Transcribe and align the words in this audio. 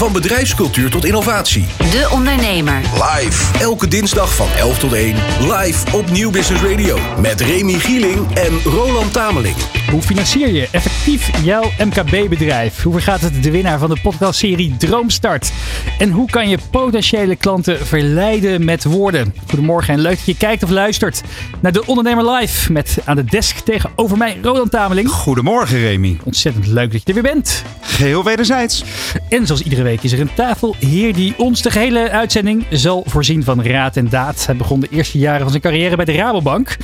Van 0.00 0.12
bedrijfscultuur 0.12 0.90
tot 0.90 1.04
innovatie. 1.04 1.66
De 1.78 2.08
Ondernemer. 2.12 2.80
Live. 2.92 3.58
Elke 3.58 3.88
dinsdag 3.88 4.34
van 4.34 4.48
11 4.56 4.78
tot 4.78 4.92
1. 4.92 5.14
Live 5.40 5.96
op 5.96 6.10
Nieuw 6.10 6.30
Business 6.30 6.62
Radio. 6.62 6.98
Met 7.20 7.40
Remy 7.40 7.72
Gieling 7.72 8.34
en 8.34 8.60
Roland 8.64 9.12
Tameling. 9.12 9.56
Hoe 9.90 10.02
financier 10.02 10.48
je 10.48 10.68
effectief 10.70 11.44
jouw 11.44 11.70
MKB-bedrijf? 11.78 12.82
Hoe 12.82 12.92
vergaat 12.92 13.20
het 13.20 13.42
de 13.42 13.50
winnaar 13.50 13.78
van 13.78 13.88
de 13.88 14.00
podcastserie 14.02 14.76
Droomstart? 14.76 15.52
En 15.98 16.10
hoe 16.10 16.30
kan 16.30 16.48
je 16.48 16.58
potentiële 16.70 17.36
klanten 17.36 17.86
verleiden 17.86 18.64
met 18.64 18.84
woorden? 18.84 19.34
Goedemorgen 19.48 19.94
en 19.94 20.00
leuk 20.00 20.16
dat 20.16 20.26
je 20.26 20.36
kijkt 20.36 20.62
of 20.62 20.70
luistert 20.70 21.22
naar 21.60 21.72
de 21.72 21.86
Ondernemer 21.86 22.30
Live. 22.30 22.72
Met 22.72 22.98
aan 23.04 23.16
de 23.16 23.24
desk 23.24 23.58
tegenover 23.58 24.16
mij 24.16 24.38
Roland 24.42 24.70
Tameling. 24.70 25.08
Goedemorgen 25.08 25.78
Remy. 25.78 26.18
Ontzettend 26.24 26.66
leuk 26.66 26.92
dat 26.92 27.00
je 27.04 27.06
er 27.06 27.22
weer 27.22 27.32
bent. 27.32 27.64
Geheel 27.80 28.24
wederzijds. 28.24 28.84
En 29.28 29.46
zoals 29.46 29.62
iedere 29.62 29.82
week 29.82 29.89
is 29.98 30.12
er 30.12 30.20
een 30.20 30.34
tafelheer 30.34 31.14
die 31.14 31.34
ons 31.36 31.62
de 31.62 31.70
gehele 31.70 32.10
uitzending 32.10 32.66
zal 32.70 33.04
voorzien 33.06 33.44
van 33.44 33.62
raad 33.62 33.96
en 33.96 34.08
daad. 34.08 34.46
Hij 34.46 34.56
begon 34.56 34.80
de 34.80 34.88
eerste 34.90 35.18
jaren 35.18 35.40
van 35.40 35.50
zijn 35.50 35.62
carrière 35.62 35.96
bij 35.96 36.04
de 36.04 36.12
Rabobank. 36.12 36.76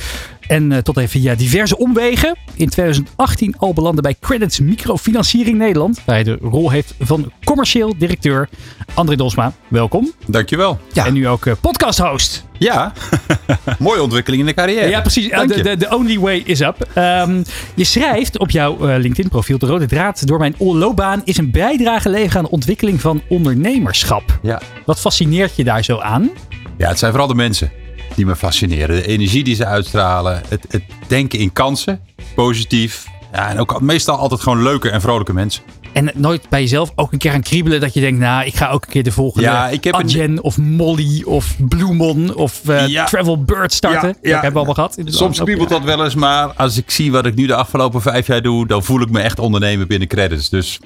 En 0.47 0.71
uh, 0.71 0.77
tot 0.77 0.97
even 0.97 1.09
via 1.09 1.35
diverse 1.35 1.77
omwegen. 1.77 2.37
In 2.55 2.69
2018 2.69 3.55
al 3.57 3.73
belandde 3.73 4.01
bij 4.01 4.15
Credits 4.19 4.59
Microfinanciering 4.59 5.57
Nederland. 5.57 6.01
Waar 6.05 6.15
hij 6.15 6.23
de 6.23 6.37
rol 6.41 6.69
heeft 6.69 6.93
van 6.99 7.31
commercieel 7.43 7.97
directeur. 7.97 8.49
André 8.93 9.15
Dosma, 9.15 9.53
welkom. 9.67 10.11
Dankjewel. 10.27 10.79
Ja. 10.93 11.05
En 11.05 11.13
nu 11.13 11.27
ook 11.27 11.45
uh, 11.45 11.53
podcast 11.61 11.99
host. 11.99 12.45
Ja, 12.57 12.93
mooie 13.79 14.01
ontwikkeling 14.01 14.41
in 14.41 14.47
de 14.47 14.53
carrière. 14.53 14.89
Ja, 14.89 15.01
precies. 15.01 15.29
De 15.29 15.87
only 15.89 16.19
way 16.19 16.41
is 16.45 16.59
up. 16.59 16.87
Um, 16.95 17.43
je 17.75 17.83
schrijft 17.83 18.37
op 18.37 18.49
jouw 18.49 18.73
uh, 18.73 18.97
LinkedIn-profiel: 18.97 19.57
De 19.57 19.65
rode 19.65 19.85
draad 19.85 20.27
door 20.27 20.39
mijn 20.39 20.55
loopbaan 20.57 21.21
is 21.23 21.37
een 21.37 21.51
bijdrage 21.51 22.09
leveren 22.09 22.37
aan 22.37 22.43
de 22.43 22.49
ontwikkeling 22.49 23.01
van 23.01 23.21
ondernemerschap. 23.29 24.39
Ja. 24.41 24.61
Wat 24.85 24.99
fascineert 24.99 25.55
je 25.55 25.63
daar 25.63 25.83
zo 25.83 25.99
aan? 25.99 26.29
Ja, 26.77 26.87
het 26.87 26.99
zijn 26.99 27.11
vooral 27.11 27.29
de 27.29 27.35
mensen 27.35 27.71
die 28.15 28.25
me 28.25 28.35
fascineren. 28.35 28.95
De 28.95 29.07
energie 29.07 29.43
die 29.43 29.55
ze 29.55 29.65
uitstralen. 29.65 30.41
Het, 30.47 30.65
het 30.69 30.83
denken 31.07 31.39
in 31.39 31.53
kansen. 31.53 31.99
Positief. 32.35 33.07
Ja, 33.31 33.49
en 33.49 33.59
ook 33.59 33.81
meestal 33.81 34.17
altijd 34.17 34.41
gewoon 34.41 34.63
leuke 34.63 34.89
en 34.89 35.01
vrolijke 35.01 35.33
mensen. 35.33 35.63
En 35.93 36.11
nooit 36.15 36.49
bij 36.49 36.61
jezelf 36.61 36.91
ook 36.95 37.11
een 37.11 37.17
keer 37.17 37.31
aan 37.31 37.41
kriebelen 37.41 37.79
dat 37.79 37.93
je 37.93 37.99
denkt, 37.99 38.19
nou, 38.19 38.45
ik 38.45 38.55
ga 38.55 38.69
ook 38.69 38.85
een 38.85 38.91
keer 38.91 39.03
de 39.03 39.11
volgende 39.11 39.47
ja, 39.47 39.69
ik 39.69 39.83
heb 39.83 39.93
Adyen 39.93 40.31
een... 40.31 40.41
of 40.41 40.57
Molly 40.57 41.23
of 41.23 41.55
Bloemon 41.59 42.35
of 42.35 42.61
uh, 42.69 42.87
ja. 42.87 43.05
Travel 43.05 43.43
Bird 43.43 43.73
starten. 43.73 44.07
Ja, 44.07 44.15
ja. 44.21 44.31
Dat 44.33 44.41
hebben 44.41 44.51
we 44.51 44.67
allemaal 44.67 44.73
gehad. 44.73 44.97
Soms 45.05 45.39
kriebelt 45.39 45.69
dat 45.69 45.83
wel 45.83 46.03
eens, 46.03 46.15
maar 46.15 46.47
als 46.47 46.77
ik 46.77 46.91
zie 46.91 47.11
wat 47.11 47.25
ik 47.25 47.35
nu 47.35 47.47
de 47.47 47.55
afgelopen 47.55 48.01
vijf 48.01 48.27
jaar 48.27 48.41
doe, 48.41 48.67
dan 48.67 48.83
voel 48.83 49.01
ik 49.01 49.09
me 49.09 49.19
echt 49.19 49.39
ondernemer 49.39 49.87
binnen 49.87 50.07
credits. 50.07 50.49
Dus 50.49 50.79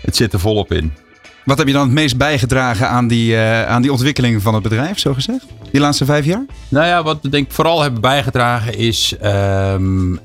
het 0.00 0.16
zit 0.16 0.32
er 0.32 0.40
volop 0.40 0.72
in. 0.72 0.92
Wat 1.44 1.58
heb 1.58 1.66
je 1.66 1.72
dan 1.72 1.82
het 1.82 1.92
meest 1.92 2.16
bijgedragen 2.16 2.88
aan 2.88 3.08
die, 3.08 3.32
uh, 3.32 3.66
aan 3.66 3.82
die 3.82 3.92
ontwikkeling 3.92 4.42
van 4.42 4.54
het 4.54 4.62
bedrijf, 4.62 4.98
zo 4.98 5.14
gezegd? 5.14 5.46
Die 5.70 5.80
laatste 5.80 6.04
vijf 6.04 6.24
jaar? 6.24 6.44
Nou 6.68 6.86
ja, 6.86 7.02
wat 7.02 7.18
we 7.22 7.28
denk 7.28 7.46
ik 7.46 7.52
vooral 7.52 7.82
hebben 7.82 8.00
bijgedragen 8.00 8.78
is 8.78 9.14
um, 9.24 10.20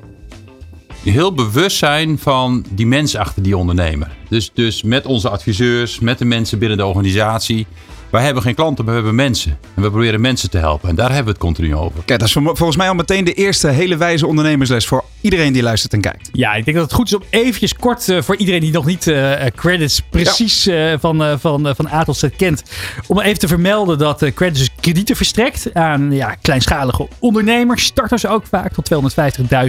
heel 1.03 1.33
bewust 1.33 1.77
zijn 1.77 2.19
van 2.19 2.65
die 2.69 2.87
mensen 2.87 3.19
achter 3.19 3.43
die 3.43 3.57
ondernemer. 3.57 4.11
Dus, 4.29 4.51
dus 4.53 4.83
met 4.83 5.05
onze 5.05 5.29
adviseurs, 5.29 5.99
met 5.99 6.17
de 6.17 6.25
mensen 6.25 6.59
binnen 6.59 6.77
de 6.77 6.85
organisatie. 6.85 7.67
Wij 8.09 8.23
hebben 8.23 8.43
geen 8.43 8.55
klanten, 8.55 8.85
maar 8.85 8.93
we 8.93 8.99
hebben 8.99 9.23
mensen. 9.23 9.57
En 9.75 9.81
we 9.81 9.89
proberen 9.89 10.21
mensen 10.21 10.49
te 10.49 10.57
helpen. 10.57 10.89
En 10.89 10.95
daar 10.95 11.07
hebben 11.07 11.25
we 11.25 11.31
het 11.31 11.39
continu 11.39 11.75
over. 11.75 12.03
Kijk, 12.05 12.19
dat 12.19 12.27
is 12.27 12.33
volgens 12.33 12.75
mij 12.75 12.87
al 12.87 12.95
meteen 12.95 13.25
de 13.25 13.33
eerste 13.33 13.67
hele 13.67 13.97
wijze 13.97 14.27
ondernemersles 14.27 14.87
voor 14.87 15.03
iedereen 15.21 15.53
die 15.53 15.63
luistert 15.63 15.93
en 15.93 16.01
kijkt. 16.01 16.29
Ja, 16.31 16.53
ik 16.53 16.65
denk 16.65 16.77
dat 16.77 16.85
het 16.85 16.95
goed 16.95 17.07
is 17.07 17.15
om 17.15 17.23
eventjes 17.29 17.75
kort 17.75 18.07
uh, 18.07 18.21
voor 18.21 18.35
iedereen 18.35 18.61
die 18.61 18.71
nog 18.71 18.85
niet 18.85 19.07
uh, 19.07 19.33
credits 19.55 20.01
precies 20.01 20.63
ja. 20.63 20.91
uh, 20.91 20.99
van, 20.99 21.39
van, 21.39 21.75
van 21.75 21.87
A 21.91 22.03
tot 22.03 22.17
Z 22.17 22.25
kent. 22.37 22.63
Om 23.07 23.19
even 23.19 23.39
te 23.39 23.47
vermelden 23.47 23.97
dat 23.97 24.31
credits 24.35 24.59
dus 24.59 24.69
kredieten 24.79 25.15
verstrekt 25.15 25.73
aan 25.73 26.11
ja, 26.11 26.35
kleinschalige 26.41 27.07
ondernemers. 27.19 27.83
Starters 27.83 28.25
ook 28.25 28.45
vaak 28.45 28.73
tot 28.73 28.89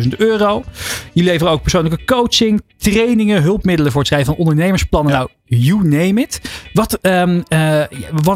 250.000 0.02 0.08
euro. 0.16 0.64
Je 1.12 1.22
leveren 1.22 1.52
ook 1.52 1.62
persoonlijke 1.62 2.04
coaching, 2.04 2.62
trainingen, 2.78 3.42
hulpmiddelen 3.42 3.92
voor 3.92 4.00
het 4.00 4.10
schrijven 4.10 4.34
van 4.34 4.44
ondernemersplannen. 4.44 5.12
Ja. 5.12 5.18
Nou, 5.18 5.30
you 5.44 5.82
name 5.82 6.20
it. 6.20 6.40
Wat, 6.72 6.98
um, 7.02 7.42
uh, 7.48 7.82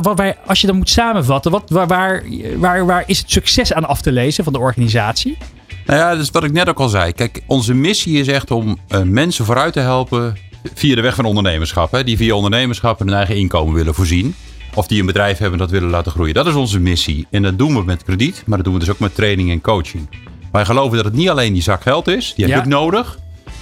wat, 0.02 0.18
wat, 0.18 0.34
als 0.46 0.60
je 0.60 0.66
dan 0.66 0.76
moet 0.76 0.90
samenvatten, 0.90 1.50
wat, 1.50 1.70
waar, 1.70 1.86
waar, 1.86 2.24
waar, 2.56 2.86
waar 2.86 3.04
is 3.06 3.18
het 3.18 3.30
succes 3.30 3.72
aan 3.72 3.88
af 3.88 4.00
te 4.00 4.12
lezen 4.12 4.44
van 4.44 4.52
de 4.52 4.58
organisatie? 4.58 5.38
Nou 5.86 5.98
ja, 5.98 6.10
dat 6.10 6.22
is 6.22 6.30
wat 6.30 6.44
ik 6.44 6.52
net 6.52 6.68
ook 6.68 6.80
al 6.80 6.88
zei. 6.88 7.12
Kijk, 7.12 7.42
onze 7.46 7.74
missie 7.74 8.18
is 8.18 8.28
echt 8.28 8.50
om 8.50 8.78
uh, 8.88 9.02
mensen 9.02 9.44
vooruit 9.44 9.72
te 9.72 9.80
helpen 9.80 10.36
via 10.74 10.94
de 10.94 11.00
weg 11.00 11.14
van 11.14 11.24
ondernemerschap. 11.24 11.92
Hè, 11.92 12.04
die 12.04 12.16
via 12.16 12.34
ondernemerschap 12.34 12.98
hun 12.98 13.12
eigen 13.12 13.36
inkomen 13.36 13.74
willen 13.74 13.94
voorzien. 13.94 14.34
Of 14.74 14.86
die 14.86 15.00
een 15.00 15.06
bedrijf 15.06 15.38
hebben 15.38 15.58
dat 15.58 15.70
willen 15.70 15.90
laten 15.90 16.12
groeien. 16.12 16.34
Dat 16.34 16.46
is 16.46 16.54
onze 16.54 16.80
missie. 16.80 17.26
En 17.30 17.42
dat 17.42 17.58
doen 17.58 17.74
we 17.74 17.84
met 17.84 18.02
krediet, 18.02 18.42
maar 18.46 18.56
dat 18.56 18.66
doen 18.66 18.74
we 18.74 18.80
dus 18.80 18.90
ook 18.90 18.98
met 18.98 19.14
training 19.14 19.50
en 19.50 19.60
coaching. 19.60 20.08
Wij 20.52 20.64
geloven 20.64 20.96
dat 20.96 21.04
het 21.04 21.14
niet 21.14 21.28
alleen 21.28 21.52
die 21.52 21.62
zak 21.62 21.82
geld 21.82 22.08
is. 22.08 22.32
Die 22.36 22.44
heb 22.44 22.54
ja. 22.54 22.60
ik 22.60 22.68
nodig. 22.68 23.18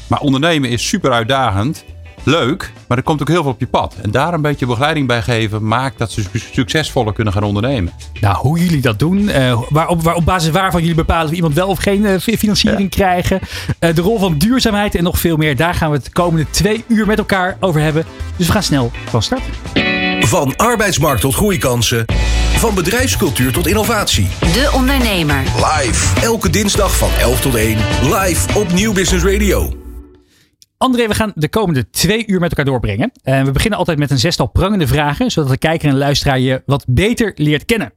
Maar 0.07 0.21
ondernemen 0.21 0.71
is 0.71 0.89
super 0.89 1.13
uitdagend 1.13 1.85
leuk, 2.25 2.73
maar 2.87 2.99
er 2.99 3.05
komt 3.05 3.21
ook 3.21 3.29
heel 3.29 3.43
veel 3.43 3.51
op 3.51 3.61
je 3.61 3.67
pad. 3.67 3.95
En 4.03 4.11
daar 4.11 4.35
een 4.35 4.43
beetje 4.43 4.67
begeleiding 4.67 5.07
bij 5.07 5.23
geven 5.23 5.67
maakt 5.67 5.99
dat 5.99 6.13
ze 6.13 6.23
succesvoller 6.53 7.13
kunnen 7.13 7.33
gaan 7.33 7.43
ondernemen. 7.43 7.93
Nou, 8.21 8.37
hoe 8.37 8.59
jullie 8.59 8.81
dat 8.81 8.99
doen, 8.99 9.19
uh, 9.19 9.61
waar, 9.69 9.89
op, 9.89 10.03
waar, 10.03 10.15
op 10.15 10.25
basis 10.25 10.51
waarvan 10.51 10.81
jullie 10.81 10.97
bepalen 10.97 11.27
of 11.27 11.33
iemand 11.33 11.55
wel 11.55 11.69
of 11.69 11.79
geen 11.79 12.03
uh, 12.03 12.19
financiering 12.19 12.81
ja. 12.81 12.89
krijgen, 12.89 13.41
uh, 13.81 13.95
de 13.95 14.01
rol 14.01 14.19
van 14.19 14.39
duurzaamheid 14.39 14.95
en 14.95 15.03
nog 15.03 15.19
veel 15.19 15.37
meer. 15.37 15.57
Daar 15.57 15.75
gaan 15.75 15.91
we 15.91 15.97
het 15.97 16.05
de 16.05 16.13
komende 16.13 16.51
twee 16.51 16.85
uur 16.89 17.07
met 17.07 17.19
elkaar 17.19 17.57
over 17.61 17.81
hebben. 17.81 18.05
Dus 18.37 18.47
we 18.47 18.53
gaan 18.53 18.63
snel 18.63 18.91
van 19.09 19.23
start. 19.23 19.43
Van 20.21 20.57
arbeidsmarkt 20.57 21.21
tot 21.21 21.35
groeikansen. 21.35 22.05
Van 22.57 22.75
bedrijfscultuur 22.75 23.53
tot 23.53 23.67
innovatie. 23.67 24.29
De 24.41 24.71
Ondernemer. 24.75 25.43
Live. 25.57 26.21
Elke 26.21 26.51
dinsdag 26.51 26.97
van 26.97 27.11
11 27.21 27.41
tot 27.41 27.55
1. 27.55 27.79
Live 28.03 28.59
op 28.59 28.73
Nieuw 28.73 28.93
Business 28.93 29.25
Radio. 29.25 29.82
André, 30.83 31.09
we 31.09 31.15
gaan 31.15 31.33
de 31.35 31.49
komende 31.49 31.91
twee 31.91 32.27
uur 32.27 32.41
met 32.41 32.51
elkaar 32.51 32.65
doorbrengen. 32.65 33.13
En 33.23 33.45
we 33.45 33.51
beginnen 33.51 33.79
altijd 33.79 33.99
met 33.99 34.11
een 34.11 34.19
zestal 34.19 34.47
prangende 34.47 34.87
vragen, 34.87 35.31
zodat 35.31 35.51
de 35.51 35.59
kijker 35.59 35.89
en 35.89 35.97
luisteraar 35.97 36.39
je 36.39 36.63
wat 36.67 36.85
beter 36.89 37.33
leert 37.35 37.65
kennen. 37.65 37.93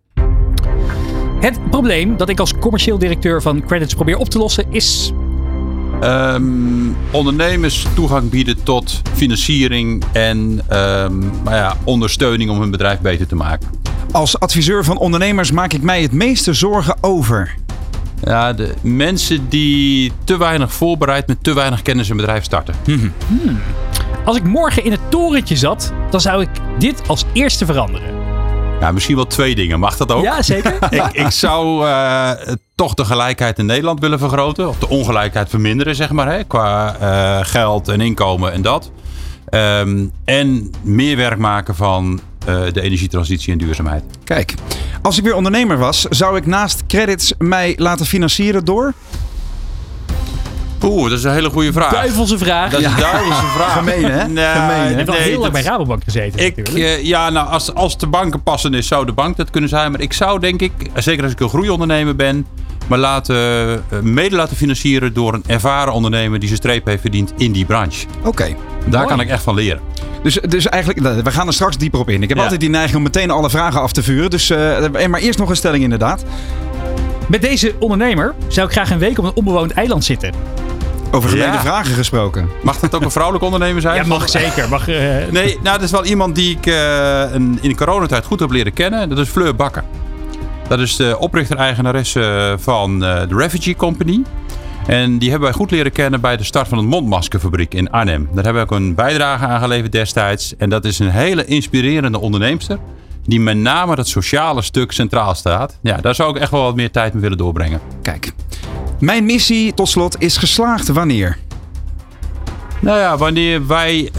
Het 1.39 1.69
probleem 1.69 2.17
dat 2.17 2.29
ik 2.29 2.39
als 2.39 2.53
commercieel 2.59 2.97
directeur 2.97 3.41
van 3.41 3.65
Credits 3.65 3.93
probeer 3.93 4.17
op 4.17 4.29
te 4.29 4.37
lossen 4.37 4.65
is. 4.69 5.11
Um, 6.03 6.95
ondernemers 7.11 7.87
toegang 7.95 8.29
bieden 8.29 8.63
tot 8.63 9.01
financiering 9.13 10.03
en 10.13 10.37
um, 10.37 11.19
nou 11.19 11.55
ja, 11.55 11.77
ondersteuning 11.83 12.49
om 12.49 12.59
hun 12.59 12.71
bedrijf 12.71 12.99
beter 12.99 13.27
te 13.27 13.35
maken. 13.35 13.69
Als 14.11 14.39
adviseur 14.39 14.83
van 14.83 14.97
ondernemers 14.97 15.51
maak 15.51 15.73
ik 15.73 15.81
mij 15.81 16.01
het 16.01 16.11
meeste 16.11 16.53
zorgen 16.53 16.95
over. 17.01 17.55
Ja, 18.25 18.53
de 18.53 18.73
mensen 18.81 19.49
die 19.49 20.11
te 20.23 20.37
weinig 20.37 20.73
voorbereid 20.73 21.27
met 21.27 21.43
te 21.43 21.53
weinig 21.53 21.81
kennis 21.81 22.09
een 22.09 22.17
bedrijf 22.17 22.43
starten. 22.43 22.75
Hmm. 22.83 23.13
Hmm. 23.27 23.59
Als 24.25 24.37
ik 24.37 24.43
morgen 24.43 24.83
in 24.83 24.91
het 24.91 24.99
torentje 25.09 25.55
zat, 25.55 25.93
dan 26.09 26.21
zou 26.21 26.41
ik 26.41 26.49
dit 26.79 27.01
als 27.07 27.25
eerste 27.33 27.65
veranderen. 27.65 28.13
Ja, 28.79 28.91
misschien 28.91 29.15
wel 29.15 29.27
twee 29.27 29.55
dingen. 29.55 29.79
Mag 29.79 29.97
dat 29.97 30.11
ook? 30.11 30.23
Ja, 30.23 30.41
zeker. 30.41 30.77
ik, 30.89 31.11
ik 31.11 31.31
zou 31.31 31.85
uh, 31.85 32.31
toch 32.75 32.93
de 32.93 33.05
gelijkheid 33.05 33.59
in 33.59 33.65
Nederland 33.65 33.99
willen 33.99 34.19
vergroten. 34.19 34.69
Of 34.69 34.77
de 34.77 34.89
ongelijkheid 34.89 35.49
verminderen, 35.49 35.95
zeg 35.95 36.11
maar. 36.11 36.27
Hè, 36.31 36.43
qua 36.43 36.95
uh, 37.01 37.45
geld 37.45 37.87
en 37.87 38.01
inkomen 38.01 38.51
en 38.51 38.61
dat. 38.61 38.91
Um, 39.49 40.11
en 40.23 40.71
meer 40.81 41.17
werk 41.17 41.37
maken 41.37 41.75
van 41.75 42.19
uh, 42.49 42.71
de 42.71 42.81
energietransitie 42.81 43.51
en 43.51 43.57
duurzaamheid. 43.57 44.03
Kijk, 44.23 44.53
als 45.05 45.17
ik 45.17 45.23
weer 45.23 45.35
ondernemer 45.35 45.77
was, 45.77 46.01
zou 46.01 46.37
ik 46.37 46.45
naast 46.45 46.83
credits 46.87 47.33
mij 47.37 47.73
laten 47.77 48.05
financieren 48.05 48.65
door? 48.65 48.93
Oeh, 50.83 51.09
dat 51.09 51.17
is 51.17 51.23
een 51.23 51.31
hele 51.31 51.49
goede 51.49 51.73
vraag. 51.73 51.91
Duivelse 51.91 52.37
vraag. 52.37 52.71
Dat 52.71 52.79
is 52.79 52.85
een 52.85 52.95
duivelse 52.95 53.45
vraag. 53.45 53.73
Gemeen, 53.73 54.03
hè? 54.11 54.27
Nee, 54.27 54.45
Gemeen, 54.45 54.69
hè? 54.69 54.89
Je 54.89 54.95
hebt 54.95 55.09
al 55.09 55.15
heel 55.15 55.39
lang 55.39 55.51
bij 55.51 55.61
Rabobank 55.61 56.03
gezeten. 56.03 56.45
Ik, 56.45 56.69
uh, 56.69 57.03
ja, 57.03 57.29
nou, 57.29 57.47
als, 57.47 57.73
als 57.73 57.97
de 57.97 58.07
banken 58.07 58.43
passen 58.43 58.73
is, 58.73 58.87
zou 58.87 59.05
de 59.05 59.11
bank 59.11 59.37
dat 59.37 59.49
kunnen 59.49 59.69
zijn. 59.69 59.91
Maar 59.91 60.01
ik 60.01 60.13
zou, 60.13 60.39
denk 60.39 60.61
ik, 60.61 60.71
zeker 60.95 61.23
als 61.23 61.31
ik 61.31 61.39
een 61.39 61.49
groeiondernemer 61.49 62.15
ben, 62.15 62.45
maar 62.87 62.99
laten, 62.99 63.35
uh, 63.93 63.99
mede 64.01 64.35
laten 64.35 64.55
financieren 64.55 65.13
door 65.13 65.33
een 65.33 65.43
ervaren 65.47 65.93
ondernemer 65.93 66.39
die 66.39 66.47
zijn 66.47 66.59
streep 66.59 66.85
heeft 66.85 67.01
verdiend 67.01 67.33
in 67.37 67.51
die 67.51 67.65
branche. 67.65 68.05
Oké. 68.19 68.27
Okay. 68.27 68.55
Daar 68.85 69.01
Mooi. 69.01 69.15
kan 69.15 69.19
ik 69.19 69.29
echt 69.29 69.43
van 69.43 69.55
leren. 69.55 69.81
Dus, 70.23 70.39
dus 70.47 70.67
eigenlijk, 70.67 71.23
we 71.23 71.31
gaan 71.31 71.47
er 71.47 71.53
straks 71.53 71.77
dieper 71.77 71.99
op 71.99 72.09
in. 72.09 72.23
Ik 72.23 72.29
heb 72.29 72.37
ja. 72.37 72.43
altijd 72.43 72.61
die 72.61 72.69
neiging 72.69 72.97
om 72.97 73.03
meteen 73.03 73.31
alle 73.31 73.49
vragen 73.49 73.81
af 73.81 73.91
te 73.91 74.03
vuren. 74.03 74.29
Dus, 74.29 74.49
uh, 74.49 75.07
maar 75.07 75.19
eerst 75.19 75.39
nog 75.39 75.49
een 75.49 75.55
stelling 75.55 75.83
inderdaad. 75.83 76.23
Met 77.27 77.41
deze 77.41 77.73
ondernemer 77.79 78.33
zou 78.47 78.67
ik 78.67 78.73
graag 78.73 78.91
een 78.91 78.99
week 78.99 79.17
op 79.17 79.25
een 79.25 79.33
onbewoond 79.33 79.71
eiland 79.71 80.03
zitten. 80.03 80.31
Over 81.11 81.29
gemene 81.29 81.51
ja. 81.51 81.61
vragen 81.61 81.93
gesproken. 81.93 82.49
Mag 82.61 82.79
dat 82.79 82.95
ook 82.95 83.01
een 83.01 83.11
vrouwelijke 83.11 83.45
ondernemer 83.45 83.81
zijn? 83.81 83.95
Ja, 83.95 84.05
mag 84.05 84.29
zeker. 84.29 84.69
Mag, 84.69 84.89
uh... 84.89 84.95
Nee, 85.31 85.59
nou, 85.63 85.75
dat 85.77 85.81
is 85.81 85.91
wel 85.91 86.05
iemand 86.05 86.35
die 86.35 86.57
ik 86.57 86.65
uh, 86.65 87.19
een, 87.33 87.57
in 87.61 87.69
de 87.69 87.75
coronatijd 87.75 88.25
goed 88.25 88.39
heb 88.39 88.51
leren 88.51 88.73
kennen. 88.73 89.09
Dat 89.09 89.17
is 89.17 89.29
Fleur 89.29 89.55
Bakker. 89.55 89.83
Dat 90.67 90.79
is 90.79 90.95
de 90.95 91.15
oprichter-eigenaresse 91.19 92.55
van 92.59 92.99
de 92.99 93.27
Refugee 93.29 93.75
Company. 93.75 94.21
En 94.87 95.17
die 95.17 95.29
hebben 95.29 95.49
wij 95.49 95.57
goed 95.57 95.71
leren 95.71 95.91
kennen 95.91 96.21
bij 96.21 96.37
de 96.37 96.43
start 96.43 96.67
van 96.67 96.77
de 96.77 96.83
mondmaskerfabriek 96.83 97.73
in 97.73 97.91
Arnhem. 97.91 98.29
Daar 98.33 98.43
hebben 98.43 98.67
we 98.67 98.73
ook 98.73 98.79
een 98.79 98.95
bijdrage 98.95 99.45
aan 99.45 99.61
geleverd 99.61 99.91
destijds. 99.91 100.55
En 100.57 100.69
dat 100.69 100.85
is 100.85 100.99
een 100.99 101.09
hele 101.09 101.45
inspirerende 101.45 102.19
onderneemster. 102.19 102.79
Die 103.23 103.39
met 103.39 103.57
name 103.57 103.95
dat 103.95 104.07
sociale 104.07 104.61
stuk 104.61 104.91
centraal 104.91 105.35
staat. 105.35 105.79
Ja, 105.81 105.97
daar 105.97 106.15
zou 106.15 106.35
ik 106.35 106.41
echt 106.41 106.51
wel 106.51 106.61
wat 106.61 106.75
meer 106.75 106.91
tijd 106.91 107.13
mee 107.13 107.21
willen 107.21 107.37
doorbrengen. 107.37 107.79
Kijk. 108.01 108.31
Mijn 108.99 109.25
missie, 109.25 109.73
tot 109.73 109.89
slot, 109.89 110.21
is 110.21 110.37
geslaagd 110.37 110.87
wanneer? 110.87 111.37
Nou 112.79 112.99
ja, 112.99 113.17
wanneer 113.17 113.67
wij 113.67 114.05
eh, 114.05 114.13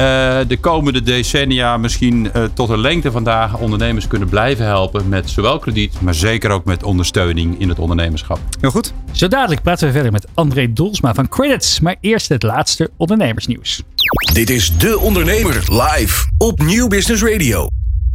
de 0.49 0.57
komende 0.61 1.03
decennia 1.03 1.77
misschien 1.77 2.31
uh, 2.37 2.45
tot 2.55 2.69
een 2.69 2.81
lengte 2.81 3.11
vandaag 3.11 3.59
ondernemers 3.59 4.07
kunnen 4.07 4.29
blijven 4.29 4.65
helpen 4.65 5.09
met 5.09 5.31
zowel 5.31 5.59
krediet, 5.59 6.01
maar 6.01 6.15
zeker 6.15 6.51
ook 6.51 6.65
met 6.65 6.83
ondersteuning 6.83 7.61
in 7.61 7.69
het 7.69 7.79
ondernemerschap. 7.79 8.39
Heel 8.61 8.71
goed. 8.71 8.93
Zo 9.13 9.29
dadelijk 9.29 9.63
praten 9.63 9.87
we 9.87 9.93
verder 9.93 10.13
met 10.13 10.27
André 10.35 10.73
Dolsma 10.73 11.15
van 11.15 11.29
Credits, 11.29 11.81
maar 11.81 11.97
eerst 12.01 12.29
het 12.29 12.43
laatste 12.43 12.91
ondernemersnieuws. 12.97 13.83
Dit 14.33 14.51
is 14.51 14.79
De 14.79 14.99
Ondernemer 14.99 15.55
live 15.69 16.27
op 16.39 16.63
Nieuw 16.63 16.89
Business 16.89 17.23
Radio. 17.23 17.69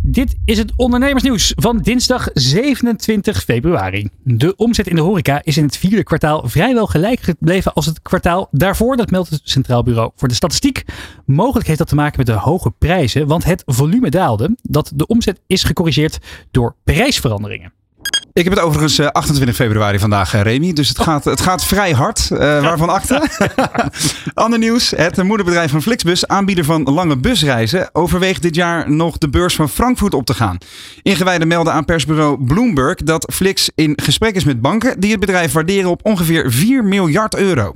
Dit 0.03 0.35
is 0.45 0.57
het 0.57 0.71
ondernemersnieuws 0.75 1.53
van 1.55 1.77
dinsdag 1.77 2.29
27 2.33 3.43
februari. 3.43 4.09
De 4.23 4.55
omzet 4.55 4.87
in 4.87 4.95
de 4.95 5.01
horeca 5.01 5.41
is 5.43 5.57
in 5.57 5.63
het 5.63 5.77
vierde 5.77 6.03
kwartaal 6.03 6.49
vrijwel 6.49 6.87
gelijk 6.87 7.19
gebleven 7.19 7.73
als 7.73 7.85
het 7.85 8.01
kwartaal 8.01 8.47
daarvoor. 8.51 8.97
Dat 8.97 9.11
meldt 9.11 9.29
het 9.29 9.41
Centraal 9.43 9.83
Bureau 9.83 10.11
voor 10.15 10.27
de 10.27 10.33
Statistiek. 10.33 10.85
Mogelijk 11.25 11.67
heeft 11.67 11.79
dat 11.79 11.87
te 11.87 11.95
maken 11.95 12.17
met 12.17 12.25
de 12.25 12.33
hoge 12.33 12.71
prijzen, 12.71 13.27
want 13.27 13.43
het 13.43 13.63
volume 13.65 14.09
daalde. 14.09 14.55
Dat 14.61 14.91
de 14.95 15.07
omzet 15.07 15.41
is 15.47 15.63
gecorrigeerd 15.63 16.17
door 16.51 16.75
prijsveranderingen. 16.83 17.73
Ik 18.33 18.43
heb 18.43 18.53
het 18.53 18.61
overigens 18.61 18.99
28 18.99 19.55
eh, 19.55 19.65
februari 19.65 19.99
vandaag, 19.99 20.33
eh, 20.33 20.41
Remy. 20.41 20.73
Dus 20.73 20.89
het, 20.89 20.99
gaat, 20.99 21.23
het 21.23 21.41
gaat 21.41 21.65
vrij 21.65 21.91
hard. 21.91 22.29
Uh, 22.31 22.39
waarvan 22.39 22.89
achter? 22.89 23.37
Ander 24.33 24.59
nieuws. 24.59 24.89
Het 24.95 25.23
moederbedrijf 25.23 25.71
van 25.71 25.81
Flixbus, 25.81 26.27
aanbieder 26.27 26.65
van 26.65 26.83
lange 26.83 27.17
busreizen, 27.17 27.89
overweegt 27.95 28.41
dit 28.41 28.55
jaar 28.55 28.91
nog 28.91 29.17
de 29.17 29.29
beurs 29.29 29.55
van 29.55 29.69
Frankfurt 29.69 30.13
op 30.13 30.25
te 30.25 30.33
gaan. 30.33 30.57
Ingewijden 31.01 31.47
melden 31.47 31.73
aan 31.73 31.85
persbureau 31.85 32.45
Bloomberg 32.45 32.95
dat 32.95 33.33
Flix 33.33 33.69
in 33.75 33.93
gesprek 34.03 34.35
is 34.35 34.43
met 34.43 34.61
banken 34.61 34.99
die 34.99 35.11
het 35.11 35.19
bedrijf 35.19 35.51
waarderen 35.51 35.89
op 35.89 36.05
ongeveer 36.05 36.51
4 36.51 36.83
miljard 36.83 37.35
euro. 37.35 37.73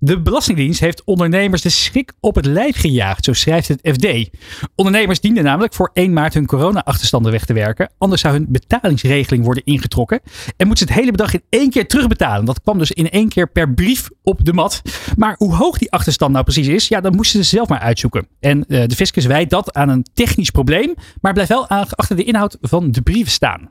De 0.00 0.22
Belastingdienst 0.22 0.80
heeft 0.80 1.04
ondernemers 1.04 1.62
de 1.62 1.68
schrik 1.68 2.12
op 2.20 2.34
het 2.34 2.46
lijf 2.46 2.80
gejaagd, 2.80 3.24
zo 3.24 3.32
schrijft 3.32 3.68
het 3.68 3.80
FD. 3.82 4.30
Ondernemers 4.74 5.20
dienden 5.20 5.44
namelijk 5.44 5.74
voor 5.74 5.90
1 5.92 6.12
maart 6.12 6.34
hun 6.34 6.46
corona-achterstanden 6.46 7.32
weg 7.32 7.44
te 7.44 7.52
werken. 7.52 7.90
Anders 7.98 8.20
zou 8.20 8.34
hun 8.34 8.46
betalingsregeling 8.48 9.44
worden 9.44 9.64
ingetrokken. 9.64 10.20
En 10.56 10.66
moeten 10.66 10.86
ze 10.86 10.92
het 10.92 11.00
hele 11.00 11.10
bedrag 11.10 11.34
in 11.34 11.42
één 11.48 11.70
keer 11.70 11.86
terugbetalen. 11.86 12.44
Dat 12.44 12.62
kwam 12.62 12.78
dus 12.78 12.92
in 12.92 13.10
één 13.10 13.28
keer 13.28 13.50
per 13.50 13.74
brief 13.74 14.08
op 14.22 14.44
de 14.44 14.52
mat. 14.52 14.82
Maar 15.16 15.34
hoe 15.38 15.54
hoog 15.54 15.78
die 15.78 15.92
achterstand 15.92 16.32
nou 16.32 16.44
precies 16.44 16.68
is, 16.68 16.88
ja, 16.88 17.00
dat 17.00 17.14
moesten 17.14 17.44
ze 17.44 17.50
zelf 17.56 17.68
maar 17.68 17.80
uitzoeken. 17.80 18.28
En 18.40 18.64
uh, 18.68 18.82
de 18.86 18.94
fiscus 18.94 19.26
wijt 19.26 19.50
dat 19.50 19.72
aan 19.74 19.88
een 19.88 20.06
technisch 20.14 20.50
probleem, 20.50 20.94
maar 21.20 21.32
blijft 21.32 21.50
wel 21.50 21.68
achter 21.68 22.16
de 22.16 22.24
inhoud 22.24 22.56
van 22.60 22.90
de 22.90 23.02
brieven 23.02 23.32
staan. 23.32 23.70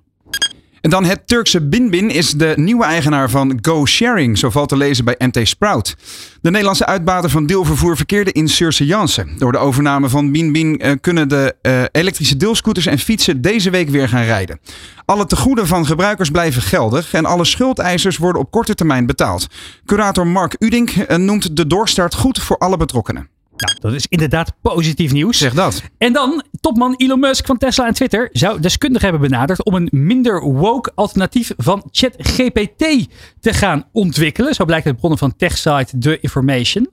En 0.82 0.90
dan 0.90 1.06
het 1.06 1.28
Turkse 1.28 1.68
Binbin 1.68 2.10
is 2.10 2.32
de 2.32 2.54
nieuwe 2.56 2.84
eigenaar 2.84 3.30
van 3.30 3.58
Go 3.62 3.86
Sharing, 3.86 4.38
zo 4.38 4.50
valt 4.50 4.70
te 4.70 4.78
lezen 4.78 5.06
bij 5.06 5.16
MT 5.18 5.48
Sprout. 5.48 5.96
De 6.42 6.50
Nederlandse 6.50 6.86
uitbater 6.86 7.30
van 7.30 7.46
deelvervoer 7.46 7.96
verkeerde 7.96 8.32
in 8.32 8.48
surseance. 8.48 9.26
Door 9.38 9.52
de 9.52 9.58
overname 9.58 10.10
van 10.10 10.32
Binbin 10.32 10.86
uh, 10.86 10.92
kunnen 11.02 11.30
de 11.30 11.56
uh, 11.62 11.82
elektrische 11.92 12.38
deelscooters 12.38 12.86
en 12.86 13.00
fietsen 13.00 13.42
deze 13.42 13.70
week 13.70 13.90
weer 13.90 14.10
gaan 14.10 14.24
rijden. 14.24 14.60
Alle 15.06 15.26
tegoeden 15.26 15.68
van 15.68 15.86
gebruikers 15.86 16.30
blijven 16.30 16.62
geldig 16.62 17.14
en 17.14 17.26
alle 17.26 17.46
schuldeisers 17.46 18.18
worden 18.18 18.42
op 18.42 18.52
korte 18.52 18.76
termijn 18.76 19.06
betaald. 19.06 19.48
Curator 19.86 20.28
Mark 20.28 20.56
Udink 20.60 20.90
uh, 20.90 21.18
noemt 21.18 21.58
de 21.58 21.68
doorstart 21.68 22.16
goed 22.16 22.42
voor 22.42 22.58
alle 22.58 22.78
betrokkenen. 22.78 23.37
Nou, 23.58 23.80
dat 23.80 23.94
is 23.94 24.06
inderdaad 24.10 24.54
positief 24.62 25.12
nieuws. 25.12 25.38
Zeg 25.38 25.54
dat. 25.54 25.84
En 25.98 26.14
dan, 26.14 26.44
topman 26.62 26.96
Elon 26.98 27.20
Musk 27.20 27.46
van 27.46 27.58
Tesla 27.58 27.88
en 27.88 27.94
Twitter 27.94 28.30
zou 28.32 28.60
deskundigen 28.60 29.10
hebben 29.10 29.30
benaderd 29.30 29.64
om 29.64 29.74
een 29.74 29.90
minder 29.92 30.42
woke 30.42 30.92
alternatief 30.96 31.52
van 31.58 31.84
ChatGPT 31.92 33.08
te 33.40 33.54
gaan 33.54 33.86
ontwikkelen. 33.92 34.54
Zo 34.54 34.66
blijkt 34.66 34.86
uit 34.86 34.98
bronnen 34.98 35.20
van 35.20 35.36
techsite 35.36 35.98
The 35.98 36.20
Information. 36.20 36.90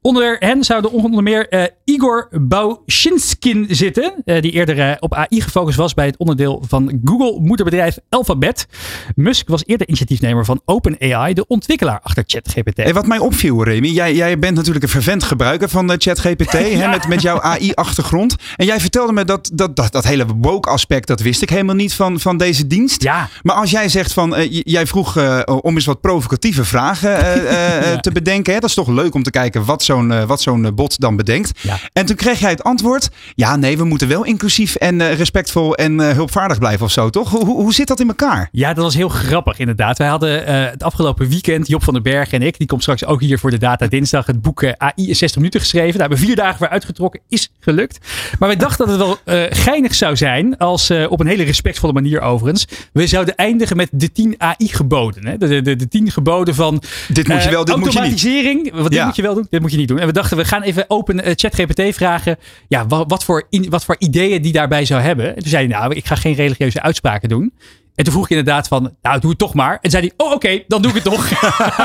Onder 0.00 0.36
hen 0.38 0.64
zouden 0.64 0.90
onder 0.90 1.22
meer 1.22 1.46
uh, 1.52 1.64
Igor 1.84 2.28
Baushinskin 2.40 3.66
zitten, 3.68 4.14
uh, 4.24 4.40
die 4.40 4.52
eerder 4.52 4.78
uh, 4.78 4.92
op 4.98 5.14
AI 5.14 5.40
gefocust 5.40 5.76
was 5.76 5.94
bij 5.94 6.06
het 6.06 6.16
onderdeel 6.16 6.64
van 6.68 7.00
Google 7.04 7.40
moederbedrijf 7.40 7.98
Alphabet. 8.08 8.66
Musk 9.14 9.48
was 9.48 9.62
eerder 9.66 9.86
initiatiefnemer 9.88 10.44
van 10.44 10.60
OpenAI, 10.64 11.34
de 11.34 11.46
ontwikkelaar 11.46 12.00
achter 12.02 12.24
ChatGPT. 12.26 12.76
Hey, 12.76 12.94
wat 12.94 13.06
mij 13.06 13.18
opviel, 13.18 13.64
Remy, 13.64 13.88
jij, 13.88 14.14
jij 14.14 14.38
bent 14.38 14.56
natuurlijk 14.56 14.84
een 14.84 14.90
vervent 14.90 15.22
gebruiker 15.22 15.68
van 15.68 15.88
ChatGPT. 15.88 16.07
ChatGPT, 16.08 16.52
ja. 16.52 16.90
met, 16.90 17.08
met 17.08 17.22
jouw 17.22 17.40
AI-achtergrond. 17.40 18.36
En 18.56 18.66
jij 18.66 18.80
vertelde 18.80 19.12
me 19.12 19.24
dat 19.24 19.50
dat, 19.52 19.76
dat, 19.76 19.92
dat 19.92 20.04
hele 20.04 20.26
woke-aspect, 20.40 21.06
dat 21.06 21.20
wist 21.20 21.42
ik 21.42 21.50
helemaal 21.50 21.74
niet 21.74 21.94
van, 21.94 22.20
van 22.20 22.36
deze 22.36 22.66
dienst. 22.66 23.02
Ja. 23.02 23.28
Maar 23.42 23.54
als 23.54 23.70
jij 23.70 23.88
zegt 23.88 24.12
van, 24.12 24.38
uh, 24.38 24.60
jij 24.62 24.86
vroeg 24.86 25.16
uh, 25.16 25.40
om 25.60 25.74
eens 25.74 25.84
wat 25.84 26.00
provocatieve 26.00 26.64
vragen 26.64 27.10
uh, 27.10 27.44
ja. 27.92 27.96
te 28.00 28.12
bedenken. 28.12 28.52
Hè? 28.52 28.60
Dat 28.60 28.68
is 28.68 28.74
toch 28.74 28.88
leuk 28.88 29.14
om 29.14 29.22
te 29.22 29.30
kijken 29.30 29.64
wat 29.64 29.82
zo'n 29.82 30.26
wat 30.26 30.42
zo'n 30.42 30.74
bot 30.74 31.00
dan 31.00 31.16
bedenkt. 31.16 31.60
Ja. 31.60 31.78
En 31.92 32.06
toen 32.06 32.16
kreeg 32.16 32.40
jij 32.40 32.50
het 32.50 32.64
antwoord, 32.64 33.08
ja 33.34 33.56
nee, 33.56 33.78
we 33.78 33.84
moeten 33.84 34.08
wel 34.08 34.24
inclusief 34.24 34.74
en 34.74 35.14
respectvol 35.14 35.74
en 35.74 35.98
hulpvaardig 36.00 36.58
blijven 36.58 36.84
of 36.84 36.92
zo, 36.92 37.10
toch? 37.10 37.30
Hoe, 37.30 37.44
hoe 37.44 37.74
zit 37.74 37.88
dat 37.88 38.00
in 38.00 38.08
elkaar? 38.08 38.48
Ja, 38.52 38.74
dat 38.74 38.84
was 38.84 38.94
heel 38.94 39.08
grappig 39.08 39.58
inderdaad. 39.58 39.98
Wij 39.98 40.08
hadden 40.08 40.46
het 40.70 40.82
afgelopen 40.82 41.28
weekend, 41.28 41.68
Job 41.68 41.84
van 41.84 41.94
den 41.94 42.02
Berg 42.02 42.32
en 42.32 42.42
ik, 42.42 42.58
die 42.58 42.66
komt 42.66 42.82
straks 42.82 43.04
ook 43.04 43.20
hier 43.20 43.38
voor 43.38 43.50
de 43.50 43.58
Data 43.58 43.86
Dinsdag, 43.86 44.26
het 44.26 44.42
boek 44.42 44.64
AI 44.64 45.08
in 45.08 45.16
60 45.16 45.36
minuten 45.36 45.60
geschreven. 45.60 45.97
Daar 45.98 46.08
hebben 46.08 46.18
we 46.18 46.24
vier 46.24 46.36
dagen 46.36 46.58
voor 46.58 46.68
uitgetrokken. 46.68 47.20
Is 47.28 47.52
gelukt. 47.60 47.98
Maar 48.38 48.48
wij 48.48 48.58
dachten 48.58 48.86
dat 48.86 48.98
het 48.98 49.06
wel 49.24 49.36
uh, 49.36 49.46
geinig 49.50 49.94
zou 49.94 50.16
zijn. 50.16 50.56
Als 50.56 50.90
uh, 50.90 51.10
op 51.10 51.20
een 51.20 51.26
hele 51.26 51.42
respectvolle 51.42 51.92
manier 51.92 52.20
overigens. 52.20 52.66
We 52.92 53.06
zouden 53.06 53.34
eindigen 53.34 53.76
met 53.76 53.88
de 53.92 54.12
10 54.12 54.34
AI-geboden. 54.38 55.38
De, 55.38 55.48
de, 55.48 55.62
de, 55.62 55.76
de 55.76 55.88
10 55.88 56.10
geboden 56.10 56.54
van 56.54 56.82
dit 57.08 57.28
moet 57.28 57.42
je 57.42 57.50
wel, 57.50 57.64
dit 57.64 57.74
automatisering. 57.74 58.56
Moet 58.56 58.66
je 58.66 58.72
niet. 58.72 58.82
Wat 58.82 58.90
dit 58.90 58.98
ja. 58.98 59.06
moet 59.06 59.16
je 59.16 59.22
wel 59.22 59.34
doen, 59.34 59.46
dit 59.50 59.60
moet 59.60 59.70
je 59.70 59.76
niet 59.76 59.88
doen. 59.88 59.98
En 59.98 60.06
we 60.06 60.12
dachten, 60.12 60.36
we 60.36 60.44
gaan 60.44 60.62
even 60.62 60.84
open 60.88 61.16
uh, 61.16 61.32
ChatGPT 61.34 61.94
vragen. 61.94 62.36
Ja, 62.68 62.86
wat, 62.86 63.04
wat, 63.08 63.24
voor 63.24 63.46
in, 63.50 63.70
wat 63.70 63.84
voor 63.84 63.96
ideeën 63.98 64.42
die 64.42 64.52
daarbij 64.52 64.84
zou 64.84 65.02
hebben. 65.02 65.36
En 65.36 65.42
toen 65.42 65.50
zei 65.50 65.66
hij, 65.66 65.78
nou, 65.78 65.94
ik 65.94 66.06
ga 66.06 66.14
geen 66.14 66.34
religieuze 66.34 66.82
uitspraken 66.82 67.28
doen. 67.28 67.52
En 67.98 68.04
toen 68.04 68.12
vroeg 68.12 68.24
ik 68.24 68.30
inderdaad 68.30 68.68
van, 68.68 68.94
nou 69.02 69.20
doe 69.20 69.30
het 69.30 69.38
toch 69.38 69.54
maar. 69.54 69.78
En 69.80 69.90
zei 69.90 70.02
hij, 70.02 70.12
oh 70.16 70.26
oké, 70.26 70.34
okay, 70.34 70.64
dan 70.68 70.82
doe 70.82 70.90
ik 70.90 71.02
het 71.02 71.12
toch. 71.12 71.28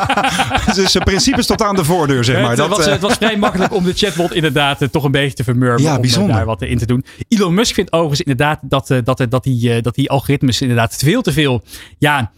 dus 0.75 0.91
zijn 0.91 1.03
principes 1.03 1.45
tot 1.45 1.61
aan 1.61 1.75
de 1.75 1.83
voordeur, 1.83 2.23
zeg 2.23 2.41
maar. 2.41 2.49
Het, 2.49 2.57
dat, 2.57 2.69
was, 2.69 2.85
het 2.85 3.01
was 3.01 3.13
vrij 3.13 3.37
makkelijk 3.37 3.73
om 3.73 3.83
de 3.83 3.93
chatbot 3.93 4.33
inderdaad 4.33 4.81
uh, 4.81 4.87
toch 4.87 5.03
een 5.03 5.11
beetje 5.11 5.33
te 5.33 5.43
vermurven. 5.43 5.83
Ja, 5.83 6.19
om 6.19 6.27
daar 6.27 6.45
wat 6.45 6.61
in 6.61 6.77
te 6.77 6.85
doen. 6.85 7.05
Elon 7.27 7.53
Musk 7.53 7.73
vindt 7.73 7.91
overigens 7.91 8.21
inderdaad 8.21 8.59
dat, 8.61 8.87
dat, 9.03 9.25
dat, 9.29 9.43
die, 9.43 9.81
dat 9.81 9.95
die 9.95 10.09
algoritmes 10.09 10.61
inderdaad 10.61 10.95
veel 10.95 11.21
te 11.21 11.31
veel, 11.31 11.63
ja, 11.97 12.31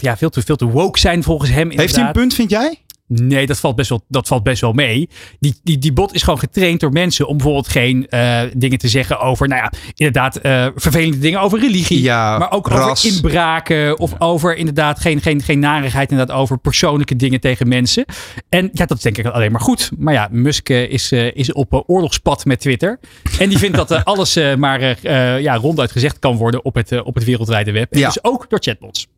ja 0.00 0.16
veel, 0.16 0.30
te, 0.30 0.42
veel 0.42 0.56
te 0.56 0.66
woke 0.66 0.98
zijn 0.98 1.22
volgens 1.22 1.50
hem. 1.50 1.58
Inderdaad. 1.58 1.84
Heeft 1.84 1.96
hij 1.96 2.06
een 2.06 2.12
punt, 2.12 2.34
vind 2.34 2.50
jij? 2.50 2.78
Nee, 3.14 3.46
dat 3.46 3.60
valt 3.60 3.76
best 3.76 3.88
wel, 3.88 4.04
dat 4.08 4.28
valt 4.28 4.42
best 4.42 4.60
wel 4.60 4.72
mee. 4.72 5.08
Die, 5.40 5.54
die, 5.62 5.78
die 5.78 5.92
bot 5.92 6.14
is 6.14 6.22
gewoon 6.22 6.38
getraind 6.38 6.80
door 6.80 6.92
mensen 6.92 7.26
om 7.26 7.36
bijvoorbeeld 7.36 7.68
geen 7.68 8.06
uh, 8.10 8.40
dingen 8.56 8.78
te 8.78 8.88
zeggen 8.88 9.20
over, 9.20 9.48
nou 9.48 9.62
ja, 9.62 9.72
inderdaad, 9.94 10.38
uh, 10.42 10.66
vervelende 10.74 11.18
dingen 11.18 11.40
over 11.40 11.58
religie. 11.58 12.02
Ja, 12.02 12.38
maar 12.38 12.52
ook 12.52 12.68
ras. 12.68 13.04
over 13.06 13.16
inbraken 13.16 13.98
of 13.98 14.10
ja. 14.10 14.16
over 14.18 14.56
inderdaad 14.56 15.00
geen, 15.00 15.20
geen, 15.20 15.42
geen 15.42 15.58
narigheid, 15.58 16.10
inderdaad 16.10 16.36
over 16.36 16.58
persoonlijke 16.58 17.16
dingen 17.16 17.40
tegen 17.40 17.68
mensen. 17.68 18.04
En 18.48 18.70
ja, 18.72 18.86
dat 18.86 18.96
is 18.96 19.02
denk 19.02 19.18
ik 19.18 19.26
alleen 19.26 19.52
maar 19.52 19.60
goed. 19.60 19.90
Maar 19.98 20.14
ja, 20.14 20.28
Musk 20.30 20.68
uh, 20.68 20.90
is, 20.90 21.12
is 21.12 21.52
op 21.52 21.84
oorlogspad 21.86 22.44
met 22.44 22.60
Twitter. 22.60 22.98
En 23.38 23.48
die 23.48 23.58
vindt 23.58 23.76
dat 23.76 24.04
alles 24.04 24.38
maar 24.56 24.98
ja, 25.42 25.56
ronduit 25.56 25.92
gezegd 25.92 26.18
kan 26.18 26.36
worden 26.36 26.64
op 26.64 26.74
het, 26.74 27.02
op 27.02 27.14
het 27.14 27.24
wereldwijde 27.24 27.72
web. 27.72 27.92
En 27.92 27.98
Ja. 27.98 28.06
dus 28.06 28.24
ook 28.24 28.50
door 28.50 28.58
chatbots. 28.62 29.08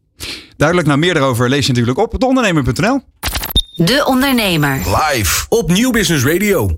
Duidelijk, 0.57 0.89
nou 0.89 1.01
meer 1.01 1.15
daarover 1.15 1.49
lees 1.49 1.67
je 1.67 1.73
natuurlijk 1.73 1.99
op 1.99 2.21
deondernemer.nl. 2.21 3.01
De 3.77 4.05
Ondernemer. 4.07 4.77
Live 4.77 5.47
op 5.49 5.71
Nieuw 5.71 5.91
Business 5.91 6.25
Radio. 6.25 6.71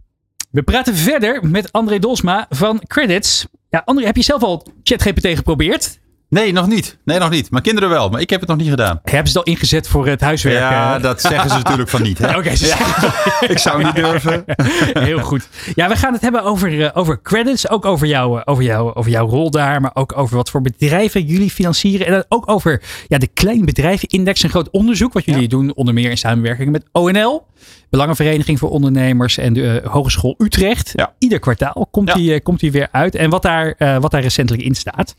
We 0.51 0.63
praten 0.63 0.97
verder 0.97 1.49
met 1.49 1.73
André 1.73 1.99
Dolsma 1.99 2.47
van 2.51 2.83
Credits. 2.87 3.47
Ja, 3.71 3.83
André, 3.85 4.07
heb 4.07 4.17
je 4.17 4.23
zelf 4.23 4.43
al 4.43 4.67
ChatGPT 4.83 5.27
geprobeerd? 5.27 5.99
Nee, 6.29 6.53
nog 6.53 6.67
niet. 6.67 6.99
Nee, 7.05 7.19
nog 7.19 7.31
niet. 7.31 7.51
Mijn 7.51 7.63
kinderen 7.63 7.89
wel, 7.89 8.09
maar 8.09 8.21
ik 8.21 8.31
heb 8.31 8.41
het 8.41 8.49
nog 8.49 8.59
niet 8.59 8.69
gedaan. 8.69 9.01
Hebben 9.05 9.31
ze 9.33 9.39
het 9.39 9.47
al 9.47 9.53
ingezet 9.53 9.89
voor 9.89 10.07
het 10.07 10.21
huiswerk? 10.21 10.59
Ja, 10.59 10.99
dat 10.99 11.21
zeggen 11.21 11.51
ze 11.51 11.57
natuurlijk 11.57 11.89
van 11.89 12.03
niet. 12.03 12.21
Oké, 12.37 12.57
ze 12.57 12.67
zeggen- 12.67 13.13
Ik 13.55 13.59
zou 13.59 13.85
niet 13.85 13.95
durven. 13.95 14.45
Heel 15.09 15.19
goed. 15.19 15.49
Ja, 15.75 15.89
we 15.89 15.97
gaan 15.97 16.13
het 16.13 16.23
hebben 16.23 16.43
over, 16.43 16.83
eh, 16.83 16.91
over 16.95 17.23
credits. 17.23 17.69
Ook 17.69 17.85
over, 17.85 18.07
jou, 18.07 18.37
eh, 18.39 18.43
over, 18.45 18.65
jou, 18.65 18.95
over 18.95 19.11
jouw 19.11 19.29
rol 19.29 19.51
daar. 19.51 19.81
Maar 19.81 19.91
ook 19.95 20.17
over 20.19 20.37
wat 20.37 20.51
voor 20.51 20.61
bedrijven 20.63 21.23
jullie 21.25 21.51
financieren. 21.51 22.07
En 22.07 22.25
ook 22.29 22.51
over 22.51 22.83
ja, 23.09 23.19
de 23.19 23.27
Kleinbedrijvenindex. 23.27 24.43
Een 24.43 24.51
groot 24.51 24.71
onderzoek 24.71 25.13
wat 25.13 25.25
jullie 25.25 25.49
doen. 25.49 25.75
Onder 25.75 25.95
meer 25.95 26.11
in 26.11 26.19
samenwerking 26.19 26.71
met 26.71 26.85
ONL. 26.93 27.47
Belangenvereniging 27.91 28.59
voor 28.59 28.71
Ondernemers. 28.71 29.39
En 29.39 29.53
de 29.53 29.81
eh, 29.81 29.91
Hogeschool 29.91 30.35
Utrecht. 30.39 30.93
Ja. 30.95 31.13
Ieder 31.19 31.39
kwartaal 31.39 31.89
komt, 31.91 32.15
die, 32.15 32.41
komt 32.41 32.61
die 32.61 32.73
weer 32.73 32.89
uit. 32.91 33.15
En 33.15 33.31
wat 33.31 33.43
daar, 33.43 33.75
wat 34.01 34.11
daar 34.11 34.23
recentelijk 34.23 34.63
in 34.65 34.75
staat. 34.75 35.15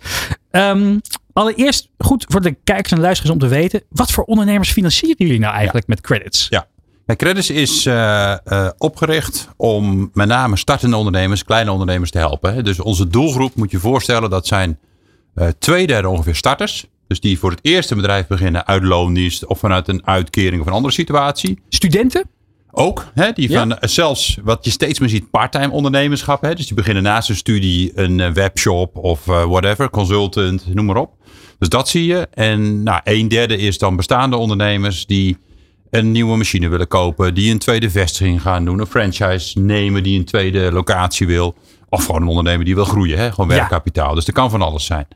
Ehm, 0.51 0.97
Allereerst 1.37 1.89
goed 1.97 2.25
voor 2.27 2.41
de 2.41 2.55
kijkers 2.63 2.91
en 2.91 2.99
luisteraars 2.99 3.33
om 3.33 3.39
te 3.39 3.47
weten. 3.47 3.83
Wat 3.89 4.11
voor 4.11 4.23
ondernemers 4.23 4.71
financieren 4.71 5.15
jullie 5.17 5.39
nou 5.39 5.53
eigenlijk 5.53 5.87
met 5.87 6.01
credits? 6.01 6.47
Ja. 6.49 6.67
Ja, 7.05 7.15
Credits 7.15 7.49
is 7.49 7.85
uh, 7.85 7.93
uh, 8.45 8.69
opgericht 8.77 9.49
om 9.57 10.09
met 10.13 10.27
name 10.27 10.57
startende 10.57 10.95
ondernemers, 10.95 11.43
kleine 11.43 11.71
ondernemers 11.71 12.11
te 12.11 12.17
helpen. 12.17 12.53
Hè. 12.53 12.63
Dus 12.63 12.79
onze 12.79 13.07
doelgroep 13.07 13.55
moet 13.55 13.71
je 13.71 13.79
voorstellen, 13.79 14.29
dat 14.29 14.47
zijn 14.47 14.79
uh, 15.35 15.47
twee 15.59 15.87
derde 15.87 16.09
ongeveer 16.09 16.35
starters. 16.35 16.85
Dus 17.07 17.19
die 17.19 17.39
voor 17.39 17.51
het 17.51 17.59
eerste 17.61 17.95
bedrijf 17.95 18.27
beginnen 18.27 18.67
uit 18.67 18.83
loondienst 18.83 19.45
of 19.45 19.59
vanuit 19.59 19.87
een 19.87 20.07
uitkering 20.07 20.61
of 20.61 20.67
een 20.67 20.73
andere 20.73 20.93
situatie. 20.93 21.59
Studenten? 21.69 22.29
Ook, 22.79 23.05
hè, 23.13 23.31
die 23.31 23.51
van 23.51 23.69
ja. 23.69 23.77
zelfs 23.87 24.37
wat 24.43 24.65
je 24.65 24.71
steeds 24.71 24.99
meer 24.99 25.09
ziet, 25.09 25.29
parttime 25.29 25.71
ondernemerschap. 25.71 26.41
Hè, 26.41 26.55
dus 26.55 26.65
die 26.65 26.75
beginnen 26.75 27.03
naast 27.03 27.27
hun 27.27 27.37
studie 27.37 27.91
een 27.95 28.33
webshop 28.33 28.97
of 28.97 29.25
whatever, 29.25 29.89
consultant, 29.89 30.73
noem 30.73 30.85
maar 30.85 30.95
op. 30.95 31.11
Dus 31.59 31.69
dat 31.69 31.89
zie 31.89 32.05
je. 32.05 32.27
En 32.33 32.83
nou, 32.83 33.01
een 33.03 33.27
derde 33.27 33.57
is 33.57 33.77
dan 33.77 33.95
bestaande 33.95 34.35
ondernemers 34.35 35.05
die 35.05 35.37
een 35.89 36.11
nieuwe 36.11 36.37
machine 36.37 36.67
willen 36.67 36.87
kopen, 36.87 37.33
die 37.33 37.51
een 37.51 37.59
tweede 37.59 37.89
vestiging 37.89 38.41
gaan 38.41 38.65
doen, 38.65 38.79
een 38.79 38.85
franchise 38.85 39.59
nemen 39.59 40.03
die 40.03 40.19
een 40.19 40.25
tweede 40.25 40.71
locatie 40.71 41.27
wil. 41.27 41.55
Of 41.89 42.05
gewoon 42.05 42.21
een 42.21 42.27
ondernemer 42.27 42.65
die 42.65 42.75
wil 42.75 42.85
groeien, 42.85 43.17
hè? 43.17 43.31
gewoon 43.31 43.47
werkkapitaal. 43.49 44.09
Ja. 44.09 44.15
Dus 44.15 44.25
dat 44.25 44.35
kan 44.35 44.49
van 44.49 44.61
alles 44.61 44.85
zijn. 44.85 45.07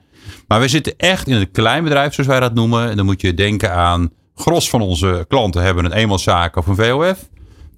Maar 0.47 0.59
we 0.59 0.67
zitten 0.67 0.93
echt 0.97 1.27
in 1.27 1.35
een 1.35 1.51
klein 1.51 1.83
bedrijf, 1.83 2.13
zoals 2.13 2.29
wij 2.29 2.39
dat 2.39 2.53
noemen. 2.53 2.89
En 2.89 2.97
dan 2.97 3.05
moet 3.05 3.21
je 3.21 3.33
denken 3.33 3.73
aan, 3.73 4.09
gros 4.35 4.69
van 4.69 4.81
onze 4.81 5.25
klanten 5.27 5.63
hebben 5.63 5.85
een 5.85 5.93
eenmanszaak 5.93 6.55
of 6.55 6.67
een 6.67 6.75
VOF. 6.75 7.29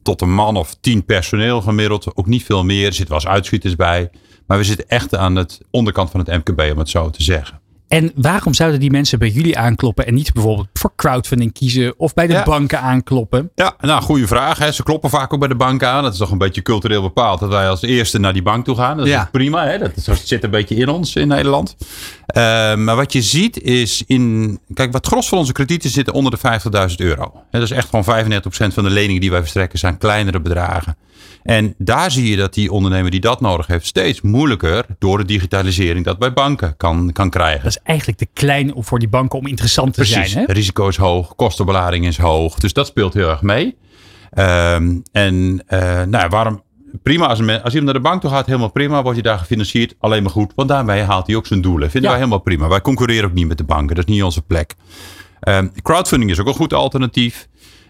Tot 0.04 0.22
een 0.22 0.34
man 0.34 0.58
of 0.58 0.76
tien 0.82 1.06
personeel 1.06 1.62
gemiddeld, 1.62 2.18
ook 2.18 2.28
niet 2.28 2.44
veel 2.44 2.64
meer. 2.64 2.86
Er 2.86 2.94
zitten 2.94 3.16
wel 3.16 3.24
eens 3.24 3.34
uitschieters 3.34 3.76
bij. 3.76 4.10
Maar 4.48 4.58
we 4.58 4.64
zitten 4.64 4.88
echt 4.88 5.16
aan 5.16 5.36
het 5.36 5.60
onderkant 5.72 6.12
van 6.12 6.20
het 6.20 6.30
MKB, 6.46 6.72
om 6.72 6.78
het 6.78 6.90
zo 6.90 7.10
te 7.10 7.24
zeggen. 7.24 7.63
En 7.94 8.12
waarom 8.16 8.54
zouden 8.54 8.80
die 8.80 8.92
mensen 8.92 9.20
bij 9.20 9.30
jullie 9.30 9.58
aankloppen 9.58 10.06
en 10.06 10.14
niet 10.14 10.34
bijvoorbeeld 10.34 10.68
voor 10.74 10.92
crowdfunding 10.96 11.54
kiezen 11.54 12.00
of 12.00 12.14
bij 12.14 12.28
de 12.28 12.34
ja. 12.34 12.44
banken 12.44 12.80
aankloppen? 12.80 13.52
Ja, 13.56 13.76
nou, 13.80 14.02
goede 14.02 14.28
vraag. 14.28 14.58
Hè. 14.58 14.72
Ze 14.72 14.84
kloppen 14.84 15.10
vaak 15.10 15.34
ook 15.34 15.40
bij 15.40 15.48
de 15.48 15.56
banken 15.56 15.88
aan. 15.88 16.04
Dat 16.04 16.12
is 16.14 16.18
toch 16.18 16.32
een 16.32 16.38
beetje 16.38 16.62
cultureel 16.62 17.02
bepaald 17.02 17.40
dat 17.40 17.50
wij 17.50 17.70
als 17.70 17.82
eerste 17.82 18.20
naar 18.20 18.34
die 18.34 18.42
bank 18.42 18.66
toe 18.66 18.76
gaan. 18.76 18.98
Dat 18.98 19.08
ja. 19.08 19.22
is 19.22 19.28
prima. 19.32 19.66
Hè. 19.66 19.78
Dat, 19.78 19.92
zit 20.24 20.44
een 20.44 20.50
beetje 20.50 20.76
in 20.76 20.90
ons 20.90 21.16
in 21.16 21.28
Nederland. 21.28 21.76
Uh, 21.80 22.44
maar 22.76 22.96
wat 22.96 23.14
je 23.14 23.22
ziet 23.22 23.62
is 23.62 24.04
in. 24.08 24.60
Kijk, 24.74 24.92
wat 24.92 25.08
gros 25.08 25.28
van 25.28 25.38
onze 25.38 25.52
kredieten 25.52 25.90
zitten 25.90 26.14
onder 26.14 26.32
de 26.32 26.60
50.000 26.90 26.96
euro. 26.96 27.32
Dat 27.52 27.62
is 27.62 27.72
echt 27.72 27.90
gewoon 27.90 28.26
95% 28.26 28.44
van 28.48 28.84
de 28.84 28.90
leningen 28.90 29.22
die 29.22 29.32
wij 29.32 29.40
verstrekken 29.40 29.80
zijn 29.80 29.98
kleinere 29.98 30.40
bedragen. 30.40 30.96
En 31.44 31.74
daar 31.78 32.12
zie 32.12 32.30
je 32.30 32.36
dat 32.36 32.54
die 32.54 32.72
ondernemer 32.72 33.12
die 33.12 33.20
dat 33.20 33.42
nodig 33.42 33.68
heeft 33.68 33.86
steeds 33.86 34.22
moeilijker 34.22 34.86
door 35.00 35.18
de 35.18 35.26
digitalisering 35.26 36.06
dat 36.06 36.20
bij 36.20 36.34
banken 36.34 36.78
kan, 36.78 37.12
kan 37.12 37.30
krijgen. 37.30 37.64
Dat 37.64 37.72
is 37.72 37.82
eigenlijk 37.84 38.18
te 38.18 38.28
klein 38.34 38.74
voor 38.78 39.00
die 39.00 39.08
banken 39.08 39.40
om 39.40 39.48
interessant 39.48 39.94
te 39.94 40.00
Precies. 40.00 40.32
zijn. 40.32 40.46
Hè? 40.48 40.54
Risico 40.54 40.88
is 40.88 40.98
hoog, 40.98 41.36
kostenbelading 41.36 42.06
is 42.06 42.18
hoog. 42.18 42.60
Dus 42.60 42.74
dat 42.74 42.88
speelt 42.88 43.14
heel 43.14 43.30
erg 43.30 43.42
mee. 43.42 43.78
Um, 44.38 45.04
en 45.12 45.64
uh, 45.70 46.04
nou, 46.04 46.30
waarom? 46.30 46.64
Prima, 47.04 47.28
als, 47.28 47.40
een, 47.40 47.50
als 47.50 47.74
iemand 47.74 47.84
naar 47.84 47.94
de 47.94 48.10
bank 48.10 48.22
toe 48.22 48.30
gaat, 48.30 48.46
helemaal 48.46 48.72
prima. 48.72 49.02
Wordt 49.02 49.18
je 49.18 49.24
daar 49.24 49.38
gefinancierd, 49.38 49.96
alleen 50.00 50.24
maar 50.24 50.32
goed. 50.32 50.52
Want 50.56 50.70
daarmee 50.70 51.02
haalt 51.02 51.28
hij 51.28 51.36
ook 51.36 51.48
zijn 51.48 51.62
doelen. 51.62 51.92
Vinden 51.92 52.02
ja. 52.02 52.16
wij 52.16 52.26
helemaal 52.26 52.44
prima. 52.44 52.68
Wij 52.68 52.82
concurreren 52.82 53.30
ook 53.30 53.36
niet 53.36 53.48
met 53.48 53.58
de 53.58 53.64
banken. 53.64 53.96
Dat 53.96 54.08
is 54.08 54.14
niet 54.14 54.24
onze 54.24 54.42
plek. 54.42 54.76
Um, 55.48 55.72
crowdfunding 55.82 56.32
is 56.32 56.40
ook 56.40 56.48
een 56.48 56.54
goed 56.54 56.74
alternatief. 56.74 57.48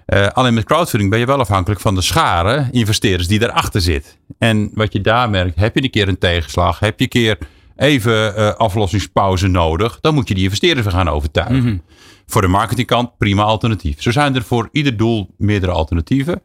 Uh, 0.07 0.27
alleen 0.27 0.53
met 0.53 0.63
crowdfunding 0.63 1.09
ben 1.11 1.19
je 1.19 1.25
wel 1.25 1.39
afhankelijk 1.39 1.81
van 1.81 1.95
de 1.95 2.01
schare 2.01 2.67
investeerders 2.71 3.27
die 3.27 3.39
daarachter 3.39 3.81
zit. 3.81 4.17
En 4.37 4.71
wat 4.73 4.93
je 4.93 5.01
daar 5.01 5.29
merkt, 5.29 5.59
heb 5.59 5.75
je 5.75 5.83
een 5.83 5.89
keer 5.89 6.07
een 6.07 6.17
tegenslag, 6.17 6.79
heb 6.79 6.99
je 6.99 7.03
een 7.03 7.09
keer 7.09 7.37
even 7.75 8.39
uh, 8.39 8.53
aflossingspauze 8.53 9.47
nodig, 9.47 9.99
dan 9.99 10.13
moet 10.13 10.27
je 10.27 10.33
die 10.33 10.43
investeerders 10.43 10.85
weer 10.85 10.95
gaan 10.95 11.09
overtuigen. 11.09 11.55
Mm 11.55 11.61
-hmm. 11.61 11.81
Voor 12.25 12.41
de 12.41 12.47
marketingkant 12.47 13.17
prima 13.17 13.43
alternatief. 13.43 14.01
Zo 14.01 14.11
zijn 14.11 14.35
er 14.35 14.43
voor 14.43 14.69
ieder 14.71 14.97
doel 14.97 15.33
meerdere 15.37 15.71
alternatieven. 15.71 16.41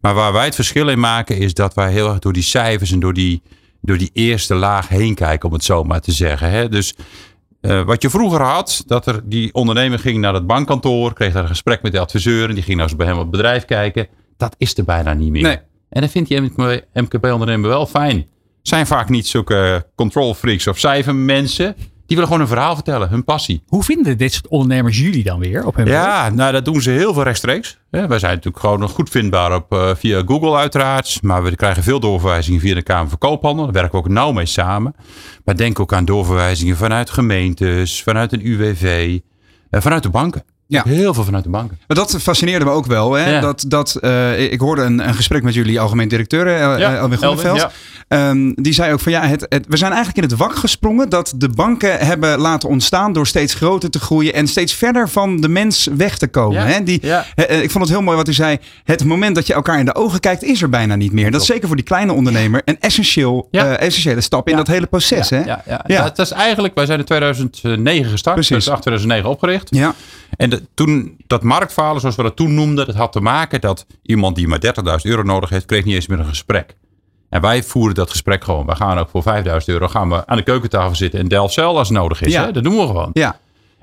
Maar 0.00 0.14
waar 0.14 0.32
wij 0.32 0.44
het 0.44 0.54
verschil 0.54 0.88
in 0.88 1.00
maken 1.00 1.38
is 1.38 1.54
dat 1.54 1.74
wij 1.74 1.92
heel 1.92 2.08
erg 2.08 2.18
door 2.18 2.32
die 2.32 2.42
cijfers 2.42 2.92
en 2.92 3.00
door 3.00 3.14
die, 3.14 3.42
door 3.80 3.98
die 3.98 4.10
eerste 4.12 4.54
laag 4.54 4.88
heen 4.88 5.14
kijken, 5.14 5.48
om 5.48 5.54
het 5.54 5.64
zo 5.64 5.84
maar 5.84 6.00
te 6.00 6.12
zeggen. 6.12 6.50
Hè? 6.50 6.68
Dus 6.68 6.94
uh, 7.62 7.82
wat 7.82 8.02
je 8.02 8.10
vroeger 8.10 8.40
had, 8.40 8.82
dat 8.86 9.06
er 9.06 9.20
die 9.24 9.54
ondernemer 9.54 9.98
ging 9.98 10.18
naar 10.18 10.34
het 10.34 10.46
bankkantoor, 10.46 11.12
kreeg 11.12 11.32
daar 11.32 11.42
een 11.42 11.48
gesprek 11.48 11.82
met 11.82 11.92
de 11.92 11.98
adviseur 11.98 12.48
en 12.48 12.54
die 12.54 12.64
ging 12.64 12.76
nou 12.76 12.88
eens 12.88 12.98
bij 12.98 13.06
hem 13.06 13.16
op 13.16 13.22
het 13.22 13.30
bedrijf 13.30 13.64
kijken. 13.64 14.06
Dat 14.36 14.54
is 14.58 14.78
er 14.78 14.84
bijna 14.84 15.14
niet 15.14 15.30
meer. 15.30 15.42
Nee. 15.42 15.58
En 15.88 16.00
dan 16.00 16.08
vindt 16.08 16.28
die 16.28 16.50
MKB-ondernemer 16.92 17.68
wel 17.68 17.86
fijn. 17.86 18.26
Zijn 18.62 18.86
vaak 18.86 19.08
niet 19.08 19.26
zulke 19.26 19.86
control 19.94 20.34
freaks 20.34 20.66
of 20.66 20.78
cijfermensen. 20.78 21.76
Die 22.12 22.20
willen 22.20 22.36
gewoon 22.36 22.48
een 22.48 22.56
verhaal 22.56 22.74
vertellen, 22.74 23.08
hun 23.08 23.24
passie. 23.24 23.62
Hoe 23.66 23.82
vinden 23.82 24.18
dit 24.18 24.32
soort 24.32 24.48
ondernemers 24.48 24.98
jullie 24.98 25.22
dan 25.22 25.38
weer 25.38 25.66
op 25.66 25.76
hun 25.76 25.86
Ja, 25.86 26.28
nou 26.28 26.52
dat 26.52 26.64
doen 26.64 26.82
ze 26.82 26.90
heel 26.90 27.14
veel 27.14 27.22
rechtstreeks. 27.22 27.78
Ja, 27.90 28.06
wij 28.06 28.18
zijn 28.18 28.34
natuurlijk 28.34 28.62
gewoon 28.62 28.80
nog 28.80 28.90
goed 28.90 29.10
vindbaar 29.10 29.54
op, 29.54 29.72
uh, 29.72 29.94
via 29.94 30.22
Google 30.26 30.56
uiteraard. 30.56 31.18
Maar 31.22 31.42
we 31.42 31.56
krijgen 31.56 31.82
veel 31.82 32.00
doorverwijzingen 32.00 32.60
via 32.60 32.74
de 32.74 32.82
Kamer 32.82 33.08
van 33.08 33.18
Koophandel. 33.18 33.64
Daar 33.64 33.72
werken 33.72 33.92
we 33.92 33.98
ook 33.98 34.08
nauw 34.08 34.32
mee 34.32 34.46
samen. 34.46 34.94
Maar 35.44 35.56
denk 35.56 35.80
ook 35.80 35.92
aan 35.92 36.04
doorverwijzingen 36.04 36.76
vanuit 36.76 37.10
gemeentes, 37.10 38.02
vanuit 38.02 38.32
een 38.32 38.46
UWV, 38.46 39.18
uh, 39.70 39.80
vanuit 39.80 40.02
de 40.02 40.10
banken. 40.10 40.44
Ja. 40.66 40.82
Heel 40.86 41.14
veel 41.14 41.24
vanuit 41.24 41.44
de 41.44 41.50
banken. 41.50 41.78
Maar 41.86 41.96
dat 41.96 42.16
fascineerde 42.20 42.64
me 42.64 42.70
ook 42.70 42.86
wel. 42.86 43.12
Hè? 43.12 43.30
Ja. 43.30 43.40
Dat, 43.40 43.64
dat, 43.68 43.98
uh, 44.00 44.52
ik 44.52 44.60
hoorde 44.60 44.82
een, 44.82 45.08
een, 45.08 45.14
gesprek 45.14 45.42
met 45.42 45.54
jullie 45.54 45.80
algemeen 45.80 46.08
directeur, 46.08 46.46
uh, 46.46 46.78
ja, 46.78 46.96
Elwin 46.96 47.18
Groeneveld. 47.18 47.68
Ja. 48.08 48.30
Um, 48.30 48.54
die 48.54 48.72
zei 48.72 48.92
ook 48.92 49.00
van 49.00 49.12
ja, 49.12 49.26
het, 49.26 49.46
het, 49.48 49.66
we 49.68 49.76
zijn 49.76 49.92
eigenlijk 49.92 50.24
in 50.24 50.30
het 50.30 50.38
wak 50.40 50.56
gesprongen 50.56 51.08
dat 51.08 51.34
de 51.36 51.48
banken 51.48 51.98
hebben 51.98 52.38
laten 52.38 52.68
ontstaan 52.68 53.12
door 53.12 53.26
steeds 53.26 53.54
groter 53.54 53.90
te 53.90 53.98
groeien 53.98 54.34
en 54.34 54.46
steeds 54.46 54.74
verder 54.74 55.08
van 55.08 55.40
de 55.40 55.48
mens 55.48 55.88
weg 55.96 56.18
te 56.18 56.26
komen. 56.28 56.66
Hè? 56.66 56.82
Die, 56.82 57.02
uh, 57.04 57.62
ik 57.62 57.70
vond 57.70 57.84
het 57.84 57.92
heel 57.92 58.02
mooi 58.02 58.16
wat 58.16 58.28
u 58.28 58.32
zei. 58.32 58.58
Het 58.84 59.04
moment 59.04 59.34
dat 59.34 59.46
je 59.46 59.54
elkaar 59.54 59.78
in 59.78 59.84
de 59.84 59.94
ogen 59.94 60.20
kijkt 60.20 60.42
is 60.42 60.62
er 60.62 60.68
bijna 60.68 60.94
niet 60.94 61.12
meer. 61.12 61.30
Dat 61.30 61.40
is 61.40 61.46
zeker 61.46 61.66
voor 61.66 61.76
die 61.76 61.84
kleine 61.84 62.12
ondernemer 62.12 62.62
een 62.64 62.80
essentieel, 62.80 63.48
essentiële 63.50 64.20
stap 64.20 64.48
in 64.48 64.56
dat 64.56 64.66
hele 64.66 64.86
proces. 64.86 65.30
Hè? 65.30 65.44
Ja, 65.44 65.62
ja. 65.66 66.02
Dat, 66.02 66.16
dat, 66.16 66.26
is 66.26 66.32
eigenlijk, 66.32 66.74
wij 66.74 66.86
zijn 66.86 66.98
in 66.98 67.04
2009 67.04 68.10
gestart. 68.10 68.34
Precies. 68.34 68.64
2008, 68.64 68.82
2009 68.82 69.30
opgericht. 69.30 69.68
Ja. 69.70 69.94
En 70.36 70.50
de, 70.50 70.62
toen, 70.74 71.16
dat 71.26 71.42
marktfalen, 71.42 72.00
zoals 72.00 72.16
we 72.16 72.22
dat 72.22 72.36
toen 72.36 72.54
noemden, 72.54 72.86
dat 72.86 72.94
had 72.94 73.12
te 73.12 73.20
maken 73.20 73.60
dat 73.60 73.86
iemand 74.02 74.36
die 74.36 74.48
maar 74.48 74.60
30.000 74.64 74.72
euro 75.02 75.22
nodig 75.22 75.50
heeft, 75.50 75.64
kreeg 75.64 75.84
niet 75.84 75.94
eens 75.94 76.06
meer 76.06 76.18
een 76.18 76.24
gesprek. 76.24 76.76
En 77.28 77.40
wij 77.40 77.62
voeren 77.62 77.94
dat 77.94 78.10
gesprek 78.10 78.44
gewoon. 78.44 78.66
We 78.66 78.74
gaan 78.74 78.98
ook 78.98 79.08
voor 79.08 79.22
5000 79.22 79.72
euro 79.72 79.88
gaan 79.88 80.08
we 80.08 80.26
aan 80.26 80.36
de 80.36 80.42
keukentafel 80.42 80.94
zitten 80.94 81.20
en 81.20 81.28
Delfzijl 81.28 81.78
als 81.78 81.90
nodig 81.90 82.22
is. 82.22 82.32
Ja. 82.32 82.44
Hè? 82.44 82.52
Dat 82.52 82.62
doen 82.62 82.76
we 82.76 82.86
gewoon. 82.86 83.10
Ja. 83.12 83.38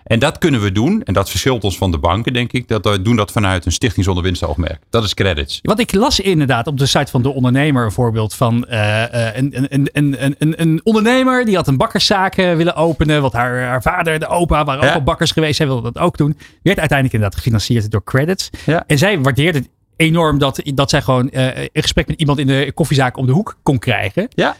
En 0.09 0.19
dat 0.19 0.37
kunnen 0.37 0.61
we 0.61 0.71
doen. 0.71 1.03
En 1.03 1.13
dat 1.13 1.29
verschilt 1.29 1.63
ons 1.63 1.77
van 1.77 1.91
de 1.91 1.97
banken, 1.97 2.33
denk 2.33 2.51
ik. 2.51 2.67
Dat 2.67 2.85
we 2.85 3.01
doen 3.01 3.15
dat 3.15 3.31
vanuit 3.31 3.65
een 3.65 3.71
stichting 3.71 4.05
zonder 4.05 4.23
winstoogmerk. 4.23 4.79
Dat 4.89 5.03
is 5.03 5.13
credits. 5.13 5.59
Want 5.61 5.79
ik 5.79 5.93
las 5.93 6.19
inderdaad 6.19 6.67
op 6.67 6.77
de 6.77 6.85
site 6.85 7.11
van 7.11 7.21
de 7.21 7.29
ondernemer 7.29 7.85
een 7.85 7.91
voorbeeld 7.91 8.33
van 8.33 8.65
uh, 8.69 9.03
een, 9.33 9.73
een, 9.73 9.89
een, 9.91 10.35
een, 10.37 10.61
een 10.61 10.81
ondernemer 10.83 11.45
die 11.45 11.55
had 11.55 11.67
een 11.67 11.77
bakkerszaak 11.77 12.35
willen 12.35 12.75
openen. 12.75 13.21
Want 13.21 13.33
haar, 13.33 13.61
haar 13.61 13.81
vader, 13.81 14.19
de 14.19 14.27
opa, 14.27 14.63
waren 14.63 14.89
ook 14.89 14.95
al 14.95 15.03
bakkers 15.03 15.31
geweest. 15.31 15.55
Zij 15.55 15.65
wilde 15.65 15.91
dat 15.91 16.03
ook 16.03 16.17
doen. 16.17 16.37
Werd 16.63 16.79
uiteindelijk 16.79 17.13
inderdaad 17.13 17.37
gefinancierd 17.37 17.91
door 17.91 18.03
credits. 18.03 18.49
Ja. 18.65 18.83
En 18.87 18.97
zij 18.97 19.19
waardeerde 19.19 19.57
het 19.57 19.69
enorm 19.95 20.37
dat, 20.37 20.61
dat 20.63 20.89
zij 20.89 21.01
gewoon 21.01 21.29
uh, 21.31 21.57
een 21.57 21.69
gesprek 21.73 22.07
met 22.07 22.19
iemand 22.19 22.39
in 22.39 22.47
de 22.47 22.71
koffiezaak 22.73 23.17
om 23.17 23.25
de 23.25 23.31
hoek 23.31 23.57
kon 23.63 23.79
krijgen. 23.79 24.27
Ja. 24.29 24.55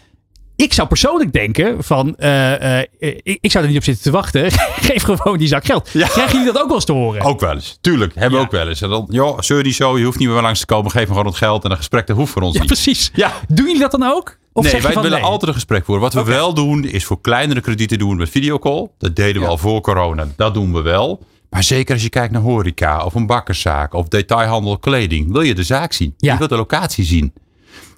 Ik 0.62 0.72
zou 0.72 0.88
persoonlijk 0.88 1.32
denken 1.32 1.84
van, 1.84 2.16
uh, 2.18 2.60
uh, 2.60 2.78
ik, 2.98 3.38
ik, 3.40 3.50
zou 3.50 3.64
er 3.64 3.70
niet 3.70 3.78
op 3.78 3.84
zitten 3.84 4.02
te 4.04 4.10
wachten. 4.10 4.50
Geef 4.90 5.02
gewoon 5.02 5.38
die 5.38 5.48
zak 5.48 5.64
geld. 5.64 5.90
Ja. 5.92 6.06
Krijgen 6.06 6.38
jullie 6.38 6.52
dat 6.52 6.62
ook 6.62 6.66
wel 6.66 6.76
eens 6.76 6.84
te 6.84 6.92
horen? 6.92 7.22
Ook 7.22 7.40
wel 7.40 7.54
eens. 7.54 7.78
Tuurlijk, 7.80 8.14
hebben 8.14 8.38
we 8.38 8.44
ook 8.44 8.50
wel 8.50 8.68
eens. 8.68 8.82
En 8.82 8.88
dan, 8.88 9.06
joh, 9.08 9.38
die 9.38 9.72
zo, 9.72 9.98
je 9.98 10.04
hoeft 10.04 10.18
niet 10.18 10.28
meer 10.28 10.42
langs 10.42 10.60
te 10.60 10.66
komen. 10.66 10.90
Geef 10.90 11.02
me 11.02 11.08
gewoon 11.08 11.26
het 11.26 11.36
geld 11.36 11.64
en 11.64 11.70
een 11.70 11.76
gesprek, 11.76 12.06
dat 12.06 12.16
hoeft 12.16 12.32
voor 12.32 12.42
ons 12.42 12.54
Ja, 12.54 12.58
niet. 12.60 12.68
precies. 12.68 13.10
Ja. 13.14 13.32
Doen 13.48 13.66
jullie 13.66 13.80
dat 13.80 13.90
dan 13.90 14.02
ook? 14.02 14.38
Of 14.52 14.72
nee, 14.72 14.82
wij 14.82 14.94
willen 14.94 15.10
nee? 15.10 15.22
altijd 15.22 15.48
een 15.48 15.54
gesprek 15.54 15.84
voeren. 15.84 16.04
Wat 16.04 16.14
we 16.14 16.24
wel 16.24 16.54
doen, 16.54 16.84
is 16.84 17.04
voor 17.04 17.20
kleinere 17.20 17.60
kredieten 17.60 17.98
doen 17.98 18.16
met 18.16 18.28
videocall. 18.28 18.88
Dat 18.98 19.16
deden 19.16 19.42
we 19.42 19.48
al 19.48 19.58
voor 19.58 19.80
corona. 19.80 20.26
Dat 20.36 20.54
doen 20.54 20.72
we 20.72 20.82
wel. 20.82 21.22
Maar 21.50 21.62
zeker 21.62 21.94
als 21.94 22.02
je 22.02 22.08
kijkt 22.08 22.32
naar 22.32 22.42
horeca 22.42 23.04
of 23.04 23.14
een 23.14 23.26
bakkerszaak 23.26 23.94
of 23.94 24.08
detailhandel 24.08 24.78
kleding, 24.78 25.32
wil 25.32 25.40
je 25.40 25.54
de 25.54 25.62
zaak 25.62 25.92
zien. 25.92 26.14
Ja. 26.16 26.32
Je 26.32 26.38
wilt 26.38 26.50
de 26.50 26.56
locatie 26.56 27.04
zien. 27.04 27.32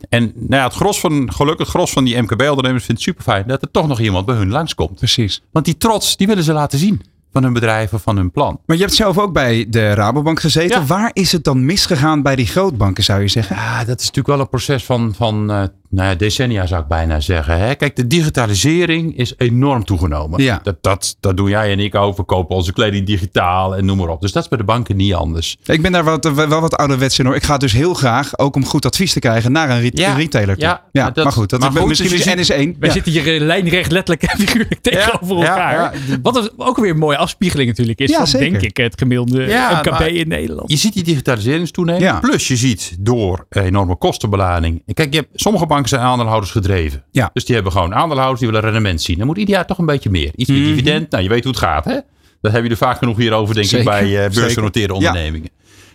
En 0.08 0.32
nou 0.34 0.54
ja, 0.54 0.64
het 0.64 0.74
gros 0.74 1.00
van, 1.00 1.32
gelukkig 1.32 1.66
het 1.66 1.74
gros 1.74 1.92
van 1.92 2.04
die 2.04 2.22
MKB-ondernemers 2.22 2.84
vindt 2.84 3.00
het 3.04 3.10
super 3.10 3.22
fijn 3.22 3.46
dat 3.46 3.62
er 3.62 3.70
toch 3.70 3.88
nog 3.88 4.00
iemand 4.00 4.26
bij 4.26 4.34
hun 4.34 4.50
langskomt. 4.50 4.96
Precies. 4.96 5.42
Want 5.52 5.64
die 5.64 5.76
trots, 5.76 6.16
die 6.16 6.26
willen 6.26 6.44
ze 6.44 6.52
laten 6.52 6.78
zien 6.78 7.02
van 7.32 7.42
hun 7.42 7.52
bedrijf 7.52 7.92
of 7.92 8.02
van 8.02 8.16
hun 8.16 8.30
plan. 8.30 8.60
Maar 8.66 8.76
je 8.76 8.82
hebt 8.82 8.94
zelf 8.94 9.18
ook 9.18 9.32
bij 9.32 9.66
de 9.68 9.94
Rabobank 9.94 10.40
gezeten. 10.40 10.80
Ja. 10.80 10.86
Waar 10.86 11.10
is 11.12 11.32
het 11.32 11.44
dan 11.44 11.64
misgegaan 11.64 12.22
bij 12.22 12.36
die 12.36 12.46
grootbanken, 12.46 13.04
zou 13.04 13.20
je 13.20 13.28
zeggen? 13.28 13.56
Ja, 13.56 13.78
dat 13.78 14.00
is 14.00 14.06
natuurlijk 14.06 14.26
wel 14.26 14.40
een 14.40 14.48
proces 14.48 14.84
van, 14.84 15.14
van 15.14 15.50
eh, 15.50 15.62
nou 15.94 16.08
ja, 16.08 16.14
decennia 16.14 16.66
zou 16.66 16.82
ik 16.82 16.88
bijna 16.88 17.20
zeggen. 17.20 17.58
Hè? 17.58 17.74
Kijk, 17.74 17.96
de 17.96 18.06
digitalisering 18.06 19.16
is 19.16 19.34
enorm 19.36 19.84
toegenomen. 19.84 20.42
Ja. 20.42 20.60
Dat, 20.62 20.76
dat, 20.80 21.16
dat 21.20 21.36
doen 21.36 21.48
jij 21.48 21.72
en 21.72 21.78
ik 21.78 21.94
ook. 21.94 22.16
We 22.16 22.22
kopen 22.22 22.56
onze 22.56 22.72
kleding 22.72 23.06
digitaal 23.06 23.76
en 23.76 23.84
noem 23.84 23.96
maar 23.96 24.08
op. 24.08 24.20
Dus 24.20 24.32
dat 24.32 24.42
is 24.42 24.48
bij 24.48 24.58
de 24.58 24.64
banken 24.64 24.96
niet 24.96 25.14
anders. 25.14 25.56
Ik 25.64 25.82
ben 25.82 25.92
daar 25.92 26.04
wat, 26.04 26.30
wel 26.34 26.60
wat 26.60 26.76
ouderwets 26.76 27.18
in 27.18 27.24
hoor. 27.26 27.34
Ik 27.34 27.42
ga 27.42 27.56
dus 27.56 27.72
heel 27.72 27.94
graag, 27.94 28.38
ook 28.38 28.56
om 28.56 28.64
goed 28.64 28.86
advies 28.86 29.12
te 29.12 29.18
krijgen, 29.20 29.52
naar 29.52 29.70
een, 29.70 29.80
re- 29.80 29.90
Ja. 29.92 30.10
een 30.10 30.16
retailer 30.16 30.54
toe. 30.56 30.64
Ja, 30.64 30.82
Ja, 30.92 31.02
maar 31.02 31.12
dat- 31.12 31.24
maar 31.24 31.32
goed, 31.32 31.50
dat 31.50 31.60
maar 31.60 31.70
is, 31.72 31.78
goed, 31.78 31.88
misschien 31.88 32.10
dus 32.10 32.18
is 32.18 32.24
je 32.24 32.34
N 32.36 32.38
is 32.38 32.50
één. 32.50 32.76
Wij 32.78 32.88
Ja. 32.88 32.94
zitten 32.94 33.12
hier 33.12 33.34
eh, 33.34 33.40
lijnrecht 33.40 33.90
letterlijk 33.92 34.22
en 34.32 34.38
figuurlijk 34.38 34.80
tegenover 34.80 35.36
Ja, 35.36 35.48
elkaar. 35.48 35.72
ja, 36.08 36.18
Wat 36.22 36.52
ook 36.56 36.76
weer 36.78 36.90
een 36.90 36.98
mooie 36.98 37.16
afspiegeling 37.16 37.68
natuurlijk 37.68 37.98
is 38.00 38.10
Ja, 38.10 38.16
van, 38.16 38.26
zeker. 38.26 38.50
denk 38.50 38.62
ik, 38.62 38.76
het 38.76 38.98
gemiddelde 38.98 39.42
Ja, 39.46 39.78
MKB 39.80 39.90
maar- 39.90 40.08
in 40.08 40.28
Nederland. 40.28 40.70
Je 40.70 40.76
ziet 40.76 40.92
die 40.94 41.02
digitalisering 41.04 41.68
toenemen. 41.68 42.02
Ja. 42.02 42.18
Plus 42.20 42.48
je 42.48 42.56
ziet 42.56 42.96
door 42.98 43.46
enorme 43.50 43.96
kostenbelading. 43.96 44.82
Kijk, 44.94 45.12
je 45.14 45.18
hebt, 45.20 45.28
sommige 45.40 45.66
banken 45.66 45.81
zijn 45.88 46.02
aandeelhouders 46.02 46.52
gedreven. 46.52 47.04
Ja. 47.10 47.30
Dus 47.32 47.44
die 47.44 47.54
hebben 47.54 47.72
gewoon 47.72 47.94
aandeelhouders 47.94 48.40
die 48.40 48.48
willen 48.50 48.64
rendement 48.64 49.02
zien. 49.02 49.18
Dan 49.18 49.26
moet 49.26 49.36
ieder 49.36 49.54
jaar 49.54 49.66
toch 49.66 49.78
een 49.78 49.86
beetje 49.86 50.10
meer. 50.10 50.30
Iets 50.36 50.50
meer 50.50 50.64
dividend. 50.64 51.10
Nou, 51.10 51.22
je 51.22 51.28
weet 51.28 51.44
hoe 51.44 51.52
het 51.52 51.62
gaat. 51.62 51.84
Hè? 51.84 51.92
Dat 51.92 52.52
hebben 52.52 52.62
jullie 52.62 52.76
vaak 52.76 52.98
genoeg 52.98 53.16
hierover, 53.16 53.54
denk 53.54 53.66
Zeker, 53.66 53.86
ik, 53.86 53.92
bij 54.00 54.24
eh, 54.24 54.34
beursgenoteerde 54.34 54.92
Ja. 54.92 54.98
ondernemingen. 54.98 55.50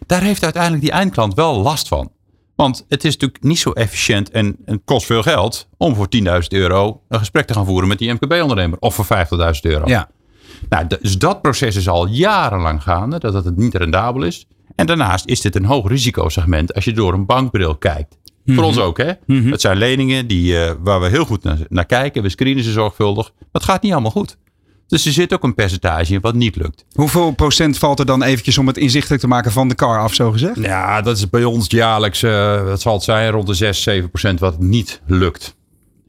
Daar 0.06 0.22
heeft 0.22 0.44
uiteindelijk 0.44 0.84
die 0.84 0.92
eindklant 0.92 1.34
wel 1.34 1.62
last 1.62 1.88
van. 1.88 2.12
Want 2.56 2.86
het 2.88 3.04
is 3.04 3.14
natuurlijk 3.14 3.44
niet 3.44 3.60
zo 3.60 3.72
efficiënt 3.72 4.30
en 4.30 4.58
het 4.66 4.82
kost 4.86 5.06
veel 5.06 5.22
geld 5.22 5.70
om 5.78 5.96
voor 5.96 6.08
10.000 6.10 6.24
euro 6.48 7.02
een 7.10 7.20
gesprek 7.20 7.48
te 7.48 7.54
gaan 7.54 7.66
voeren 7.66 7.88
met 7.88 7.98
die 8.00 8.14
MKB-ondernemer. 8.14 8.78
Of 8.80 8.96
voor 8.96 9.06
50.000 9.06 9.62
euro. 9.62 9.88
Ja. 9.88 10.10
Nou, 10.70 10.88
dus 10.88 11.18
dat 11.18 11.42
proces 11.42 11.76
is 11.76 11.88
al 11.90 12.08
jarenlang 12.08 12.84
gaande, 12.84 13.20
dat 13.20 13.46
het 13.46 13.58
niet 13.58 13.76
rendabel 13.76 14.24
is. 14.24 14.48
En 14.76 14.86
daarnaast 14.86 15.26
is 15.26 15.42
dit 15.42 15.56
een 15.56 15.66
hoog 15.66 15.88
risicosegment 15.88 16.74
als 16.74 16.86
je 16.86 16.94
door 16.94 17.14
een 17.14 17.26
bankbril 17.26 17.76
kijkt. 17.76 18.18
Voor 18.56 18.64
ons 18.64 18.78
ook, 18.78 18.98
hè? 18.98 19.12
Het 19.52 19.62
zijn 19.62 19.78
leningen 19.78 20.28
die, 20.28 20.60
eh, 20.60 20.72
waar 20.80 21.00
we 21.02 21.08
heel 21.08 21.26
goed 21.26 21.44
naar, 21.44 21.58
naar 21.70 21.86
kijken. 21.86 22.22
We 22.24 22.30
screenen 22.30 22.64
ze 22.64 22.72
zorgvuldig. 22.72 23.32
Dat 23.52 23.64
gaat 23.64 23.82
niet 23.82 23.92
allemaal 23.92 24.12
goed. 24.12 24.38
Dus 24.88 25.06
er 25.06 25.12
zit 25.12 25.34
ook 25.34 25.44
een 25.44 25.56
percentage 25.56 26.14
in 26.14 26.22
wat 26.22 26.34
niet 26.36 26.56
lukt. 26.56 26.86
Hoeveel 26.94 27.32
procent 27.32 27.78
valt 27.78 28.00
er 28.00 28.06
dan 28.06 28.24
eventjes 28.24 28.58
om 28.58 28.68
het 28.68 28.78
inzichtelijk 28.78 29.22
te 29.22 29.28
maken 29.28 29.52
van 29.52 29.68
de 29.68 29.76
car 29.76 30.00
af, 30.00 30.14
zo 30.14 30.32
gezegd? 30.32 30.60
Ja, 30.60 31.02
dat 31.02 31.18
is 31.18 31.30
bij 31.30 31.44
ons 31.44 31.70
jaarlijks, 31.70 32.24
eh 32.24 32.64
wat 32.64 32.82
zal 32.82 32.94
het 32.94 33.04
zijn, 33.04 33.32
rond 33.32 33.48
de 33.48 33.54
6, 33.54 33.82
7 33.82 34.10
procent 34.10 34.40
wat 34.40 34.60
niet 34.60 35.02
lukt. 35.06 35.56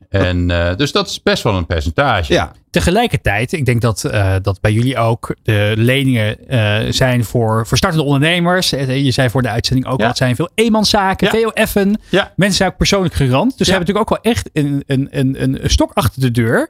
En 0.09 0.51
eh, 0.51 0.77
dus 0.77 0.93
dat 0.93 1.09
is 1.09 1.23
best 1.23 1.43
wel 1.43 1.55
een 1.57 1.67
percentage. 1.67 2.33
Ja. 2.33 2.53
Tegelijkertijd, 2.71 3.53
ik 3.53 3.65
denk 3.67 3.81
dat, 3.81 4.05
eh, 4.05 4.35
dat 4.43 4.61
bij 4.61 4.73
jullie 4.73 4.97
ook 4.97 5.37
de 5.43 5.73
leningen 5.77 6.49
eh, 6.49 6.93
zijn 6.93 7.25
voor, 7.25 7.67
voor 7.67 7.77
startende 7.77 8.05
ondernemers. 8.05 8.71
Je 8.71 9.11
zei 9.11 9.31
voor 9.31 9.43
de 9.43 9.49
uitzending 9.49 9.87
ook 9.87 9.99
Ja. 9.99 10.03
al, 10.03 10.09
het 10.09 10.19
zijn 10.19 10.37
veel 10.37 10.49
eenmanszaken, 10.55 11.27
Ja. 11.27 11.33
Ja. 12.11 12.33
Mensen 12.37 12.57
zijn 12.57 12.71
ook 12.71 12.77
persoonlijk 12.77 13.15
gerand. 13.15 13.59
Dus 13.59 13.67
ze 13.67 13.73
Ja. 13.73 13.79
hebben 13.79 13.95
natuurlijk 13.95 14.13
ook 14.13 14.23
wel 14.23 14.33
echt 14.33 14.51
een, 14.53 14.83
een, 14.87 15.09
een, 15.11 15.43
een 15.65 15.71
stok 15.71 15.91
achter 15.95 16.21
de 16.21 16.31
deur. 16.31 16.69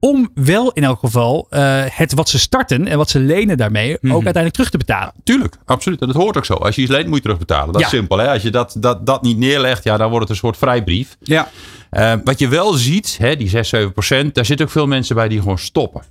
Om 0.00 0.30
wel 0.34 0.70
in 0.72 0.84
elk 0.84 0.98
geval 0.98 1.46
eh, 1.50 1.84
het 1.88 2.14
wat 2.14 2.28
ze 2.28 2.38
starten 2.38 2.86
en 2.86 2.96
wat 2.98 3.10
ze 3.10 3.18
lenen 3.18 3.56
daarmee 3.56 3.92
ook 4.02 4.10
uiteindelijk 4.12 4.52
terug 4.54 4.70
te 4.70 4.78
betalen. 4.78 5.12
Tuurlijk, 5.24 5.56
absoluut. 5.64 6.00
En 6.00 6.06
dat 6.06 6.16
hoort 6.16 6.36
ook 6.36 6.44
zo. 6.44 6.54
Als 6.54 6.74
je 6.76 6.82
iets 6.82 6.90
leent, 6.90 7.06
moet 7.06 7.16
je 7.16 7.22
terugbetalen. 7.22 7.72
Dat 7.72 7.80
Ja. 7.80 7.86
is 7.86 7.92
simpel. 7.92 8.18
Hè? 8.18 8.28
Als 8.30 8.42
je 8.42 8.50
dat, 8.50 8.76
dat, 8.78 9.06
dat 9.06 9.22
niet 9.22 9.38
neerlegt, 9.38 9.84
ja, 9.84 9.96
dan 9.96 10.08
wordt 10.10 10.22
het 10.22 10.30
een 10.30 10.36
soort 10.44 10.56
vrijbrief. 10.56 11.16
Ja. 11.20 11.48
Eh, 11.90 12.14
wat 12.24 12.38
je 12.38 12.48
wel 12.48 12.72
ziet, 12.72 13.16
hè, 13.20 13.36
die 13.36 13.48
6, 13.48 13.68
7 13.68 13.92
procent, 13.92 14.34
daar 14.34 14.44
zitten 14.44 14.66
ook 14.66 14.72
veel 14.72 14.86
mensen 14.86 15.14
bij 15.16 15.28
die 15.28 15.38
gewoon 15.40 15.58
stoppen. 15.58 16.02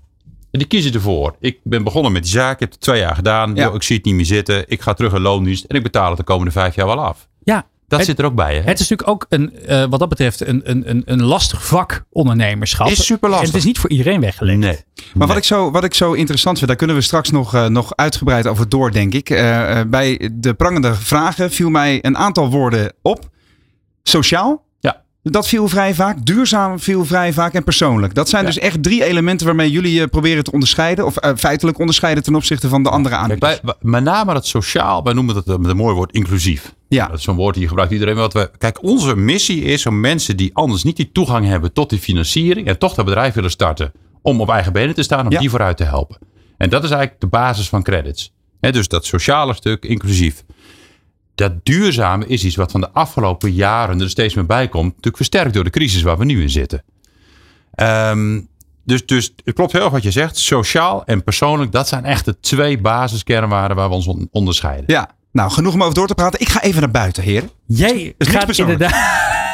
En 0.52 0.60
die 0.60 0.68
kiezen 0.68 0.94
ervoor. 0.94 1.36
Ik 1.40 1.60
ben 1.64 1.84
begonnen 1.84 2.12
met 2.12 2.24
die 2.24 2.32
zaak, 2.32 2.54
ik 2.54 2.60
heb 2.60 2.72
het 2.72 2.82
twee 2.82 3.00
jaar 3.00 3.16
gedaan. 3.16 3.56
Ja. 3.56 3.72
Ik 3.72 3.84
zie 3.84 3.96
het 3.96 4.06
niet 4.06 4.16
meer 4.16 4.26
zitten. 4.26 4.64
Ik 4.68 4.82
ga 4.82 4.94
terug 4.94 5.14
in 5.14 5.22
loondienst 5.22 5.64
en 5.64 5.76
ik 5.76 5.84
betaal 5.84 6.08
het 6.10 6.18
de 6.18 6.24
komende 6.24 6.52
vijf 6.52 6.76
jaar 6.76 6.86
wel 6.86 7.00
af. 7.04 7.28
Ja, 7.44 7.66
Dat 7.88 8.00
het, 8.00 8.08
zit 8.08 8.20
er 8.20 8.26
ook 8.26 8.36
bij. 8.36 8.56
Hè? 8.56 8.62
het 8.62 8.80
is 8.80 8.90
natuurlijk 8.90 9.10
ook 9.10 9.26
een, 9.30 9.56
eh, 9.60 9.86
wat 9.90 10.00
dat 10.00 10.10
betreft 10.10 10.48
een, 10.48 10.62
een, 10.64 10.90
een, 10.90 11.02
een 11.06 11.24
lastig 11.24 11.66
vak 11.68 12.06
ondernemerschap. 12.10 12.88
Is 12.88 13.06
superlastig. 13.06 13.48
En 13.48 13.54
het 13.54 13.60
is 13.62 13.66
niet 13.68 13.80
voor 13.80 13.90
iedereen 13.90 14.20
weggelegd. 14.22 14.58
nee. 14.60 14.78
Maar 15.14 15.28
wat 15.28 15.38
ik, 15.38 15.44
zo, 15.44 15.72
wat 15.72 15.84
ik 15.84 15.94
zo 15.94 16.14
interessant 16.14 16.56
vind, 16.58 16.68
daar 16.70 16.78
kunnen 16.80 16.96
we 16.96 17.02
straks 17.02 17.30
nog, 17.32 17.54
eh, 17.54 17.66
nog 17.66 17.96
uitgebreid 17.96 18.48
over 18.48 18.70
door, 18.70 18.92
denk 18.92 19.14
ik. 19.14 19.30
Eh, 19.30 19.80
eh, 19.80 19.88
bij 19.88 20.30
de 20.34 20.54
prangende 20.54 20.94
vragen 20.96 21.52
viel 21.52 21.70
mij 21.70 22.00
een 22.06 22.18
aantal 22.18 22.50
woorden 22.50 22.94
op. 23.02 23.30
Sociaal, 24.04 24.66
Ja. 24.80 25.02
dat 25.24 25.48
viel 25.48 25.68
vrij 25.68 25.94
vaak. 25.94 26.26
Duurzaam 26.26 26.80
viel 26.80 27.06
vrij 27.06 27.34
vaak. 27.34 27.54
En 27.54 27.64
persoonlijk. 27.64 28.14
Dat 28.16 28.30
zijn 28.30 28.42
Ja. 28.42 28.48
dus 28.48 28.60
echt 28.60 28.84
drie 28.84 29.04
elementen 29.04 29.46
waarmee 29.46 29.72
jullie 29.72 30.08
proberen 30.08 30.44
te 30.44 30.52
onderscheiden. 30.52 31.06
Of 31.06 31.16
feitelijk 31.38 31.80
onderscheiden 31.80 32.24
ten 32.24 32.36
opzichte 32.36 32.70
van 32.70 32.84
de 32.84 32.90
andere 32.90 33.16
aanbieders. 33.16 33.60
wij- 33.64 33.74
met 33.82 34.04
name 34.04 34.34
dat 34.34 34.48
sociaal, 34.48 35.04
wij 35.04 35.14
noemen 35.14 35.36
dat 35.36 35.46
met 35.60 35.70
een 35.70 35.78
mooi 35.78 35.96
woord 35.96 36.12
inclusief. 36.12 36.74
Ja. 36.96 37.08
Dat 37.08 37.18
is 37.18 37.24
zo'n 37.24 37.36
woord 37.36 37.56
die 37.56 37.68
gebruikt 37.68 37.92
iedereen. 37.94 38.16
Wat 38.16 38.34
we, 38.34 38.52
kijk, 38.58 38.84
onze 38.84 39.16
missie 39.16 39.62
is 39.62 39.86
om 39.86 40.00
mensen 40.00 40.38
die 40.38 40.50
anders 40.56 40.84
niet 40.84 40.96
die 40.96 41.12
toegang 41.12 41.46
hebben 41.46 41.74
tot 41.74 41.90
die 41.90 42.00
financiering 42.00 42.68
en 42.68 42.78
toch 42.80 42.94
dat 42.94 43.06
bedrijf 43.06 43.34
willen 43.34 43.52
starten 43.52 43.92
om 44.22 44.42
op 44.42 44.50
eigen 44.50 44.74
benen 44.74 44.96
te 44.96 45.04
staan, 45.04 45.26
om 45.26 45.32
Ja. 45.32 45.40
die 45.40 45.50
vooruit 45.50 45.78
te 45.78 45.84
helpen. 45.84 46.18
En 46.58 46.70
dat 46.70 46.84
is 46.84 46.90
eigenlijk 46.90 47.22
de 47.22 47.28
basis 47.28 47.70
van 47.70 47.84
credits. 47.84 48.34
Hè, 48.60 48.72
dus 48.72 48.88
dat 48.88 49.06
sociale 49.06 49.54
stuk, 49.54 49.84
inclusief. 49.86 50.44
Dat 51.36 51.66
duurzame 51.66 52.28
is 52.28 52.44
iets 52.44 52.56
wat 52.56 52.72
van 52.72 52.82
de 52.82 52.92
afgelopen 52.92 53.52
jaren 53.54 54.02
er 54.02 54.10
steeds 54.10 54.34
meer 54.34 54.46
bij 54.46 54.68
komt. 54.68 54.88
Natuurlijk 54.88 55.16
versterkt 55.18 55.54
door 55.54 55.64
de 55.64 55.70
crisis 55.70 56.02
waar 56.02 56.18
we 56.18 56.26
nu 56.26 56.42
in 56.42 56.50
zitten. 56.50 56.84
Ehm, 57.72 58.42
dus, 58.84 59.06
dus 59.06 59.34
het 59.44 59.56
klopt 59.56 59.72
heel 59.72 59.82
erg 59.82 59.92
wat 59.92 60.04
je 60.04 60.12
zegt. 60.12 60.38
Sociaal 60.38 61.06
en 61.06 61.24
persoonlijk, 61.24 61.72
dat 61.72 61.88
zijn 61.88 62.06
echt 62.06 62.26
de 62.26 62.40
twee 62.40 62.82
basiskernwaarden 62.82 63.78
waar 63.78 63.90
we 63.90 63.96
ons 63.96 64.08
on- 64.08 64.28
onderscheiden. 64.32 64.86
Ja. 64.88 65.15
Nou, 65.36 65.52
genoeg 65.52 65.74
om 65.74 65.82
over 65.82 65.94
door 65.94 66.08
te 66.08 66.16
praten. 66.16 66.40
Ik 66.40 66.50
ga 66.50 66.62
even 66.62 66.82
naar 66.82 66.92
buiten, 66.92 67.24
heren. 67.24 67.50
Jij 67.66 68.14
gaat 68.18 68.58
inderdaad. 68.58 68.92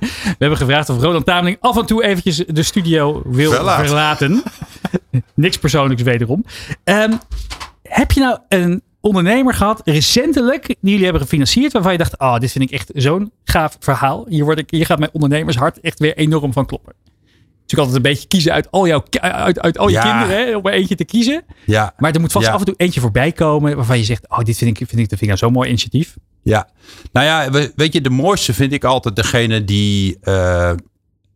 We 0.00 0.36
hebben 0.38 0.58
gevraagd 0.58 0.88
of 0.88 1.00
Roland 1.00 1.24
Tameling 1.24 1.56
af 1.60 1.76
en 1.76 1.86
toe 1.86 2.04
eventjes 2.04 2.36
de 2.36 2.62
studio 2.62 3.22
wil 3.24 3.52
Verlaat. 3.52 3.86
verlaten. 3.86 4.42
Niks 5.34 5.58
persoonlijks 5.58 6.02
wederom. 6.02 6.44
Ehm, 6.84 7.12
heb 7.82 8.12
je 8.12 8.20
nou 8.20 8.38
een 8.48 8.82
ondernemer 9.00 9.54
gehad, 9.54 9.80
recentelijk, 9.84 10.66
die 10.66 10.76
jullie 10.80 11.04
hebben 11.04 11.22
gefinancierd, 11.22 11.72
waarvan 11.72 11.92
je 11.92 11.98
dacht, 11.98 12.18
oh, 12.18 12.38
dit 12.38 12.52
vind 12.52 12.64
ik 12.64 12.70
echt 12.70 12.90
zo'n 12.94 13.32
gaaf 13.44 13.76
verhaal. 13.80 14.26
Hier, 14.28 14.44
word 14.44 14.58
ik, 14.58 14.70
hier 14.70 14.86
gaat 14.86 14.98
mijn 14.98 15.12
ondernemershart 15.12 15.80
echt 15.80 15.98
weer 15.98 16.16
enorm 16.16 16.52
van 16.52 16.66
kloppen. 16.66 16.94
Natuurlijk 17.76 17.96
altijd 17.96 17.96
een 17.96 18.12
beetje 18.12 18.28
kiezen 18.28 18.52
uit 18.52 18.70
al 18.70 18.86
jouw 18.86 19.02
uit, 19.20 19.60
uit 19.60 19.78
al 19.78 19.88
je 19.88 19.94
Ja. 19.94 20.00
kinderen, 20.00 20.46
hè, 20.46 20.56
om 20.56 20.66
er 20.66 20.72
eentje 20.72 20.94
te 20.94 21.04
kiezen. 21.04 21.44
Ja, 21.66 21.94
Maar 21.96 22.12
er 22.14 22.20
moet 22.20 22.32
vast 22.32 22.46
Ja. 22.46 22.52
af 22.52 22.58
en 22.58 22.64
toe 22.66 22.74
eentje 22.76 23.00
voorbij 23.00 23.32
komen 23.32 23.76
waarvan 23.76 23.98
je 23.98 24.04
zegt, 24.04 24.28
oh, 24.28 24.38
dit 24.38 24.56
vind 24.58 24.70
ik, 24.70 24.76
vind 24.76 24.90
ik, 25.00 25.08
dat 25.08 25.08
vind 25.08 25.20
ik 25.20 25.26
nou 25.26 25.38
zo'n 25.38 25.52
mooi 25.52 25.68
initiatief. 25.68 26.16
Ja, 26.42 26.68
nou 27.12 27.26
ja, 27.26 27.50
we- 27.50 27.72
weet 27.76 27.92
je, 27.92 28.00
de 28.00 28.10
mooiste 28.10 28.54
vind 28.54 28.72
ik 28.72 28.84
altijd 28.84 29.16
degene 29.16 29.64
die 29.64 30.18
eh, 30.20 30.72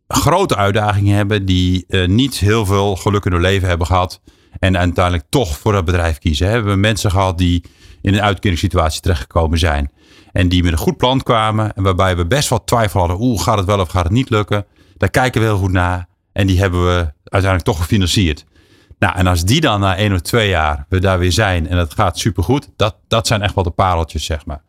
grote 0.07 0.55
uitdagingen 0.55 1.15
hebben, 1.15 1.45
die 1.45 1.85
eh, 1.87 2.07
niet 2.07 2.37
heel 2.37 2.65
veel 2.65 2.95
geluk 2.95 3.25
in 3.25 3.31
hun 3.31 3.41
leven 3.41 3.67
hebben 3.67 3.87
gehad 3.87 4.21
en 4.59 4.77
uiteindelijk 4.77 5.25
toch 5.29 5.57
voor 5.57 5.71
dat 5.73 5.85
bedrijf 5.85 6.17
kiezen. 6.17 6.45
hè. 6.45 6.51
We 6.51 6.57
hebben 6.57 6.79
mensen 6.79 7.11
gehad 7.11 7.37
die 7.37 7.63
in 8.01 8.13
een 8.13 8.21
uitkeringssituatie 8.21 9.01
terechtgekomen 9.01 9.59
zijn 9.59 9.91
en 10.31 10.49
die 10.49 10.63
met 10.63 10.71
een 10.71 10.77
goed 10.77 10.97
plan 10.97 11.23
kwamen 11.23 11.73
en 11.75 11.83
waarbij 11.83 12.15
we 12.17 12.25
best 12.27 12.49
wel 12.49 12.63
twijfel 12.63 12.99
hadden, 12.99 13.17
oeh, 13.21 13.41
gaat 13.41 13.57
het 13.57 13.65
wel 13.67 13.79
of 13.79 13.89
gaat 13.89 14.03
het 14.03 14.13
niet 14.13 14.29
lukken? 14.29 14.65
Daar 14.97 15.09
kijken 15.09 15.41
we 15.41 15.47
heel 15.47 15.57
goed 15.57 15.71
naar 15.71 16.07
en 16.31 16.47
die 16.47 16.59
hebben 16.59 16.85
we 16.85 17.13
uiteindelijk 17.23 17.63
toch 17.63 17.77
gefinancierd. 17.77 18.45
Nou, 18.99 19.15
en 19.15 19.27
als 19.27 19.43
die 19.43 19.61
dan 19.61 19.79
na 19.79 19.95
één 19.95 20.13
of 20.13 20.21
twee 20.21 20.49
jaar 20.49 20.85
we 20.89 20.99
daar 20.99 21.19
weer 21.19 21.31
zijn 21.31 21.67
en 21.67 21.77
het 21.77 21.93
gaat 21.93 22.19
supergoed, 22.19 22.69
dat, 22.75 22.95
dat 23.07 23.27
zijn 23.27 23.41
echt 23.41 23.55
wel 23.55 23.63
de 23.63 23.69
pareltjes, 23.69 24.25
zeg 24.25 24.45
maar. 24.45 24.61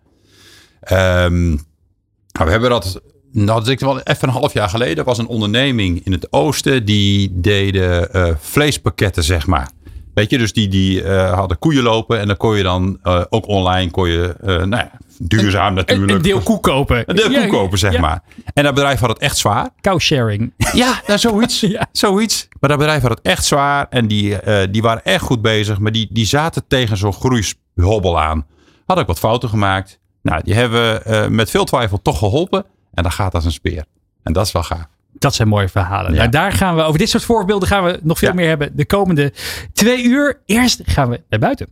Ehm, 0.80 1.48
nou, 1.48 2.44
we 2.44 2.50
hebben 2.50 2.70
dat, 2.70 3.00
nou, 3.32 3.64
dat 3.64 3.80
wel 3.80 4.00
even 4.00 4.28
een 4.28 4.34
half 4.34 4.52
jaar 4.52 4.68
geleden. 4.68 5.04
Was 5.04 5.18
een 5.18 5.26
onderneming 5.26 6.04
in 6.04 6.12
het 6.12 6.32
oosten 6.32 6.84
die 6.84 7.40
deden 7.40 8.12
eh, 8.12 8.34
vleespakketten, 8.38 9.24
zeg 9.24 9.46
maar. 9.46 9.70
Weet 10.14 10.30
je, 10.30 10.38
dus 10.38 10.52
die, 10.52 10.68
die 10.68 11.02
eh, 11.02 11.32
hadden 11.32 11.58
koeien 11.58 11.82
lopen 11.82 12.18
en 12.20 12.26
dan 12.26 12.36
kon 12.36 12.56
je 12.56 12.62
dan 12.62 12.98
eh, 13.02 13.22
ook 13.28 13.46
online, 13.46 13.90
kon 13.90 14.08
je, 14.08 14.36
eh, 14.40 14.46
nou 14.46 14.70
ja, 14.70 14.90
duurzaam 15.18 15.66
Een, 15.66 15.74
natuurlijk. 15.74 16.12
een 16.12 16.22
deel 16.22 16.40
koe 16.40 16.60
kopen. 16.60 17.02
Een 17.06 17.16
deel 17.16 17.30
Ja, 17.30 17.40
koe 17.40 17.48
kopen, 17.48 17.78
zeg 17.78 17.92
ja. 17.92 18.00
maar. 18.00 18.22
En 18.54 18.64
dat 18.64 18.74
bedrijf 18.74 19.00
had 19.00 19.08
het 19.08 19.18
echt 19.18 19.36
zwaar. 19.36 19.68
Cow-sharing. 19.80 20.52
Ja, 20.72 21.00
nou, 21.06 21.18
zoiets. 21.18 21.60
Ja. 21.70 21.86
zoiets. 21.92 22.48
Maar 22.60 22.70
dat 22.70 22.78
bedrijf 22.78 23.02
had 23.02 23.10
het 23.10 23.20
echt 23.22 23.44
zwaar. 23.44 23.86
En 23.90 24.06
die, 24.06 24.36
die 24.70 24.82
waren 24.82 25.04
echt 25.04 25.22
goed 25.22 25.42
bezig. 25.42 25.78
Maar 25.78 25.92
die, 25.92 26.08
die 26.10 26.26
zaten 26.26 26.64
tegen 26.68 26.96
zo'n 26.96 27.12
groeihobbel 27.12 28.20
aan. 28.20 28.46
Had 28.86 28.98
ook 28.98 29.06
wat 29.06 29.18
fouten 29.18 29.48
gemaakt. 29.48 29.98
Nou, 30.22 30.42
die 30.44 30.54
hebben 30.54 31.34
met 31.34 31.50
veel 31.50 31.64
twijfel 31.64 32.02
toch 32.02 32.18
geholpen. 32.18 32.64
En 32.94 33.02
dan 33.02 33.12
gaat 33.12 33.34
als 33.34 33.44
een 33.44 33.52
speer. 33.52 33.84
En 34.22 34.32
dat 34.32 34.46
is 34.46 34.52
wel 34.52 34.62
gaaf. 34.62 34.86
Dat 35.12 35.34
zijn 35.34 35.48
mooie 35.48 35.68
verhalen. 35.68 36.12
Ja. 36.12 36.18
Nou, 36.18 36.30
daar 36.30 36.52
gaan 36.52 36.76
we 36.76 36.82
over 36.82 36.98
dit 36.98 37.08
soort 37.10 37.24
voorbeelden 37.24 37.68
gaan 37.68 37.84
we 37.84 37.98
nog 38.02 38.18
veel 38.18 38.28
Ja. 38.28 38.34
meer 38.34 38.48
hebben 38.48 38.70
de 38.76 38.86
komende 38.86 39.32
twee 39.72 40.02
uur. 40.04 40.40
Eerst 40.46 40.80
gaan 40.84 41.08
we 41.10 41.20
naar 41.28 41.40
buiten. 41.40 41.66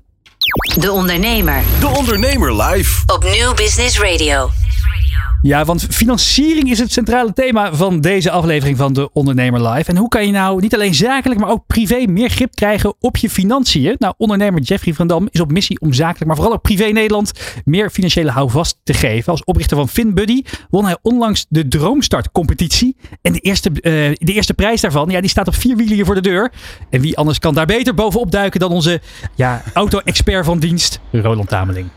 De 0.81 0.92
Ondernemer 0.92 1.62
De 1.81 1.87
Ondernemer 1.88 2.62
live. 2.62 3.03
op 3.07 3.24
Nieuw 3.24 3.55
Business 3.55 4.01
Radio. 4.01 4.51
Ja, 5.42 5.64
want 5.64 5.87
financiering 5.90 6.70
is 6.70 6.79
het 6.79 6.92
centrale 6.92 7.33
thema 7.33 7.74
van 7.74 8.01
deze 8.01 8.31
aflevering 8.31 8.77
van 8.77 8.92
de 8.92 9.12
Ondernemer 9.12 9.68
Live. 9.68 9.90
En 9.90 9.96
hoe 9.96 10.09
kan 10.09 10.27
je 10.27 10.33
nou 10.33 10.61
niet 10.61 10.74
alleen 10.74 10.94
zakelijk, 10.94 11.40
maar 11.40 11.51
ook 11.51 11.66
privé 11.66 12.05
meer 12.07 12.29
grip 12.29 12.55
krijgen 12.55 12.94
op 13.01 13.16
je 13.16 13.31
financiën? 13.31 13.94
Nou, 13.98 14.14
ondernemer 14.16 14.61
Jeffrey 14.61 14.94
van 14.94 15.07
Dam 15.07 15.29
is 15.31 15.40
op 15.40 15.53
missie 15.53 15.81
om 15.81 15.92
zakelijk, 15.92 16.27
maar 16.27 16.37
vooral 16.37 16.55
ook 16.55 16.62
privé 16.62 16.85
Nederland 16.85 17.33
meer 17.64 17.90
financiële 17.90 18.31
houvast 18.31 18.79
te 18.83 18.94
geven. 18.94 19.33
Als 19.33 19.44
oprichter 19.44 19.77
van 19.77 19.88
FinBuddy 19.88 20.42
won 20.70 20.85
hij 20.85 20.96
onlangs 21.03 21.46
de 21.48 21.68
Droomstart 21.68 22.33
competitie. 22.33 22.96
En 23.22 23.33
de 23.33 23.40
eerste, 23.40 23.68
eh, 23.68 23.92
de 24.14 24.33
eerste 24.33 24.55
prijs 24.55 24.81
daarvan, 24.81 25.09
ja, 25.09 25.20
die 25.20 25.31
staat 25.31 25.48
op 25.48 25.55
vier 25.55 25.77
wielen 25.77 25.94
hier 25.94 26.05
voor 26.05 26.14
de 26.14 26.20
deur. 26.20 26.53
En 26.90 27.01
wie 27.01 27.16
anders 27.16 27.38
kan 27.38 27.55
daar 27.55 27.66
beter 27.66 27.94
bovenop 27.94 28.31
duiken 28.31 28.61
dan 28.61 28.70
onze 28.70 29.01
ja, 29.35 29.62
auto-expert 29.72 30.44
van 30.44 30.59
dienst, 30.59 31.01
Roland 31.12 31.48
Tameling. 31.48 31.88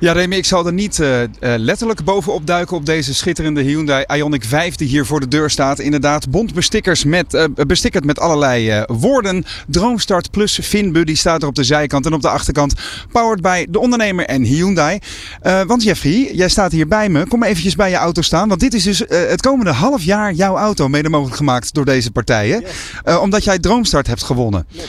Ja, 0.00 0.12
Remy, 0.12 0.34
ik 0.34 0.44
zal 0.44 0.66
er 0.66 0.72
niet 0.72 0.98
uh, 0.98 1.20
uh, 1.20 1.26
letterlijk 1.40 2.04
bovenop 2.04 2.46
duiken 2.46 2.76
op 2.76 2.86
deze 2.86 3.14
schitterende 3.14 3.62
Hyundai 3.62 4.04
Ioniq 4.16 4.46
5 4.48 4.74
die 4.74 4.88
hier 4.88 5.06
voor 5.06 5.20
de 5.20 5.28
deur 5.28 5.50
staat. 5.50 5.78
Inderdaad, 5.78 6.30
bont 6.30 6.54
bestickers 6.54 7.04
met, 7.04 7.34
uh, 7.34 7.44
bestickerd 7.66 8.04
met 8.04 8.18
allerlei 8.18 8.84
woorden. 8.86 9.44
Droomstart 9.66 10.30
plus 10.30 10.58
FinBuddy 10.62 11.14
staat 11.14 11.42
er 11.42 11.48
op 11.48 11.54
de 11.54 11.64
zijkant 11.64 12.06
en 12.06 12.12
op 12.12 12.22
de 12.22 12.28
achterkant. 12.28 12.74
Powered 13.12 13.40
by 13.42 13.66
de 13.68 13.78
ondernemer 13.78 14.24
en 14.24 14.42
Hyundai. 14.42 14.98
want 15.66 15.82
Jeffrey, 15.82 16.30
jij 16.34 16.48
staat 16.48 16.72
hier 16.72 16.88
bij 16.88 17.08
me. 17.08 17.26
Kom 17.26 17.42
eventjes 17.42 17.74
bij 17.76 17.90
je 17.90 17.96
auto 17.96 18.22
staan. 18.22 18.48
Want 18.48 18.60
dit 18.60 18.74
is 18.74 18.82
dus 18.82 18.98
het 19.08 19.40
komende 19.40 19.72
half 19.72 20.02
jaar 20.02 20.32
jouw 20.32 20.56
auto 20.56 20.88
mede 20.88 21.08
mogelijk 21.08 21.36
gemaakt 21.36 21.74
door 21.74 21.84
deze 21.84 22.10
partijen. 22.10 22.60
Yes. 22.60 23.16
omdat 23.16 23.44
jij 23.44 23.58
Droomstart 23.58 24.06
hebt 24.06 24.22
gewonnen. 24.22 24.66
Yes. 24.68 24.84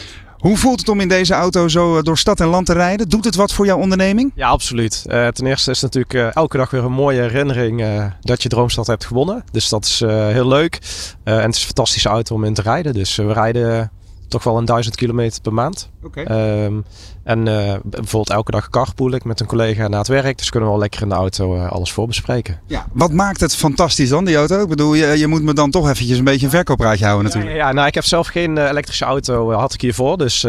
Hoe 0.45 0.57
voelt 0.57 0.79
het 0.79 0.89
om 0.89 0.99
in 0.99 1.07
deze 1.07 1.33
auto 1.33 1.67
zo 1.67 2.01
door 2.01 2.17
stad 2.17 2.39
en 2.39 2.47
land 2.47 2.65
te 2.65 2.73
rijden? 2.73 3.09
Doet 3.09 3.25
het 3.25 3.35
wat 3.35 3.53
voor 3.53 3.65
jouw 3.65 3.77
onderneming? 3.77 4.31
Ja, 4.35 4.47
absoluut. 4.47 5.03
Uh, 5.07 5.27
ten 5.27 5.45
eerste 5.45 5.71
is 5.71 5.81
het 5.81 5.93
natuurlijk 5.93 6.13
uh, 6.13 6.35
elke 6.35 6.57
dag 6.57 6.69
weer 6.69 6.83
een 6.83 6.91
mooie 6.91 7.21
herinnering 7.21 7.83
dat 8.21 8.43
je 8.43 8.49
Droomstad 8.49 8.87
hebt 8.87 9.05
gewonnen. 9.05 9.43
Dus 9.51 9.69
dat 9.69 9.85
is 9.85 9.99
heel 10.07 10.47
leuk. 10.47 10.79
en 11.23 11.41
het 11.41 11.55
is 11.55 11.59
een 11.59 11.65
fantastische 11.65 12.09
auto 12.09 12.35
om 12.35 12.43
in 12.43 12.53
te 12.53 12.61
rijden. 12.61 12.93
Dus 12.93 13.15
we 13.15 13.33
rijden 13.33 13.91
toch 14.27 14.43
wel 14.43 14.57
een 14.57 14.65
duizend 14.65 14.95
kilometer 14.95 15.41
per 15.41 15.53
maand. 15.53 15.89
Okay. 16.03 16.63
Um, 16.63 16.83
en 17.23 17.45
uh, 17.45 17.73
bijvoorbeeld 17.83 18.29
elke 18.29 18.51
dag 18.51 18.69
carpool 18.69 19.11
ik 19.11 19.23
met 19.23 19.39
een 19.39 19.45
collega 19.45 19.87
naar 19.87 19.99
het 19.99 20.07
werk. 20.07 20.37
Dus 20.37 20.49
kunnen 20.49 20.69
we 20.69 20.75
wel 20.75 20.83
lekker 20.83 21.01
in 21.01 21.09
de 21.09 21.15
auto 21.15 21.55
uh, 21.55 21.71
alles 21.71 21.91
voorbespreken. 21.91 22.59
Ja, 22.67 22.85
wat 22.93 23.11
maakt 23.11 23.39
het 23.39 23.55
fantastisch 23.55 24.09
dan, 24.09 24.25
die 24.25 24.35
auto? 24.35 24.61
Ik 24.61 24.67
bedoel, 24.67 24.93
je, 24.93 25.05
je 25.05 25.27
moet 25.27 25.43
me 25.43 25.53
dan 25.53 25.71
toch 25.71 25.89
eventjes 25.89 26.17
een 26.17 26.23
beetje 26.23 26.45
een 26.45 26.51
verkoopraadje 26.51 27.05
houden 27.05 27.25
natuurlijk. 27.25 27.55
Ja, 27.55 27.67
ja, 27.67 27.73
nou 27.73 27.87
ik 27.87 27.93
heb 27.93 28.03
zelf 28.03 28.27
geen 28.27 28.57
uh, 28.57 28.69
elektrische 28.69 29.05
auto, 29.05 29.51
had 29.51 29.73
ik 29.73 29.81
hiervoor. 29.81 30.17
Dus, 30.17 30.41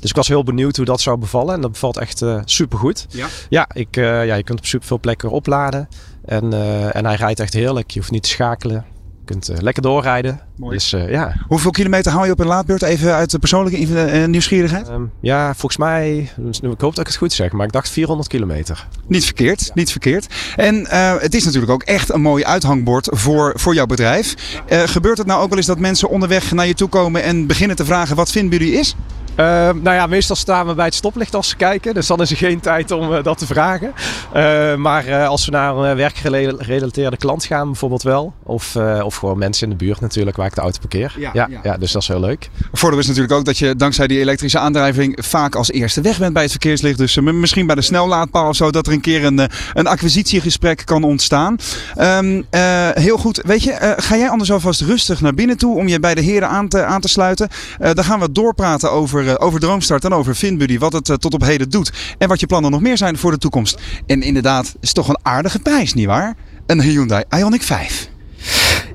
dus 0.00 0.10
ik 0.10 0.16
was 0.16 0.28
heel 0.28 0.44
benieuwd 0.44 0.76
hoe 0.76 0.84
dat 0.84 1.00
zou 1.00 1.16
bevallen. 1.16 1.54
En 1.54 1.60
dat 1.60 1.72
bevalt 1.72 1.96
echt 1.96 2.24
supergoed. 2.44 3.06
Ja? 3.08 3.26
Ja, 3.48 3.68
ik, 3.72 3.96
ja, 3.96 4.22
je 4.22 4.42
kunt 4.42 4.58
op 4.58 4.66
super 4.66 4.86
veel 4.86 5.00
plekken 5.00 5.30
opladen. 5.30 5.88
En, 6.24 6.52
en 6.92 7.06
hij 7.06 7.14
rijdt 7.14 7.40
echt 7.40 7.54
heerlijk. 7.54 7.90
Je 7.90 7.98
hoeft 7.98 8.10
niet 8.10 8.22
te 8.22 8.28
schakelen 8.28 8.84
kunt 9.30 9.50
uh, 9.50 9.56
lekker 9.58 9.82
doorrijden. 9.82 10.40
Mooi. 10.56 10.74
Dus, 10.74 10.92
uh, 10.92 11.10
ja. 11.10 11.36
Hoeveel 11.46 11.70
kilometer 11.70 12.12
hou 12.12 12.26
je 12.26 12.32
op 12.32 12.40
een 12.40 12.46
laadbeurt? 12.46 12.82
Even 12.82 13.14
uit 13.14 13.30
de 13.30 13.38
persoonlijke 13.38 13.80
uh, 13.80 14.26
nieuwsgierigheid. 14.26 14.88
Um, 14.88 15.10
ja, 15.20 15.54
volgens 15.54 15.76
mij, 15.76 16.30
ik 16.60 16.62
hoop 16.62 16.78
dat 16.78 16.98
ik 16.98 17.06
het 17.06 17.16
goed 17.16 17.32
zeg, 17.32 17.52
maar 17.52 17.66
ik 17.66 17.72
dacht 17.72 17.88
400 17.88 18.28
kilometer. 18.28 18.86
Niet 19.06 19.24
verkeerd, 19.24 19.64
ja. 19.66 19.72
niet 19.74 19.90
verkeerd. 19.90 20.26
En 20.56 20.86
het 21.20 21.34
is 21.34 21.44
natuurlijk 21.44 21.72
ook 21.72 21.82
echt 21.82 22.12
een 22.12 22.20
mooi 22.20 22.44
uithangbord 22.44 23.08
voor, 23.10 23.52
voor 23.56 23.74
jouw 23.74 23.86
bedrijf. 23.86 24.34
gebeurt 24.68 25.18
het 25.18 25.26
nou 25.26 25.42
ook 25.42 25.48
wel 25.48 25.58
eens 25.58 25.66
dat 25.66 25.78
mensen 25.78 26.08
onderweg 26.08 26.52
naar 26.52 26.66
je 26.66 26.74
toe 26.74 26.88
komen 26.88 27.22
en 27.22 27.46
beginnen 27.46 27.76
te 27.76 27.84
vragen 27.84 28.16
wat 28.16 28.32
jullie 28.32 28.72
is? 28.72 28.96
Uh, 29.40 29.46
nou 29.82 29.96
ja, 29.96 30.06
meestal 30.06 30.36
staan 30.36 30.66
we 30.66 30.74
bij 30.74 30.84
het 30.84 30.94
stoplicht 30.94 31.34
als 31.34 31.48
ze 31.48 31.56
kijken. 31.56 31.94
Dus 31.94 32.06
dan 32.06 32.20
is 32.20 32.30
er 32.30 32.36
geen 32.36 32.60
tijd 32.60 32.90
om 32.90 33.12
uh, 33.12 33.22
dat 33.22 33.38
te 33.38 33.46
vragen. 33.46 33.92
Uh, 34.36 34.74
maar 34.74 35.26
als 35.26 35.44
we 35.44 35.50
naar 35.50 35.76
een 35.76 35.96
werkgerelateerde 35.96 37.16
klant 37.16 37.44
gaan 37.44 37.66
bijvoorbeeld 37.66 38.02
wel. 38.02 38.34
Of, 38.42 38.76
of 39.02 39.16
gewoon 39.16 39.38
mensen 39.38 39.70
in 39.70 39.78
de 39.78 39.84
buurt 39.84 40.00
natuurlijk 40.00 40.36
waar 40.36 40.46
ik 40.46 40.54
de 40.54 40.60
auto 40.60 40.78
parkeer. 40.78 41.14
Ja, 41.18 41.30
ja, 41.32 41.46
ja. 41.50 41.60
ja 41.62 41.76
dus 41.76 41.92
dat 41.92 42.02
is 42.02 42.08
heel 42.08 42.20
leuk. 42.20 42.50
Voordeel 42.72 42.98
is 42.98 43.06
natuurlijk 43.06 43.34
ook 43.34 43.44
dat 43.44 43.58
je 43.58 43.76
dankzij 43.76 44.06
die 44.06 44.18
elektrische 44.18 44.58
aandrijving 44.58 45.18
vaak 45.22 45.54
als 45.54 45.70
eerste 45.70 46.00
weg 46.00 46.18
bent 46.18 46.32
bij 46.32 46.42
het 46.42 46.50
verkeerslicht. 46.50 46.98
Dus 46.98 47.20
misschien 47.20 47.66
bij 47.66 47.74
de 47.74 47.82
snellaadpaal 47.82 48.48
of 48.48 48.56
zo 48.56 48.70
dat 48.70 48.86
er 48.86 48.92
een 48.92 49.00
keer 49.00 49.24
een, 49.24 49.48
een 49.74 49.86
acquisitiegesprek 49.86 50.82
kan 50.84 51.02
ontstaan. 51.02 51.56
Um, 51.98 52.46
heel 52.94 53.18
goed. 53.18 53.40
Weet 53.46 53.62
je, 53.62 53.94
ga 53.96 54.16
jij 54.16 54.28
anders 54.28 54.52
alvast 54.52 54.80
rustig 54.80 55.20
naar 55.20 55.34
binnen 55.34 55.56
toe 55.56 55.76
om 55.76 55.88
je 55.88 56.00
bij 56.00 56.14
de 56.14 56.20
heren 56.20 56.48
aan 56.48 56.68
te, 56.68 56.84
aan 56.84 57.00
te 57.00 57.08
sluiten. 57.08 57.48
dan 57.78 58.04
gaan 58.04 58.20
we 58.20 58.32
doorpraten 58.32 58.90
over 58.90 59.29
over 59.38 59.60
Droomstart 59.60 60.04
en 60.04 60.12
over 60.12 60.34
FinBuddy. 60.34 60.78
Wat 60.78 60.92
het 60.92 61.08
uh, 61.08 61.16
tot 61.16 61.34
op 61.34 61.42
heden 61.42 61.70
doet. 61.70 61.92
En 62.18 62.28
wat 62.28 62.40
je 62.40 62.46
plannen 62.46 62.70
nog 62.70 62.80
meer 62.80 62.96
zijn 62.96 63.18
voor 63.18 63.30
de 63.30 63.38
toekomst. 63.38 63.80
En 64.06 64.22
inderdaad, 64.22 64.74
is 64.80 64.92
toch 64.92 65.08
een 65.08 65.18
aardige 65.22 65.58
prijs, 65.58 65.94
nietwaar? 65.94 66.36
Een 66.66 66.80
Hyundai 66.80 67.24
Ioniq 67.36 67.64
5. 67.64 68.08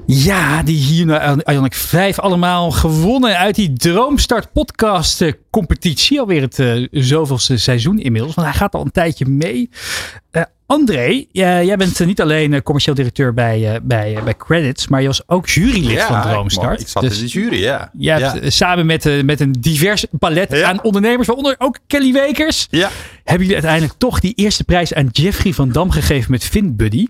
Ja, 0.06 0.64
die 0.64 0.78
Hyundai 0.78 1.42
Ioniq 1.52 1.76
5 1.76 2.20
allemaal 2.20 2.72
gewonnen 2.72 3.38
uit 3.38 3.56
die 3.56 3.74
Droomstart 3.74 4.52
podcast 4.54 5.22
uh, 5.22 5.32
competitie. 5.50 6.20
Alweer 6.20 6.42
het 6.42 6.90
zoveelste 6.92 7.58
seizoen 7.58 8.00
inmiddels. 8.00 8.36
Want 8.36 8.48
hij 8.48 8.58
gaat 8.58 8.74
al 8.74 8.82
een 8.82 8.92
tijdje 8.92 9.26
mee. 9.26 9.70
André, 10.68 11.26
jij 11.32 11.78
bent 11.78 12.06
niet 12.06 12.22
alleen 12.22 12.64
commercieel 12.64 12.96
directeur 12.96 13.34
bij, 13.34 13.80
bij, 13.84 14.20
bij 14.24 14.36
Credits, 14.38 14.88
maar 14.88 15.02
je 15.02 15.08
was 15.08 15.28
ook 15.28 15.50
jurylid 15.50 15.92
ja, 15.92 16.08
van 16.08 16.32
Droomstart. 16.32 16.82
Ik 16.82 16.88
zat 16.88 17.04
dus, 17.04 17.18
in 17.18 17.26
de 17.26 17.32
jury, 17.32 17.62
ja. 17.62 17.92
Je 17.98 18.12
hebt 18.12 18.54
samen 18.54 18.86
met, 18.86 19.24
met 19.26 19.40
een 19.40 19.52
divers 19.60 20.06
palet 20.20 20.52
ja. 20.52 20.68
aan 20.68 20.84
ondernemers, 20.84 21.28
waaronder 21.28 21.56
ook 21.58 21.80
Kelly 21.88 22.14
Wekers, 22.14 22.68
ja. 22.70 22.90
hebben 23.24 23.48
jullie 23.48 23.54
uiteindelijk 23.54 23.94
toch 24.00 24.20
die 24.20 24.34
eerste 24.34 24.64
prijs 24.64 24.94
aan 24.94 25.10
Jeffrey 25.12 25.54
van 25.54 25.72
Dam 25.72 25.92
gegeven 25.92 26.32
met 26.32 26.44
FinBuddy. 26.44 27.08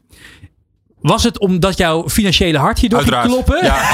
Was 1.05 1.23
het 1.23 1.39
omdat 1.39 1.77
jouw 1.77 2.09
financiële 2.09 2.57
hart 2.57 2.79
hierdoor 2.79 3.01
ging 3.01 3.21
kloppen? 3.21 3.63
Ja, 3.63 3.91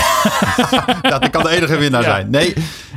dat 1.19 1.29
kan 1.29 1.43
de 1.43 1.49
enige 1.49 1.77
winnaar 1.77 2.03
zijn. 2.03 2.29
Nee, 2.29 2.53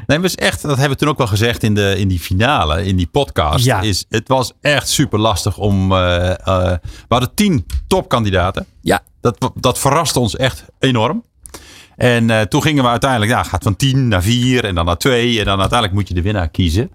nee 0.06 0.18
was 0.18 0.34
echt, 0.34 0.62
dat 0.62 0.76
hebben 0.76 0.90
we 0.90 0.96
toen 0.96 1.08
ook 1.08 1.18
wel 1.18 1.26
gezegd 1.26 1.62
in, 1.62 1.74
de, 1.74 1.94
in 1.98 2.08
die 2.08 2.20
finale, 2.20 2.84
in 2.84 2.96
die 2.96 3.06
podcast. 3.06 3.64
Ja. 3.64 3.80
Is, 3.80 4.04
het 4.08 4.28
was 4.28 4.52
echt 4.60 4.88
super 4.88 5.18
lastig 5.18 5.58
om. 5.58 5.92
Uh, 5.92 5.98
uh, 5.98 6.34
we 6.78 7.08
hadden 7.08 7.34
tien 7.34 7.66
topkandidaten. 7.86 8.66
Ja. 8.80 9.02
Dat, 9.20 9.50
dat 9.54 9.78
verraste 9.78 10.18
ons 10.18 10.36
echt 10.36 10.64
enorm. 10.78 11.24
En 11.96 12.28
uh, 12.28 12.40
toen 12.40 12.62
gingen 12.62 12.84
we 12.84 12.90
uiteindelijk, 12.90 13.30
ja, 13.30 13.42
gaat 13.42 13.62
van 13.62 13.76
10 13.76 14.08
naar 14.08 14.22
4 14.22 14.64
en 14.64 14.74
dan 14.74 14.84
naar 14.84 14.98
2. 14.98 15.38
En 15.38 15.44
dan 15.44 15.60
uiteindelijk 15.60 15.98
moet 15.98 16.08
je 16.08 16.14
de 16.14 16.22
winnaar 16.22 16.48
kiezen. 16.48 16.90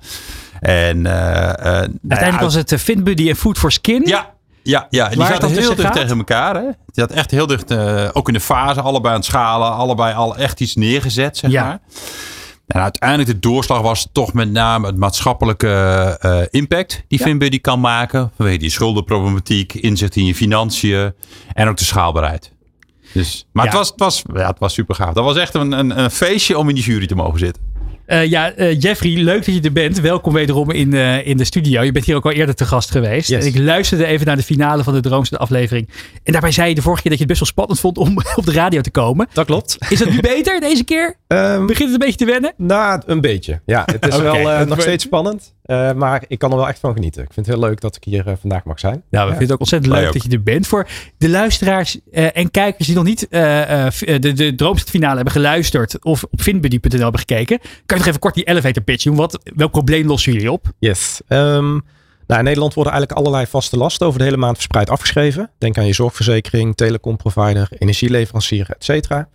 En, 0.59 1.07
uiteindelijk 1.07 2.31
ja, 2.31 2.39
was 2.39 2.53
het 2.53 2.73
FinBuddy 2.77 3.29
en 3.29 3.35
Food 3.35 3.57
for 3.57 3.71
Skin. 3.71 4.01
Ja, 4.05 4.33
ja, 4.69 4.87
ja. 4.89 5.09
die 5.09 5.25
zaten 5.25 5.49
heel 5.49 5.75
dicht 5.75 5.81
gaat? 5.81 5.93
tegen 5.93 6.17
elkaar. 6.17 6.55
Hè? 6.55 6.61
Die 6.85 7.03
had 7.03 7.11
echt 7.11 7.31
heel 7.31 7.47
dicht, 7.47 7.71
uh, 7.71 8.09
ook 8.13 8.27
in 8.27 8.33
de 8.33 8.39
fase, 8.39 8.81
allebei 8.81 9.13
aan 9.13 9.19
het 9.19 9.29
schalen, 9.29 9.71
allebei 9.71 10.13
al 10.13 10.35
echt 10.35 10.59
iets 10.59 10.75
neergezet, 10.75 11.37
zeg 11.37 11.51
ja. 11.51 11.63
maar. 11.63 11.79
En 12.67 12.81
uiteindelijk 12.81 13.29
de 13.29 13.39
doorslag 13.39 13.81
was 13.81 14.07
toch 14.11 14.33
met 14.33 14.51
name 14.51 14.87
het 14.87 14.97
maatschappelijke 14.97 16.17
uh, 16.25 16.41
impact 16.49 17.03
die 17.07 17.19
ja. 17.19 17.25
FinBuddy 17.25 17.61
kan 17.61 17.79
maken. 17.79 18.31
Vanwege 18.35 18.57
die 18.57 18.69
schuldenproblematiek, 18.69 19.73
inzicht 19.73 20.15
in 20.15 20.25
je 20.25 20.35
financiën 20.35 21.13
en 21.53 21.67
ook 21.67 21.77
de 21.77 21.85
schaalbaarheid. 21.85 22.51
Dus, 23.13 23.47
maar 23.51 23.65
ja. 23.65 23.69
het, 23.69 23.79
was, 23.79 23.89
het, 23.89 23.99
was, 23.99 24.23
ja, 24.33 24.47
het 24.47 24.59
was 24.59 24.73
super 24.73 24.95
gaaf. 24.95 25.13
Dat 25.13 25.23
was 25.23 25.37
echt 25.37 25.53
een, 25.53 25.71
een, 25.71 25.99
een 25.99 26.11
feestje 26.11 26.57
om 26.57 26.69
in 26.69 26.75
die 26.75 26.83
jury 26.83 27.07
te 27.07 27.15
mogen 27.15 27.39
zitten. 27.39 27.63
Uh, 28.09 28.25
ja, 28.25 28.57
uh, 28.57 28.79
Jeffrey, 28.79 29.23
leuk 29.23 29.45
dat 29.45 29.55
je 29.55 29.61
er 29.61 29.71
bent. 29.71 29.99
Welkom 29.99 30.33
wederom 30.33 30.71
in, 30.71 30.93
uh, 30.93 31.27
in 31.27 31.37
de 31.37 31.43
studio. 31.43 31.81
Je 31.81 31.91
bent 31.91 32.05
hier 32.05 32.15
ook 32.15 32.25
al 32.25 32.31
eerder 32.31 32.55
te 32.55 32.65
gast 32.65 32.91
geweest. 32.91 33.29
Yes. 33.29 33.45
En 33.45 33.47
ik 33.47 33.57
luisterde 33.57 34.05
even 34.05 34.25
naar 34.25 34.35
de 34.35 34.43
finale 34.43 34.83
van 34.83 34.93
de 34.93 34.99
Droomste 34.99 35.37
aflevering. 35.37 35.89
En 36.23 36.31
daarbij 36.31 36.51
zei 36.51 36.69
je 36.69 36.75
de 36.75 36.81
vorige 36.81 37.01
keer 37.01 37.11
dat 37.11 37.19
je 37.19 37.25
het 37.25 37.39
best 37.39 37.53
wel 37.55 37.65
spannend 37.65 37.79
vond 37.79 37.97
om 37.97 38.17
op 38.39 38.45
de 38.45 38.51
radio 38.51 38.81
te 38.81 38.91
komen. 38.91 39.27
Dat 39.33 39.45
klopt. 39.45 39.77
Is 39.89 39.99
het 39.99 40.09
nu 40.09 40.19
beter 40.19 40.59
deze 40.59 40.83
keer? 40.83 41.15
Um, 41.27 41.65
Begint 41.67 41.91
het 41.91 42.01
een 42.01 42.07
beetje 42.07 42.25
te 42.25 42.31
wennen? 42.31 42.53
Nou, 42.57 43.01
een 43.05 43.21
beetje. 43.21 43.61
Ja, 43.65 43.83
het 43.85 44.07
is 44.07 44.15
okay. 44.19 44.43
wel 44.43 44.65
nog 44.65 44.81
steeds 44.81 45.03
spannend. 45.03 45.53
Uh, 45.69 45.93
maar 45.93 46.23
ik 46.27 46.39
kan 46.39 46.51
er 46.51 46.57
wel 46.57 46.67
echt 46.67 46.79
van 46.79 46.93
genieten. 46.93 47.23
Ik 47.23 47.33
vind 47.33 47.45
het 47.45 47.55
heel 47.55 47.65
leuk 47.65 47.81
dat 47.81 47.95
ik 47.95 48.03
hier 48.03 48.27
uh, 48.27 48.33
vandaag 48.39 48.63
mag 48.63 48.79
zijn. 48.79 48.93
Nou, 48.93 49.03
we 49.09 49.17
ja. 49.17 49.25
vinden 49.25 49.41
het 49.41 49.51
ook 49.51 49.59
ontzettend 49.59 49.93
leuk 49.93 50.07
ook. 50.07 50.13
dat 50.13 50.23
je 50.23 50.29
er 50.29 50.43
bent. 50.43 50.67
Voor 50.67 50.87
de 51.17 51.29
luisteraars 51.29 51.99
uh, 52.11 52.37
en 52.37 52.51
kijkers 52.51 52.87
die 52.87 52.95
nog 52.95 53.05
niet 53.05 53.27
de, 53.29 54.33
de 54.33 54.55
Droomstad-finale 54.55 55.15
hebben 55.15 55.33
geluisterd 55.33 56.03
of 56.03 56.23
op 56.23 56.41
finbuddy.nl 56.41 57.01
hebben 57.01 57.19
gekeken, 57.19 57.59
kan 57.59 57.69
je 57.85 57.95
nog 57.95 58.05
even 58.05 58.19
kort 58.19 58.33
die 58.33 58.43
elevator 58.43 58.83
pitch 58.83 59.03
doen. 59.03 59.15
Wat, 59.15 59.39
welk 59.55 59.71
probleem 59.71 60.07
lossen 60.07 60.33
jullie 60.33 60.51
op? 60.51 60.71
Yes. 60.79 61.21
Um, 61.27 61.85
nou, 62.27 62.39
in 62.41 62.45
Nederland 62.45 62.73
worden 62.73 62.93
eigenlijk 62.93 63.21
allerlei 63.21 63.49
vaste 63.49 63.77
lasten 63.77 64.07
over 64.07 64.19
de 64.19 64.25
hele 64.25 64.37
maand 64.37 64.55
verspreid 64.55 64.89
afgeschreven. 64.89 65.51
Denk 65.57 65.77
aan 65.77 65.85
je 65.85 65.93
zorgverzekering, 65.93 66.75
telecomprovider, 66.75 67.69
energieleverancier, 67.77 68.65
et 68.69 68.83
cetera. 68.83 69.29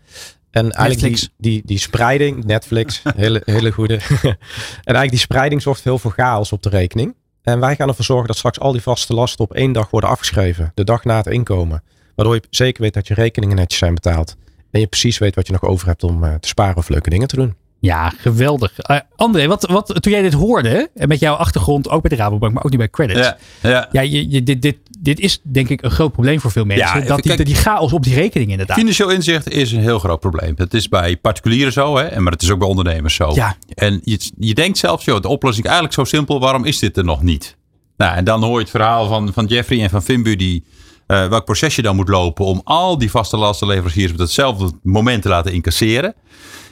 En 0.55 0.71
eigenlijk 0.71 1.17
die, 1.17 1.29
die, 1.37 1.63
die 1.65 1.79
spreiding, 1.79 2.45
Netflix, 2.45 3.03
hele, 3.17 3.43
hele 3.45 3.71
goede. 3.71 3.95
en 4.25 4.37
eigenlijk 4.85 5.11
die 5.11 5.19
spreiding 5.19 5.63
zorgt 5.63 5.85
heel 5.85 5.99
veel 5.99 6.11
chaos 6.11 6.53
op 6.53 6.63
de 6.63 6.69
rekening. 6.69 7.15
En 7.43 7.61
wij 7.61 7.77
gaan 7.77 7.89
ervoor 7.89 8.05
zorgen 8.05 8.27
dat 8.27 8.37
straks 8.37 8.61
al 8.61 8.73
die 8.73 8.83
vaste 8.83 9.15
lasten 9.15 9.45
op 9.45 9.55
één 9.55 9.73
dag 9.73 9.91
worden 9.91 10.11
afgeschreven. 10.11 10.73
De 10.75 10.85
dag 10.85 11.05
na 11.05 11.17
het 11.17 11.27
inkomen. 11.27 11.83
Waardoor 12.15 12.35
je 12.35 12.43
zeker 12.51 12.83
weet 12.83 12.95
dat 12.95 13.07
je 13.07 13.15
rekeningen 13.15 13.57
netjes 13.57 13.79
zijn 13.79 13.95
betaald. 13.95 14.37
En 14.71 14.81
je 14.81 14.87
precies 14.87 15.19
weet 15.19 15.35
wat 15.35 15.47
je 15.47 15.53
nog 15.53 15.63
over 15.63 15.87
hebt 15.87 16.03
om 16.03 16.25
uh, 16.25 16.35
te 16.35 16.49
sparen 16.49 16.77
of 16.77 16.89
leuke 16.89 17.11
dingen 17.11 17.29
te 17.29 17.37
doen. 17.37 17.55
Ja, 17.79 18.09
geweldig. 18.09 18.73
Uh, 18.91 18.99
André, 19.17 19.47
wat, 19.47 19.67
wat, 19.67 20.03
toen 20.03 20.13
jij 20.13 20.23
dit 20.23 20.33
hoorde, 20.33 20.91
en 20.95 21.09
met 21.09 21.21
jouw 21.21 21.35
achtergrond, 21.35 21.89
ook 21.89 22.03
bij 22.03 22.11
de 22.11 22.23
Rabobank, 22.23 22.53
maar 22.53 22.65
ook 22.65 22.71
niet 22.71 22.79
bij 22.79 22.91
Credits. 22.91 23.21
Ja, 23.21 23.37
ja. 23.63 23.89
ja 23.93 24.01
je, 24.01 24.31
je, 24.31 24.43
dit, 24.43 24.63
dit, 24.63 24.77
dit 25.05 25.21
is 25.21 25.41
denk 25.43 25.69
ik 25.69 25.83
een 25.83 25.91
groot 25.91 26.13
probleem 26.13 26.41
voor 26.41 26.51
veel 26.51 26.65
mensen. 26.65 27.01
Ja, 27.01 27.07
dat 27.07 27.23
die, 27.23 27.35
kijk, 27.35 27.47
die 27.47 27.55
chaos 27.55 27.93
op 27.93 28.03
die 28.03 28.15
rekening 28.15 28.51
inderdaad. 28.51 28.77
Financieel 28.77 29.11
inzicht 29.11 29.51
is 29.51 29.73
een 29.73 29.81
heel 29.81 29.99
groot 29.99 30.21
probleem. 30.21 30.55
Het 30.57 30.75
is 30.75 30.89
bij 30.89 31.17
particulieren 31.17 31.73
zo, 31.73 31.97
hè, 31.97 32.21
maar 32.21 32.33
het 32.33 32.43
is 32.43 32.51
ook 32.51 32.59
bij 32.59 32.69
ondernemers 32.69 33.15
zo. 33.15 33.33
Ja. 33.35 33.57
En 33.75 34.01
je, 34.05 34.31
je 34.39 34.55
denkt 34.55 34.79
zelfs, 34.79 35.05
joh, 35.05 35.21
de 35.21 35.29
oplossing 35.29 35.67
is 35.67 35.73
eigenlijk 35.73 36.09
zo 36.09 36.17
simpel, 36.17 36.41
waarom 36.41 36.65
is 36.65 36.79
dit 36.79 36.97
er 36.97 37.05
nog 37.05 37.23
niet? 37.23 37.57
Nou, 37.97 38.17
en 38.17 38.25
dan 38.25 38.43
hoor 38.43 38.55
je 38.55 38.61
het 38.61 38.71
verhaal 38.71 39.07
van, 39.07 39.33
van 39.33 39.47
Jeffrey 39.47 39.83
en 39.83 39.91
van 39.91 40.03
Finbu 40.03 40.37
die 40.37 40.65
uh, 41.07 41.29
welk 41.29 41.45
proces 41.45 41.77
je 41.77 41.83
dan 41.83 41.97
moet 41.97 42.09
lopen 42.09 42.45
om 42.45 42.61
al 42.65 42.99
die 42.99 43.11
vaste 43.11 43.37
lastenleveranciers 43.37 44.13
op 44.13 44.19
hetzelfde 44.19 44.71
moment 44.83 45.23
te 45.23 45.29
laten 45.29 45.53
incasseren. 45.53 46.15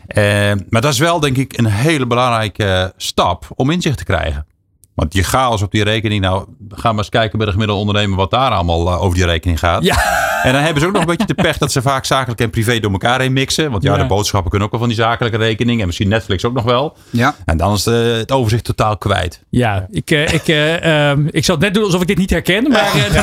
Uh, 0.09 0.25
maar 0.68 0.81
dat 0.81 0.92
is 0.92 0.99
wel 0.99 1.21
denk 1.21 1.37
ik 1.37 1.59
een 1.59 1.66
hele 1.66 2.07
belangrijke 2.07 2.92
stap 2.97 3.51
om 3.55 3.71
inzicht 3.71 3.99
te 3.99 4.05
krijgen. 4.05 4.47
Want 4.94 5.14
je 5.14 5.22
chaos 5.22 5.62
op 5.62 5.70
die 5.70 5.85
rekening, 5.85 6.20
nou, 6.20 6.44
ga 6.68 6.88
maar 6.88 6.98
eens 6.98 7.09
kijken 7.09 7.37
bij 7.37 7.46
de 7.46 7.52
gemiddelde 7.52 7.81
ondernemer 7.81 8.16
wat 8.16 8.31
daar 8.31 8.50
allemaal 8.50 8.87
uh, 8.87 9.02
over 9.02 9.16
die 9.16 9.26
rekening 9.26 9.59
gaat. 9.59 9.85
Ja. 9.85 10.20
En 10.42 10.52
dan 10.52 10.62
hebben 10.62 10.81
ze 10.83 10.87
ook 10.87 10.92
nog 10.92 11.02
een 11.02 11.09
beetje 11.09 11.35
de 11.35 11.42
pech 11.42 11.59
dat 11.59 11.72
ze 11.72 11.83
vaak 11.83 12.05
zakelijk 12.05 12.40
en 12.40 12.50
privé 12.50 12.81
door 12.81 12.90
elkaar 12.92 13.20
heen 13.20 13.33
mixen. 13.33 13.70
Want 13.70 13.83
ja, 13.83 13.96
de 13.96 14.07
boodschappen 14.07 14.50
kunnen 14.50 14.68
ook 14.68 14.74
wel 14.74 14.87
van 14.87 14.94
die 14.94 15.05
zakelijke 15.05 15.38
rekening. 15.38 15.81
En 15.81 15.87
misschien 15.87 16.09
Netflix 16.09 16.44
ook 16.44 16.52
nog 16.52 16.64
wel. 16.64 16.96
Ja. 17.11 17.35
En 17.44 17.57
dan 17.57 17.72
is 17.72 17.83
de, 17.83 18.16
het 18.18 18.33
overzicht 18.33 18.64
totaal 18.64 18.98
kwijt. 18.98 19.42
Ja, 19.48 19.87
ik, 19.90 20.11
uh, 20.11 20.33
ik, 20.33 20.48
uh, 20.48 21.11
um, 21.11 21.28
ik 21.31 21.44
zal 21.44 21.55
het 21.55 21.64
net 21.64 21.74
doen 21.74 21.85
alsof 21.85 22.00
ik 22.00 22.07
dit 22.07 22.18
niet 22.18 22.31
herken. 22.31 22.70
Maar 22.70 22.96
uh, 22.96 23.14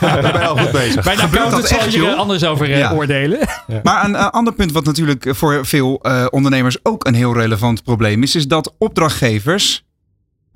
daar 0.22 0.32
ben 0.32 0.48
al 0.48 0.56
goed 0.56 0.70
bezig. 0.70 1.04
Bij 1.04 1.16
de 1.16 1.22
accountant 1.22 1.64
zal 1.64 1.88
je 1.88 2.06
er 2.06 2.14
anders 2.14 2.44
over 2.44 2.68
ja. 2.68 2.92
oordelen. 2.92 3.38
Ja. 3.66 3.80
Maar 3.82 4.04
een 4.04 4.16
ander 4.16 4.54
punt 4.54 4.72
wat 4.72 4.84
natuurlijk 4.84 5.28
voor 5.30 5.66
veel 5.66 6.00
ondernemers 6.30 6.78
ook 6.82 7.06
een 7.06 7.14
heel 7.14 7.34
relevant 7.34 7.82
probleem 7.82 8.22
is. 8.22 8.34
Is 8.34 8.48
dat 8.48 8.74
opdrachtgevers 8.78 9.86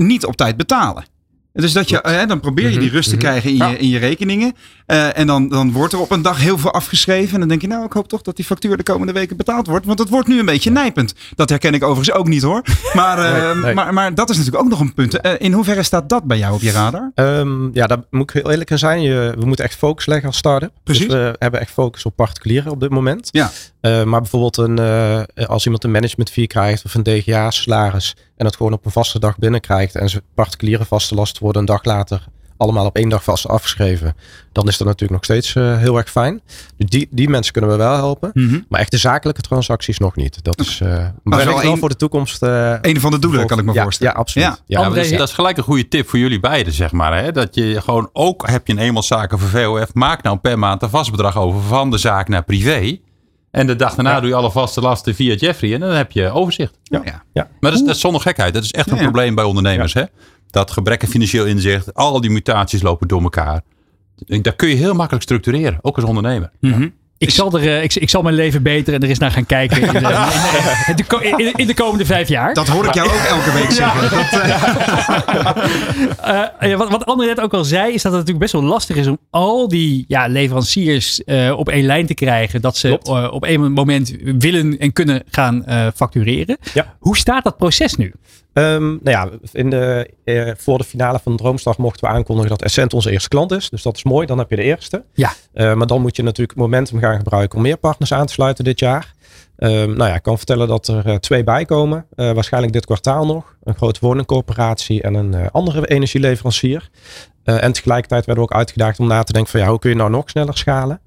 niet 0.03 0.27
op 0.27 0.37
tijd 0.37 0.57
betalen. 0.57 1.05
Dus 1.53 1.73
dat 1.73 1.89
je, 1.89 1.99
hè, 2.03 2.27
dan 2.27 2.41
probeer 2.41 2.71
je 2.71 2.79
die 2.79 2.87
mhm. 2.87 2.95
rust 2.95 3.09
te 3.09 3.15
mhm. 3.15 3.25
krijgen 3.25 3.51
in 3.51 3.57
je, 3.57 3.79
in 3.79 3.89
je 3.89 3.99
rekeningen. 3.99 4.55
Uh, 4.87 5.19
en 5.19 5.27
dan, 5.27 5.49
dan 5.49 5.73
wordt 5.73 5.93
er 5.93 6.01
op 6.01 6.11
een 6.11 6.23
dag 6.23 6.41
heel 6.41 6.59
veel 6.59 6.73
afgeschreven. 6.73 7.33
En 7.33 7.39
dan 7.39 7.49
denk 7.49 7.61
je, 7.61 7.67
nou, 7.67 7.85
ik 7.85 7.93
hoop 7.93 8.09
toch 8.09 8.23
dat 8.23 8.37
die 8.37 8.45
factuur 8.45 8.77
de 8.77 8.83
komende 8.83 9.13
weken 9.13 9.37
betaald 9.37 9.67
wordt. 9.67 9.87
Want 9.87 9.99
het 9.99 10.09
wordt 10.09 10.29
nu 10.29 10.39
een 10.39 10.47
beetje 10.47 10.71
nijpend. 10.71 11.15
Dat 11.35 11.49
herken 11.49 11.75
ik 11.75 11.83
overigens 11.83 12.17
ook 12.17 12.29
niet 12.29 12.43
hoor. 12.43 12.63
Maar, 12.93 13.19
uh, 13.19 13.75
Maar, 13.75 13.95
maar 13.95 14.15
dat 14.15 14.31
is 14.31 14.37
natuurlijk 14.37 14.65
ook 14.65 14.71
nog 14.71 14.81
een 14.81 14.95
punt. 14.95 15.27
Uh, 15.27 15.33
in 15.39 15.53
hoeverre 15.53 15.83
staat 15.83 16.09
dat 16.09 16.25
bij 16.25 16.39
jou 16.39 16.55
op 16.55 16.61
je 16.61 16.71
radar? 16.71 17.11
Um, 17.15 17.71
ja, 17.73 17.87
daar 17.87 17.99
moet 18.11 18.23
ik 18.23 18.43
heel 18.43 18.51
eerlijk 18.51 18.71
in 18.71 18.79
zijn. 18.79 19.03
Je, 19.03 19.35
we 19.39 19.47
moeten 19.47 19.65
echt 19.65 19.75
focus 19.75 20.07
leggen 20.07 20.27
als 20.27 20.37
start-up. 20.37 20.71
Dus 20.71 20.81
Precies. 20.85 21.07
Dus 21.07 21.15
we 21.15 21.37
hebben 21.39 21.61
echt 21.61 21.71
focus 21.71 22.05
op 22.05 22.17
particulieren 22.17 22.73
op 22.73 22.81
dit 22.81 22.91
moment. 22.91 23.29
Ja. 23.31 23.51
maar 23.81 24.21
bijvoorbeeld 24.21 24.57
een, 24.57 24.79
als 25.47 25.65
iemand 25.65 25.85
een 25.85 25.91
management 25.91 26.31
fee 26.31 26.47
krijgt 26.47 26.85
of 26.85 26.95
een 26.95 27.03
DGA 27.03 27.51
salaris. 27.51 28.17
En 28.43 28.49
dat 28.49 28.57
gewoon 28.57 28.73
op 28.73 28.85
een 28.85 28.91
vaste 28.91 29.19
dag 29.19 29.39
binnenkrijgt. 29.39 29.95
En 29.95 30.09
ze 30.09 30.23
particuliere 30.35 30.85
vaste 30.85 31.15
last 31.15 31.39
worden 31.39 31.61
een 31.61 31.67
dag 31.67 31.85
later 31.85 32.25
allemaal 32.57 32.87
op 32.87 32.97
één 32.97 33.09
dag 33.09 33.25
vast 33.25 33.49
afgeschreven. 33.49 34.17
Dan 34.53 34.69
is 34.69 34.77
dat 34.77 34.87
natuurlijk 34.87 35.13
nog 35.13 35.25
steeds 35.25 35.55
uh, 35.55 35.79
heel 35.79 35.97
erg 35.97 36.11
fijn. 36.11 36.41
Dus 36.77 36.89
die, 36.89 37.09
die 37.11 37.29
mensen 37.29 37.53
kunnen 37.53 37.71
we 37.71 37.77
wel 37.77 37.95
helpen. 37.95 38.31
Mhm. 38.35 38.61
Maar 38.69 38.81
echt 38.81 38.91
de 38.91 38.97
zakelijke 38.97 39.41
transacties 39.41 39.99
nog 39.99 40.17
niet. 40.17 40.45
Dat 40.45 40.61
is 40.61 40.81
uh, 40.81 40.89
maar 41.23 41.45
wel, 41.45 41.65
een, 41.65 41.79
voor 41.79 41.89
de 41.89 41.97
toekomst. 41.97 42.43
Uh, 42.43 42.75
een 42.81 43.01
van 43.01 43.11
de 43.11 43.19
doelen 43.19 43.47
kan 43.47 43.59
ik 43.59 43.65
me 43.65 43.73
ja, 43.73 43.83
voorstellen. 43.83 44.13
Ja, 44.13 44.19
absoluut. 44.19 44.49
Ja. 44.49 44.81
ja 44.81 44.89
dat, 44.89 44.97
is, 44.97 45.11
dat, 45.11 45.29
is, 45.29 45.35
gelijk 45.35 45.57
een 45.57 45.63
goede 45.63 45.89
tip 45.89 46.09
voor 46.09 46.19
jullie 46.19 46.41
beiden, 46.41 46.73
zeg 46.73 46.93
maar. 46.93 47.23
Hè? 47.23 47.33
Dat 47.33 47.55
je 47.55 47.81
gewoon 47.81 48.11
ook 48.13 48.49
heb 48.49 48.67
je 48.67 48.73
een 48.73 48.79
eenmanszaken 48.79 49.39
voor 49.39 49.49
VOF. 49.49 49.95
Maak 49.95 50.23
nou 50.23 50.39
per 50.39 50.59
maand 50.59 50.83
een 50.83 50.91
vast 50.91 51.11
bedrag 51.11 51.37
over 51.39 51.61
van 51.61 51.91
de 51.91 51.99
zaak 51.99 52.29
naar 52.29 52.45
privé. 52.45 52.99
En 53.53 53.67
de 53.67 53.77
dag 53.77 53.95
daarna 53.95 54.21
doe 54.21 54.29
je 54.29 54.35
alle 54.35 54.51
vaste 54.51 54.81
lasten 54.81 55.15
via 55.15 55.35
Jeffrey 55.35 55.75
en 55.75 55.81
dan 55.81 55.91
heb 55.91 56.13
je 56.13 56.31
overzicht. 56.31 56.79
Ja. 56.83 57.03
Ja. 57.33 57.49
Maar 57.61 57.71
dat 57.71 57.81
is, 57.81 57.87
dat 57.87 57.95
is 57.95 58.01
zonder 58.01 58.21
gekheid. 58.21 58.55
Dat 58.55 58.63
is 58.63 58.71
echt 58.71 58.91
een 58.91 58.99
probleem 58.99 59.35
bij 59.35 59.45
ondernemers. 59.45 59.95
Hè? 59.95 60.05
Dat 60.51 60.71
gebrek 60.71 61.03
aan 61.03 61.09
financieel 61.09 61.47
inzicht, 61.47 61.95
al 61.95 62.21
die 62.21 62.31
mutaties 62.31 62.83
lopen 62.83 63.09
door 63.09 63.23
elkaar. 63.23 63.63
Dat 64.17 64.57
kun 64.57 64.69
je 64.69 64.75
heel 64.75 64.95
makkelijk 64.95 65.23
structureren, 65.23 65.79
ook 65.83 65.97
als 65.97 66.05
ondernemer. 66.05 66.51
Mm 66.61 67.01
ik 67.23 67.31
zal, 67.31 67.53
er, 67.53 67.77
eh, 67.77 67.83
ik, 67.83 67.95
ik, 67.95 68.11
zal 68.11 68.23
mijn 68.23 68.35
leven 68.35 68.63
beter 68.63 68.95
en 68.95 69.01
er 69.01 69.09
eens 69.09 69.19
naar 69.19 69.31
gaan 69.31 69.47
kijken 69.47 69.83
in 69.83 69.93
de, 69.93 71.35
in, 71.37 71.53
in, 71.55 71.67
de, 71.67 71.75
komende 71.75 72.05
vijf 72.05 72.29
jaar. 72.29 72.55
Dat 72.55 72.69
hoor 72.69 72.85
ik 72.85 72.95
jou 72.95 73.09
ook 73.09 73.25
elke 73.29 73.53
week 73.53 73.71
zeggen. 73.83 74.03
uh, 76.71 76.77
wat, 76.79 76.91
wat 76.91 77.07
André 77.07 77.27
net 77.27 77.41
ook 77.41 77.55
al 77.55 77.65
zei, 77.65 77.93
is 77.93 78.03
dat 78.03 78.13
het 78.13 78.21
natuurlijk 78.21 78.39
best 78.39 78.53
wel 78.53 78.63
lastig 78.63 78.97
is 78.97 79.07
om 79.07 79.19
al 79.31 79.69
die 79.69 80.05
ja, 80.09 80.27
leveranciers 80.27 81.23
uh, 81.27 81.59
op 81.59 81.69
één 81.69 81.87
lijn 81.87 82.07
te 82.07 82.15
krijgen. 82.15 82.61
Dat 82.61 82.77
ze 82.77 82.99
op 83.31 83.45
een 83.45 83.73
moment 83.73 84.15
willen 84.39 84.79
en 84.79 84.93
kunnen 84.93 85.23
gaan 85.31 85.65
factureren. 85.95 86.57
Ja. 86.75 86.95
Hoe 86.99 87.17
staat 87.17 87.45
dat 87.45 87.57
proces 87.57 87.95
nu? 87.95 88.13
Um, 88.55 89.01
nou 89.03 89.17
ja, 89.17 89.29
in 89.53 89.71
de, 89.71 90.11
eh, 90.25 90.51
voor 90.57 90.79
de 90.79 90.85
finale 90.85 91.19
van 91.23 91.37
Droomstad 91.37 91.77
mochten 91.79 92.09
we 92.09 92.15
aankondigen 92.15 92.51
dat 92.51 92.63
Essent 92.63 92.95
onze 92.95 93.11
eerste 93.11 93.29
klant 93.29 93.53
is. 93.53 93.71
Dus 93.71 93.83
dat 93.83 93.97
is 93.97 94.05
mooi, 94.05 94.27
dan 94.27 94.39
heb 94.39 94.51
je 94.51 94.57
de 94.57 94.63
eerste. 94.63 95.05
Ja. 95.13 95.33
Uh, 95.55 95.75
maar 95.75 95.87
dan 95.87 96.01
moet 96.01 96.17
je 96.17 96.23
natuurlijk 96.23 96.59
momentum 96.59 96.99
gaan 96.99 97.17
gebruiken 97.17 97.57
om 97.57 97.63
meer 97.65 97.77
partners 97.77 98.13
aan 98.13 98.27
te 98.27 98.33
sluiten 98.33 98.65
dit 98.65 98.79
jaar. 98.79 99.15
Um, 99.59 99.97
nou 99.97 100.11
ja, 100.11 100.15
ik 100.15 100.23
kan 100.23 100.37
vertellen 100.37 100.69
dat 100.69 100.89
er 100.89 101.07
uh, 101.07 101.15
twee 101.15 101.45
bij 101.45 101.65
komen. 101.65 102.07
waarschijnlijk 102.15 102.73
dit 102.73 102.85
kwartaal 102.85 103.27
nog. 103.27 103.57
Een 103.63 103.75
grote 103.75 104.01
woningcorporatie 104.03 105.03
en 105.03 105.15
een 105.15 105.51
andere 105.51 105.87
energieleverancier. 105.87 106.91
en 107.45 107.73
tegelijkertijd 107.73 108.27
werden 108.27 108.45
we 108.45 108.51
ook 108.51 108.59
uitgedaagd 108.59 108.99
om 108.99 109.07
na 109.07 109.23
te 109.23 109.33
denken 109.33 109.51
van 109.51 109.61
ja, 109.61 109.69
hoe 109.69 109.79
kun 109.79 109.91
je 109.91 109.97
nou 109.97 110.11
nog 110.11 110.31
sneller 110.31 110.57
schalen? 110.57 111.01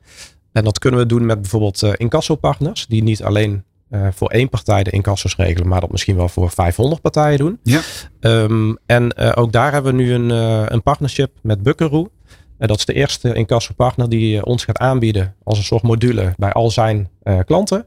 En 0.52 0.64
dat 0.64 0.80
kunnen 0.80 1.00
we 1.00 1.06
doen 1.06 1.26
met 1.26 1.42
bijvoorbeeld 1.42 1.84
incassopartners. 1.98 2.86
Die 2.88 3.04
niet 3.04 3.24
alleen 3.24 3.64
uh, 3.96 4.08
voor 4.12 4.30
één 4.30 4.50
partij 4.50 4.84
de 4.84 4.92
incassos 4.92 5.36
regelen, 5.36 5.68
maar 5.68 5.82
dat 5.82 5.92
misschien 5.92 6.16
wel 6.16 6.30
voor 6.30 6.50
500 6.50 7.02
partijen 7.02 7.38
doen. 7.38 7.60
Ja. 7.64 7.82
Um, 8.20 8.78
en 8.86 9.14
uh, 9.20 9.32
ook 9.36 9.52
daar 9.52 9.72
hebben 9.72 9.96
we 9.96 10.02
nu 10.02 10.14
een, 10.14 10.30
uh, 10.30 10.64
een 10.66 10.84
partnership 10.84 11.32
met 11.42 11.64
Buckaroo. 11.64 12.10
dat 12.58 12.78
is 12.78 12.86
de 12.86 12.94
eerste 12.94 13.34
incassopartner 13.34 14.10
die 14.10 14.46
ons 14.46 14.66
gaat 14.66 14.78
aanbieden 14.78 15.36
als 15.44 15.58
een 15.58 15.64
soort 15.64 15.84
module 15.84 16.34
bij 16.38 16.52
al 16.52 16.72
zijn 16.72 17.10
klanten. 17.46 17.86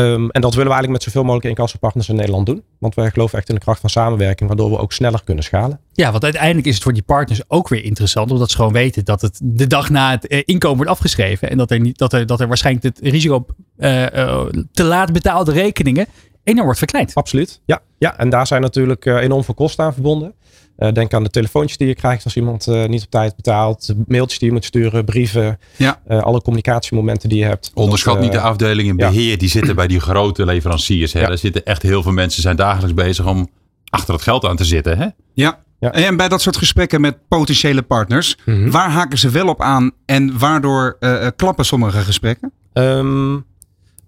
Um, 0.00 0.30
en 0.30 0.40
dat 0.40 0.54
willen 0.54 0.68
we 0.68 0.74
eigenlijk 0.74 0.90
met 0.90 1.02
zoveel 1.02 1.22
mogelijk 1.22 1.48
incassopartners 1.48 2.08
in 2.08 2.16
Nederland 2.16 2.46
doen. 2.46 2.62
Want 2.78 2.94
wij 2.94 3.10
geloven 3.10 3.38
echt 3.38 3.48
in 3.48 3.54
de 3.54 3.60
kracht 3.60 3.80
van 3.80 3.90
samenwerking, 3.90 4.48
waardoor 4.48 4.70
we 4.70 4.78
ook 4.78 4.92
sneller 4.92 5.20
kunnen 5.24 5.44
schalen. 5.44 5.80
Ja, 5.92 6.10
want 6.10 6.24
uiteindelijk 6.24 6.66
is 6.66 6.74
het 6.74 6.82
voor 6.82 6.92
die 6.92 7.02
partners 7.02 7.40
ook 7.48 7.68
weer 7.68 7.84
interessant, 7.84 8.30
omdat 8.30 8.50
ze 8.50 8.56
gewoon 8.56 8.72
weten 8.72 9.04
dat 9.04 9.20
het 9.20 9.40
de 9.42 9.66
dag 9.66 9.90
na 9.90 10.10
het 10.10 10.26
eh, 10.26 10.42
inkomen 10.44 10.76
wordt 10.76 10.90
afgeschreven. 10.90 11.50
En 11.50 11.56
dat 11.56 11.70
er, 11.70 11.80
niet, 11.80 11.98
dat 11.98 12.12
er, 12.12 12.26
dat 12.26 12.40
er 12.40 12.48
waarschijnlijk 12.48 12.84
het 12.84 12.98
risico 13.12 13.34
op 13.34 13.54
uh, 13.78 14.02
uh, 14.02 14.46
te 14.72 14.84
laat 14.84 15.12
betaalde 15.12 15.52
rekeningen 15.52 16.06
enorm 16.42 16.64
wordt 16.64 16.78
verkleind. 16.78 17.14
Absoluut. 17.14 17.60
Ja, 17.64 17.80
ja 17.98 18.18
en 18.18 18.28
daar 18.28 18.46
zijn 18.46 18.62
natuurlijk 18.62 19.04
enorm 19.04 19.44
veel 19.44 19.54
kosten 19.54 19.84
aan 19.84 19.92
verbonden. 19.92 20.34
Uh, 20.80 20.92
denk 20.92 21.14
aan 21.14 21.22
de 21.22 21.30
telefoontjes 21.30 21.78
die 21.78 21.88
je 21.88 21.94
krijgt 21.94 22.24
als 22.24 22.36
iemand 22.36 22.66
uh, 22.66 22.86
niet 22.86 23.02
op 23.02 23.10
tijd 23.10 23.36
betaalt. 23.36 23.94
Mailtjes 24.06 24.38
die 24.38 24.48
je 24.48 24.54
moet 24.54 24.64
sturen, 24.64 25.04
brieven. 25.04 25.58
Ja. 25.76 26.00
Uh, 26.08 26.22
alle 26.22 26.42
communicatiemomenten 26.42 27.28
die 27.28 27.38
je 27.38 27.44
hebt. 27.44 27.70
Onderschat 27.74 28.14
dat, 28.14 28.22
niet 28.22 28.32
de 28.32 28.40
afdeling 28.40 28.88
in 28.88 28.96
beheer. 28.96 29.38
Die 29.38 29.48
zitten 29.48 29.76
bij 29.76 29.86
die 29.86 30.00
grote 30.00 30.44
leveranciers. 30.44 31.12
Hè? 31.12 31.20
Ja. 31.20 31.26
Daar 31.26 31.38
zitten 31.38 31.64
echt 31.64 31.82
heel 31.82 32.02
veel 32.02 32.12
mensen 32.12 32.42
zijn 32.42 32.56
dagelijks 32.56 32.94
bezig 32.94 33.26
om 33.26 33.48
achter 33.88 34.14
het 34.14 34.22
geld 34.22 34.44
aan 34.44 34.56
te 34.56 34.64
zitten. 34.64 34.98
Hè? 34.98 35.06
Ja. 35.32 35.58
ja. 35.80 35.92
En 35.92 36.16
bij 36.16 36.28
dat 36.28 36.42
soort 36.42 36.56
gesprekken 36.56 37.00
met 37.00 37.28
potentiële 37.28 37.82
partners. 37.82 38.36
Mm 38.44 38.54
-hmm. 38.54 38.70
Waar 38.70 38.90
haken 38.90 39.18
ze 39.18 39.30
wel 39.30 39.48
op 39.48 39.60
aan 39.60 39.90
en 40.06 40.38
waardoor 40.38 40.98
klappen 41.36 41.64
sommige 41.64 41.98
gesprekken? 41.98 42.52
Um, 42.72 43.30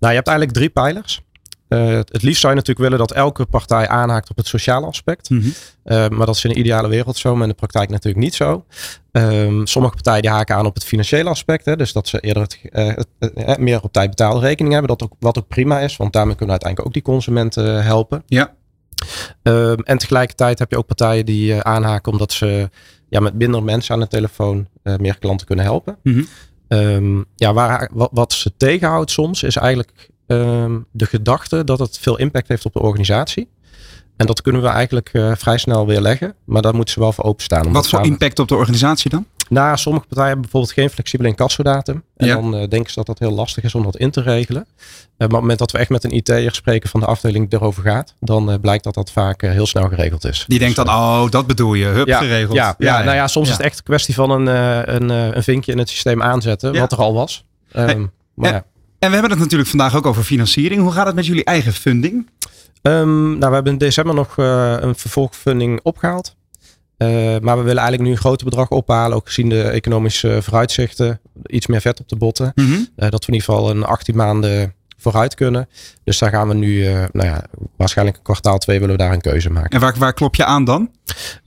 nou, 0.02 0.14
je 0.14 0.20
hebt 0.20 0.28
eigenlijk 0.28 0.52
drie 0.52 0.68
pijlers. 0.68 1.22
Uh, 1.72 1.96
het 1.96 2.22
liefst 2.22 2.40
zou 2.40 2.52
je 2.52 2.58
natuurlijk 2.58 2.78
willen 2.78 2.98
dat 2.98 3.12
elke 3.12 3.46
partij 3.46 3.88
aanhaakt 3.88 4.30
op 4.30 4.36
het 4.36 4.46
sociale 4.46 4.86
aspect. 4.86 5.30
Mm 5.30 5.40
-hmm. 5.40 5.52
uh, 5.84 6.08
maar 6.08 6.26
dat 6.26 6.36
is 6.36 6.44
in 6.44 6.50
de 6.50 6.58
ideale 6.58 6.88
wereld 6.88 7.16
zo, 7.16 7.34
maar 7.34 7.42
in 7.42 7.48
de 7.48 7.54
praktijk 7.54 7.90
natuurlijk 7.90 8.24
niet 8.24 8.34
zo. 8.34 8.64
Um, 9.12 9.66
sommige 9.66 9.94
partijen 9.94 10.22
die 10.22 10.30
haken 10.30 10.56
aan 10.56 10.66
op 10.66 10.74
het 10.74 10.84
financiële 10.84 11.28
aspect. 11.28 11.64
Hè, 11.64 11.76
dus 11.76 11.92
dat 11.92 12.08
ze 12.08 12.20
eerder 12.20 12.42
het, 12.42 12.58
uh, 12.72 12.92
het, 13.18 13.58
meer 13.58 13.82
op 13.82 13.92
tijd 13.92 14.10
betaalde 14.10 14.40
rekening 14.40 14.72
hebben. 14.72 14.96
Dat 14.96 15.02
ook, 15.02 15.16
wat 15.18 15.38
ook 15.38 15.48
prima 15.48 15.80
is, 15.80 15.96
want 15.96 16.12
daarmee 16.12 16.36
kunnen 16.36 16.56
we 16.56 16.62
uiteindelijk 16.62 16.88
ook 16.88 17.04
die 17.04 17.12
consumenten 17.12 17.84
helpen. 17.84 18.22
Ja. 18.26 18.54
Um, 19.42 19.80
en 19.82 19.98
tegelijkertijd 19.98 20.58
heb 20.58 20.70
je 20.70 20.76
ook 20.76 20.86
partijen 20.86 21.26
die 21.26 21.62
aanhaken 21.62 22.12
omdat 22.12 22.32
ze 22.32 22.70
ja, 23.08 23.20
met 23.20 23.34
minder 23.34 23.62
mensen 23.62 23.94
aan 23.94 24.00
de 24.00 24.08
telefoon 24.08 24.68
meer 24.82 25.18
klanten 25.18 25.46
kunnen 25.46 25.64
helpen. 25.64 25.98
Mm 26.02 26.12
-hmm. 26.12 26.78
um, 26.78 27.24
ja, 27.36 27.52
waar, 27.52 27.90
wat, 27.92 28.10
wat 28.12 28.32
ze 28.32 28.52
tegenhoudt 28.56 29.10
soms 29.10 29.42
is 29.42 29.56
eigenlijk 29.56 30.10
um, 30.32 30.86
de 30.90 31.06
gedachte 31.06 31.64
dat 31.64 31.78
het 31.78 31.98
veel 31.98 32.18
impact 32.18 32.48
heeft 32.48 32.64
op 32.64 32.72
de 32.72 32.80
organisatie. 32.80 33.48
En 34.16 34.26
dat 34.26 34.42
kunnen 34.42 34.62
we 34.62 34.68
eigenlijk 34.68 35.10
uh, 35.12 35.32
vrij 35.36 35.58
snel 35.58 35.86
weer 35.86 36.00
leggen. 36.00 36.34
Maar 36.44 36.62
daar 36.62 36.74
moeten 36.74 36.94
ze 36.94 37.00
wel 37.00 37.12
voor 37.12 37.24
openstaan. 37.24 37.72
Wat 37.72 37.88
voor 37.88 38.04
impact 38.04 38.38
op 38.38 38.48
de 38.48 38.54
organisatie 38.54 39.10
dan? 39.10 39.26
Nou, 39.48 39.76
sommige 39.76 40.06
partijen 40.06 40.28
hebben 40.28 40.42
bijvoorbeeld 40.42 40.72
geen 40.72 40.90
flexibele 40.90 41.28
incassodatum. 41.28 42.02
En 42.16 42.26
ja. 42.26 42.34
dan 42.34 42.54
uh, 42.54 42.68
denken 42.68 42.88
ze 42.88 42.94
dat 42.94 43.06
dat 43.06 43.18
heel 43.18 43.30
lastig 43.30 43.64
is 43.64 43.74
om 43.74 43.82
dat 43.82 43.96
in 43.96 44.10
te 44.10 44.20
regelen. 44.20 44.62
Uh, 44.62 44.78
maar 45.18 45.26
op 45.26 45.32
het 45.32 45.40
moment 45.40 45.58
dat 45.58 45.70
we 45.72 45.78
echt 45.78 45.90
met 45.90 46.04
een 46.04 46.16
IT'er 46.16 46.54
spreken 46.54 46.88
van 46.88 47.00
de 47.00 47.06
afdeling 47.06 47.50
die 47.50 47.58
erover 47.58 47.82
gaat, 47.82 48.14
dan 48.20 48.50
uh, 48.50 48.54
blijkt 48.60 48.84
dat 48.84 48.94
dat 48.94 49.10
vaak 49.10 49.40
heel 49.40 49.66
snel 49.66 49.88
geregeld 49.88 50.24
is. 50.24 50.44
Die 50.48 50.58
denkt 50.58 50.76
dan, 50.76 50.88
oh, 50.88 51.30
dat 51.30 51.46
bedoel 51.46 51.74
je, 51.74 51.84
hup, 51.84 52.06
ja, 52.06 52.18
geregeld. 52.18 52.56
Ja, 52.56 52.74
ja, 52.78 52.98
ja, 52.98 53.04
nou 53.04 53.16
ja, 53.16 53.26
soms 53.26 53.48
is 53.48 53.56
het 53.56 53.62
echt 53.62 53.78
een 53.78 53.84
kwestie 53.84 54.14
van 54.14 54.30
een, 54.30 54.46
een, 54.94 55.08
een 55.36 55.42
vinkje 55.42 55.72
in 55.72 55.78
het 55.78 55.88
systeem 55.88 56.22
aanzetten, 56.22 56.78
wat 56.78 56.92
er 56.92 56.98
al 56.98 57.14
was. 57.14 57.44
Um, 57.76 57.84
hey. 57.84 58.08
maar 58.34 58.52
ja. 58.52 58.64
En 59.02 59.08
we 59.08 59.14
hebben 59.14 59.30
het 59.30 59.40
natuurlijk 59.40 59.70
vandaag 59.70 59.96
ook 59.96 60.06
over 60.06 60.22
financiering. 60.22 60.80
Hoe 60.80 60.92
gaat 60.92 61.06
het 61.06 61.14
met 61.14 61.26
jullie 61.26 61.44
eigen 61.44 61.72
funding? 61.72 62.28
Um, 62.82 63.38
nou, 63.38 63.48
we 63.48 63.54
hebben 63.54 63.72
in 63.72 63.78
december 63.78 64.14
nog 64.14 64.36
uh, 64.36 64.76
een 64.80 64.94
vervolgfunding 64.94 65.80
opgehaald. 65.82 66.36
Uh, 66.98 67.08
maar 67.38 67.56
we 67.56 67.62
willen 67.62 67.82
eigenlijk 67.82 68.02
nu 68.02 68.10
een 68.10 68.16
groter 68.16 68.44
bedrag 68.44 68.68
ophalen. 68.68 69.16
Ook 69.16 69.26
gezien 69.26 69.48
de 69.48 69.62
economische 69.62 70.42
vooruitzichten. 70.42 71.20
Iets 71.46 71.66
meer 71.66 71.80
vet 71.80 72.00
op 72.00 72.08
de 72.08 72.16
botten. 72.16 72.52
Mm 72.54 72.64
-hmm. 72.64 72.88
uh, 72.96 73.10
dat 73.10 73.24
we 73.24 73.32
in 73.32 73.34
ieder 73.34 73.48
geval 73.48 73.70
een 73.70 73.84
18 73.84 74.16
maanden 74.16 74.74
vooruit 75.02 75.34
kunnen. 75.34 75.68
Dus 76.04 76.18
daar 76.18 76.30
gaan 76.30 76.48
we 76.48 76.54
nu, 76.54 76.82
nou 77.12 77.28
ja, 77.28 77.44
waarschijnlijk 77.76 78.16
een 78.16 78.22
kwartaal 78.22 78.58
2 78.58 78.78
willen 78.80 78.96
we 78.96 79.02
daar 79.02 79.12
een 79.12 79.20
keuze 79.20 79.50
maken. 79.50 79.70
En 79.70 79.80
waar, 79.80 79.94
waar 79.98 80.12
klop 80.12 80.34
je 80.34 80.44
aan 80.44 80.64
dan? 80.64 80.90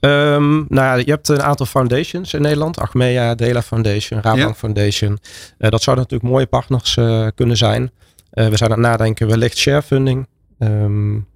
Um, 0.00 0.66
nou 0.68 0.86
ja, 0.86 0.94
je 0.94 1.10
hebt 1.10 1.28
een 1.28 1.42
aantal 1.42 1.66
foundations 1.66 2.34
in 2.34 2.42
Nederland. 2.42 2.78
Achmea, 2.78 3.34
Dela 3.34 3.62
Foundation, 3.62 4.20
Rabobank 4.20 4.48
ja. 4.48 4.54
Foundation. 4.54 5.18
dat 5.58 5.82
zouden 5.82 6.04
natuurlijk 6.04 6.32
mooie 6.32 6.46
partners 6.46 6.94
kunnen 7.34 7.56
zijn. 7.56 7.90
we 8.30 8.56
zijn 8.56 8.70
aan 8.70 8.82
het 8.82 8.86
nadenken 8.86 9.28
wellicht 9.28 9.56
sharefunding. 9.56 10.26
Um, 10.58 11.26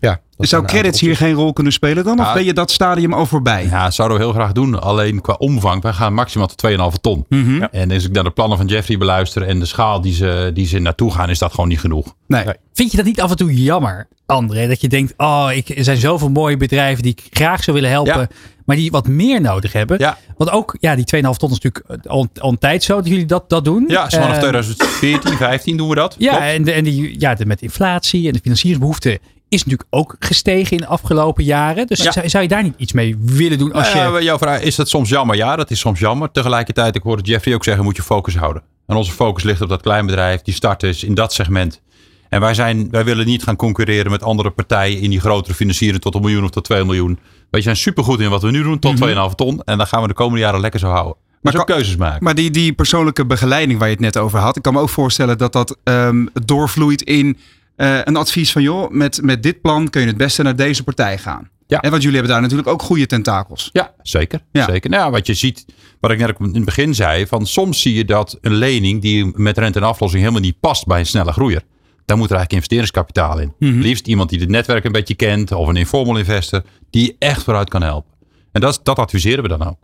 ja, 0.00 0.20
Zou 0.38 0.64
credits 0.64 1.00
hier 1.00 1.16
geen 1.16 1.32
rol 1.32 1.52
kunnen 1.52 1.72
spelen 1.72 2.04
dan? 2.04 2.20
Of 2.20 2.26
ja, 2.26 2.32
ben 2.32 2.44
je 2.44 2.52
dat 2.52 2.70
stadium 2.70 3.12
al 3.12 3.26
voorbij? 3.26 3.66
Ja, 3.66 3.90
zouden 3.90 4.18
we 4.18 4.24
heel 4.24 4.32
graag 4.32 4.52
doen. 4.52 4.80
Alleen 4.80 5.20
qua 5.20 5.34
omvang, 5.38 5.82
wij 5.82 5.92
gaan 5.92 6.14
maximaal 6.14 6.46
tot 6.46 6.70
2,5 6.70 7.00
ton. 7.00 7.24
Mm 7.28 7.44
-hmm. 7.44 7.60
ja. 7.60 7.70
En 7.70 7.90
als 7.90 8.04
ik 8.04 8.12
naar 8.12 8.24
de 8.24 8.30
plannen 8.30 8.58
van 8.58 8.66
Jeffrey 8.66 8.98
beluister 8.98 9.42
en 9.42 9.58
de 9.58 9.66
schaal 9.66 10.00
die 10.00 10.14
ze, 10.14 10.50
die 10.54 10.66
ze 10.66 10.78
naartoe 10.78 11.12
gaan, 11.12 11.30
is 11.30 11.38
dat 11.38 11.50
gewoon 11.50 11.68
niet 11.68 11.80
genoeg. 11.80 12.14
Nee. 12.26 12.44
nee. 12.44 12.54
Vind 12.72 12.90
je 12.90 12.96
dat 12.96 13.06
niet 13.06 13.20
af 13.20 13.30
en 13.30 13.36
toe 13.36 13.62
jammer, 13.62 14.08
André? 14.26 14.68
Dat 14.68 14.80
je 14.80 14.88
denkt, 14.88 15.14
oh, 15.16 15.48
ik, 15.54 15.68
er 15.68 15.84
zijn 15.84 15.96
zoveel 15.96 16.30
mooie 16.30 16.56
bedrijven 16.56 17.02
die 17.02 17.12
ik 17.12 17.26
graag 17.30 17.64
zou 17.64 17.76
willen 17.76 17.92
helpen. 17.92 18.20
Ja. 18.20 18.28
Maar 18.64 18.76
die 18.76 18.90
wat 18.90 19.08
meer 19.08 19.40
nodig 19.40 19.72
hebben. 19.72 19.98
Ja. 19.98 20.18
Want 20.36 20.50
ook, 20.50 20.76
ja, 20.80 20.94
die 20.94 21.04
2,5 21.16 21.20
ton 21.20 21.50
is 21.50 21.60
natuurlijk 21.60 22.06
al, 22.06 22.28
al 22.38 22.50
een 22.50 22.58
tijd 22.58 22.82
zo 22.82 22.96
dat 22.96 23.06
jullie 23.06 23.26
dat, 23.26 23.48
dat 23.48 23.64
doen. 23.64 23.84
Ja, 23.88 24.08
vanaf 24.08 24.32
uh, 24.32 24.38
2014, 24.38 25.36
15 25.36 25.76
doen 25.76 25.88
we 25.88 25.94
dat. 25.94 26.14
Ja, 26.18 26.48
en, 26.48 26.64
de, 26.64 26.72
en 26.72 26.84
die, 26.84 27.20
ja, 27.20 27.34
de, 27.34 27.46
met 27.46 27.62
inflatie 27.62 28.26
en 28.26 28.32
de 28.32 28.40
financieringsbehoeften 28.42 29.18
is 29.48 29.64
natuurlijk 29.64 29.88
ook 29.90 30.16
gestegen 30.18 30.70
in 30.70 30.78
de 30.78 30.86
afgelopen 30.86 31.44
jaren. 31.44 31.86
Dus 31.86 32.02
ja. 32.02 32.12
zou, 32.12 32.28
zou, 32.28 32.42
je 32.42 32.48
daar 32.48 32.62
niet 32.62 32.74
iets 32.76 32.92
mee 32.92 33.16
willen 33.20 33.58
doen? 33.58 33.72
Als 33.72 33.92
je... 33.92 33.98
Uh, 33.98 34.20
jouw 34.20 34.38
vraag, 34.38 34.60
is 34.60 34.74
dat 34.74 34.88
soms 34.88 35.08
jammer? 35.08 35.36
Ja, 35.36 35.56
dat 35.56 35.70
is 35.70 35.78
soms 35.78 35.98
jammer. 35.98 36.30
Tegelijkertijd, 36.30 36.96
ik 36.96 37.02
hoorde 37.02 37.22
Jeffrey 37.22 37.54
ook 37.54 37.64
zeggen, 37.64 37.84
moet 37.84 37.96
je 37.96 38.02
focus 38.02 38.36
houden. 38.36 38.62
En 38.86 38.96
onze 38.96 39.12
focus 39.12 39.42
ligt 39.42 39.60
op 39.60 39.68
dat 39.68 39.82
kleinbedrijf, 39.82 40.42
die 40.42 40.54
starters 40.54 41.04
in 41.04 41.14
dat 41.14 41.32
segment. 41.32 41.80
En 42.28 42.40
wij, 42.40 42.54
zijn, 42.54 42.90
wij 42.90 43.04
willen 43.04 43.26
niet 43.26 43.42
gaan 43.42 43.56
concurreren 43.56 44.10
met 44.10 44.22
andere 44.22 44.50
partijen 44.50 45.00
in 45.00 45.10
die 45.10 45.20
grotere 45.20 45.54
financieren 45.54 46.00
tot 46.00 46.14
een 46.14 46.20
miljoen 46.20 46.44
of 46.44 46.50
tot 46.50 46.64
2 46.64 46.84
miljoen. 46.84 47.18
Wij 47.50 47.60
zijn 47.60 47.76
supergoed 47.76 48.20
in 48.20 48.30
wat 48.30 48.42
we 48.42 48.50
nu 48.50 48.62
doen, 48.62 48.78
tot 48.78 49.00
mm 49.00 49.08
-hmm. 49.08 49.30
2,5 49.30 49.34
ton. 49.34 49.62
En 49.64 49.78
dan 49.78 49.86
gaan 49.86 50.02
we 50.02 50.08
de 50.08 50.14
komende 50.14 50.40
jaren 50.40 50.60
lekker 50.60 50.80
zo 50.80 50.88
houden. 50.88 51.16
Maar 51.40 51.52
dus 51.52 51.60
ook 51.60 51.66
keuzes 51.66 51.96
maken. 51.96 52.24
Maar 52.24 52.34
die, 52.34 52.50
die 52.50 52.72
persoonlijke 52.72 53.26
begeleiding 53.26 53.78
waar 53.78 53.88
je 53.88 53.94
het 53.94 54.02
net 54.02 54.16
over 54.16 54.38
had. 54.38 54.56
Ik 54.56 54.62
kan 54.62 54.72
me 54.72 54.80
ook 54.80 54.88
voorstellen 54.88 55.38
dat 55.38 55.52
dat 55.52 55.76
um, 55.84 56.28
doorvloeit 56.44 57.02
in 57.02 57.38
uh, 57.78 58.00
een 58.04 58.16
advies 58.16 58.52
van 58.52 58.62
joh, 58.62 58.90
met, 58.90 59.22
met 59.22 59.42
dit 59.42 59.60
plan 59.60 59.90
kun 59.90 60.00
je 60.00 60.06
het 60.06 60.16
beste 60.16 60.42
naar 60.42 60.56
deze 60.56 60.84
partij 60.84 61.18
gaan. 61.18 61.50
Ja. 61.66 61.80
En 61.80 61.90
want 61.90 62.02
jullie 62.02 62.18
hebben 62.18 62.34
daar 62.34 62.42
natuurlijk 62.42 62.68
ook 62.68 62.82
goede 62.82 63.06
tentakels. 63.06 63.70
Ja, 63.72 63.94
zeker. 64.02 64.40
Ja. 64.52 64.64
zeker. 64.64 64.90
Nou, 64.90 65.10
wat 65.10 65.26
je 65.26 65.34
ziet, 65.34 65.64
wat 66.00 66.10
ik 66.10 66.18
net 66.18 66.34
in 66.38 66.54
het 66.54 66.64
begin 66.64 66.94
zei, 66.94 67.26
van 67.26 67.46
soms 67.46 67.82
zie 67.82 67.94
je 67.94 68.04
dat 68.04 68.38
een 68.40 68.54
lening 68.54 69.02
die 69.02 69.32
met 69.34 69.58
rente 69.58 69.78
en 69.78 69.84
aflossing 69.84 70.22
helemaal 70.22 70.42
niet 70.42 70.60
past 70.60 70.86
bij 70.86 70.98
een 70.98 71.06
snelle 71.06 71.32
groeier. 71.32 71.62
Daar 72.04 72.16
moet 72.16 72.30
er 72.30 72.36
eigenlijk 72.36 72.52
investeringskapitaal 72.52 73.38
in. 73.38 73.52
Mm 73.58 73.70
-hmm. 73.70 73.80
Liefst 73.80 74.06
iemand 74.06 74.30
die 74.30 74.40
het 74.40 74.48
netwerk 74.48 74.84
een 74.84 74.92
beetje 74.92 75.14
kent 75.14 75.52
of 75.52 75.68
een 75.68 75.76
informal 75.76 76.16
investor 76.16 76.62
die 76.90 77.16
echt 77.18 77.42
vooruit 77.42 77.68
kan 77.68 77.82
helpen. 77.82 78.12
En 78.52 78.60
dat, 78.60 78.80
dat 78.82 78.98
adviseren 78.98 79.42
we 79.42 79.48
dan 79.48 79.66
ook. 79.66 79.78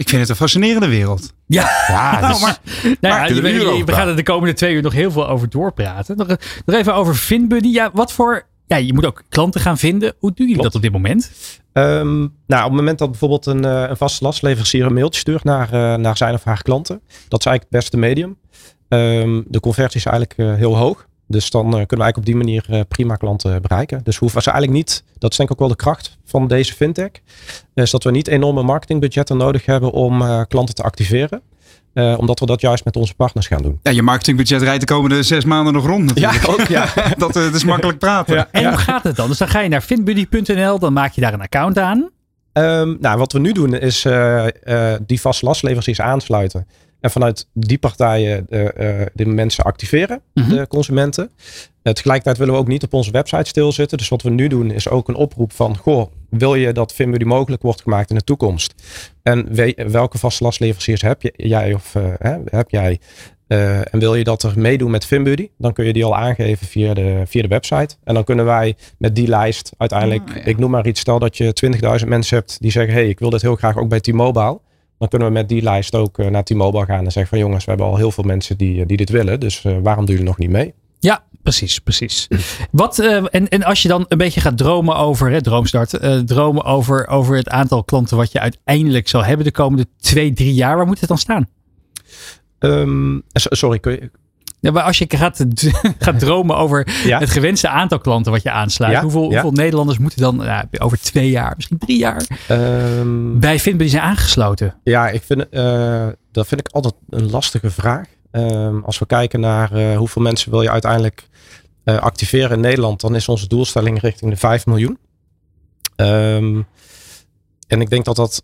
Ik 0.00 0.08
vind 0.08 0.20
het 0.20 0.30
een 0.30 0.36
fascinerende 0.36 0.88
wereld. 0.88 1.32
Ja, 1.46 1.70
ja 1.88 2.20
dus, 2.28 2.40
maar, 2.40 2.58
nou 3.00 3.32
ja, 3.32 3.84
we 3.84 3.92
gaan 3.92 4.08
er 4.08 4.16
de 4.16 4.22
komende 4.22 4.54
twee 4.54 4.74
uur 4.74 4.82
nog 4.82 4.92
heel 4.92 5.10
veel 5.10 5.28
over 5.28 5.48
doorpraten. 5.50 6.16
Nog, 6.16 6.26
nog 6.64 6.76
even 6.76 6.94
over 6.94 7.14
FinBuddy. 7.14 7.68
Ja, 7.68 7.90
wat 7.92 8.12
voor. 8.12 8.46
Ja, 8.66 8.76
je 8.76 8.94
moet 8.94 9.06
ook 9.06 9.22
klanten 9.28 9.60
gaan 9.60 9.78
vinden. 9.78 10.14
Hoe 10.18 10.32
doen 10.34 10.46
jullie 10.46 10.62
dat 10.62 10.74
op 10.74 10.82
dit 10.82 10.92
moment? 10.92 11.30
Um, 11.72 12.34
nou, 12.46 12.62
op 12.62 12.68
het 12.68 12.76
moment 12.76 12.98
dat 12.98 13.10
bijvoorbeeld 13.10 13.46
een, 13.46 13.64
een 13.64 13.96
vaste 13.96 14.24
lastleverancier 14.24 14.86
een 14.86 14.94
mailtje 14.94 15.20
stuurt 15.20 15.44
naar, 15.44 15.74
uh, 15.74 15.94
naar 15.94 16.16
zijn 16.16 16.34
of 16.34 16.44
haar 16.44 16.62
klanten, 16.62 17.00
dat 17.28 17.40
is 17.40 17.46
eigenlijk 17.46 17.62
het 17.62 17.70
beste 17.70 17.96
medium. 17.96 18.36
Um, 18.88 19.44
de 19.48 19.60
conversie 19.60 20.00
is 20.00 20.06
eigenlijk 20.06 20.38
uh, 20.38 20.54
heel 20.54 20.76
hoog. 20.76 21.06
Dus 21.26 21.50
dan 21.50 21.66
uh, 21.66 21.70
kunnen 21.70 21.86
we 21.88 22.02
eigenlijk 22.02 22.16
op 22.16 22.26
die 22.26 22.36
manier 22.36 22.84
prima 22.86 23.14
klanten 23.14 23.62
bereiken. 23.62 24.00
Dus 24.02 24.16
hoeven 24.16 24.42
ze 24.42 24.50
eigenlijk 24.50 24.78
niet, 24.78 25.04
dat 25.18 25.30
is 25.30 25.36
denk 25.36 25.48
ik 25.48 25.54
ook 25.54 25.60
wel 25.60 25.76
de 25.76 25.82
kracht 25.82 26.18
van 26.30 26.48
deze 26.48 26.74
fintech, 26.74 27.10
is 27.74 27.90
dat 27.90 28.04
we 28.04 28.10
niet 28.10 28.28
enorme 28.28 28.62
marketingbudgetten 28.62 29.36
nodig 29.36 29.66
hebben 29.66 29.90
om 29.90 30.22
uh, 30.22 30.40
klanten 30.48 30.74
te 30.74 30.82
activeren. 30.82 31.42
omdat 31.94 32.40
we 32.40 32.46
dat 32.46 32.60
juist 32.60 32.84
met 32.84 32.96
onze 32.96 33.14
partners 33.14 33.46
gaan 33.46 33.62
doen. 33.62 33.78
Ja, 33.82 33.90
je 33.90 34.02
marketingbudget 34.02 34.62
rijdt 34.62 34.80
de 34.80 34.94
komende 34.94 35.22
zes 35.22 35.44
maanden 35.44 35.72
nog 35.72 35.86
rond 35.86 36.04
natuurlijk. 36.04 36.46
Ja, 36.46 36.52
ook, 36.52 36.66
ja. 36.66 36.88
dat, 37.18 37.32
dat, 37.32 37.54
is 37.54 37.64
makkelijk 37.64 37.98
praten. 37.98 38.34
Ja. 38.34 38.48
En 38.50 38.68
hoe 38.68 38.78
gaat 38.78 39.02
het 39.02 39.16
dan? 39.16 39.28
Dus 39.28 39.38
dan 39.38 39.48
ga 39.48 39.60
je 39.60 39.68
naar 39.68 39.80
findbuddy.nl, 39.80 40.78
dan 40.78 40.92
maak 40.92 41.12
je 41.12 41.20
daar 41.20 41.32
een 41.32 41.40
account 41.40 41.78
aan. 41.78 42.10
Um, 42.52 42.96
nou, 43.00 43.18
wat 43.18 43.32
we 43.32 43.38
nu 43.38 43.52
doen 43.52 43.74
is 43.74 44.02
die 45.06 45.20
vaste 45.20 45.44
lastleveranciers 45.44 46.00
aansluiten. 46.00 46.66
En 47.00 47.10
vanuit 47.10 47.46
die 47.52 47.78
partijen 47.78 48.46
de, 48.48 48.74
uh, 48.78 49.06
de 49.14 49.26
mensen 49.26 49.64
activeren, 49.64 50.22
mm 50.34 50.44
-hmm. 50.44 50.56
de 50.56 50.66
consumenten. 50.66 51.30
Uh, 51.82 51.92
tegelijkertijd 51.92 52.38
willen 52.38 52.54
we 52.54 52.60
ook 52.60 52.68
niet 52.68 52.82
op 52.82 52.92
onze 52.92 53.10
website 53.10 53.48
stilzitten. 53.48 53.98
Dus 53.98 54.08
wat 54.08 54.22
we 54.22 54.30
nu 54.30 54.48
doen 54.48 54.70
is 54.70 54.88
ook 54.88 55.08
een 55.08 55.14
oproep 55.14 55.52
van... 55.52 55.76
Goh, 55.76 56.12
wil 56.30 56.54
je 56.54 56.72
dat 56.72 56.92
FinBuddy 56.92 57.26
mogelijk 57.26 57.62
wordt 57.62 57.82
gemaakt 57.82 58.10
in 58.10 58.16
de 58.16 58.24
toekomst? 58.24 58.74
En 59.22 59.54
we, 59.54 59.86
welke 59.90 60.18
vaste 60.18 60.44
lastleveranciers 60.44 61.02
heb 61.02 61.22
je, 61.22 61.32
jij 61.36 61.74
of 61.74 61.94
heb 62.44 62.70
jij? 62.70 63.00
en 63.46 63.98
wil 63.98 64.14
je 64.14 64.24
dat 64.24 64.42
er 64.42 64.52
meedoen 64.56 64.90
met 64.90 65.04
FinBuddy? 65.04 65.48
Dan 65.58 65.72
kun 65.72 65.84
je 65.84 65.92
die 65.92 66.04
al 66.04 66.16
aangeven 66.16 66.66
via 66.66 66.94
de, 66.94 67.22
via 67.26 67.42
de 67.42 67.48
website. 67.48 67.96
En 68.04 68.14
dan 68.14 68.24
kunnen 68.24 68.44
wij 68.44 68.76
met 68.98 69.14
die 69.14 69.28
lijst 69.28 69.72
uiteindelijk... 69.76 70.28
Oh, 70.28 70.36
ja. 70.36 70.44
Ik 70.44 70.58
noem 70.58 70.70
maar 70.70 70.86
iets. 70.86 71.00
Stel 71.00 71.18
dat 71.18 71.36
je 71.36 72.00
20.000 72.00 72.08
mensen 72.08 72.36
hebt 72.36 72.60
die 72.60 72.70
zeggen... 72.70 72.94
hey, 72.94 73.08
ik 73.08 73.18
wil 73.18 73.30
dit 73.30 73.42
heel 73.42 73.56
graag 73.56 73.76
ook 73.76 73.88
bij 73.88 74.00
T-Mobile 74.00 74.60
dan 75.00 75.08
kunnen 75.08 75.28
we 75.28 75.34
met 75.34 75.48
die 75.48 75.62
lijst 75.62 75.94
ook 75.94 76.18
uh, 76.18 76.26
naar 76.26 76.44
T-Mobile 76.44 76.84
gaan 76.84 77.04
en 77.04 77.12
zeggen 77.12 77.26
van 77.26 77.38
jongens, 77.38 77.64
we 77.64 77.70
hebben 77.70 77.88
al 77.88 77.96
heel 77.96 78.10
veel 78.10 78.24
mensen 78.24 78.56
die, 78.56 78.86
die 78.86 78.96
dit 78.96 79.10
willen. 79.10 79.40
Dus 79.40 79.64
uh, 79.64 79.76
waarom 79.82 80.04
doen 80.04 80.14
jullie 80.14 80.30
nog 80.30 80.38
niet 80.38 80.50
mee? 80.50 80.74
Precies, 81.56 81.78
precies. 81.78 82.28
Wat, 82.70 82.98
uh, 82.98 83.24
en, 83.30 83.48
en 83.48 83.62
als 83.62 83.82
je 83.82 83.88
dan 83.88 84.04
een 84.08 84.18
beetje 84.18 84.40
gaat 84.40 84.56
dromen 84.58 84.96
over, 84.96 85.30
hè, 85.30 85.40
droomstart, 85.42 85.98
dromen 86.26 86.64
over, 86.64 87.08
over 87.08 87.36
het 87.36 87.48
aantal 87.48 87.84
klanten 87.84 88.16
wat 88.16 88.32
je 88.32 88.40
uiteindelijk 88.40 89.08
zal 89.08 89.24
hebben 89.24 89.44
de 89.44 89.52
komende 89.52 89.86
twee, 90.00 90.32
drie 90.32 90.54
jaar, 90.54 90.76
waar 90.76 90.86
moet 90.86 91.00
het 91.00 91.08
dan 91.08 91.18
staan? 91.18 91.48
Um, 92.58 93.22
sorry, 93.34 93.78
kun 93.78 93.92
je, 93.92 94.10
ja, 94.60 94.70
maar 94.70 94.82
als 94.82 94.98
je 94.98 95.04
gaat, 95.08 95.44
gaat 95.98 96.18
dromen 96.18 96.56
over 96.56 96.88
ja? 97.04 97.18
het 97.18 97.30
gewenste 97.30 97.68
aantal 97.68 97.98
klanten 97.98 98.32
wat 98.32 98.42
je 98.42 98.50
aansluit. 98.50 98.92
Ja? 98.92 99.02
Hoeveel, 99.02 99.22
hoeveel, 99.22 99.52
Nederlanders 99.52 99.98
moeten 99.98 100.20
dan 100.20 100.40
ja, 100.42 100.68
over 100.78 101.00
twee 101.00 101.30
jaar, 101.30 101.52
misschien 101.56 101.78
drie 101.78 101.98
jaar 101.98 102.22
um, 102.50 103.40
bij 103.40 103.58
Finbuddy 103.58 103.90
zijn 103.90 104.02
aangesloten? 104.02 104.74
Ja, 104.84 105.08
ik 105.08 105.22
vind, 105.22 105.46
uh, 105.50 106.06
dat 106.32 106.46
vind 106.46 106.60
ik 106.60 106.68
altijd 106.68 106.94
een 107.08 107.30
lastige 107.30 107.70
vraag. 107.70 108.06
Um, 108.32 108.84
als 108.84 108.98
we 108.98 109.06
kijken 109.06 109.40
naar 109.40 109.76
uh, 109.76 109.96
hoeveel 109.96 110.22
mensen 110.22 110.50
wil 110.50 110.62
je 110.62 110.70
uiteindelijk 110.70 111.28
uh, 111.84 111.98
activeren 111.98 112.50
in 112.50 112.60
Nederland, 112.60 113.00
dan 113.00 113.14
is 113.14 113.28
onze 113.28 113.48
doelstelling 113.48 114.00
richting 114.00 114.30
de 114.30 114.36
5 114.36 114.66
miljoen. 114.66 114.98
Um, 115.96 116.66
en 117.66 117.80
ik 117.80 117.90
denk 117.90 118.04
dat 118.04 118.16
dat 118.16 118.42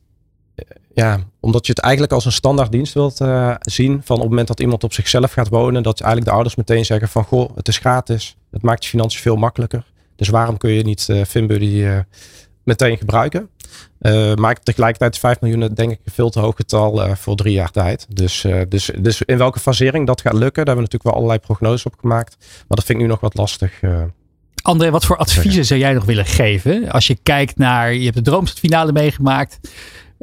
ja, 0.94 1.20
omdat 1.40 1.66
je 1.66 1.72
het 1.72 1.82
eigenlijk 1.82 2.12
als 2.12 2.24
een 2.24 2.32
standaard 2.32 2.72
dienst 2.72 2.94
wilt 2.94 3.16
zien. 3.60 4.00
Van 4.04 4.16
op 4.16 4.22
het 4.22 4.30
moment 4.30 4.48
dat 4.48 4.60
iemand 4.60 4.84
op 4.84 4.92
zichzelf 4.92 5.32
gaat 5.32 5.48
wonen. 5.48 5.82
Dat 5.82 6.00
eigenlijk 6.00 6.30
de 6.30 6.34
ouders 6.34 6.54
meteen 6.54 6.84
zeggen 6.84 7.08
van 7.08 7.24
goh, 7.24 7.56
het 7.56 7.68
is 7.68 7.78
gratis. 7.78 8.36
Het 8.50 8.62
maakt 8.62 8.84
je 8.84 8.90
financiën 8.90 9.20
veel 9.20 9.36
makkelijker. 9.36 9.84
Dus 10.16 10.28
waarom 10.28 10.56
kun 10.56 10.70
je 10.70 10.82
niet 10.82 11.08
uh, 11.10 11.24
meteen 12.66 12.98
gebruiken? 12.98 13.48
maar 14.34 14.60
tegelijkertijd 14.62 15.14
is 15.14 15.20
5 15.20 15.40
miljoen 15.40 15.60
denk 15.74 15.90
ik 15.90 15.98
een 16.04 16.12
veel 16.12 16.30
te 16.30 16.40
hoog 16.40 16.56
getal 16.56 17.16
voor 17.16 17.36
drie 17.36 17.52
jaar 17.52 17.70
tijd. 17.70 18.06
Dus, 18.08 18.46
dus, 18.68 18.90
dus 18.98 19.22
in 19.22 19.38
welke 19.38 19.60
fasering 19.60 20.06
dat 20.06 20.20
gaat 20.20 20.32
lukken. 20.32 20.64
Daar 20.64 20.74
hebben 20.74 20.84
we 20.84 20.90
natuurlijk 20.90 21.02
wel 21.02 21.14
allerlei 21.14 21.38
prognoses 21.38 21.86
op 21.86 21.94
gemaakt. 22.00 22.36
Maar 22.38 22.76
dat 22.76 22.84
vind 22.84 22.98
ik 22.98 23.04
nu 23.04 23.10
nog 23.10 23.20
wat 23.20 23.36
lastig. 23.36 23.80
André, 24.62 24.90
wat 24.90 25.04
voor 25.04 25.16
adviezen 25.16 25.64
zou 25.64 25.80
jij 25.80 25.92
nog 25.92 26.04
willen 26.04 26.26
geven? 26.26 26.90
Als 26.90 27.06
je 27.06 27.18
kijkt 27.22 27.58
naar, 27.58 27.94
je 27.94 28.04
hebt 28.04 28.16
de 28.16 28.22
droomstadfinale 28.22 28.92
meegemaakt. 28.92 29.58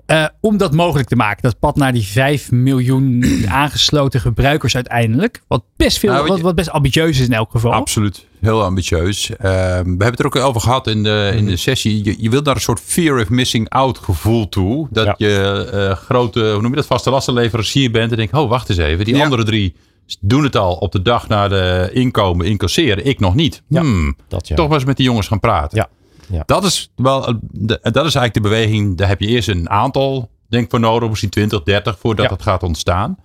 Uh, 0.07 0.25
om 0.39 0.57
dat 0.57 0.73
mogelijk 0.73 1.07
te 1.07 1.15
maken. 1.15 1.41
Dat 1.41 1.59
pad 1.59 1.75
naar 1.75 1.93
die 1.93 2.05
5 2.05 2.51
miljoen 2.51 3.25
aangesloten 3.47 4.19
gebruikers 4.19 4.75
uiteindelijk. 4.75 5.41
Wat 5.47 5.63
best 5.75 5.99
veel, 5.99 6.11
nou, 6.13 6.27
wat, 6.27 6.39
wat, 6.39 6.55
best 6.55 6.69
ambitieus 6.69 7.19
is 7.19 7.25
in 7.25 7.33
elk 7.33 7.51
geval. 7.51 7.73
Absoluut, 7.73 8.25
heel 8.43 8.63
ambitieus. 8.63 9.29
Uh, 9.29 9.37
we 9.37 9.45
hebben 9.83 10.07
het 10.07 10.19
er 10.19 10.25
ook 10.25 10.35
over 10.35 10.61
gehad 10.61 10.87
in 10.87 11.03
de, 11.03 11.31
in 11.35 11.45
de 11.45 11.51
mhm. 11.51 11.59
sessie. 11.59 12.03
Je, 12.03 12.15
je 12.17 12.29
wilt 12.29 12.45
daar 12.45 12.55
een 12.55 12.61
soort 12.61 12.79
fear 12.79 13.21
of 13.21 13.29
missing 13.29 13.69
out 13.69 13.97
gevoel 13.97 14.49
toe. 14.49 14.87
Dat 14.91 15.05
ja. 15.05 15.15
je 15.17 15.69
uh, 15.73 15.95
grote, 15.95 16.39
hoe 16.39 16.61
noem 16.61 16.69
je 16.69 16.75
dat, 16.75 16.85
vaste 16.85 17.09
lastenleverancier 17.09 17.91
bent. 17.91 18.11
En 18.11 18.17
denkt, 18.17 18.33
oh 18.33 18.49
wacht 18.49 18.69
eens 18.69 18.79
even, 18.79 19.05
die 19.05 19.15
ja. 19.15 19.23
andere 19.23 19.43
drie 19.43 19.75
doen 20.19 20.43
het 20.43 20.55
al 20.55 20.73
op 20.73 20.91
de 20.91 21.01
dag 21.01 21.27
na 21.27 21.47
de 21.47 21.89
inkomen 21.93 22.45
incasseren. 22.45 23.05
Ik 23.05 23.19
nog 23.19 23.35
niet. 23.35 23.61
Ja, 23.67 23.81
hmm, 23.81 24.15
dat, 24.27 24.51
Toch 24.55 24.67
maar 24.67 24.77
eens 24.77 24.85
met 24.85 24.97
die 24.97 25.05
jongens 25.05 25.27
gaan 25.27 25.39
praten. 25.39 25.77
Ja. 25.77 25.89
Ja. 26.31 26.43
Dat, 26.45 26.63
is 26.63 26.91
wel, 26.95 27.21
dat 27.51 27.85
is 27.85 28.15
eigenlijk 28.15 28.33
de 28.33 28.41
beweging. 28.41 28.97
Daar 28.97 29.07
heb 29.07 29.19
je 29.19 29.27
eerst 29.27 29.47
een 29.47 29.69
aantal 29.69 30.29
denk 30.53 30.69
voor 30.69 30.79
nodig, 30.79 31.09
misschien 31.09 31.29
20, 31.29 31.63
30 31.63 31.99
voordat 31.99 32.25
ja. 32.25 32.31
het 32.31 32.41
gaat 32.41 32.63
ontstaan. 32.63 33.17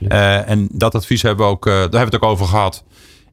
Uh, 0.00 0.48
en 0.48 0.68
dat 0.72 0.94
advies 0.94 1.22
hebben 1.22 1.46
we 1.46 1.52
ook, 1.52 1.66
uh, 1.66 1.72
daar 1.72 1.80
hebben 1.80 1.98
we 1.98 2.04
het 2.04 2.14
ook 2.14 2.30
over 2.30 2.46
gehad. 2.46 2.84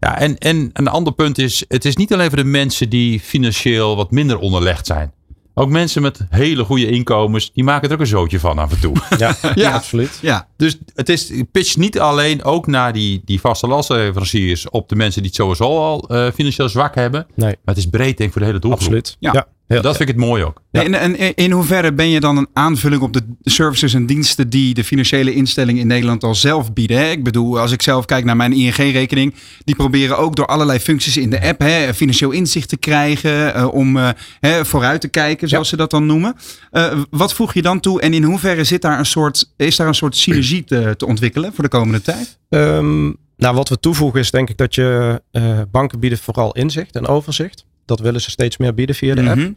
Ja, 0.03 0.19
en, 0.19 0.37
en 0.37 0.69
een 0.73 0.87
ander 0.87 1.13
punt 1.13 1.37
is, 1.37 1.65
het 1.67 1.85
is 1.85 1.95
niet 1.95 2.13
alleen 2.13 2.27
voor 2.27 2.37
de 2.37 2.43
mensen 2.43 2.89
die 2.89 3.19
financieel 3.19 3.95
wat 3.95 4.11
minder 4.11 4.37
onderlegd 4.39 4.85
zijn. 4.85 5.11
Ook 5.55 5.69
mensen 5.69 6.01
met 6.01 6.25
hele 6.29 6.63
goede 6.63 6.87
inkomens, 6.89 7.51
die 7.54 7.63
maken 7.63 7.87
er 7.87 7.93
ook 7.93 7.99
een 7.99 8.08
zootje 8.08 8.39
van 8.39 8.58
af 8.58 8.71
en 8.71 8.79
toe. 8.79 8.95
Ja, 9.17 9.35
ja. 9.56 9.71
absoluut. 9.71 10.19
Ja. 10.21 10.47
Dus 10.58 10.77
het 10.95 11.10
is 11.10 11.31
pitch 11.51 11.77
niet 11.77 11.99
alleen 11.99 12.43
ook 12.43 12.67
naar 12.67 12.93
die, 12.93 13.21
die 13.25 13.39
vaste 13.39 13.67
lastleveranciers 13.67 14.69
op 14.69 14.89
de 14.89 14.95
mensen 14.95 15.21
die 15.21 15.31
het 15.31 15.39
sowieso 15.39 15.77
al 15.77 16.12
uh, 16.12 16.31
financieel 16.31 16.69
zwak 16.69 16.95
hebben. 16.95 17.27
Nee. 17.35 17.49
Maar 17.49 17.75
het 17.75 17.77
is 17.77 17.89
breed 17.89 18.17
denk 18.17 18.19
ik 18.19 18.31
voor 18.31 18.41
de 18.41 18.47
hele 18.47 18.60
doelgroep. 18.60 18.81
Absoluut. 18.81 19.15
Ja. 19.19 19.31
Ja. 19.33 19.47
Dat 19.67 19.97
vind 19.97 19.99
ik 19.99 20.15
het 20.15 20.25
mooi 20.25 20.43
ook. 20.43 20.61
Ja. 20.71 20.83
En, 20.83 20.93
en, 20.93 21.35
in 21.35 21.51
hoeverre 21.51 21.93
ben 21.93 22.09
je 22.09 22.19
dan 22.19 22.37
een 22.37 22.47
aanvulling 22.53 23.01
op 23.01 23.13
de 23.13 23.21
services 23.41 23.93
en 23.93 24.05
diensten 24.05 24.49
die 24.49 24.73
de 24.73 24.83
financiële 24.83 25.33
instellingen 25.33 25.81
in 25.81 25.87
Nederland 25.87 26.23
al 26.23 26.35
zelf 26.35 26.73
bieden? 26.73 26.97
Hè? 26.97 27.09
Ik 27.09 27.23
bedoel, 27.23 27.59
als 27.59 27.71
ik 27.71 27.81
zelf 27.81 28.05
kijk 28.05 28.25
naar 28.25 28.35
mijn 28.35 28.53
ING-rekening, 28.53 29.33
die 29.63 29.75
proberen 29.75 30.17
ook 30.17 30.35
door 30.35 30.45
allerlei 30.45 30.79
functies 30.79 31.17
in 31.17 31.29
de 31.29 31.41
app 31.41 31.59
hè, 31.59 31.93
financieel 31.93 32.31
inzicht 32.31 32.69
te 32.69 32.77
krijgen, 32.77 33.57
uh, 33.57 33.73
om 33.73 33.97
uh, 33.97 34.09
hè, 34.39 34.65
vooruit 34.65 35.01
te 35.01 35.07
kijken, 35.07 35.47
zoals 35.47 35.69
ja. 35.69 35.71
ze 35.71 35.77
dat 35.77 35.91
dan 35.91 36.05
noemen. 36.05 36.35
Uh, 36.71 37.01
wat 37.09 37.33
voeg 37.33 37.53
je 37.53 37.61
dan 37.61 37.79
toe 37.79 38.01
en 38.01 38.13
in 38.13 38.23
hoeverre 38.23 38.63
zit 38.63 38.81
daar 38.81 38.99
een 38.99 39.05
soort, 39.05 39.53
is 39.57 39.75
daar 39.75 39.87
een 39.87 39.95
soort 39.95 40.17
synergie 40.17 40.63
te, 40.63 40.93
te 40.97 41.05
ontwikkelen 41.05 41.53
voor 41.53 41.63
de 41.63 41.69
komende 41.69 42.01
tijd? 42.01 42.39
Um, 42.49 43.15
nou, 43.37 43.55
wat 43.55 43.69
we 43.69 43.79
toevoegen 43.79 44.19
is 44.19 44.31
denk 44.31 44.49
ik 44.49 44.57
dat 44.57 44.75
je 44.75 45.21
banken 45.71 45.99
bieden 45.99 46.19
vooral 46.19 46.51
inzicht 46.51 46.95
en 46.95 47.07
overzicht. 47.07 47.65
Dat 47.86 48.00
willen 48.00 48.21
ze 48.21 48.29
steeds 48.29 48.58
meer 48.58 48.73
bieden 48.73 48.96
via 48.96 49.15
de 49.15 49.29
app. 49.29 49.36
Mhm. 49.36 49.52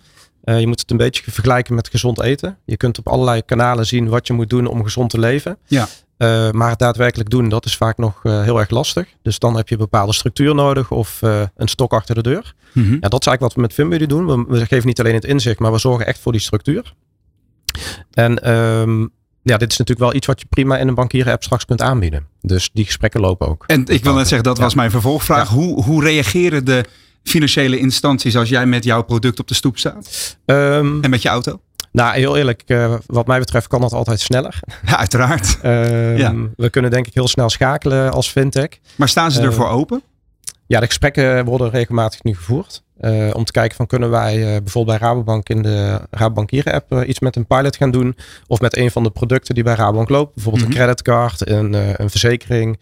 Uh, 0.45 0.61
je 0.61 0.67
moet 0.67 0.81
het 0.81 0.91
een 0.91 0.97
beetje 0.97 1.31
vergelijken 1.31 1.75
met 1.75 1.89
gezond 1.89 2.21
eten. 2.21 2.59
Je 2.65 2.77
kunt 2.77 2.99
op 2.99 3.09
allerlei 3.09 3.43
kanalen 3.43 3.87
zien 3.87 4.09
wat 4.09 4.27
je 4.27 4.33
moet 4.33 4.51
doen 4.51 4.67
om 4.67 4.83
gezond 4.83 5.11
te 5.11 5.19
leven. 5.19 5.59
Ja. 5.67 5.89
Uh, 6.19 6.51
maar 6.51 6.71
het 6.71 6.79
daadwerkelijk 6.79 7.31
doen, 7.31 7.49
dat 7.49 7.65
is 7.65 7.77
vaak 7.77 7.99
nog 7.99 8.25
uh, 8.25 8.43
heel 8.43 8.59
erg 8.59 8.71
lastig. 8.71 9.07
Dus 9.23 9.39
dan 9.39 9.57
heb 9.57 9.69
je 9.69 9.75
een 9.75 9.81
bepaalde 9.81 10.13
structuur 10.13 10.55
nodig 10.55 10.91
of 10.91 11.19
een 11.23 11.69
stok 11.69 11.93
achter 11.93 12.15
de 12.15 12.23
deur. 12.23 12.55
Mhm. 12.73 12.93
Ja, 12.93 13.09
dat 13.09 13.21
is 13.21 13.27
eigenlijk 13.27 13.41
wat 13.41 13.55
we 13.55 13.61
met 13.61 13.73
FinBuddy 13.73 14.07
doen. 14.07 14.27
We, 14.27 14.45
we, 14.49 14.67
geven 14.67 14.87
niet 14.87 15.01
alleen 15.01 15.15
het 15.15 15.25
inzicht, 15.25 15.59
maar 15.59 15.73
we 15.73 15.79
zorgen 15.79 16.07
echt 16.07 16.19
voor 16.19 16.33
die 16.33 16.41
structuur. 16.41 16.95
En 18.11 18.51
um, 18.57 19.11
ja, 19.43 19.57
dit 19.57 19.73
is 19.73 19.79
natuurlijk 19.79 20.07
wel 20.07 20.15
iets 20.15 20.27
wat 20.27 20.41
je 20.41 20.47
prima 20.49 20.79
in 20.79 20.89
een 20.89 20.95
bankieren 20.95 21.33
app 21.33 21.43
straks 21.43 21.65
kunt 21.65 21.83
aanbieden. 21.83 22.27
Dus 22.41 22.71
die 22.73 22.85
gesprekken 22.85 23.21
lopen 23.21 23.49
ook. 23.49 23.65
En 23.67 23.87
ik 23.87 24.05
wil 24.05 24.15
net 24.15 24.29
zeggen, 24.29 24.49
dat 24.49 24.59
was 24.59 24.75
mijn 24.75 24.91
vervolgvraag. 24.91 25.49
Hoe, 25.49 25.83
hoe 25.83 26.03
reageren 26.03 26.65
de 26.65 26.85
financiële 27.27 27.79
instanties 27.79 28.37
als 28.37 28.49
jij 28.49 28.67
met 28.67 28.85
jouw 28.85 29.03
product 29.03 29.41
op 29.41 29.49
de 29.49 29.55
stoep 29.55 29.79
staat? 29.79 30.37
Um, 30.47 31.03
en 31.03 31.11
met 31.11 31.23
je 31.23 31.29
auto? 31.29 31.61
Nou, 31.93 32.15
heel 32.17 32.37
eerlijk, 32.37 32.63
uh, 32.67 32.95
wat 33.07 33.27
mij 33.27 33.39
betreft 33.39 33.67
kan 33.67 33.81
dat 33.81 33.93
altijd 33.93 34.21
sneller. 34.21 34.61
Ja, 34.87 34.97
uiteraard. 34.99 35.59
Um, 35.65 36.17
ja. 36.17 36.35
We 36.57 36.71
kunnen 36.71 36.91
denk 36.91 37.07
ik 37.07 37.15
heel 37.15 37.29
snel 37.29 37.49
schakelen 37.51 38.13
als 38.13 38.29
fintech. 38.31 38.69
Maar 38.97 39.09
staan 39.09 39.31
ze 39.31 39.41
ervoor 39.41 39.67
uh, 39.67 39.75
open? 39.77 40.03
Ja, 40.67 40.81
de 40.81 40.87
gesprekken 40.87 41.45
worden 41.45 41.71
regelmatig 41.71 42.23
nu 42.23 42.35
gevoerd. 42.35 42.83
Uh, 43.01 43.31
om 43.33 43.45
te 43.45 43.53
kijken 43.53 43.77
van 43.77 43.87
kunnen 43.87 44.11
wij 44.11 44.63
bijvoorbeeld 44.63 44.99
bij 44.99 45.09
Rabobank 45.09 45.49
in 45.49 45.63
de 45.63 46.01
Rabobankieren 46.11 46.73
app 46.73 47.05
iets 47.07 47.21
met 47.21 47.37
een 47.37 47.47
pilot 47.47 47.77
gaan 47.77 47.91
doen. 47.91 48.17
Of 48.47 48.61
met 48.61 48.77
een 48.77 48.91
van 48.91 49.03
de 49.03 49.11
producten 49.11 49.55
die 49.55 49.65
bij 49.65 49.75
Rabobank 49.75 50.09
loopt. 50.09 50.35
Bijvoorbeeld 50.35 50.65
Mhm. 50.65 50.73
een 50.73 50.79
creditcard, 50.79 51.49
een, 51.49 51.73
een 52.03 52.11
verzekering. 52.11 52.81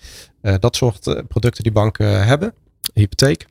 dat 0.59 0.77
soort 0.77 1.23
producten 1.29 1.63
die 1.63 1.73
banken 1.73 2.27
hebben. 2.27 2.55
Hypotheek. 2.95 3.47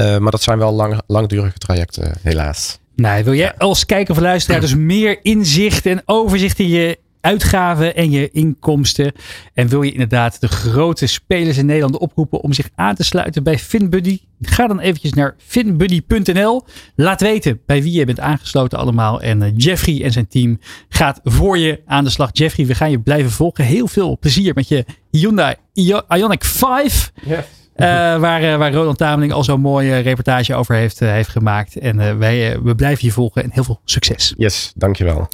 Uh, 0.00 0.18
maar 0.18 0.30
dat 0.30 0.42
zijn 0.42 0.58
wel 0.58 0.72
lang, 0.72 1.00
langdurige 1.06 1.58
trajecten, 1.58 2.12
helaas. 2.22 2.78
Nou, 2.94 3.24
wil 3.24 3.34
jij 3.34 3.54
als 3.56 3.86
kijker 3.86 4.14
of 4.14 4.20
luisteraar 4.20 4.60
dus 4.60 4.74
meer 4.74 5.18
inzicht 5.22 5.86
en 5.86 6.02
overzicht 6.04 6.58
in 6.58 6.68
je 6.68 6.98
uitgaven 7.20 7.96
en 7.96 8.10
je 8.10 8.30
inkomsten? 8.30 9.12
En 9.54 9.68
wil 9.68 9.82
je 9.82 9.92
inderdaad 9.92 10.40
de 10.40 10.48
grote 10.48 11.06
spelers 11.06 11.58
in 11.58 11.66
Nederland 11.66 11.98
oproepen 11.98 12.40
om 12.40 12.52
zich 12.52 12.68
aan 12.74 12.94
te 12.94 13.04
sluiten 13.04 13.42
bij 13.42 13.58
FinBuddy? 13.58 14.18
Ga 14.40 14.66
dan 14.66 14.80
eventjes 14.80 15.12
naar 15.12 15.34
finbuddy.nl. 15.38 16.64
Laat 16.94 17.20
weten 17.20 17.60
bij 17.66 17.82
wie 17.82 17.92
je 17.92 18.04
bent 18.04 18.20
aangesloten 18.20 18.78
allemaal. 18.78 19.20
En 19.20 19.42
uh, 19.42 19.48
Jeffrey 19.56 20.04
en 20.04 20.12
zijn 20.12 20.28
team 20.28 20.58
gaat 20.88 21.20
voor 21.24 21.58
je 21.58 21.80
aan 21.86 22.04
de 22.04 22.10
slag. 22.10 22.30
Jeffrey, 22.32 22.66
we 22.66 22.74
gaan 22.74 22.90
je 22.90 23.00
blijven 23.00 23.30
volgen. 23.30 23.64
Heel 23.64 23.88
veel 23.88 24.18
plezier 24.18 24.54
met 24.54 24.68
je 24.68 24.84
Hyundai 25.10 25.54
Ioniq 25.74 26.44
5. 26.46 27.12
Yes. 27.24 27.44
Uh, 27.80 27.86
waar, 28.16 28.42
uh, 28.42 28.56
waar 28.56 28.72
Roland 28.72 28.98
Tameling 28.98 29.32
al 29.32 29.44
zo'n 29.44 29.60
mooie 29.60 29.98
reportage 29.98 30.54
over 30.54 30.74
heeft, 30.74 31.00
uh, 31.00 31.10
heeft 31.10 31.28
gemaakt. 31.28 31.78
En 31.78 32.18
wij, 32.18 32.58
we 32.62 32.74
blijven 32.74 33.06
je 33.06 33.12
volgen 33.12 33.42
en 33.42 33.50
heel 33.52 33.64
veel 33.64 33.80
succes. 33.84 34.34
Yes, 34.36 34.72
dankjewel. 34.74 35.28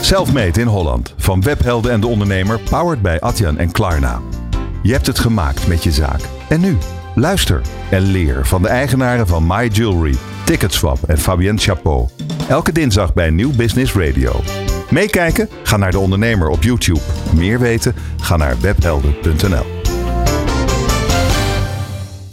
Selfmade 0.00 0.60
in 0.60 0.66
Holland. 0.66 1.14
Van 1.16 1.42
webhelden 1.42 1.92
en 1.92 2.00
de 2.00 2.06
ondernemer. 2.06 2.60
Powered 2.70 3.02
bij 3.02 3.20
Atjan 3.20 3.58
en 3.58 3.72
Klarna. 3.72 4.20
Je 4.82 4.92
hebt 4.92 5.06
het 5.06 5.18
gemaakt 5.18 5.66
met 5.66 5.82
je 5.82 5.90
zaak. 5.90 6.20
En 6.48 6.60
nu? 6.60 6.76
Luister 7.14 7.60
en 7.90 8.02
leer 8.02 8.46
van 8.46 8.62
de 8.62 8.68
eigenaren 8.68 9.26
van 9.26 9.46
My 9.46 9.66
Jewelry, 9.66 10.16
Ticketswap 10.44 11.02
en 11.02 11.18
Fabienne 11.18 11.60
Chapeau. 11.60 12.08
Elke 12.48 12.72
dinsdag 12.72 13.14
bij 13.14 13.30
Nieuw 13.30 13.52
Business 13.52 13.94
Radio. 13.94 14.40
Meekijken? 14.90 15.48
Ga 15.62 15.76
naar 15.76 15.90
de 15.90 15.98
ondernemer 15.98 16.48
op 16.48 16.62
YouTube. 16.62 17.00
Meer 17.34 17.58
weten? 17.58 17.94
Ga 18.20 18.36
naar 18.36 18.60
webhelden.nl. 18.60 19.81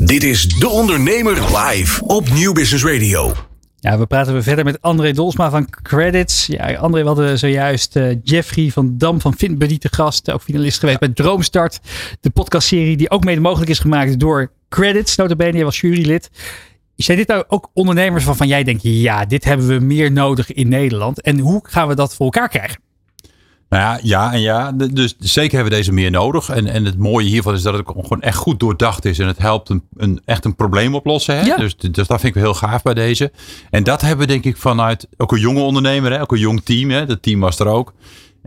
Dit 0.09 0.23
is 0.23 0.47
De 0.47 0.69
Ondernemer 0.69 1.57
live 1.57 2.05
op 2.05 2.29
Nieuw 2.29 2.53
Business 2.53 2.83
Radio. 2.83 3.33
Ja, 3.79 3.97
we 3.97 4.05
praten 4.05 4.33
weer 4.33 4.43
verder 4.43 4.65
met 4.65 4.81
André 4.81 5.11
Dolsma 5.11 5.49
van 5.49 5.69
Credits. 5.69 6.45
Ja, 6.45 6.75
André, 6.75 7.01
we 7.01 7.07
hadden 7.07 7.39
zojuist 7.39 7.95
uh, 7.95 8.15
Jeffrey 8.23 8.69
van 8.69 8.97
Dam 8.97 9.21
van 9.21 9.33
FinBuddy 9.33 9.77
te 9.77 9.87
gast. 9.91 10.31
Ook 10.31 10.41
finalist 10.41 10.79
geweest 10.79 10.99
bij 10.99 11.09
Droomstart. 11.09 11.79
De 12.21 12.29
podcastserie 12.29 12.97
die 12.97 13.09
ook 13.09 13.23
mede 13.23 13.41
mogelijk 13.41 13.71
is 13.71 13.79
gemaakt 13.79 14.19
door 14.19 14.51
Credits. 14.69 15.15
Notabene, 15.15 15.55
jij 15.55 15.63
was 15.63 15.79
jurylid. 15.79 16.29
Zijn 16.95 17.17
dit 17.17 17.27
nou 17.27 17.43
ook 17.47 17.69
ondernemers 17.73 18.25
waarvan 18.25 18.47
jij 18.47 18.63
denkt... 18.63 18.81
ja, 18.83 19.25
dit 19.25 19.43
hebben 19.43 19.67
we 19.67 19.79
meer 19.79 20.11
nodig 20.11 20.53
in 20.53 20.67
Nederland. 20.69 21.21
En 21.21 21.39
hoe 21.39 21.59
gaan 21.63 21.87
we 21.87 21.95
dat 21.95 22.15
voor 22.15 22.25
elkaar 22.25 22.49
krijgen? 22.49 22.88
Nou 23.69 23.83
ja, 23.83 23.99
ja 24.03 24.33
en 24.33 24.41
ja. 24.41 24.71
Dus 24.71 25.15
zeker 25.19 25.53
hebben 25.53 25.71
we 25.71 25.77
deze 25.77 25.91
meer 25.91 26.11
nodig. 26.11 26.49
En, 26.49 26.67
en 26.67 26.85
het 26.85 26.97
mooie 26.97 27.27
hiervan 27.27 27.53
is 27.53 27.61
dat 27.61 27.73
het 27.73 27.87
gewoon 27.87 28.21
echt 28.21 28.37
goed 28.37 28.59
doordacht 28.59 29.05
is. 29.05 29.19
En 29.19 29.27
het 29.27 29.37
helpt 29.37 29.69
een, 29.69 29.83
een 29.97 30.21
echt 30.25 30.45
een 30.45 30.55
probleem 30.55 30.95
oplossen. 30.95 31.35
Hè? 31.35 31.41
Ja. 31.41 31.57
Dus, 31.57 31.77
dus 31.77 32.07
dat 32.07 32.19
vind 32.19 32.35
ik 32.35 32.41
heel 32.41 32.53
gaaf 32.53 32.81
bij 32.81 32.93
deze. 32.93 33.31
En 33.69 33.83
dat 33.83 34.01
hebben 34.01 34.27
we 34.27 34.31
denk 34.31 34.45
ik 34.45 34.57
vanuit 34.57 35.07
ook 35.17 35.31
een 35.31 35.39
jonge 35.39 35.61
ondernemer. 35.61 36.11
Hè? 36.11 36.21
Ook 36.21 36.31
een 36.31 36.39
jong 36.39 36.61
team. 36.63 36.89
Hè? 36.89 37.05
Dat 37.05 37.21
team 37.21 37.39
was 37.39 37.59
er 37.59 37.67
ook. 37.67 37.93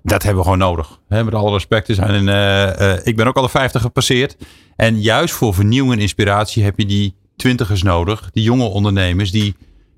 Dat 0.03 0.23
hebben 0.23 0.43
we 0.43 0.51
gewoon 0.51 0.69
nodig. 0.69 0.99
Hè? 1.09 1.25
Met 1.25 1.35
alle 1.35 1.53
respect. 1.53 1.89
Zijn 1.95 2.27
uh, 2.27 2.89
uh, 2.89 3.07
ik 3.07 3.17
ben 3.17 3.27
ook 3.27 3.37
al 3.37 3.43
de 3.43 3.49
50 3.49 3.83
gepasseerd. 3.83 4.37
En 4.77 5.01
juist 5.01 5.35
voor 5.35 5.55
vernieuwing 5.55 5.95
en 5.95 6.01
inspiratie 6.01 6.65
heb 6.65 6.79
je 6.79 6.87
die 6.87 7.15
twintigers 7.37 7.83
nodig. 7.83 8.31
Die 8.33 8.43
jonge 8.43 8.65
ondernemers 8.65 9.31
die 9.31 9.55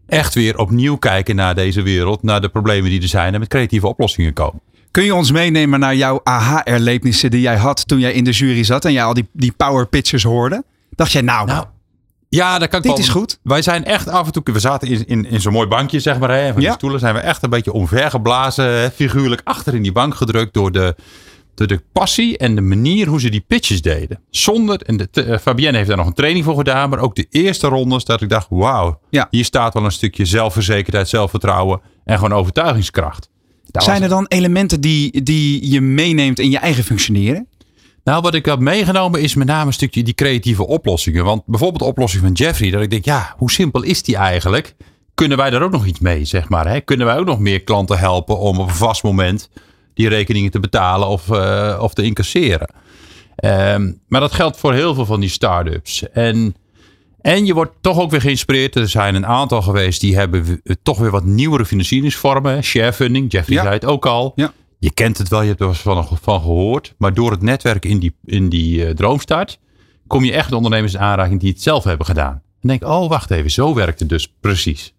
echt 0.07 0.35
weer 0.35 0.59
opnieuw 0.59 0.97
kijken 0.97 1.37
naar 1.37 1.55
deze 1.55 1.83
wereld. 1.83 2.23
Naar 2.23 2.41
de 2.41 2.49
problemen 2.49 2.91
die 2.91 3.03
er 3.03 3.09
zijn. 3.09 3.35
En 3.35 3.41
met 3.41 3.49
creatieve 3.49 3.87
oplossingen 3.87 4.33
komen. 4.33 4.61
Kun 4.95 5.05
je 5.05 5.15
ons 5.15 5.31
meenemen 5.33 5.81
naar 5.81 5.95
jouw 5.97 6.21
aha-erlebnissen 6.23 7.31
die 7.31 7.41
jij 7.41 7.57
had 7.57 7.89
toen 7.89 7.99
jij 7.99 8.13
in 8.13 8.25
de 8.25 8.31
jury 8.31 8.65
zat 8.65 8.85
en 8.85 8.93
jij 8.93 9.05
al 9.05 9.15
die, 9.15 9.29
die 9.33 9.53
power 9.53 9.87
pitchers 9.87 10.23
hoorde? 10.23 10.65
Dacht 10.91 11.13
jij 11.13 11.23
nou, 11.23 11.47
nou 11.47 11.65
ja, 12.29 12.59
dat 12.59 12.69
kan 12.69 12.79
ik 12.79 12.85
dit 12.85 12.93
wel. 12.97 13.01
is 13.01 13.09
goed. 13.09 13.39
Wij 13.43 13.63
zijn 13.63 13.85
echt 13.85 14.09
af 14.09 14.27
en 14.27 14.33
toe, 14.33 14.43
we 14.53 14.59
zaten 14.59 14.89
in, 14.89 15.07
in, 15.07 15.27
in 15.27 15.41
zo'n 15.41 15.53
mooi 15.53 15.69
bankje 15.69 16.01
zeg 16.01 16.19
maar. 16.19 16.31
Hè, 16.31 16.53
van 16.53 16.63
Ja. 16.63 16.69
die 16.69 16.77
stoelen 16.77 17.01
zijn 17.01 17.15
we 17.15 17.21
echt 17.21 17.43
een 17.43 17.51
beetje 17.51 17.73
omvergeblazen. 17.73 18.65
Hè, 18.65 18.91
figuurlijk 18.91 19.41
achter 19.45 19.75
in 19.75 19.83
die 19.83 19.93
bank 19.93 20.15
gedrukt 20.15 20.55
door 20.55 20.73
de, 20.73 20.97
door 21.55 21.67
de 21.67 21.83
passie 21.93 22.39
en 22.39 22.55
de 22.55 22.61
manier 22.61 23.07
hoe 23.07 23.21
ze 23.21 23.29
die 23.29 23.45
pitches 23.47 23.83
deden. 23.83 24.21
Zonder, 24.31 24.81
en 24.83 24.97
de, 24.97 25.09
uh, 25.27 25.39
Fabienne 25.39 25.77
heeft 25.77 25.89
daar 25.89 25.97
nog 25.99 26.07
een 26.07 26.13
training 26.13 26.45
voor 26.45 26.57
gedaan. 26.57 26.91
Maar 26.91 26.99
ook 26.99 27.15
de 27.15 27.27
eerste 27.31 27.67
rondes 27.67 28.05
dat 28.05 28.21
ik 28.21 28.29
dacht, 28.29 28.47
wauw. 28.51 29.01
Ja. 29.11 29.27
Hier 29.31 29.45
staat 29.45 29.75
wel 29.75 29.85
een 29.85 29.93
stukje 29.93 30.25
zelfverzekerdheid, 30.25 31.09
zelfvertrouwen 31.09 31.81
en 32.05 32.15
gewoon 32.19 32.39
overtuigingskracht. 32.39 33.29
Zijn 33.83 34.03
er 34.03 34.09
dan 34.09 34.27
elementen 34.29 34.81
die, 34.81 35.23
die 35.23 35.71
je 35.71 35.81
meeneemt 35.81 36.39
in 36.39 36.51
je 36.51 36.59
eigen 36.59 36.85
functioneren? 36.85 37.49
Nou, 38.05 38.23
wat 38.23 38.35
ik 38.35 38.45
heb 38.45 38.59
meegenomen 38.59 39.21
is 39.21 39.35
met 39.35 39.47
name 39.47 39.67
een 39.67 39.73
stukje 39.73 40.03
die 40.03 40.15
creatieve 40.15 40.67
oplossingen. 40.67 41.25
Want 41.25 41.43
bijvoorbeeld 41.47 41.83
de 41.83 41.89
oplossing 41.89 42.23
van 42.23 42.33
Jeffrey, 42.33 42.71
dat 42.71 42.83
ik 42.83 42.91
denk, 42.91 43.05
ja, 43.05 43.35
hoe 43.37 43.51
simpel 43.51 43.83
is 43.83 44.03
die 44.03 44.17
eigenlijk? 44.17 44.75
Kunnen 45.15 45.37
wij 45.37 45.51
daar 45.51 45.63
ook 45.63 45.71
nog 45.71 45.87
iets 45.87 45.99
mee, 45.99 46.25
zeg 46.25 46.49
maar? 46.49 46.69
Hè? 46.69 46.81
Kunnen 46.81 47.07
wij 47.07 47.19
ook 47.19 47.27
nog 47.27 47.39
meer 47.39 47.63
klanten 47.63 47.99
helpen 47.99 48.39
om 48.39 48.59
op 48.59 48.69
een 48.69 48.75
vast 48.75 49.03
moment 49.03 49.51
die 49.95 50.09
rekeningen 50.09 50.51
te 50.51 50.61
betalen 50.61 51.09
of, 51.09 51.29
uh, 51.29 51.79
of 51.81 51.95
te 51.95 52.03
incasseren? 52.03 52.69
Um, 53.45 54.01
maar 54.09 54.21
dat 54.21 54.33
geldt 54.33 54.57
voor 54.57 54.73
heel 54.73 54.95
veel 54.95 55.07
van 55.07 55.21
die 55.21 55.29
start-ups. 55.29 56.11
En, 56.11 56.55
en 57.25 57.47
je 57.47 57.55
wordt 57.55 57.73
toch 57.81 57.99
ook 57.99 58.11
weer 58.11 58.21
geïnspireerd. 58.21 58.77
Er 58.77 58.89
zijn 58.89 59.15
een 59.15 59.27
aantal 59.27 59.63
geweest 59.63 60.01
die 60.01 60.17
hebben 60.17 60.63
toch 60.83 60.99
weer 60.99 61.11
wat 61.11 61.25
nieuwere 61.25 61.65
financieringsvormen. 61.65 62.63
Sharefunding, 62.65 63.33
Jeffrey 63.33 63.57
Ja. 63.57 63.63
zei 63.63 63.75
het 63.75 63.85
ook 63.85 64.07
al. 64.07 64.33
Ja. 64.35 64.53
Je 64.79 64.93
kent 64.93 65.19
het 65.19 65.29
wel, 65.29 65.43
je 65.43 65.49
hebt 65.49 65.61
er 65.61 65.75
van, 65.75 66.09
van 66.23 66.41
gehoord. 66.41 66.95
Maar 66.99 67.15
door 67.15 67.31
het 67.31 67.43
netwerk 67.43 67.85
in 67.85 67.99
die, 67.99 68.15
in 68.25 68.49
die 68.49 68.87
uh, 68.87 68.91
droomstart 68.91 69.59
kom 70.07 70.25
je 70.25 70.33
echt 70.33 70.49
de 70.51 70.57
ondernemers 70.57 70.95
in 70.95 71.01
aanraking 71.01 71.41
die 71.41 71.51
het 71.51 71.63
zelf 71.63 71.85
hebben 71.85 72.07
gedaan. 72.07 72.43
En 72.61 72.69
denk, 72.69 72.85
oh 72.85 73.09
wacht 73.09 73.31
even, 73.31 73.51
zo 73.51 73.75
werkt 73.75 74.01
het 74.01 74.09
dus 74.09 74.33
precies. 74.41 74.94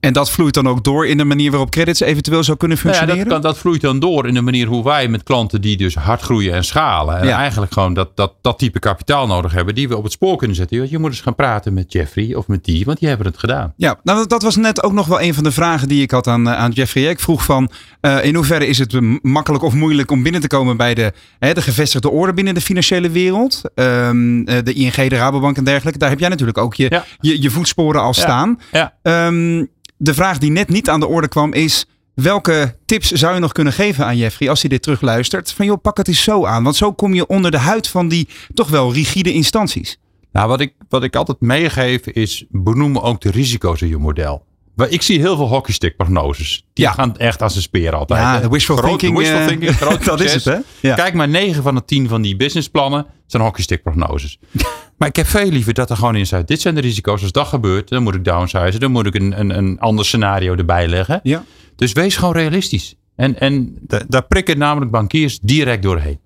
En 0.00 0.12
dat 0.12 0.30
vloeit 0.30 0.54
dan 0.54 0.68
ook 0.68 0.84
door 0.84 1.06
in 1.06 1.16
de 1.16 1.24
manier 1.24 1.50
waarop 1.50 1.70
credits 1.70 2.00
eventueel 2.00 2.42
zou 2.44 2.56
kunnen 2.56 2.78
Nou 2.82 2.88
ja, 2.88 2.94
functioneren? 2.94 3.30
dat, 3.30 3.40
kan, 3.40 3.50
dat 3.52 3.60
vloeit 3.60 3.80
dan 3.80 3.98
door 3.98 4.26
in 4.28 4.34
de 4.34 4.40
manier 4.40 4.66
hoe 4.66 4.84
wij 4.84 5.08
met 5.08 5.22
klanten 5.22 5.60
die 5.60 5.76
dus 5.76 5.94
hard 5.94 6.20
groeien 6.22 6.54
en 6.54 6.64
schalen. 6.64 7.18
En 7.18 7.26
Ja. 7.26 7.36
eigenlijk 7.38 7.72
gewoon 7.72 7.94
dat, 7.94 8.16
dat, 8.16 8.34
dat 8.40 8.58
type 8.58 8.78
kapitaal 8.78 9.26
nodig 9.26 9.52
hebben 9.52 9.74
die 9.74 9.88
we 9.88 9.96
op 9.96 10.02
het 10.02 10.12
spoor 10.12 10.36
kunnen 10.36 10.56
zetten. 10.56 10.90
Je 10.90 10.98
moet 10.98 11.10
eens 11.10 11.20
gaan 11.20 11.34
praten 11.34 11.74
met 11.74 11.92
Jeffrey 11.92 12.34
of 12.34 12.46
met 12.48 12.64
die, 12.64 12.84
want 12.84 12.98
die 12.98 13.08
hebben 13.08 13.26
het 13.26 13.38
gedaan. 13.38 13.72
Ja, 13.76 13.98
nou, 14.02 14.18
dat- 14.18 14.28
dat 14.28 14.42
was 14.42 14.56
net 14.56 14.82
ook 14.82 14.92
nog 14.92 15.06
wel 15.06 15.20
een 15.20 15.34
van 15.34 15.44
de 15.44 15.52
vragen 15.52 15.88
die 15.88 16.02
ik 16.02 16.10
had 16.10 16.26
aan, 16.26 16.48
eh, 16.48 16.56
aan 16.56 16.70
Jeffrey. 16.70 17.04
Ik 17.10 17.20
vroeg 17.20 17.44
van, 17.44 17.70
eh, 18.00 18.24
in 18.24 18.34
hoeverre 18.34 18.66
is 18.66 18.78
het 18.78 18.92
m- 19.00 19.18
makkelijk 19.22 19.64
of 19.64 19.74
moeilijk 19.74 20.10
om 20.10 20.22
binnen 20.22 20.40
te 20.40 20.46
komen 20.46 20.76
bij 20.76 20.94
de, 20.94 21.12
hè, 21.38 21.52
de 21.52 21.62
gevestigde 21.62 22.10
orde 22.10 22.32
binnen 22.34 22.54
de 22.54 22.60
financiële 22.60 23.10
wereld? 23.10 23.60
Ehm, 23.74 24.42
eh, 24.42 24.56
de 24.64 24.72
ING, 24.72 24.94
de 25.08 25.16
Rabobank 25.16 25.56
en 25.56 25.64
dergelijke. 25.64 25.98
Daar 25.98 26.10
heb 26.10 26.18
jij 26.20 26.28
natuurlijk 26.28 26.58
ook 26.58 26.74
je, 26.74 26.86
Ja. 26.90 27.04
je, 27.20 27.42
je 27.42 27.50
voetsporen 27.50 28.00
al 28.02 28.14
staan. 28.14 28.58
Ja. 28.72 28.94
Ehm, 29.02 29.64
de 30.02 30.14
vraag 30.14 30.38
die 30.38 30.50
net 30.50 30.68
niet 30.68 30.88
aan 30.88 31.00
de 31.00 31.06
orde 31.06 31.28
kwam 31.28 31.52
is... 31.52 31.86
Welke 32.14 32.76
tips 32.84 33.10
zou 33.10 33.34
je 33.34 33.40
nog 33.40 33.52
kunnen 33.52 33.72
geven 33.72 34.06
aan 34.06 34.16
Jeffrey 34.16 34.48
als 34.48 34.60
hij 34.60 34.70
dit 34.70 34.82
terugluistert? 34.82 35.52
Van 35.52 35.66
joh, 35.66 35.80
pak 35.80 35.96
het 35.96 36.08
eens 36.08 36.22
zo 36.22 36.46
aan. 36.46 36.62
Want 36.62 36.76
zo 36.76 36.92
kom 36.92 37.14
je 37.14 37.26
onder 37.26 37.50
de 37.50 37.58
huid 37.58 37.88
van 37.88 38.08
die 38.08 38.28
toch 38.54 38.68
wel 38.68 38.92
rigide 38.92 39.32
instanties. 39.32 39.98
Nou, 40.32 40.48
wat 40.48 40.60
ik, 40.60 40.74
wat 40.88 41.02
ik 41.02 41.16
altijd 41.16 41.40
meegeef 41.40 42.06
is 42.06 42.44
benoem 42.48 42.98
ook 42.98 43.20
de 43.20 43.30
risico's 43.30 43.82
in 43.82 43.88
je 43.88 43.96
model. 43.96 44.44
Maar 44.80 44.88
Ik 44.90 45.02
zie 45.02 45.18
heel 45.20 45.36
veel 45.36 45.48
hockeystickprognoses. 45.48 46.64
Die 46.72 46.84
Ja. 46.84 46.92
gaan 46.92 47.16
echt 47.16 47.42
als 47.42 47.56
een 47.56 47.62
speer 47.62 47.94
altijd. 47.94 48.20
Ja, 48.42 48.48
wishful 48.48 48.76
Groot- 48.76 48.88
thinking, 48.98 49.16
wishful 49.18 49.38
eh, 49.40 49.46
thinking 49.46 49.76
groot 49.82 50.04
dat 50.04 50.20
is 50.20 50.32
het, 50.34 50.44
hè? 50.44 50.56
Ja. 50.80 50.94
Kijk 50.94 51.14
maar, 51.14 51.28
9 51.28 51.62
van 51.62 51.74
de 51.74 51.84
10 51.84 52.08
van 52.08 52.22
die 52.22 52.36
businessplannen 52.36 53.06
zijn 53.26 53.42
hockeystickprognoses. 53.42 54.38
maar 54.98 55.08
ik 55.08 55.16
heb 55.16 55.26
veel 55.26 55.48
liever 55.50 55.74
dat 55.74 55.90
er 55.90 55.96
gewoon 55.96 56.16
in 56.16 56.26
staat. 56.26 56.48
Dit 56.48 56.60
zijn 56.60 56.74
de 56.74 56.80
risico's. 56.80 57.22
Als 57.22 57.32
dat 57.32 57.46
gebeurt, 57.46 57.88
dan 57.88 58.02
moet 58.02 58.14
ik 58.14 58.24
downsizen. 58.24 58.80
Dan 58.80 58.90
moet 58.90 59.06
ik 59.06 59.14
een, 59.14 59.40
een, 59.40 59.56
een 59.58 59.78
ander 59.80 60.04
scenario 60.04 60.54
erbij 60.54 60.88
leggen. 60.88 61.20
Ja. 61.22 61.44
Dus 61.76 61.92
wees 61.92 62.16
gewoon 62.16 62.34
realistisch. 62.34 62.94
En, 63.16 63.40
en 63.40 63.76
da- 63.80 64.02
daar 64.08 64.26
prikken 64.26 64.58
namelijk 64.58 64.90
bankiers 64.90 65.38
direct 65.42 65.82
doorheen. 65.82 66.18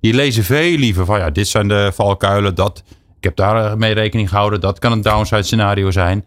Die 0.00 0.14
lezen 0.14 0.44
veel 0.44 0.76
liever 0.76 1.04
van 1.04 1.18
ja, 1.18 1.30
dit 1.30 1.48
zijn 1.48 1.68
de 1.68 1.90
valkuilen. 1.94 2.54
Dat, 2.54 2.82
ik 3.18 3.24
heb 3.24 3.36
daar 3.36 3.64
eh, 3.70 3.76
mee 3.76 3.92
rekening 3.94 4.28
gehouden. 4.28 4.60
Dat 4.60 4.78
kan 4.78 4.92
een 4.92 5.02
downside 5.02 5.42
scenario 5.42 5.90
zijn. 5.90 6.24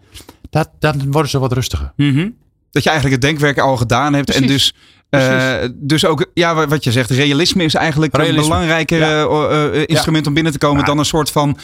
Dat, 0.56 0.70
dan 0.80 1.12
worden 1.12 1.32
ze 1.32 1.40
wat 1.40 1.54
rustiger. 1.54 1.92
Mhm. 1.96 2.30
Dat 2.72 2.84
je 2.84 2.90
eigenlijk 2.90 3.22
het 3.22 3.32
denkwerk 3.32 3.60
al 3.60 3.78
gedaan 3.78 4.14
hebt. 4.14 4.32
En 4.32 4.48
dus, 4.48 4.74
Eh, 5.20 5.70
dus 5.76 6.06
ook, 6.06 6.26
ja, 6.34 6.56
wa- 6.56 6.68
wat 6.68 6.84
je 6.84 6.92
zegt, 6.92 7.10
realisme 7.10 7.64
is 7.64 7.74
eigenlijk 7.76 8.16
Realisme. 8.16 8.42
een 8.42 8.48
belangrijker 8.50 9.00
Ja. 9.00 9.24
eh, 9.24 9.76
eh, 9.76 9.84
instrument 9.86 10.28
om 10.28 10.34
binnen 10.34 10.52
te 10.52 10.58
komen 10.58 10.80
Ja. 10.80 10.86
dan 10.86 10.98
een 10.98 11.06
soort 11.06 11.32
van 11.32 11.58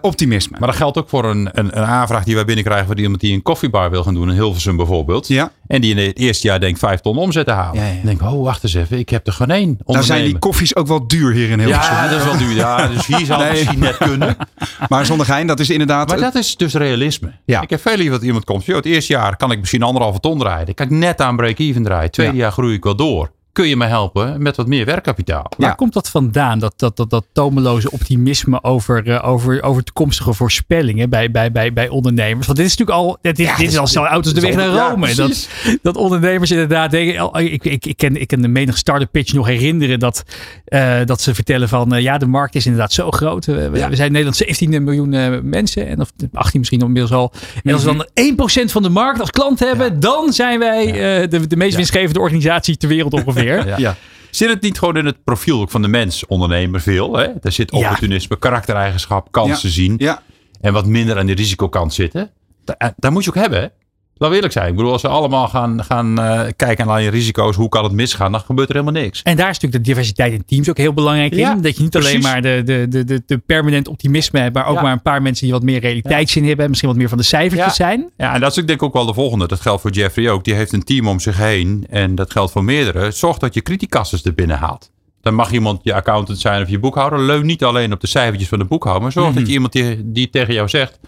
optimisme. 0.00 0.56
Maar 0.58 0.68
dat 0.68 0.76
geldt 0.78 0.98
ook 0.98 1.08
voor 1.08 1.24
een, 1.24 1.48
een, 1.52 1.78
een 1.78 1.84
aanvraag 1.84 2.24
die 2.24 2.34
wij 2.34 2.44
binnenkrijgen 2.44 2.86
van 2.86 2.98
iemand 2.98 3.20
die 3.20 3.32
een 3.34 3.42
koffiebar 3.42 3.90
wil 3.90 4.02
gaan 4.02 4.14
doen. 4.14 4.28
In 4.28 4.34
Hilversum 4.34 4.76
bijvoorbeeld. 4.76 5.28
Ja. 5.28 5.52
En 5.66 5.80
die 5.80 5.96
in 5.96 6.06
het 6.06 6.18
eerste 6.18 6.46
jaar 6.46 6.60
denkt 6.60 6.78
vijf 6.78 7.00
ton 7.00 7.16
omzet 7.18 7.46
te 7.46 7.52
halen. 7.52 7.74
Dan 7.82 8.00
denk 8.04 8.20
ik, 8.20 8.26
oh 8.32 8.42
wacht 8.44 8.62
eens 8.62 8.74
even. 8.74 8.98
Ik 8.98 9.08
heb 9.08 9.26
er 9.26 9.32
gewoon 9.32 9.56
één 9.56 9.78
Nou 9.86 10.02
zijn 10.04 10.24
die 10.24 10.38
koffies 10.38 10.76
ook 10.76 10.86
wel 10.86 11.06
duur 11.06 11.32
hier 11.32 11.50
in 11.50 11.58
Hilversum. 11.60 11.94
Ja, 11.94 12.08
dat 12.08 12.18
is 12.18 12.24
wel 12.24 12.36
duur. 12.38 12.54
Ja, 12.54 12.86
dus 12.94 13.06
hier 13.06 13.26
zou 13.26 13.42
het 13.42 13.50
Nee. 13.52 13.58
misschien 13.60 13.78
net 13.78 13.96
kunnen. 13.96 14.36
Maar 14.88 15.06
zonder 15.06 15.26
gein, 15.26 15.46
dat 15.46 15.60
is 15.60 15.70
inderdaad... 15.70 16.08
Maar 16.08 16.18
dat 16.20 16.34
is 16.34 16.56
dus 16.56 16.74
realisme. 16.74 17.32
Ja. 17.44 17.60
Ik 17.62 17.70
heb 17.70 17.80
veel 17.80 17.96
liever 17.96 18.12
dat 18.14 18.22
iemand 18.22 18.44
komt. 18.44 18.64
Joh, 18.64 18.76
het 18.76 18.86
eerste 18.86 19.12
jaar 19.12 19.36
kan 19.36 19.50
ik 19.52 19.58
misschien 19.60 19.82
anderhalve 19.82 20.20
ton 20.20 20.38
draaien. 20.38 20.74
Kan 20.74 20.86
ik 20.86 20.92
net 20.92 21.20
aan 21.20 21.36
break-even 21.36 21.82
draaien. 21.82 22.10
Tweede 22.10 22.32
Ja. 22.32 22.38
jaar 22.38 22.52
groei 22.52 22.74
ik 22.74 22.83
wel 22.84 22.96
door. 22.96 23.32
Kun 23.54 23.68
je 23.68 23.76
me 23.76 23.84
helpen 23.84 24.42
met 24.42 24.56
wat 24.56 24.66
meer 24.66 24.84
werkkapitaal? 24.84 25.46
Waar 25.56 25.68
Ja. 25.68 25.74
komt 25.74 25.92
dat 25.92 26.08
vandaan? 26.10 26.58
Dat, 26.58 26.72
dat, 26.76 26.96
dat, 26.96 27.10
dat 27.10 27.24
tomeloze 27.32 27.90
optimisme 27.90 28.62
over, 28.62 29.08
eh, 29.10 29.28
over, 29.28 29.62
over 29.62 29.84
toekomstige 29.84 30.32
voorspellingen 30.32 31.10
bij, 31.10 31.30
bij, 31.30 31.52
bij, 31.52 31.72
bij 31.72 31.88
ondernemers. 31.88 32.46
Want 32.46 32.58
dit 32.58 32.66
is 32.66 32.76
natuurlijk 32.76 33.06
al, 33.06 33.18
dit, 33.22 33.38
is- 33.38 33.56
dit 33.56 33.68
is 33.70 33.78
al 33.78 33.86
zo 33.86 34.02
oud 34.02 34.24
als 34.24 34.34
de 34.34 34.40
weg 34.40 34.54
naar 34.54 34.68
ja, 34.68 34.88
Rome. 34.88 35.14
dat, 35.14 35.48
dat 35.82 35.96
ondernemers 35.96 36.50
inderdaad 36.50 36.90
denken. 36.90 37.34
oh, 37.34 37.40
Ik, 37.40 37.64
ik, 37.64 37.86
ik, 37.86 37.96
ken, 37.96 38.20
ik 38.20 38.26
ken 38.28 38.42
de 38.42 38.48
menig 38.48 38.76
startup 38.78 39.08
pitch 39.12 39.32
nog 39.32 39.46
herinneren 39.46 39.98
dat, 39.98 40.22
eh, 40.64 40.96
dat 41.04 41.20
ze 41.20 41.34
vertellen 41.34 41.68
van 41.68 41.94
eh, 41.94 42.02
ja, 42.02 42.18
de 42.18 42.26
markt 42.26 42.54
is 42.54 42.64
inderdaad 42.64 42.92
zo 42.92 43.10
groot. 43.10 43.44
We, 43.46 43.70
we- 43.70 43.78
Ja. 43.78 43.88
we 43.88 43.94
zijn 43.96 44.06
in 44.06 44.12
Nederland 44.12 44.36
17 44.36 44.84
miljoen 44.84 45.12
eh, 45.12 45.38
mensen. 45.42 45.86
En 45.88 46.00
of 46.00 46.12
18 46.32 46.58
misschien 46.58 46.80
inmiddels 46.80 47.12
al. 47.12 47.32
En 47.64 47.72
als 47.72 47.84
we 47.84 47.90
Mhm. 47.92 47.98
dan 48.14 48.24
1% 48.68 48.72
van 48.72 48.82
de 48.82 48.88
markt 48.88 49.20
als 49.20 49.30
klant 49.30 49.58
hebben, 49.58 50.00
dan 50.00 50.32
zijn 50.32 50.58
wij 50.58 50.86
eh, 50.86 51.28
de, 51.30 51.46
de 51.46 51.56
meest 51.56 51.70
Ja. 51.70 51.76
winstgevende 51.76 52.20
organisatie 52.20 52.76
ter 52.76 52.88
wereld 52.88 53.12
ongeveer. 53.12 53.42
Ja. 53.44 53.76
Ja. 53.76 53.96
Zit 54.30 54.48
het 54.48 54.62
niet 54.62 54.78
gewoon 54.78 54.96
in 54.96 55.06
het 55.06 55.24
profiel 55.24 55.60
ook 55.60 55.70
van 55.70 55.82
de 55.82 55.88
mens, 55.88 56.26
ondernemer 56.26 56.80
veel? 56.80 57.16
Hè? 57.16 57.28
Daar 57.40 57.52
zit 57.52 57.70
Ja. 57.70 57.78
opportunisme, 57.78 58.38
karaktereigenschap, 58.38 59.32
kansen 59.32 59.70
zien. 59.70 59.94
Ja, 59.98 60.22
En 60.60 60.72
wat 60.72 60.86
minder 60.86 61.18
aan 61.18 61.26
de 61.26 61.34
risicokant 61.34 61.94
zitten. 61.94 62.30
Da- 62.64 62.74
eh, 62.78 62.88
daar 62.96 63.12
moet 63.12 63.24
je 63.24 63.30
ook 63.30 63.36
hebben. 63.36 63.72
We 64.16 64.34
eerlijk 64.34 64.52
zijn. 64.52 64.68
Ik 64.68 64.76
bedoel, 64.76 64.92
als 64.92 65.02
we 65.02 65.08
allemaal 65.08 65.48
gaan, 65.48 65.84
gaan 65.84 66.18
eh, 66.20 66.42
kijken 66.56 66.86
naar 66.86 67.02
je 67.02 67.10
risico's, 67.10 67.56
hoe 67.56 67.68
kan 67.68 67.84
het 67.84 67.92
misgaan, 67.92 68.32
dan 68.32 68.40
gebeurt 68.40 68.68
er 68.68 68.74
helemaal 68.76 69.02
niks. 69.02 69.22
En 69.22 69.36
daar 69.36 69.50
is 69.50 69.54
natuurlijk 69.58 69.84
de 69.84 69.90
diversiteit 69.90 70.32
in 70.32 70.44
teams 70.44 70.70
ook 70.70 70.76
heel 70.76 70.92
belangrijk 70.92 71.34
Ja, 71.34 71.52
in. 71.52 71.60
Dat 71.60 71.76
je 71.76 71.82
niet 71.82 71.96
alleen 71.96 72.20
maar 72.20 72.42
de, 72.42 72.62
de, 72.64 73.04
de, 73.04 73.22
de, 73.26 73.38
permanent 73.38 73.88
optimisme 73.88 74.40
hebt, 74.40 74.54
maar 74.54 74.66
ook 74.66 74.74
Ja. 74.76 74.82
maar 74.82 74.92
een 74.92 75.02
paar 75.02 75.22
mensen 75.22 75.44
die 75.44 75.52
wat 75.54 75.62
meer 75.62 75.80
realiteitszin 75.80 76.44
hebben. 76.46 76.62
en 76.64 76.68
Misschien 76.70 76.90
wat 76.90 76.98
meer 76.98 77.08
van 77.08 77.18
de 77.18 77.24
cijfertjes 77.24 77.66
Ja. 77.76 77.86
zijn. 77.86 78.10
Ja, 78.16 78.34
en 78.34 78.40
dat 78.40 78.50
is 78.50 78.56
ik 78.56 78.66
denk 78.66 78.82
ook 78.82 78.92
wel 78.92 79.06
de 79.06 79.14
volgende. 79.14 79.46
Dat 79.46 79.60
geldt 79.60 79.80
voor 79.80 79.90
Jeffrey 79.90 80.30
ook. 80.30 80.44
Die 80.44 80.54
heeft 80.54 80.72
een 80.72 80.84
team 80.84 81.08
om 81.08 81.20
zich 81.20 81.36
heen. 81.36 81.86
En 81.90 82.14
dat 82.14 82.32
geldt 82.32 82.52
voor 82.52 82.64
meerdere. 82.64 83.10
Zorg 83.10 83.38
dat 83.38 83.54
je 83.54 83.62
criticasters 83.62 84.24
er 84.24 84.34
binnen 84.34 84.58
haalt. 84.58 84.90
Dan 85.20 85.34
mag 85.34 85.52
iemand 85.52 85.80
je 85.82 85.94
accountant 85.94 86.38
zijn 86.38 86.62
of 86.62 86.68
je 86.68 86.78
boekhouder. 86.78 87.20
Leun 87.20 87.46
niet 87.46 87.64
alleen 87.64 87.92
op 87.92 88.00
de 88.00 88.06
cijfertjes 88.06 88.48
van 88.48 88.58
de 88.58 88.64
boekhouder. 88.64 89.02
Maar 89.02 89.12
zorg 89.12 89.34
dat 89.34 89.46
je 89.46 89.52
iemand 89.52 89.72
die, 89.72 90.12
die 90.12 90.30
tegen 90.30 90.54
jou 90.54 90.68
zegt. 90.68 91.00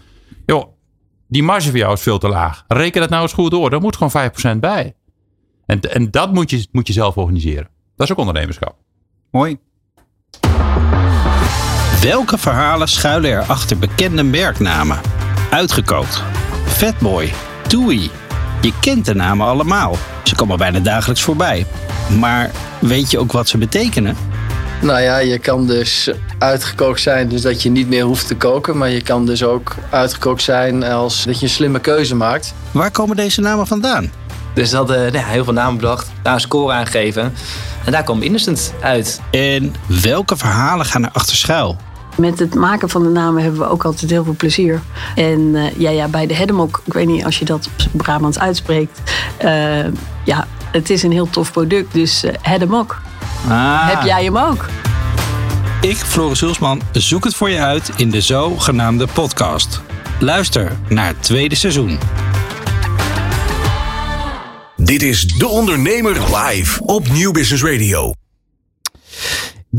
Joh, 0.47 0.65
die 1.29 1.43
marge 1.43 1.69
voor 1.69 1.79
jou 1.79 1.93
is 1.93 2.01
veel 2.01 2.19
te 2.19 2.29
laag. 2.29 2.65
Reken 2.69 3.01
dat 3.01 3.11
nou 3.11 3.23
eens 3.23 3.33
goed 3.33 3.51
door. 3.51 3.73
Er 3.73 3.81
moet 3.81 3.97
gewoon 3.97 4.31
5% 4.57 4.59
bij. 4.59 4.95
En, 5.67 5.81
en 5.81 6.11
dat 6.11 6.33
moet 6.33 6.51
je, 6.51 6.67
moet 6.73 6.87
je 6.87 6.93
zelf 6.93 7.17
organiseren. 7.17 7.69
Dat 7.97 8.07
is 8.07 8.13
ook 8.13 8.19
ondernemerschap. 8.19 8.75
mooi. 9.31 9.59
Welke 12.01 12.39
verhalen 12.39 12.89
schuilen 12.89 13.31
er 13.31 13.43
achter 13.43 13.79
bekende 13.79 14.23
merknamen? 14.23 15.01
Uitgekookt. 15.51 16.23
Fatboy. 16.65 17.33
Toei. 17.69 18.11
Je 18.61 18.73
kent 18.81 19.05
de 19.05 19.15
namen 19.15 19.47
allemaal. 19.47 19.97
Ze 20.25 20.35
komen 20.35 20.59
bijna 20.59 20.79
dagelijks 20.79 21.23
voorbij. 21.23 21.67
Maar 22.19 22.51
weet 22.81 23.11
je 23.11 23.19
ook 23.19 23.33
wat 23.33 23.49
ze 23.49 23.59
betekenen? 23.59 24.17
Nou 24.81 25.01
ja, 25.01 25.19
je 25.19 25.39
kan 25.39 25.67
dus 25.67 26.11
uitgekookt 26.39 27.01
zijn, 27.01 27.29
dus 27.29 27.43
dat 27.43 27.63
je 27.63 27.71
niet 27.71 27.89
meer 27.89 28.05
hoeft 28.05 28.27
te 28.27 28.37
koken. 28.37 28.77
Maar 28.77 28.91
je 28.91 29.03
kan 29.03 29.27
dus 29.27 29.43
ook 29.45 29.75
uitgekookt 29.91 30.43
zijn 30.43 30.85
als 30.85 31.25
dat 31.25 31.39
je 31.41 31.47
een 31.47 31.53
slimme 31.53 31.81
keuze 31.81 32.15
maakt. 32.15 32.55
Waar 32.71 32.91
komen 32.91 33.17
deze 33.17 33.41
namen 33.41 33.67
vandaan? 33.67 34.11
Dus 34.55 34.71
ze 34.71 34.77
hadden 34.77 34.97
nou 34.99 35.13
ja, 35.13 35.25
heel 35.25 35.45
veel 35.45 35.53
namen 35.53 35.77
bedacht, 35.77 36.11
daar 36.23 36.35
een 36.35 36.41
score 36.41 36.73
aangegeven. 36.73 37.33
En 37.85 37.93
daar 37.93 38.03
kwam 38.03 38.23
Innocent 38.23 38.75
uit. 38.81 39.21
En 39.31 39.75
welke 40.03 40.37
verhalen 40.37 40.87
gaan 40.87 41.05
er 41.05 41.11
achter 41.13 41.37
schuil? 41.37 41.77
Met 42.17 42.39
het 42.39 42.55
maken 42.55 42.89
van 42.89 43.03
de 43.03 43.09
namen 43.09 43.43
hebben 43.43 43.61
we 43.61 43.69
ook 43.69 43.85
altijd 43.85 44.11
heel 44.11 44.25
veel 44.25 44.35
plezier. 44.37 44.81
En 45.15 45.55
eh, 45.55 45.79
ja, 45.79 45.91
ja, 45.91 46.09
bij 46.09 46.27
de 46.27 46.35
Hedemok, 46.35 46.83
ik 46.85 46.93
weet 46.93 47.07
niet 47.07 47.25
als 47.25 47.39
je 47.39 47.45
dat 47.45 47.69
Brabants 47.93 48.39
uitspreekt. 48.39 49.01
eh, 49.37 49.85
ja, 50.25 50.47
het 50.71 50.91
is 50.91 51.03
een 51.03 51.13
heel 51.13 51.31
tof 51.31 51.53
product, 51.53 51.93
dus 51.93 52.25
eh 52.25 52.33
Hedemok. 52.41 53.01
Ah, 53.49 53.89
Heb 53.89 54.03
jij 54.03 54.25
hem 54.25 54.39
ook? 54.39 54.67
Ik, 55.81 55.97
Floris 55.97 56.41
Hulsman, 56.41 56.83
zoek 56.93 57.25
het 57.25 57.35
voor 57.35 57.51
je 57.51 57.61
uit 57.61 57.91
in 57.97 58.11
de 58.11 58.21
zogenaamde 58.21 59.07
podcast. 59.13 59.81
Luister 60.19 60.77
naar 60.89 61.07
het 61.07 61.23
tweede 61.23 61.55
seizoen. 61.55 61.99
Dit 64.77 65.03
is 65.03 65.27
De 65.27 65.47
Ondernemer 65.49 66.37
live 66.37 66.83
op 66.83 67.09
Nieuw 67.09 67.33
Business 67.33 67.65
Radio. 67.65 68.13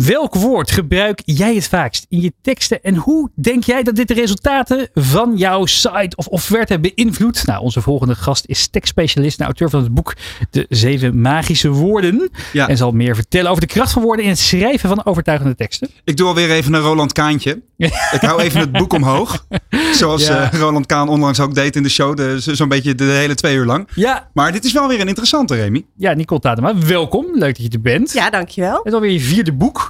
Welk 0.05 0.35
woord 0.35 0.71
gebruik 0.71 1.21
jij 1.25 1.55
het 1.55 1.67
vaakst 1.67 2.05
in 2.09 2.21
je 2.21 2.33
teksten? 2.41 2.81
En 2.83 2.95
hoe 2.95 3.29
denk 3.35 3.63
jij 3.63 3.83
dat 3.83 3.95
dit 3.95 4.07
de 4.07 4.13
resultaten 4.13 4.89
van 4.93 5.33
jouw 5.37 5.65
site 5.65 6.15
of 6.15 6.27
offerte 6.27 6.79
beïnvloedt? 6.79 7.45
Nou, 7.45 7.61
onze 7.61 7.81
volgende 7.81 8.15
gast 8.15 8.43
is 8.47 8.67
tekstspecialist 8.67 9.39
en 9.39 9.45
auteur 9.45 9.69
van 9.69 9.83
het 9.83 9.93
boek 9.93 10.13
De 10.49 10.65
Zeven 10.69 11.21
Magische 11.21 11.69
Woorden. 11.69 12.29
Ja. 12.53 12.67
En 12.69 12.77
zal 12.77 12.91
meer 12.91 13.15
vertellen 13.15 13.49
over 13.49 13.61
de 13.61 13.67
kracht 13.67 13.91
van 13.91 14.01
woorden 14.01 14.23
in 14.25 14.31
het 14.31 14.39
schrijven 14.39 14.89
van 14.89 15.05
overtuigende 15.05 15.55
teksten. 15.55 15.89
Ik 16.03 16.17
doe 16.17 16.27
alweer 16.27 16.51
even 16.51 16.73
een 16.73 16.81
Roland 16.81 17.11
Kaantje. 17.13 17.61
Ik 18.11 18.21
hou 18.21 18.41
even 18.41 18.59
het 18.59 18.71
boek 18.71 18.93
omhoog. 18.93 19.45
Zoals 19.93 20.27
Ja. 20.27 20.51
eh, 20.51 20.59
Roland 20.59 20.85
Kaan 20.85 21.09
onlangs 21.09 21.39
ook 21.39 21.55
deed 21.55 21.75
in 21.75 21.83
de 21.83 21.89
show. 21.89 22.17
de- 22.17 22.35
Zo'n 22.39 22.67
beetje 22.67 22.95
de 22.95 23.03
hele 23.03 23.35
twee 23.35 23.55
uur 23.55 23.65
lang. 23.65 23.87
Ja, 23.95 24.29
Maar 24.33 24.51
dit 24.51 24.65
is 24.65 24.73
wel 24.73 24.87
weer 24.87 24.99
een 25.01 25.07
interessante, 25.07 25.55
Remy. 25.55 25.85
ja 25.97 26.13
Nicole 26.13 26.39
Tadema, 26.39 26.77
welkom. 26.77 27.25
Leuk 27.33 27.55
dat 27.55 27.65
je 27.65 27.69
er 27.69 27.81
bent. 27.81 28.13
Ja, 28.13 28.29
dankjewel. 28.29 28.75
Het 28.77 28.85
is 28.85 28.93
alweer 28.93 29.11
je 29.11 29.19
vierde 29.19 29.53
boek. 29.53 29.86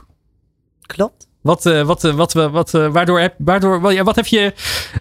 Klopt. 0.88 1.28
Wat, 1.42 1.66
eh, 1.66 1.82
wat, 1.86 2.04
eh, 2.04 2.14
wat, 2.14 2.34
wat, 2.34 2.52
wat, 2.52 2.74
eh, 2.74 2.88
waardoor 2.88 3.20
heb, 3.20 3.34
waardoor, 3.38 3.82
wat 4.04 4.16
heb 4.16 4.26
je, 4.26 4.54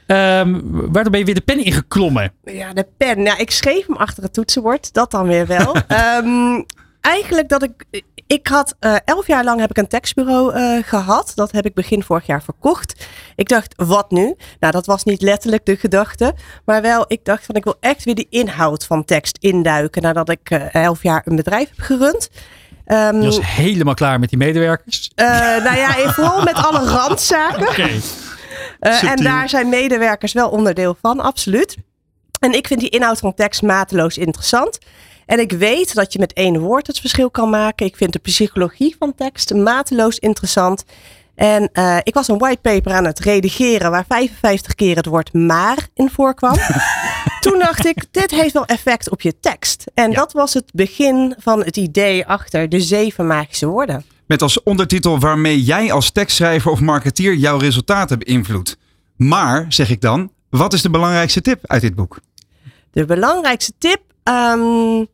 ehm, 0.07 0.61
waardoor 0.65 1.11
ben 1.11 1.19
je 1.19 1.25
weer 1.25 1.35
de 1.35 1.41
pen 1.41 1.65
ingeklommen? 1.65 2.33
Ja, 2.45 2.73
de 2.73 2.87
pen. 2.97 3.23
Nou, 3.23 3.39
ik 3.39 3.51
schreef 3.51 3.87
hem 3.87 3.97
achter 3.97 4.23
het 4.23 4.33
toetsenbord. 4.33 4.93
Dat 4.93 5.11
dan 5.11 5.27
weer 5.27 5.47
wel. 5.47 5.75
Ehm, 5.87 6.63
eigenlijk 7.01 7.49
dat 7.49 7.63
ik... 7.63 8.05
ik 8.27 8.47
had 8.47 8.75
uh, 8.81 8.97
elf 9.05 9.27
jaar 9.27 9.45
lang 9.45 9.61
heb 9.61 9.71
ik 9.71 9.79
een 9.79 9.89
tekstbureau 9.89 10.59
uh, 10.59 10.83
gehad. 10.83 11.33
Dat 11.35 11.53
heb 11.53 11.67
ik 11.67 11.75
begin 11.75 12.03
vorig 12.03 12.27
jaar 12.27 12.43
verkocht. 12.43 13.07
Ik 13.37 13.49
dacht, 13.49 13.75
wat 13.77 14.11
nu? 14.11 14.35
Nou, 14.61 14.73
dat 14.73 14.87
was 14.87 15.05
niet 15.05 15.23
letterlijk 15.23 15.67
de 15.67 15.77
gedachte. 15.77 16.35
Maar 16.65 16.83
wel, 16.83 17.05
ik 17.09 17.25
dacht 17.25 17.45
van 17.45 17.55
ik 17.55 17.65
wil 17.65 17.77
echt 17.81 18.05
weer 18.05 18.15
die 18.15 18.27
inhoud 18.31 18.87
van 18.87 19.05
tekst 19.05 19.39
induiken. 19.41 20.03
Nadat 20.03 20.31
ik 20.31 20.51
uh, 20.51 20.75
elf 20.75 21.03
jaar 21.03 21.23
een 21.25 21.37
bedrijf 21.37 21.69
heb 21.69 21.81
gerund. 21.81 22.29
Um, 22.87 23.21
je 23.21 23.27
was 23.27 23.47
helemaal 23.47 23.95
klaar 23.95 24.21
met 24.21 24.29
die 24.29 24.39
medewerkers? 24.39 25.11
nou 25.15 25.77
ja, 25.77 26.13
vooral 26.13 26.43
met 26.43 26.55
alle 26.55 26.85
randzaken. 26.85 27.69
Okay. 27.69 28.01
en 28.81 29.23
daar 29.23 29.49
zijn 29.49 29.69
medewerkers 29.69 30.33
wel 30.33 30.49
onderdeel 30.49 30.97
van, 31.03 31.21
absoluut. 31.21 31.77
En 32.41 32.53
ik 32.53 32.67
vind 32.67 32.81
die 32.81 32.89
inhoud 32.89 33.19
van 33.19 33.35
tekst 33.35 33.63
mateloos 33.63 34.19
interessant. 34.19 34.79
En 35.27 35.41
ik 35.41 35.53
weet 35.53 35.95
dat 35.95 36.13
je 36.13 36.19
met 36.19 36.33
één 36.33 36.61
woord 36.61 36.87
het 36.87 37.01
verschil 37.01 37.31
kan 37.31 37.51
maken. 37.51 37.87
Ik 37.87 37.97
vind 37.97 38.13
de 38.13 38.19
psychologie 38.19 38.97
van 38.99 39.15
tekst 39.15 39.55
mateloos 39.55 40.19
interessant. 40.19 40.85
En 41.37 41.71
uh, 41.73 41.97
ik 42.03 42.15
was 42.15 42.29
een 42.29 42.39
whitepaper 42.39 42.93
aan 42.93 43.05
het 43.05 43.19
redigeren 43.19 43.91
waar 43.91 44.05
55 44.09 44.75
keer 44.75 44.97
het 44.97 45.07
woord 45.07 45.33
maar 45.33 45.89
in 45.95 46.11
voorkwam. 46.11 46.57
Toen 47.41 47.59
dacht 47.59 47.87
ik, 47.87 48.05
dit 48.11 48.31
heeft 48.31 48.53
wel 48.53 48.65
effect 48.65 49.11
op 49.11 49.21
je 49.21 49.39
tekst. 49.41 49.85
En 49.95 50.13
dat 50.13 50.33
was 50.33 50.55
het 50.55 50.71
begin 50.73 51.35
van 51.39 51.65
het 51.65 51.77
idee 51.77 52.27
achter 52.27 52.69
de 52.69 52.81
zeven 52.81 53.27
magische 53.27 53.67
woorden. 53.67 54.05
Met 54.27 54.43
als 54.43 54.63
ondertitel 54.63 55.19
waarmee 55.19 55.63
jij 55.63 55.93
als 55.93 56.11
tekstschrijver 56.11 56.71
of 56.71 56.81
marketeer 56.81 57.35
jouw 57.35 57.59
resultaten 57.59 58.19
beïnvloedt. 58.19 58.77
Maar, 59.17 59.67
zeg 59.69 59.91
ik 59.91 60.01
dan, 60.01 60.33
wat 60.51 60.73
is 60.73 60.83
de 60.83 60.91
belangrijkste 60.91 61.41
tip 61.41 61.67
uit 61.67 61.81
dit 61.81 61.95
boek? 61.95 62.19
De 62.91 63.05
belangrijkste 63.05 63.73
tip, 63.79 64.01
um, 64.25 65.07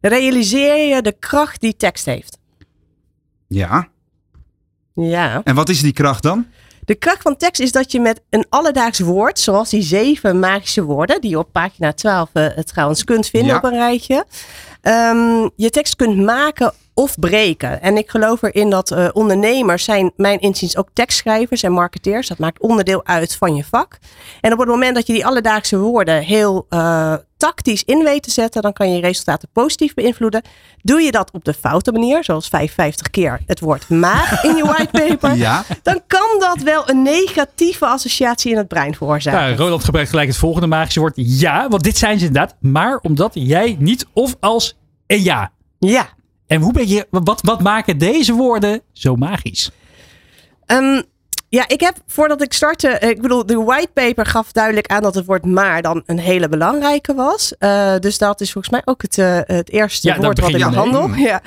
realiseer 0.00 0.94
je 0.94 1.02
de 1.02 1.16
kracht 1.18 1.60
die 1.60 1.76
tekst 1.76 2.04
heeft. 2.04 2.38
Ja. 3.48 3.88
Ja. 4.94 5.40
En 5.44 5.54
wat 5.54 5.68
is 5.68 5.80
die 5.80 5.92
kracht 5.92 6.22
dan? 6.22 6.46
De 6.84 6.94
kracht 6.94 7.22
van 7.22 7.36
tekst 7.36 7.60
is 7.60 7.72
dat 7.72 7.92
je 7.92 8.00
met 8.00 8.20
een 8.30 8.46
alledaags 8.48 8.98
woord, 8.98 9.38
zoals 9.38 9.70
die 9.70 9.82
zeven 9.82 10.38
magische 10.38 10.82
woorden, 10.82 11.20
die 11.20 11.30
je 11.30 11.38
op 11.38 11.52
pagina 11.52 11.92
12 11.92 12.28
uh, 12.34 12.46
eh, 12.46 12.64
trouwens 12.64 13.04
kunt 13.04 13.26
vinden 13.26 13.56
op 13.56 13.64
een 13.64 13.70
rijtje, 13.70 14.24
um, 14.82 15.50
je 15.56 15.70
tekst 15.70 15.96
kunt 15.96 16.16
maken 16.16 16.72
of 16.94 17.18
breken. 17.18 17.82
En 17.82 17.96
ik 17.96 18.10
geloof 18.10 18.42
erin 18.42 18.70
dat 18.70 18.90
uh, 18.90 19.08
ondernemers 19.12 19.84
zijn, 19.84 20.12
mijn 20.16 20.38
inziens, 20.38 20.76
ook 20.76 20.88
tekstschrijvers 20.92 21.62
en 21.62 21.72
marketeers. 21.72 22.28
Dat 22.28 22.38
maakt 22.38 22.60
onderdeel 22.60 23.04
uit 23.04 23.36
van 23.36 23.54
je 23.54 23.64
vak. 23.64 23.98
En 24.40 24.52
op 24.52 24.58
het 24.58 24.68
moment 24.68 24.94
dat 24.94 25.06
je 25.06 25.12
die 25.12 25.26
alledaagse 25.26 25.78
woorden 25.78 26.22
heel 26.22 26.66
uh, 26.70 27.14
tactisch 27.40 27.84
in 27.84 28.04
weet 28.04 28.22
te 28.22 28.30
zetten, 28.30 28.62
dan 28.62 28.72
kan 28.72 28.88
je 28.88 28.94
je 28.94 29.00
resultaten 29.00 29.48
positief 29.52 29.94
beïnvloeden. 29.94 30.42
Doe 30.82 31.00
je 31.00 31.10
dat 31.10 31.30
op 31.32 31.44
de 31.44 31.54
foute 31.54 31.92
manier, 31.92 32.24
zoals 32.24 32.48
55 32.48 33.10
keer 33.10 33.40
het 33.46 33.60
woord 33.60 33.88
maar 33.88 34.40
in 34.42 34.56
je 34.56 34.64
whitepaper, 34.64 35.36
ja. 35.46 35.64
dan 35.82 36.00
kan 36.06 36.38
dat 36.38 36.62
wel 36.62 36.88
een 36.88 37.02
negatieve 37.02 37.86
associatie 37.86 38.50
in 38.50 38.56
het 38.56 38.68
brein 38.68 38.94
veroorzaken. 38.94 39.50
Ja, 39.50 39.56
Roland 39.56 39.84
gebruikt 39.84 40.10
gelijk 40.10 40.28
het 40.28 40.36
volgende 40.36 40.66
magische 40.66 41.00
woord 41.00 41.12
ja, 41.16 41.68
want 41.68 41.82
dit 41.82 41.96
zijn 41.96 42.18
ze 42.18 42.26
inderdaad, 42.26 42.56
maar 42.60 42.98
omdat 43.02 43.30
jij 43.34 43.76
niet 43.78 44.06
of 44.12 44.36
als 44.40 44.76
en 45.06 45.22
ja. 45.22 45.52
Ja. 45.78 46.08
En 46.46 46.60
hoe 46.60 46.72
ben 46.72 46.88
je, 46.88 47.06
wat, 47.10 47.40
wat 47.42 47.62
maken 47.62 47.98
deze 47.98 48.32
woorden 48.32 48.80
zo 48.92 49.16
magisch? 49.16 49.70
Um, 50.66 51.02
ja, 51.50 51.68
ik 51.68 51.80
heb 51.80 51.96
voordat 52.06 52.42
ik 52.42 52.52
startte, 52.52 52.88
eh, 52.88 53.08
ik 53.08 53.22
bedoel, 53.22 53.46
de 53.46 53.56
whitepaper 53.56 54.26
gaf 54.26 54.52
duidelijk 54.52 54.86
aan 54.86 55.02
dat 55.02 55.14
het 55.14 55.26
woord 55.26 55.46
maar 55.46 55.82
dan 55.82 56.02
een 56.06 56.18
hele 56.18 56.48
belangrijke 56.48 57.14
was. 57.14 57.54
Uh, 57.58 57.94
dus 57.98 58.18
dat 58.18 58.40
is 58.40 58.52
volgens 58.52 58.72
mij 58.72 58.82
ook 58.84 59.02
het, 59.02 59.18
uh, 59.18 59.38
het 59.44 59.70
eerste 59.70 60.08
ja, 60.08 60.16
woord 60.16 60.40
wat 60.40 60.50
ik 60.50 60.58
behandel. 60.58 61.08
Ja. 61.14 61.40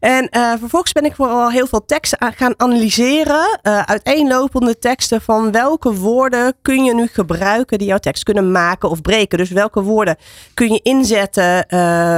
En 0.00 0.28
uh, 0.30 0.52
vervolgens 0.58 0.92
ben 0.92 1.04
ik 1.04 1.14
vooral 1.14 1.50
heel 1.50 1.66
veel 1.66 1.84
teksten 1.84 2.32
gaan 2.36 2.54
analyseren. 2.56 3.58
uiteenlopende 3.62 4.78
teksten 4.78 5.20
van 5.22 5.52
welke 5.52 5.94
woorden 5.94 6.54
kun 6.62 6.84
je 6.84 6.94
nu 6.94 7.06
gebruiken 7.06 7.78
die 7.78 7.86
jouw 7.86 7.98
tekst 7.98 8.22
kunnen 8.22 8.52
maken 8.52 8.90
of 8.90 9.00
breken. 9.00 9.38
Dus 9.38 9.50
welke 9.50 9.82
woorden 9.82 10.16
kun 10.54 10.72
je 10.72 10.80
inzetten 10.82 11.66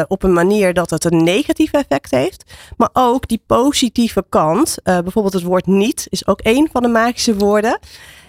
op 0.08 0.22
een 0.22 0.32
manier 0.32 0.74
dat 0.74 0.90
het 0.90 1.04
een 1.04 1.24
negatief 1.24 1.72
effect 1.72 2.10
heeft. 2.10 2.44
Maar 2.76 2.90
ook 2.92 3.28
die 3.28 3.42
positieve 3.46 4.24
kant. 4.28 4.76
bijvoorbeeld 4.82 5.32
het 5.32 5.42
woord 5.42 5.66
niet 5.66 6.06
is 6.10 6.26
ook 6.26 6.40
een 6.42 6.68
van 6.72 6.82
de 6.82 6.88
magische 6.88 7.25
woorden. 7.34 7.78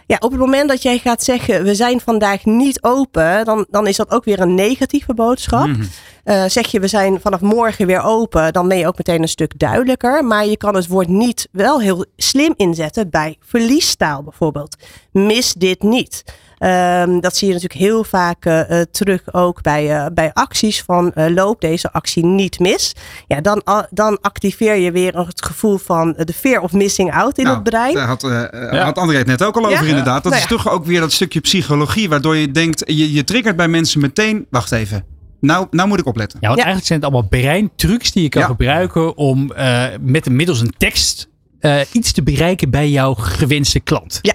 Ja, 0.06 0.18
op 0.20 0.32
het 0.32 0.40
moment 0.40 0.70
dat 0.70 0.82
jij 0.82 0.98
gaat 0.98 1.24
zeggen, 1.24 1.64
we 1.64 1.76
zijn 1.76 2.00
vandaag 2.00 2.46
niet 2.46 2.84
open, 2.84 3.46
dan, 3.46 3.66
dan 3.70 3.88
is 3.88 3.96
dat 3.96 4.12
ook 4.12 4.24
weer 4.24 4.40
een 4.40 4.56
negatieve 4.56 5.14
boodschap. 5.14 5.68
Mhm. 5.68 5.84
Eh, 6.24 6.44
zeg 6.46 6.68
je, 6.68 6.80
we 6.80 6.88
zijn 6.88 7.20
vanaf 7.22 7.42
morgen 7.42 7.88
weer 7.88 8.02
open, 8.02 8.54
dan 8.54 8.68
ben 8.68 8.78
je 8.78 8.88
ook 8.88 8.98
meteen 8.98 9.22
een 9.22 9.28
stuk 9.28 9.60
duidelijker. 9.60 10.26
Maar 10.26 10.46
je 10.46 10.58
kan 10.58 10.76
het 10.76 10.88
woord 10.88 11.08
niet 11.08 11.48
wel 11.52 11.82
heel 11.82 12.06
slim 12.18 12.54
inzetten 12.58 13.10
bij 13.10 13.38
verliestaal 13.40 14.24
bijvoorbeeld. 14.24 14.76
Mis 15.12 15.54
dit 15.54 15.84
niet. 15.84 16.24
Um, 16.60 17.20
dat 17.22 17.38
zie 17.38 17.48
je 17.48 17.54
natuurlijk 17.54 17.82
heel 17.82 18.04
vaak 18.04 18.46
uh, 18.46 18.82
terug 18.92 19.34
ook 19.34 19.62
bij, 19.62 20.00
uh, 20.00 20.06
bij 20.14 20.34
acties 20.34 20.82
van 20.82 21.12
loop 21.16 21.62
deze 21.62 21.92
actie 21.92 22.26
niet 22.26 22.60
mis. 22.60 22.94
Ja, 23.28 23.42
dan, 23.42 23.64
dan 23.90 24.18
activeer 24.22 24.76
je 24.76 24.92
weer 24.92 25.18
het 25.18 25.46
gevoel 25.46 25.78
van 25.78 26.14
de 26.18 26.34
fear 26.34 26.62
of 26.62 26.72
missing 26.72 27.14
out 27.14 27.38
in 27.38 27.44
nou, 27.44 27.56
het 27.56 27.70
brein. 27.70 27.94
Daar 27.94 28.08
had, 28.08 28.22
ja. 28.22 28.84
had 28.84 28.98
André 28.98 29.18
het 29.18 29.28
net 29.28 29.44
ook 29.44 29.58
al 29.58 29.66
over 29.66 29.88
inderdaad. 29.88 30.24
Dat 30.24 30.32
nou 30.32 30.44
is 30.44 30.50
toch 30.50 30.70
ook 30.70 30.86
weer 30.86 31.00
dat 31.00 31.12
stukje 31.12 31.40
psychologie 31.40 32.10
waardoor 32.10 32.36
je 32.36 32.52
denkt, 32.52 32.84
je, 32.86 33.14
je 33.14 33.24
triggert 33.24 33.56
bij 33.56 33.68
mensen 33.68 34.02
meteen, 34.02 34.46
wacht 34.50 34.72
even, 34.72 35.06
nou, 35.40 35.68
nou 35.72 35.88
moet 35.88 36.00
ik 36.00 36.06
opletten. 36.06 36.40
Ja, 36.42 36.48
want 36.48 36.60
eigenlijk 36.60 36.88
zijn 36.88 37.00
het 37.00 37.10
allemaal 37.12 37.30
breintrucs 37.30 38.12
die 38.12 38.24
je 38.24 38.30
kan 38.30 38.44
gebruiken 38.44 39.18
om 39.18 39.52
uh, 39.58 39.86
met 40.02 40.30
middels 40.30 40.62
een 40.62 40.74
tekst 40.78 41.30
uh, 41.62 41.80
iets 41.92 42.12
te 42.12 42.24
bereiken 42.24 42.70
bij 42.70 42.90
jouw 42.90 43.14
gewenste 43.14 43.80
klant. 43.80 44.20
Ja, 44.22 44.34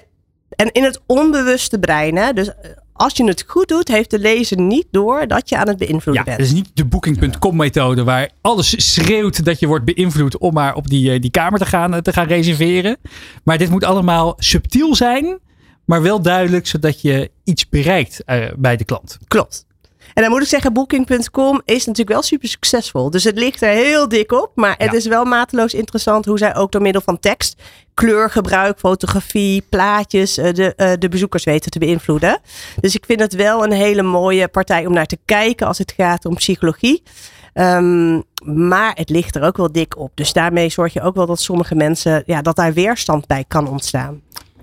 en 0.57 0.72
in 0.72 0.82
het 0.82 1.00
onbewuste 1.07 1.78
brein, 1.78 2.16
hè, 2.16 2.32
dus 2.32 2.50
als 2.92 3.16
je 3.16 3.24
het 3.24 3.44
goed 3.46 3.68
doet, 3.68 3.88
heeft 3.88 4.11
de 4.11 4.18
lezer 4.18 4.61
niet 4.61 4.86
door 4.90 5.26
dat 5.26 5.48
je 5.48 5.57
aan 5.57 5.68
het 5.68 5.76
beïnvloeden 5.76 6.14
ja, 6.14 6.22
bent. 6.24 6.36
Het 6.36 6.46
is 6.46 6.53
niet 6.53 6.70
de 6.74 6.84
booking.com 6.84 7.57
methode 7.57 8.05
waar 8.05 8.30
alles 8.40 8.92
schreeuwt 8.92 9.44
dat 9.44 9.61
je 9.61 9.66
wordt 9.66 9.84
beïnvloed 9.84 10.38
om 10.38 10.53
maar 10.53 10.74
op 10.74 10.88
die, 10.88 11.20
die 11.20 11.30
kamer 11.30 11.59
te 11.59 11.66
gaan, 11.66 12.03
te 12.03 12.12
gaan 12.12 12.26
reserveren. 12.26 12.96
Maar 13.44 13.59
dit 13.59 13.70
moet 13.70 13.84
allemaal 13.84 14.34
subtiel 14.36 14.94
zijn, 14.94 15.38
maar 15.84 16.03
wel 16.03 16.22
duidelijk 16.22 16.66
zodat 16.66 17.00
je 17.00 17.30
iets 17.44 17.68
bereikt 17.68 18.22
uh, 18.26 18.44
bij 18.57 18.76
de 18.76 18.84
klant. 18.84 19.18
Klopt. 19.28 19.66
En 20.15 20.23
dan 20.23 20.31
moet 20.31 20.43
ik 20.43 20.49
zeggen, 20.49 20.73
Booking.com 20.73 21.61
is 21.65 21.87
natuurlijk 21.87 22.09
wel 22.09 22.23
super 22.23 22.49
succesvol. 22.49 23.11
Dus 23.11 23.25
het 23.25 23.39
ligt 23.39 23.63
er 23.63 23.69
heel 23.69 24.09
dik 24.09 24.33
op. 24.33 24.51
Maar 24.55 24.75
het 24.79 24.93
is 24.93 25.07
wel 25.07 25.25
mateloos 25.25 25.75
interessant 25.75 26.25
hoe 26.25 26.39
zij 26.39 26.55
ook 26.57 26.73
door 26.73 26.83
middel 26.83 27.03
van 27.03 27.19
tekst, 27.19 27.63
kleurgebruik, 27.95 28.79
fotografie, 28.79 29.67
plaatjes, 29.69 30.39
eh, 30.39 30.53
de, 30.53 30.75
eh, 30.75 30.93
de 30.99 31.09
bezoekers 31.09 31.45
weten 31.45 31.71
te 31.71 31.79
beïnvloeden. 31.79 32.41
Dus 32.81 32.95
ik 32.95 33.05
vind 33.07 33.21
het 33.21 33.35
wel 33.35 33.65
een 33.65 33.73
hele 33.73 34.03
mooie 34.03 34.49
partij 34.49 34.87
om 34.87 34.93
naar 34.93 35.07
te 35.07 35.19
kijken 35.25 35.67
als 35.67 35.79
het 35.79 35.93
gaat 35.97 36.25
om 36.25 36.35
psychologie. 36.35 37.03
Um, 37.55 38.23
maar 38.45 38.93
het 38.95 39.11
ligt 39.11 39.37
er 39.37 39.43
ook 39.43 39.57
wel 39.57 39.73
dik 39.73 39.99
op. 39.99 40.11
Dus 40.15 40.33
daarmee 40.33 40.69
zorg 40.69 40.93
je 40.93 41.03
ook 41.03 41.15
wel 41.15 41.27
dat 41.27 41.41
sommige 41.41 41.75
mensen, 41.75 42.23
ja, 42.27 42.43
dat 42.43 42.57
daar 42.57 42.73
weerstand 42.73 43.27
bij 43.27 43.45
kan 43.49 43.69
ontstaan. 43.69 44.21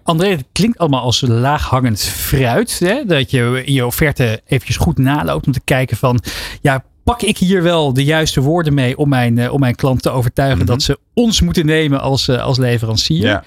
André, 0.10 0.30
het 0.30 0.46
klinkt 0.52 0.78
allemaal 0.78 1.02
als 1.02 1.22
laaghangend 1.22 2.02
fruit. 2.02 2.80
Hè? 2.80 3.06
Dat 3.06 3.32
je 3.32 3.62
in 3.66 3.74
je 3.74 3.86
offerte 3.86 4.42
eventjes 4.46 4.78
goed 4.78 4.98
naloopt 4.98 5.48
om 5.48 5.54
te 5.54 5.62
kijken 5.64 5.98
van... 5.98 6.20
Ja, 6.62 6.84
pak 7.04 7.22
ik 7.22 7.38
hier 7.38 7.64
wel 7.64 7.94
de 7.94 8.04
juiste 8.04 8.42
woorden 8.42 8.74
mee 8.74 8.98
om 8.98 9.10
mijn, 9.10 9.38
uh, 9.38 9.54
om 9.54 9.60
mijn 9.60 9.76
klant 9.76 10.02
te 10.02 10.10
overtuigen 10.10 10.58
mm 10.58 10.66
-hmm. 10.66 10.74
dat 10.74 10.84
ze 10.84 11.00
ons 11.14 11.42
moeten 11.42 11.66
nemen 11.66 12.02
als, 12.02 12.28
uh, 12.28 12.44
als 12.44 12.58
leverancier. 12.58 13.26
Ja. 13.26 13.44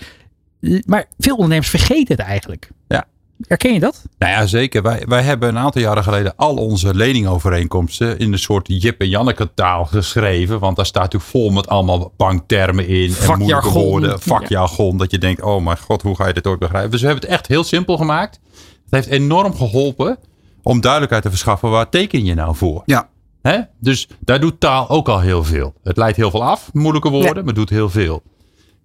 Maar 0.87 1.05
veel 1.19 1.35
ondernemers 1.35 1.69
vergeten 1.69 2.17
het 2.17 2.27
eigenlijk. 2.27 2.71
Ja. 2.89 3.05
Herken 3.49 3.73
je 3.73 3.81
dat? 3.81 4.03
Nou 4.19 4.33
ja, 4.33 4.47
zeker. 4.47 4.83
Wij, 4.83 5.05
wij 5.09 5.23
hebben 5.23 5.49
een 5.49 5.59
aantal 5.59 5.83
jaren 5.83 6.03
geleden 6.03 6.37
al 6.37 6.57
onze 6.57 6.95
leningovereenkomsten 6.95 8.19
in 8.19 8.33
een 8.33 8.39
soort 8.39 8.83
Jip 8.83 9.01
en 9.01 9.09
Janneke 9.09 9.55
taal 9.55 9.85
geschreven. 9.85 10.59
Want 10.59 10.77
daar 10.77 10.87
staat 10.87 11.03
natuurlijk 11.03 11.31
vol 11.31 11.51
met 11.51 11.69
allemaal 11.69 12.13
banktermen 12.17 12.89
in. 12.89 13.15
En 13.21 13.39
moeilijke 13.39 13.71
woorden, 13.71 14.21
vakjargon. 14.21 14.93
Ja. 14.93 14.99
Dat 14.99 15.11
je 15.11 15.19
denkt, 15.19 15.43
oh 15.43 15.65
mijn 15.65 15.79
god, 15.79 16.03
hoe 16.03 16.17
ga 16.17 16.27
je 16.27 16.33
dit 16.33 16.47
ooit 16.47 16.59
begrijpen? 16.59 16.91
Dus 16.91 17.01
we 17.01 17.07
hebben 17.07 17.25
het 17.25 17.35
echt 17.35 17.47
heel 17.47 17.65
simpel 17.65 17.97
gemaakt. 17.97 18.41
Het 18.85 18.95
heeft 18.95 19.07
enorm 19.07 19.55
geholpen 19.55 20.19
om 20.63 20.81
duidelijkheid 20.81 21.23
te 21.23 21.31
verschaffen. 21.31 21.71
Waar 21.71 21.89
teken 21.89 22.25
je 22.25 22.35
nou 22.35 22.57
voor? 22.57 22.83
Ja. 22.85 23.09
Hè? 23.43 23.59
Dus 23.81 24.09
daar 24.21 24.41
doet 24.41 24.61
taal 24.61 24.89
ook 24.89 25.09
al 25.09 25.21
heel 25.21 25.45
veel. 25.45 25.75
Het 25.83 25.97
leidt 25.97 26.17
heel 26.17 26.31
veel 26.31 26.45
af, 26.45 26.71
moeilijke 26.73 27.11
woorden, 27.11 27.37
ja. 27.37 27.43
maar 27.43 27.55
doet 27.55 27.71
heel 27.71 27.91
veel. 27.91 28.23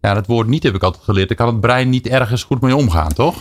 Ja, 0.01 0.13
dat 0.13 0.27
woord 0.27 0.47
niet 0.47 0.63
heb 0.63 0.75
ik 0.75 0.83
altijd 0.83 1.03
geleerd. 1.03 1.27
Daar 1.27 1.37
kan 1.37 1.47
het 1.47 1.59
brein 1.59 1.89
niet 1.89 2.07
ergens 2.07 2.43
goed 2.43 2.61
mee 2.61 2.75
omgaan, 2.75 3.13
toch? 3.13 3.35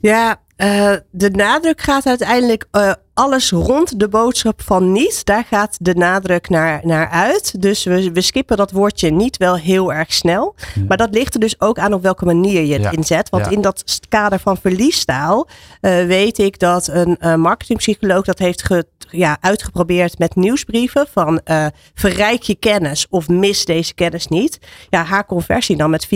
Ja, 0.00 0.40
Uh, 0.60 0.92
de 1.10 1.30
nadruk 1.30 1.80
gaat 1.80 2.06
uiteindelijk 2.06 2.66
uh, 2.72 2.92
alles 3.14 3.50
rond 3.50 4.00
de 4.00 4.08
boodschap 4.08 4.62
van 4.62 4.92
niet. 4.92 5.24
Daar 5.24 5.44
gaat 5.44 5.76
de 5.80 5.94
nadruk 5.94 6.48
naar, 6.48 6.80
naar 6.82 7.08
uit. 7.08 7.62
Dus 7.62 7.84
we, 7.84 8.12
we 8.12 8.20
skippen 8.20 8.56
dat 8.56 8.70
woordje 8.70 9.10
niet 9.10 9.36
wel 9.36 9.56
heel 9.56 9.92
erg 9.92 10.12
snel. 10.12 10.54
Maar 10.88 10.96
dat 10.96 11.14
ligt 11.14 11.34
er 11.34 11.40
dus 11.40 11.60
ook 11.60 11.78
aan 11.78 11.92
op 11.92 12.02
welke 12.02 12.24
manier 12.24 12.64
je 12.64 12.78
het 12.78 12.96
inzet. 12.96 13.28
Want 13.28 13.50
in 13.50 13.60
dat 13.60 14.00
kader 14.08 14.38
van 14.38 14.56
verliestaal 14.56 15.48
uh, 15.80 16.04
weet 16.04 16.38
ik 16.38 16.58
dat 16.58 16.88
een 16.92 17.40
marketingpsycholoog 17.40 18.24
dat 18.24 18.38
heeft 18.38 18.62
ge, 18.62 18.84
ja, 19.10 19.36
uitgeprobeerd 19.40 20.18
met 20.18 20.34
nieuwsbrieven 20.34 21.06
van 21.12 21.40
verrijk 21.94 22.42
je 22.42 22.54
kennis 22.54 23.06
of 23.10 23.28
mis 23.28 23.64
deze 23.64 23.94
kennis 23.94 24.26
niet. 24.26 24.58
Ja, 24.90 25.04
haar 25.04 25.26
conversie 25.26 25.76
dan 25.76 25.90
met 25.90 26.06
400% 26.06 26.10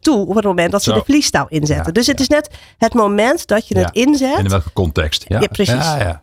toe 0.00 0.26
op 0.26 0.34
het 0.34 0.44
moment 0.44 0.72
dat 0.72 0.82
ze 0.82 0.92
de 0.92 1.02
verliestaal 1.04 1.46
inzetten. 1.48 1.94
dus 1.94 2.06
het 2.06 2.20
is 2.20 2.28
net 2.28 2.50
het 2.78 2.94
moment 2.94 3.11
dat 3.46 3.68
je 3.68 3.78
het 3.78 3.94
inzet. 3.94 4.38
in 4.38 4.48
welke 4.48 4.72
context. 4.72 5.24
Ja, 5.28 5.38
precies. 5.38 5.74
Ja, 5.74 6.22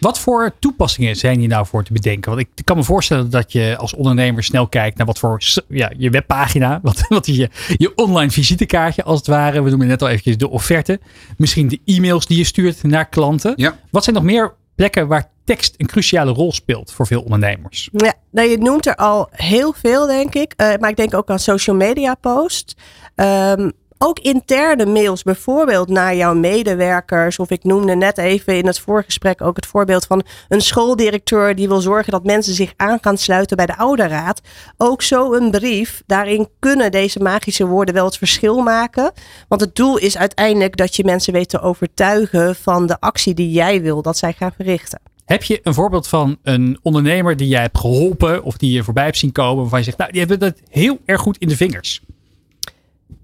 wat 0.00 0.18
voor 0.18 0.52
toepassingen 0.58 1.16
zijn 1.16 1.38
hier 1.38 1.48
nou 1.48 1.66
voor 1.66 1.84
te 1.84 1.92
bedenken? 1.92 2.30
Want 2.30 2.46
ik 2.54 2.64
kan 2.64 2.76
me 2.76 2.84
voorstellen 2.84 3.30
dat 3.30 3.52
je 3.52 3.76
als 3.78 3.94
ondernemer 3.94 4.42
snel 4.44 4.68
kijkt 4.68 4.96
naar 4.96 5.06
wat 5.06 5.18
voor 5.18 5.42
ja, 5.68 5.92
je 5.96 6.10
webpagina, 6.10 6.78
wat, 6.82 7.04
wat 7.08 7.26
je, 7.26 7.50
je 7.76 7.94
online 7.94 8.30
visitekaartje 8.30 9.02
als 9.02 9.18
het 9.18 9.26
ware. 9.26 9.62
We 9.62 9.68
noemen 9.68 9.86
net 9.86 10.02
al 10.02 10.08
eventjes 10.08 10.38
de 10.38 10.50
offerte. 10.50 11.00
Misschien 11.36 11.68
de 11.68 11.80
e-mails 11.84 12.26
die 12.26 12.38
je 12.38 12.44
stuurt 12.44 12.82
naar 12.82 13.08
klanten. 13.08 13.52
Ja. 13.56 13.78
Wat 13.90 14.04
zijn 14.04 14.16
nog 14.16 14.24
meer 14.24 14.54
plekken 14.74 15.06
waar 15.06 15.30
tekst 15.44 15.74
een 15.76 15.86
cruciale 15.86 16.32
rol 16.32 16.52
speelt 16.52 16.92
voor 16.92 17.06
veel 17.06 17.22
ondernemers. 17.22 17.88
Ja, 17.92 18.14
nou, 18.30 18.48
je 18.48 18.58
noemt 18.58 18.86
er 18.86 18.96
al 18.96 19.28
heel 19.30 19.72
veel, 19.72 20.06
denk 20.06 20.34
ik. 20.34 20.54
Uh, 20.56 20.74
maar 20.80 20.90
ik 20.90 20.96
denk 20.96 21.14
ook 21.14 21.30
aan 21.30 21.38
social 21.38 21.76
media 21.76 22.14
posts. 22.14 22.76
Um, 23.14 23.72
ook 24.02 24.18
interne 24.18 24.86
mails, 24.86 25.22
bijvoorbeeld 25.22 25.88
naar 25.88 26.16
jouw 26.16 26.34
medewerkers. 26.34 27.38
Of 27.38 27.50
ik 27.50 27.64
noemde 27.64 27.94
net 27.94 28.18
even 28.18 28.56
in 28.56 28.66
het 28.66 28.80
voorgesprek 28.80 29.42
ook 29.42 29.56
het 29.56 29.66
voorbeeld 29.66 30.06
van 30.06 30.22
een 30.48 30.60
schooldirecteur 30.60 31.54
die 31.54 31.68
wil 31.68 31.80
zorgen 31.80 32.12
dat 32.12 32.24
mensen 32.24 32.54
zich 32.54 32.72
aan 32.76 32.98
gaan 33.00 33.18
sluiten 33.18 33.56
bij 33.56 33.66
de 33.66 33.76
ouderraad. 33.76 34.40
Ook 34.76 35.02
zo 35.02 35.32
een 35.32 35.50
brief. 35.50 36.02
Daarin 36.06 36.48
kunnen 36.58 36.90
deze 36.90 37.20
magische 37.20 37.66
woorden 37.66 37.94
wel 37.94 38.04
het 38.04 38.18
verschil 38.18 38.60
maken. 38.60 39.12
Want 39.48 39.60
het 39.60 39.74
doel 39.74 39.96
is 39.96 40.16
uiteindelijk 40.16 40.76
dat 40.76 40.96
je 40.96 41.04
mensen 41.04 41.32
weet 41.32 41.48
te 41.48 41.60
overtuigen 41.60 42.56
van 42.56 42.86
de 42.86 43.00
actie 43.00 43.34
die 43.34 43.50
jij 43.50 43.82
wil 43.82 44.02
dat 44.02 44.16
zij 44.16 44.32
gaan 44.32 44.52
verrichten. 44.56 45.00
Heb 45.24 45.42
je 45.42 45.60
een 45.62 45.74
voorbeeld 45.74 46.08
van 46.08 46.38
een 46.42 46.78
ondernemer 46.82 47.36
die 47.36 47.48
jij 47.48 47.60
hebt 47.60 47.78
geholpen 47.78 48.42
of 48.42 48.56
die 48.56 48.72
je 48.72 48.84
voorbij 48.84 49.04
hebt 49.04 49.18
zien 49.18 49.32
komen 49.32 49.60
waarvan 49.60 49.78
je 49.78 49.84
zegt, 49.84 49.98
nou, 49.98 50.10
die 50.10 50.20
hebben 50.20 50.38
dat 50.38 50.60
heel 50.68 50.98
erg 51.04 51.20
goed 51.20 51.38
in 51.38 51.48
de 51.48 51.56
vingers? 51.56 52.02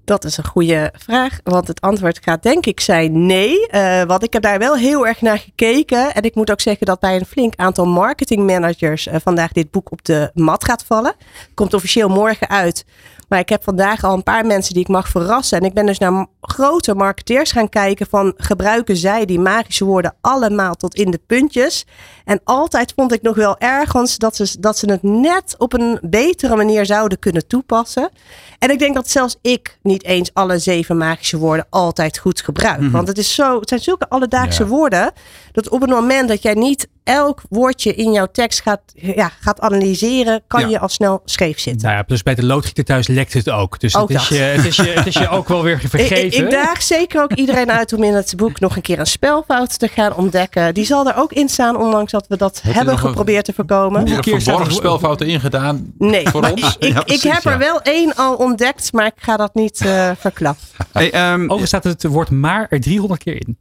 Dat 0.07 0.25
is 0.25 0.37
een 0.37 0.47
goede 0.47 0.93
vraag, 0.99 1.41
want 1.45 1.69
het 1.69 1.81
antwoord 1.81 2.19
gaat 2.23 2.43
denk 2.43 2.67
ik 2.67 2.81
zijn 2.81 3.27
nee. 3.27 3.69
Uh, 3.71 4.03
want 4.03 4.23
ik 4.23 4.33
heb 4.33 4.43
daar 4.43 4.59
wel 4.59 4.77
heel 4.77 5.07
erg 5.07 5.21
naar 5.21 5.39
gekeken. 5.39 6.15
En 6.15 6.23
ik 6.23 6.35
moet 6.35 6.51
ook 6.51 6.61
zeggen 6.61 6.87
dat 6.87 7.01
bij 7.01 7.17
een 7.17 7.27
flink 7.27 7.55
aantal 7.57 7.87
marketingmanagers 7.87 9.07
uh, 9.07 9.15
vandaag 9.23 9.53
dit 9.53 9.71
boek 9.71 9.91
op 9.91 10.05
de 10.05 10.31
mat 10.35 10.65
gaat 10.65 10.85
vallen. 10.85 11.15
Komt 11.55 11.75
officieel 11.75 12.09
morgen 12.09 12.49
uit. 12.49 12.85
Maar 13.29 13.39
ik 13.39 13.49
heb 13.49 13.63
vandaag 13.63 14.05
al 14.05 14.15
een 14.15 14.23
paar 14.23 14.47
mensen 14.47 14.75
die 14.75 14.83
ik 14.83 14.89
mag 14.89 15.09
verrassen. 15.09 15.59
En 15.59 15.65
ik 15.65 15.75
ben 15.75 15.87
dus 15.87 15.99
naar 15.99 16.27
grote 16.41 16.95
marketeers 16.95 17.53
gaan 17.53 17.69
kijken 17.69 18.07
van 18.07 18.35
gebruiken 18.37 18.97
zij 18.97 19.25
die 19.25 19.41
magische 19.41 19.85
woorden 19.85 20.15
allemaal 20.21 20.75
tot 20.75 20.95
in 20.95 21.11
de 21.11 21.21
puntjes. 21.27 21.85
En 22.25 22.41
altijd 22.45 22.93
vond 22.97 23.13
ik 23.13 23.23
nog 23.23 23.37
wel 23.37 23.59
ergens 23.59 24.17
dat 24.17 24.37
ze, 24.37 24.57
dat 24.61 24.79
ze 24.79 24.91
het 24.91 25.03
net 25.03 25.55
op 25.59 25.73
een 25.73 25.99
betere 26.03 26.57
manier 26.57 26.87
zouden 26.87 27.19
kunnen 27.19 27.47
toepassen. 27.47 28.11
En 28.59 28.71
ik 28.71 28.79
denk 28.79 28.95
dat 28.95 29.11
zelfs 29.11 29.37
ik 29.43 29.79
niet 29.83 30.05
eens 30.05 30.31
alle 30.33 30.59
zeven 30.59 30.97
magische 30.97 31.39
woorden 31.39 31.67
altijd 31.71 32.19
goed 32.19 32.41
gebruik. 32.41 32.81
Mhm. 32.81 32.91
Want 32.91 33.09
het, 33.09 33.19
is 33.19 33.35
zo, 33.35 33.61
het 33.61 33.69
zijn 33.69 33.81
zulke 33.81 34.09
alledaagse 34.09 34.67
woorden 34.67 35.13
dat 35.53 35.69
op 35.69 35.81
het 35.81 35.91
moment 35.91 36.29
dat 36.29 36.43
jij 36.43 36.55
niet 36.55 36.89
elk 37.07 37.43
woordje 37.49 37.95
in 37.95 38.13
jouw 38.13 38.27
tekst 38.33 38.63
gaat, 38.63 38.81
ja, 38.95 39.31
gaat 39.41 39.61
analyseren, 39.61 40.43
kan 40.47 40.71
je 40.71 40.79
al 40.79 40.89
snel 40.89 41.23
scheef 41.25 41.59
zitten. 41.59 41.87
Nou 41.87 41.99
ja, 41.99 42.05
dus 42.07 42.23
bij 42.23 42.35
de 42.35 42.45
loodgieter 42.45 42.85
thuis 42.85 43.07
lekt 43.07 43.33
het 43.33 43.51
ook. 43.51 43.81
Dus 43.81 43.93
het, 43.93 44.11
is 44.11 44.29
je, 44.29 44.35
het, 44.35 44.65
is 44.65 44.77
je, 44.77 44.83
het 44.83 45.07
is 45.07 45.15
je 45.15 45.29
ook 45.39 45.49
wel 45.49 45.63
weer 45.63 45.79
vergeven. 45.79 46.27
Ik, 46.27 46.35
ik, 46.35 46.51
daag 46.51 46.83
zeker 46.83 47.23
ook 47.23 47.33
iedereen 47.33 47.71
uit 47.71 47.93
om 47.93 48.03
in 48.03 48.15
het 48.15 48.35
boek 48.37 48.61
nog 48.61 48.77
een 48.77 48.83
keer 48.83 48.99
een 48.99 49.07
spelfout 49.07 49.79
te 49.79 49.89
gaan 49.89 50.15
ontdekken. 50.15 50.75
Die 50.75 50.85
zal 50.85 51.09
er 51.09 51.17
ook 51.17 51.33
in 51.33 51.49
staan, 51.49 51.77
ondanks 51.77 52.13
dat 52.13 52.27
we 52.29 52.37
dat 52.37 52.61
hebben 52.63 52.99
geprobeerd 52.99 53.45
te 53.45 53.53
voorkomen. 53.53 54.09
Heb 54.09 54.25
je 54.25 54.33
er 54.33 54.43
verborgen 54.43 54.75
spelfouten 54.75 55.27
ingedaan 55.27 55.93
nee, 55.99 56.29
voor 56.29 56.51
ons? 56.51 56.77
Ik, 56.79 57.03
ik, 57.05 57.23
heb 57.23 57.45
er 57.45 57.59
wel 57.59 57.81
één 57.83 58.15
al 58.15 58.35
ontdekt, 58.35 58.93
maar 58.93 59.07
ik 59.07 59.15
ga 59.17 59.37
dat 59.37 59.55
niet 59.55 59.81
uh, 59.85 60.11
verklappen. 60.19 60.65
Hey, 60.93 61.33
um, 61.33 61.43
Overigens 61.43 61.69
staat 61.69 61.85
het 61.85 62.05
woord 62.05 62.31
maar 62.31 62.67
er 62.71 62.81
300 62.81 63.23
keer 63.23 63.35
in. 63.35 63.57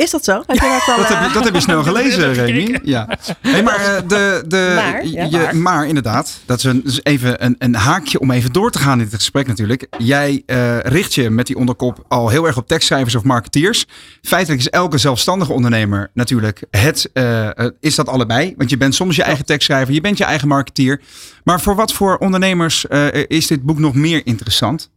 Is 0.00 0.10
dat 0.10 0.24
zo? 0.24 0.42
Heb 0.46 0.56
je 0.56 0.60
dat, 0.86 0.94
al, 0.96 0.96
dat, 0.96 1.08
heb 1.08 1.26
je, 1.26 1.32
dat 1.32 1.44
heb 1.44 1.54
je 1.54 1.60
snel 1.60 1.82
gelezen, 1.92 2.32
Remy. 2.32 2.80
Ja. 2.82 3.08
Hey, 3.40 3.62
maar, 3.62 3.80
uh, 3.80 4.08
de, 4.08 4.44
de, 4.46 4.72
maar, 4.74 5.06
ja, 5.06 5.24
je, 5.24 5.38
maar. 5.38 5.56
maar. 5.56 5.86
inderdaad, 5.86 6.40
dat 6.46 6.58
is 6.58 6.64
een, 6.64 6.80
dus 6.84 7.00
even 7.02 7.44
een, 7.44 7.54
een, 7.58 7.74
haakje 7.74 8.20
om 8.20 8.30
even 8.30 8.52
door 8.52 8.70
te 8.70 8.78
gaan 8.78 8.98
in 8.98 9.04
dit 9.04 9.14
gesprek 9.14 9.46
natuurlijk. 9.46 9.86
Jij 9.98 10.42
uh, 10.46 10.78
richt 10.78 11.14
je 11.14 11.30
met 11.30 11.46
die 11.46 11.56
onderkop 11.56 12.04
al 12.08 12.28
heel 12.28 12.46
erg 12.46 12.56
op 12.56 12.68
tekstschrijvers 12.68 13.14
of 13.14 13.22
marketeers. 13.22 13.86
Feitelijk 14.22 14.60
is 14.60 14.68
elke 14.68 14.98
zelfstandige 14.98 15.52
ondernemer 15.52 16.10
natuurlijk 16.14 16.62
het, 16.70 17.10
uh, 17.14 17.48
is 17.80 17.94
dat 17.94 18.08
allebei. 18.08 18.54
Want 18.56 18.70
je 18.70 18.76
bent 18.76 18.94
soms 18.94 19.16
je 19.16 19.22
eigen 19.22 19.44
tekstschrijver, 19.44 19.94
je 19.94 20.00
bent 20.00 20.18
je 20.18 20.24
eigen 20.24 20.48
marketeer. 20.48 21.00
Maar 21.44 21.60
voor 21.60 21.74
wat 21.74 21.92
voor 21.92 22.16
ondernemers 22.16 22.84
is 23.26 23.46
dit 23.46 23.62
boek 23.62 23.78
nog 23.78 23.94
meer 23.94 24.20
interessant? 24.24 24.90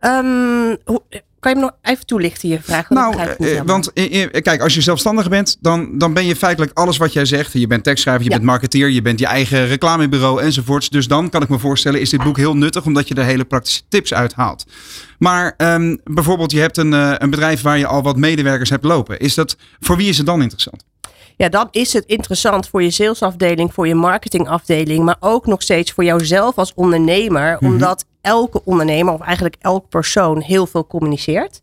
Um, 0.00 0.78
kan 1.44 1.52
je 1.52 1.58
me 1.58 1.64
nog 1.64 1.92
even 1.92 2.06
toelichten, 2.06 2.48
je 2.48 2.60
vraag? 2.62 2.88
Nou, 2.88 3.16
eh, 3.18 3.60
want 3.64 3.92
eh, 3.92 4.30
kijk, 4.42 4.60
als 4.60 4.74
je 4.74 4.80
zelfstandig 4.80 5.28
bent, 5.28 5.56
dan, 5.60 5.98
dan 5.98 6.12
ben 6.12 6.26
je 6.26 6.36
feitelijk 6.36 6.78
alles 6.78 6.96
wat 6.96 7.12
jij 7.12 7.24
zegt. 7.24 7.52
Je 7.52 7.66
bent 7.66 7.84
tekstschrijver, 7.84 8.24
je 8.24 8.30
bent 8.30 8.42
marketeer, 8.42 8.90
je 8.90 9.02
bent 9.02 9.18
je 9.18 9.26
eigen 9.26 9.66
reclamebureau 9.66 10.42
enzovoorts. 10.42 10.88
Dus 10.88 11.08
dan 11.08 11.30
kan 11.30 11.42
ik 11.42 11.48
me 11.48 11.58
voorstellen, 11.58 12.00
is 12.00 12.10
dit 12.10 12.22
boek 12.22 12.36
heel 12.36 12.56
nuttig 12.56 12.84
omdat 12.84 13.08
je 13.08 13.14
er 13.14 13.24
hele 13.24 13.44
praktische 13.44 13.82
tips 13.88 14.14
uit 14.14 14.34
haalt. 14.34 14.64
Maar 15.18 15.54
um, 15.56 16.00
bijvoorbeeld, 16.04 16.50
je 16.50 16.60
hebt 16.60 16.76
een, 16.76 16.92
uh, 16.92 17.14
een 17.18 17.30
bedrijf 17.30 17.62
waar 17.62 17.78
je 17.78 17.86
al 17.86 18.02
wat 18.02 18.16
medewerkers 18.16 18.70
hebt 18.70 18.84
lopen. 18.84 19.18
Is 19.18 19.34
dat, 19.34 19.56
voor 19.80 19.96
wie 19.96 20.08
is 20.08 20.16
het 20.16 20.26
dan 20.26 20.42
interessant? 20.42 20.84
ja, 21.36 21.48
dan 21.48 21.68
is 21.70 21.92
het 21.92 22.04
interessant 22.04 22.68
voor 22.68 22.82
je 22.82 22.90
salesafdeling, 22.90 23.74
voor 23.74 23.86
je 23.86 23.94
marketingafdeling, 23.94 25.04
maar 25.04 25.16
ook 25.20 25.46
nog 25.46 25.62
steeds 25.62 25.92
voor 25.92 26.04
jouzelf 26.04 26.58
als 26.58 26.72
ondernemer, 26.74 27.56
mhm. 27.60 27.72
omdat 27.72 28.04
elke 28.24 28.64
ondernemer 28.64 29.12
of 29.12 29.20
eigenlijk 29.20 29.56
elk 29.60 29.88
persoon 29.88 30.40
heel 30.40 30.66
veel 30.66 30.86
communiceert. 30.86 31.60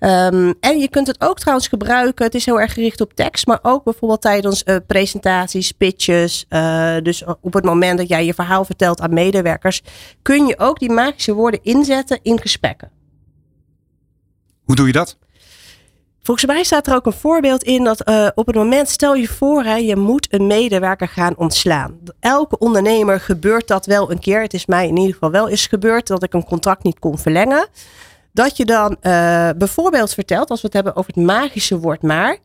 Um, 0.00 0.54
en 0.60 0.78
je 0.78 0.88
kunt 0.90 1.06
het 1.06 1.20
ook 1.20 1.38
trouwens 1.38 1.68
gebruiken. 1.68 2.24
Het 2.24 2.34
is 2.34 2.46
heel 2.46 2.60
erg 2.60 2.72
gericht 2.72 3.00
op 3.00 3.14
tekst, 3.14 3.46
maar 3.46 3.58
ook 3.62 3.84
bijvoorbeeld 3.84 4.20
tijdens 4.20 4.62
uh, 4.64 4.76
presentaties, 4.86 5.72
pitches. 5.72 6.46
Uh, 6.48 6.96
dus 7.02 7.24
op 7.40 7.52
het 7.52 7.64
moment 7.64 7.98
dat 7.98 8.08
jij 8.08 8.24
je 8.24 8.34
verhaal 8.34 8.64
vertelt 8.64 9.00
aan 9.00 9.14
medewerkers, 9.14 9.82
kun 10.22 10.46
je 10.46 10.58
ook 10.58 10.78
die 10.78 10.90
magische 10.90 11.34
woorden 11.34 11.62
inzetten 11.62 12.18
in 12.22 12.40
gesprekken. 12.40 12.90
Hoe 14.64 14.74
doe 14.74 14.86
je 14.86 14.92
dat? 14.92 15.18
Volgens 16.22 16.46
mij 16.46 16.62
staat 16.62 16.86
er 16.86 16.94
ook 16.94 17.06
een 17.06 17.12
voorbeeld 17.12 17.62
in 17.62 17.84
dat 17.84 18.08
uh, 18.08 18.28
op 18.34 18.46
het 18.46 18.56
moment, 18.56 18.88
stel 18.88 19.14
je 19.14 19.28
voor, 19.28 19.62
hè, 19.62 19.74
je 19.74 19.96
moet 19.96 20.26
een 20.30 20.46
medewerker 20.46 21.08
gaan 21.08 21.36
ontslaan. 21.36 21.98
Elke 22.20 22.58
ondernemer 22.58 23.20
gebeurt 23.20 23.68
dat 23.68 23.86
wel 23.86 24.10
een 24.10 24.18
keer. 24.18 24.42
Het 24.42 24.54
is 24.54 24.66
mij 24.66 24.88
in 24.88 24.96
ieder 24.96 25.12
geval 25.12 25.30
wel 25.30 25.48
eens 25.48 25.66
gebeurd 25.66 26.06
dat 26.06 26.22
ik 26.22 26.34
een 26.34 26.44
contract 26.44 26.82
niet 26.82 26.98
kon 26.98 27.18
verlengen. 27.18 27.68
Dat 28.32 28.56
je 28.56 28.64
dan 28.64 28.96
uh, 29.02 29.48
bijvoorbeeld 29.56 30.14
vertelt, 30.14 30.50
als 30.50 30.60
we 30.60 30.66
het 30.66 30.74
hebben 30.74 30.96
over 30.96 31.12
het 31.14 31.24
magische 31.24 31.78
woord 31.78 32.02
maar 32.02 32.38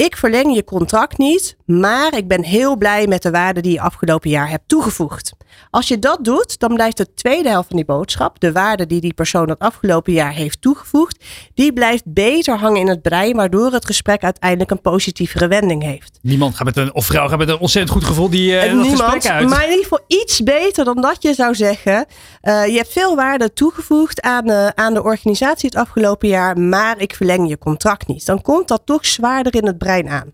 ik 0.00 0.16
verleng 0.16 0.54
je 0.54 0.64
contract 0.64 1.18
niet, 1.18 1.56
maar 1.64 2.16
ik 2.16 2.28
ben 2.28 2.44
heel 2.44 2.76
blij 2.76 3.06
met 3.06 3.22
de 3.22 3.30
waarde 3.30 3.60
die 3.60 3.72
je 3.72 3.80
afgelopen 3.80 4.30
jaar 4.30 4.48
hebt 4.48 4.68
toegevoegd. 4.68 5.32
Als 5.70 5.88
je 5.88 5.98
dat 5.98 6.24
doet, 6.24 6.58
dan 6.58 6.74
blijft 6.74 6.96
de 6.96 7.14
tweede 7.14 7.48
helft 7.48 7.68
van 7.68 7.76
die 7.76 7.84
boodschap, 7.84 8.40
de 8.40 8.52
waarde 8.52 8.86
die 8.86 9.00
die 9.00 9.14
persoon 9.14 9.48
het 9.48 9.58
afgelopen 9.58 10.12
jaar 10.12 10.32
heeft 10.32 10.60
toegevoegd, 10.60 11.24
die 11.54 11.72
blijft 11.72 12.02
beter 12.06 12.58
hangen 12.58 12.80
in 12.80 12.88
het 12.88 13.02
brein, 13.02 13.36
waardoor 13.36 13.72
het 13.72 13.86
gesprek 13.86 14.22
uiteindelijk 14.22 14.70
een 14.70 14.80
positievere 14.80 15.48
wending 15.48 15.82
heeft. 15.82 16.18
Niemand 16.22 16.54
gaat 16.54 16.64
met 16.64 16.76
een, 16.76 16.94
of 16.94 17.06
vrouw 17.06 17.28
gaat 17.28 17.38
met 17.38 17.48
een 17.48 17.58
ontzettend 17.58 17.96
goed 17.96 18.04
gevoel 18.04 18.30
die 18.30 18.52
uh, 18.52 18.62
Niemand, 18.62 19.00
gesprek 19.00 19.26
uit. 19.26 19.48
Maar 19.48 19.64
in 19.64 19.70
ieder 19.70 19.82
geval 19.82 20.04
iets 20.06 20.42
beter 20.42 20.84
dan 20.84 21.00
dat 21.00 21.22
je 21.22 21.34
zou 21.34 21.54
zeggen. 21.54 22.06
Uh, 22.42 22.66
je 22.66 22.76
hebt 22.76 22.92
veel 22.92 23.16
waarde 23.16 23.52
toegevoegd 23.52 24.20
aan, 24.20 24.50
uh, 24.50 24.66
aan 24.66 24.94
de 24.94 25.02
organisatie 25.02 25.68
het 25.68 25.78
afgelopen 25.78 26.28
jaar, 26.28 26.58
maar 26.58 26.98
ik 26.98 27.14
verleng 27.14 27.48
je 27.48 27.58
contract 27.58 28.06
niet. 28.06 28.26
Dan 28.26 28.42
komt 28.42 28.68
dat 28.68 28.82
toch 28.84 29.06
zwaarder 29.06 29.54
in 29.54 29.66
het 29.66 29.78
brein 29.78 29.88
aan. 30.08 30.32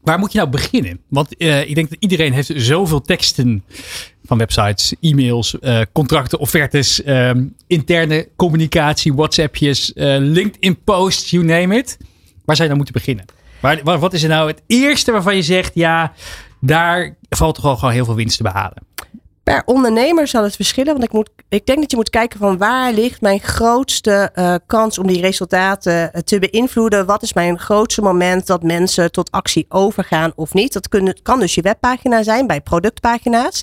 Waar 0.00 0.18
moet 0.18 0.32
je 0.32 0.38
nou 0.38 0.50
beginnen? 0.50 1.00
Want 1.08 1.34
uh, 1.38 1.68
ik 1.68 1.74
denk 1.74 1.90
dat 1.90 1.98
iedereen 2.00 2.32
heeft 2.32 2.52
zoveel 2.54 3.00
teksten 3.00 3.64
van 4.24 4.38
websites, 4.38 4.94
e-mails, 5.00 5.56
uh, 5.60 5.80
contracten, 5.92 6.38
offertes, 6.38 7.04
uh, 7.04 7.30
interne 7.66 8.28
communicatie, 8.36 9.14
WhatsAppjes, 9.14 9.92
uh, 9.94 10.16
LinkedIn 10.18 10.82
posts, 10.84 11.30
you 11.30 11.44
name 11.44 11.76
it. 11.76 11.96
Waar 12.44 12.56
zou 12.56 12.68
je 12.68 12.74
nou 12.74 12.76
moeten 12.76 12.94
beginnen? 12.94 13.24
Waar, 13.60 13.98
wat 13.98 14.12
is 14.12 14.22
er 14.22 14.28
nou 14.28 14.48
het 14.48 14.62
eerste 14.66 15.12
waarvan 15.12 15.36
je 15.36 15.42
zegt, 15.42 15.74
ja, 15.74 16.12
daar 16.60 17.16
valt 17.28 17.54
toch 17.54 17.64
al 17.64 17.76
gewoon 17.76 17.94
heel 17.94 18.04
veel 18.04 18.14
winst 18.14 18.36
te 18.36 18.42
behalen? 18.42 18.82
Per 19.44 19.62
ondernemer 19.64 20.28
zal 20.28 20.42
het 20.42 20.56
verschillen. 20.56 20.92
Want 20.92 21.04
ik, 21.04 21.12
moet, 21.12 21.30
ik 21.48 21.66
denk 21.66 21.80
dat 21.80 21.90
je 21.90 21.96
moet 21.96 22.10
kijken 22.10 22.38
van 22.38 22.58
waar 22.58 22.92
ligt 22.92 23.20
mijn 23.20 23.40
grootste 23.40 24.30
uh, 24.34 24.54
kans 24.66 24.98
om 24.98 25.06
die 25.06 25.20
resultaten 25.20 26.10
uh, 26.14 26.20
te 26.22 26.38
beïnvloeden. 26.38 27.06
Wat 27.06 27.22
is 27.22 27.32
mijn 27.32 27.58
grootste 27.58 28.02
moment 28.02 28.46
dat 28.46 28.62
mensen 28.62 29.12
tot 29.12 29.30
actie 29.30 29.66
overgaan 29.68 30.32
of 30.34 30.54
niet. 30.54 30.72
Dat 30.72 30.88
kan 31.22 31.40
dus 31.40 31.54
je 31.54 31.62
webpagina 31.62 32.22
zijn 32.22 32.46
bij 32.46 32.60
productpagina's. 32.60 33.62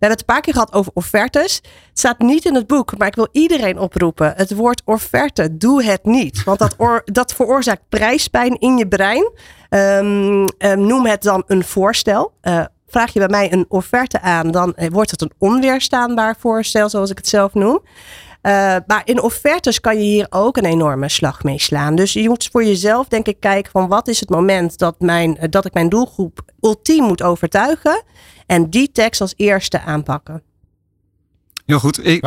We 0.00 0.06
hebben 0.06 0.18
het 0.18 0.28
een 0.28 0.34
paar 0.34 0.40
keer 0.40 0.52
gehad 0.52 0.72
over 0.72 0.92
offertes. 0.94 1.54
Het 1.54 1.98
staat 1.98 2.18
niet 2.18 2.44
in 2.44 2.54
het 2.54 2.66
boek, 2.66 2.98
maar 2.98 3.08
ik 3.08 3.14
wil 3.14 3.28
iedereen 3.32 3.78
oproepen. 3.78 4.32
Het 4.36 4.54
woord 4.54 4.82
offerte, 4.84 5.56
doe 5.56 5.84
het 5.84 6.04
niet. 6.04 6.44
Want 6.44 6.58
dat, 6.58 6.76
dat 7.04 7.34
veroorzaakt 7.34 7.82
prijspijn 7.88 8.58
in 8.58 8.76
je 8.76 8.88
brein. 8.88 9.30
Um, 9.70 10.44
um, 10.58 10.86
noem 10.86 11.06
het 11.06 11.22
dan 11.22 11.42
een 11.46 11.64
voorstel. 11.64 12.32
Uh, 12.42 12.64
vraag 12.90 13.12
je 13.12 13.18
bij 13.18 13.28
mij 13.28 13.52
een 13.52 13.64
offerte 13.68 14.20
aan, 14.20 14.50
dan 14.50 14.74
wordt 14.88 15.10
het 15.10 15.20
een 15.22 15.32
onweerstaanbaar 15.38 16.36
voorstel, 16.38 16.88
zoals 16.88 17.10
ik 17.10 17.16
het 17.16 17.28
zelf 17.28 17.54
noem. 17.54 17.80
Uh, 18.42 18.76
maar 18.86 19.02
in 19.04 19.22
offertes 19.22 19.80
kan 19.80 19.96
je 19.96 20.02
hier 20.02 20.26
ook 20.30 20.56
een 20.56 20.64
enorme 20.64 21.08
slag 21.08 21.42
mee 21.42 21.60
slaan. 21.60 21.94
Dus 21.94 22.12
je 22.12 22.28
moet 22.28 22.48
voor 22.52 22.64
jezelf, 22.64 23.08
denk 23.08 23.26
ik, 23.26 23.40
kijken 23.40 23.70
van 23.70 23.88
wat 23.88 24.08
is 24.08 24.20
het 24.20 24.30
moment 24.30 24.78
dat, 24.78 25.00
mijn, 25.00 25.38
dat 25.50 25.64
ik 25.64 25.74
mijn 25.74 25.88
doelgroep 25.88 26.40
ultiem 26.60 27.04
moet 27.04 27.22
overtuigen. 27.22 28.02
En 28.46 28.70
die 28.70 28.92
tekst 28.92 29.20
als 29.20 29.34
eerste 29.36 29.80
aanpakken. 29.80 30.42
Heel 31.66 31.78
goed. 31.78 32.06
Ik, 32.06 32.26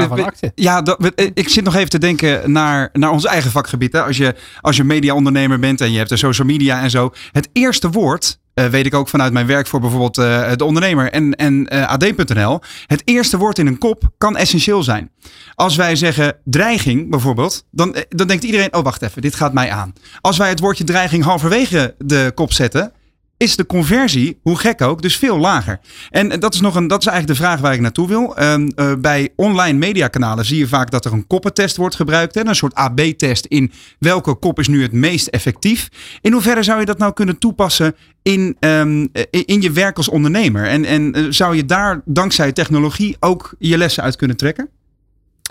ja, 0.56 0.82
dat, 0.82 1.12
ik 1.34 1.50
zit 1.50 1.64
nog 1.64 1.76
even 1.76 1.90
te 1.90 1.98
denken 1.98 2.52
naar, 2.52 2.90
naar 2.94 3.12
ons 3.12 3.26
eigen 3.26 3.52
vakgebied. 3.52 3.94
Hè. 3.94 4.04
Als 4.04 4.18
je, 4.18 4.36
als 4.62 4.76
je 4.76 4.84
mediaondernemer 4.84 5.60
bent 5.60 5.82
en 5.82 5.92
je 5.92 5.98
hebt 5.98 6.10
de 6.10 6.18
social 6.18 6.48
media 6.48 6.82
en 6.82 6.90
zo. 6.90 7.12
Het 7.32 7.50
eerste 7.54 7.90
woord 7.90 8.40
uh, 8.56 8.66
weet 8.66 8.86
ik 8.86 8.94
ook 8.94 9.10
vanuit 9.10 9.34
mijn 9.34 9.48
werk 9.48 9.68
voor 9.68 9.80
bijvoorbeeld 9.80 10.18
uh, 10.18 10.52
de 10.56 10.64
ondernemer 10.64 11.12
en, 11.12 11.36
en 11.36 11.74
uh, 11.74 11.88
AD.nl. 11.88 12.60
Het 12.88 13.02
eerste 13.06 13.38
woord 13.38 13.60
in 13.60 13.68
een 13.68 13.78
kop 13.78 14.12
kan 14.18 14.38
essentieel 14.38 14.84
zijn. 14.84 15.12
Als 15.56 15.76
wij 15.76 15.96
zeggen 15.96 16.36
dreiging 16.44 17.10
bijvoorbeeld, 17.10 17.66
dan, 17.72 17.96
dan 18.10 18.28
denkt 18.28 18.44
iedereen: 18.44 18.74
oh 18.74 18.84
wacht 18.84 19.02
even, 19.02 19.22
dit 19.22 19.36
gaat 19.36 19.54
mij 19.54 19.72
aan. 19.72 19.94
Als 20.22 20.38
wij 20.38 20.50
het 20.50 20.60
woordje 20.60 20.84
dreiging 20.84 21.24
halverwege 21.24 21.96
de 21.98 22.32
kop 22.36 22.54
zetten, 22.54 22.92
is 23.38 23.56
de 23.56 23.66
conversie, 23.66 24.40
hoe 24.42 24.58
gek 24.58 24.82
ook, 24.82 25.02
dus 25.02 25.18
veel 25.18 25.38
lager. 25.38 25.80
En 26.10 26.40
dat 26.40 26.54
is, 26.54 26.62
nog 26.62 26.76
een, 26.76 26.88
dat 26.88 27.00
is 27.00 27.08
eigenlijk 27.08 27.40
de 27.40 27.46
vraag 27.46 27.60
waar 27.60 27.74
ik 27.74 27.80
naartoe 27.80 28.08
wil. 28.08 28.36
Uh, 28.40 28.56
uh, 28.58 28.94
bij 29.00 29.30
online 29.36 29.78
mediakanalen 29.78 30.46
zie 30.46 30.58
je 30.58 30.68
vaak 30.68 30.92
dat 30.92 31.06
er 31.06 31.14
een 31.14 31.28
koppentest 31.28 31.78
wordt 31.78 31.96
gebruikt. 31.96 32.36
Hè? 32.36 32.46
Een 32.46 32.56
soort 32.56 32.74
AB-test 32.74 33.46
in 33.46 33.72
welke 34.00 34.34
kop 34.34 34.60
is 34.60 34.68
nu 34.68 34.82
het 34.82 34.92
meest 34.92 35.28
effectief. 35.28 35.90
In 36.22 36.32
hoeverre 36.32 36.64
zou 36.64 36.80
je 36.80 36.86
dat 36.86 36.98
nou 36.98 37.14
kunnen 37.14 37.38
toepassen 37.38 37.96
in, 38.22 38.58
um, 38.60 39.10
in 39.30 39.62
je 39.62 39.72
werk 39.72 39.98
als 39.98 40.10
ondernemer? 40.10 40.68
En, 40.68 40.86
en 40.86 41.34
zou 41.34 41.56
je 41.56 41.66
daar 41.66 42.02
dankzij 42.06 42.52
technologie 42.52 43.16
ook 43.20 43.56
je 43.60 43.78
lessen 43.78 44.04
uit 44.04 44.16
kunnen 44.16 44.38
trekken? 44.38 44.70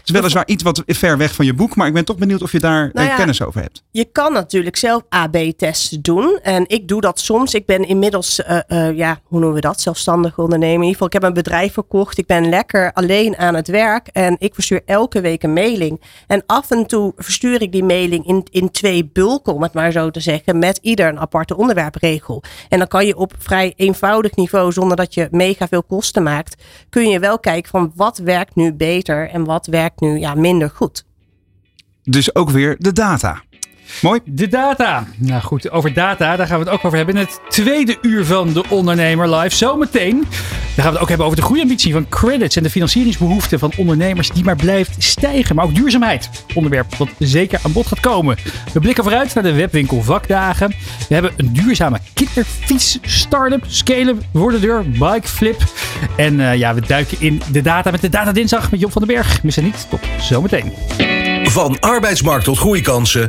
Het 0.03 0.11
is 0.11 0.17
weliswaar 0.17 0.47
iets 0.47 0.63
wat 0.63 0.83
ver 0.87 1.19
weg 1.19 1.35
van 1.35 1.45
je 1.45 1.55
boek, 1.55 1.77
maar 1.77 1.87
ik 1.87 1.93
ben 1.93 2.05
toch 2.05 2.17
benieuwd 2.17 2.43
of 2.43 2.53
je 2.53 2.59
daar 2.59 2.91
nou 2.93 3.09
ja, 3.09 3.17
kennis 3.17 3.43
over 3.43 3.61
hebt. 3.61 3.83
Je 3.91 4.05
kan 4.05 4.33
natuurlijk 4.33 4.77
zelf 4.77 5.03
AB-testen 5.09 6.03
doen. 6.03 6.39
En 6.43 6.65
ik 6.67 6.89
doe 6.89 7.01
dat 7.01 7.21
soms. 7.21 7.55
Ik 7.55 7.67
ben 7.67 7.89
inmiddels, 7.89 8.41
uh, 8.41 8.59
uh, 8.69 8.97
ja, 8.97 9.21
hoe 9.25 9.39
noemen 9.39 9.55
we 9.55 9.61
dat? 9.61 9.81
Zelfstandig 9.81 10.39
ondernemer. 10.39 10.75
In 10.75 10.81
ieder 10.81 10.93
geval, 10.93 11.07
ik 11.07 11.13
heb 11.13 11.23
een 11.23 11.33
bedrijf 11.33 11.73
verkocht. 11.73 12.19
Ik 12.19 12.27
ben 12.27 12.49
lekker 12.49 12.93
alleen 12.93 13.37
aan 13.37 13.55
het 13.55 13.69
werk. 13.69 14.09
En 14.13 14.37
ik 14.39 14.55
verstuur 14.55 14.83
elke 14.87 15.21
week 15.21 15.43
een 15.43 15.53
mailing. 15.53 16.01
En 16.27 16.43
af 16.47 16.71
en 16.71 16.87
toe 16.87 17.13
verstuur 17.17 17.63
ik 17.63 17.73
die 17.73 17.85
mailing 17.85 18.27
in, 18.27 18.47
in 18.51 18.71
twee 18.71 19.11
bulken, 19.13 19.55
om 19.55 19.63
het 19.63 19.73
maar 19.73 19.93
zo 19.93 20.11
te 20.11 20.21
zeggen. 20.21 20.59
Met 20.59 20.79
ieder 20.83 21.09
een 21.09 21.21
aparte 21.21 21.57
onderwerpregel. 21.57 22.43
En 22.69 22.79
dan 22.79 22.89
kan 22.89 23.07
je 23.07 23.17
op 23.17 23.35
vrij 23.39 23.73
eenvoudig 23.77 24.35
niveau, 24.35 24.73
zonder 24.73 24.97
dat 24.97 25.15
je 25.15 25.29
mega 25.31 25.69
veel 25.69 25.83
kosten 25.83 26.23
maakt, 26.23 26.63
kun 26.89 27.09
je 27.09 27.19
wel 27.19 27.39
kijken 27.39 27.71
van 27.71 27.93
wat 27.95 28.19
werkt 28.19 28.55
nu 28.55 28.73
beter 28.73 29.29
en 29.29 29.45
wat 29.45 29.67
werkt 29.67 29.92
nu 30.01 30.19
ja, 30.19 30.35
minder 30.35 30.71
goed. 30.71 31.05
Dus 32.03 32.35
ook 32.35 32.51
weer 32.51 32.77
de 32.79 32.93
data. 32.93 33.43
Mooi. 34.03 34.21
De 34.25 34.49
data. 34.49 35.07
Nou 35.17 35.43
goed, 35.43 35.71
over 35.71 35.93
data, 35.93 36.37
daar 36.37 36.47
gaan 36.47 36.59
we 36.59 36.65
het 36.65 36.73
ook 36.73 36.85
over 36.85 36.97
hebben 36.97 37.15
in 37.15 37.21
het 37.21 37.41
tweede 37.49 37.99
uur 38.03 38.25
van 38.25 38.53
de 38.53 38.65
Ondernemer 38.69 39.35
Live. 39.35 39.57
Zometeen. 39.57 40.19
Dan 40.75 40.85
gaan 40.85 40.87
we 40.87 40.93
het 40.93 41.01
ook 41.01 41.09
hebben 41.09 41.27
over 41.27 41.39
de 41.39 41.45
groeiambitie 41.45 41.93
van 41.93 42.09
credits 42.09 42.57
en 42.57 42.63
de 42.63 42.71
financieringsbehoeften 42.71 43.59
van 43.59 43.73
ondernemers 43.77 44.31
die 44.31 44.45
maar 44.45 44.57
blijft 44.57 45.03
stijgen. 45.03 45.55
Maar 45.57 45.65
ook 45.65 45.75
duurzaamheid. 45.75 46.31
Onderwerp 46.55 46.99
dat 46.99 47.09
zeker 47.19 47.61
aan 47.63 47.73
bod 47.73 47.87
gaat 47.87 48.01
komen. 48.01 48.37
We 48.73 48.81
blikken 48.81 49.05
vooruit 49.05 49.35
naar 49.35 49.43
de 49.43 49.53
webwinkel 49.53 50.03
vakdagen. 50.03 50.69
We 51.09 51.15
hebben 51.15 51.33
een 51.37 51.53
duurzame 51.53 51.99
kinderfiets 52.15 52.99
start-up, 53.03 53.65
scale 53.67 54.15
worden 54.33 54.61
deur, 54.61 54.85
bike 54.91 55.29
flip. 55.29 55.63
En 56.17 56.39
uh, 56.39 56.57
ja, 56.57 56.75
we 56.75 56.81
duiken 56.81 57.17
in 57.21 57.43
de 57.53 57.63
data 57.63 57.91
met 57.91 58.01
de 58.01 58.09
Data 58.09 58.33
Dinsdag 58.33 58.71
met 58.71 58.81
Job 58.81 58.93
van 58.93 59.03
den 59.03 59.15
Berg. 59.15 59.43
Mis 59.43 59.57
er 59.57 59.63
niet. 59.63 59.87
Tot 59.91 60.01
zometeen. 60.21 60.73
Van 61.45 61.81
arbeidsmarkt 61.81 62.45
tot 62.45 62.59
groeikansen. 62.59 63.29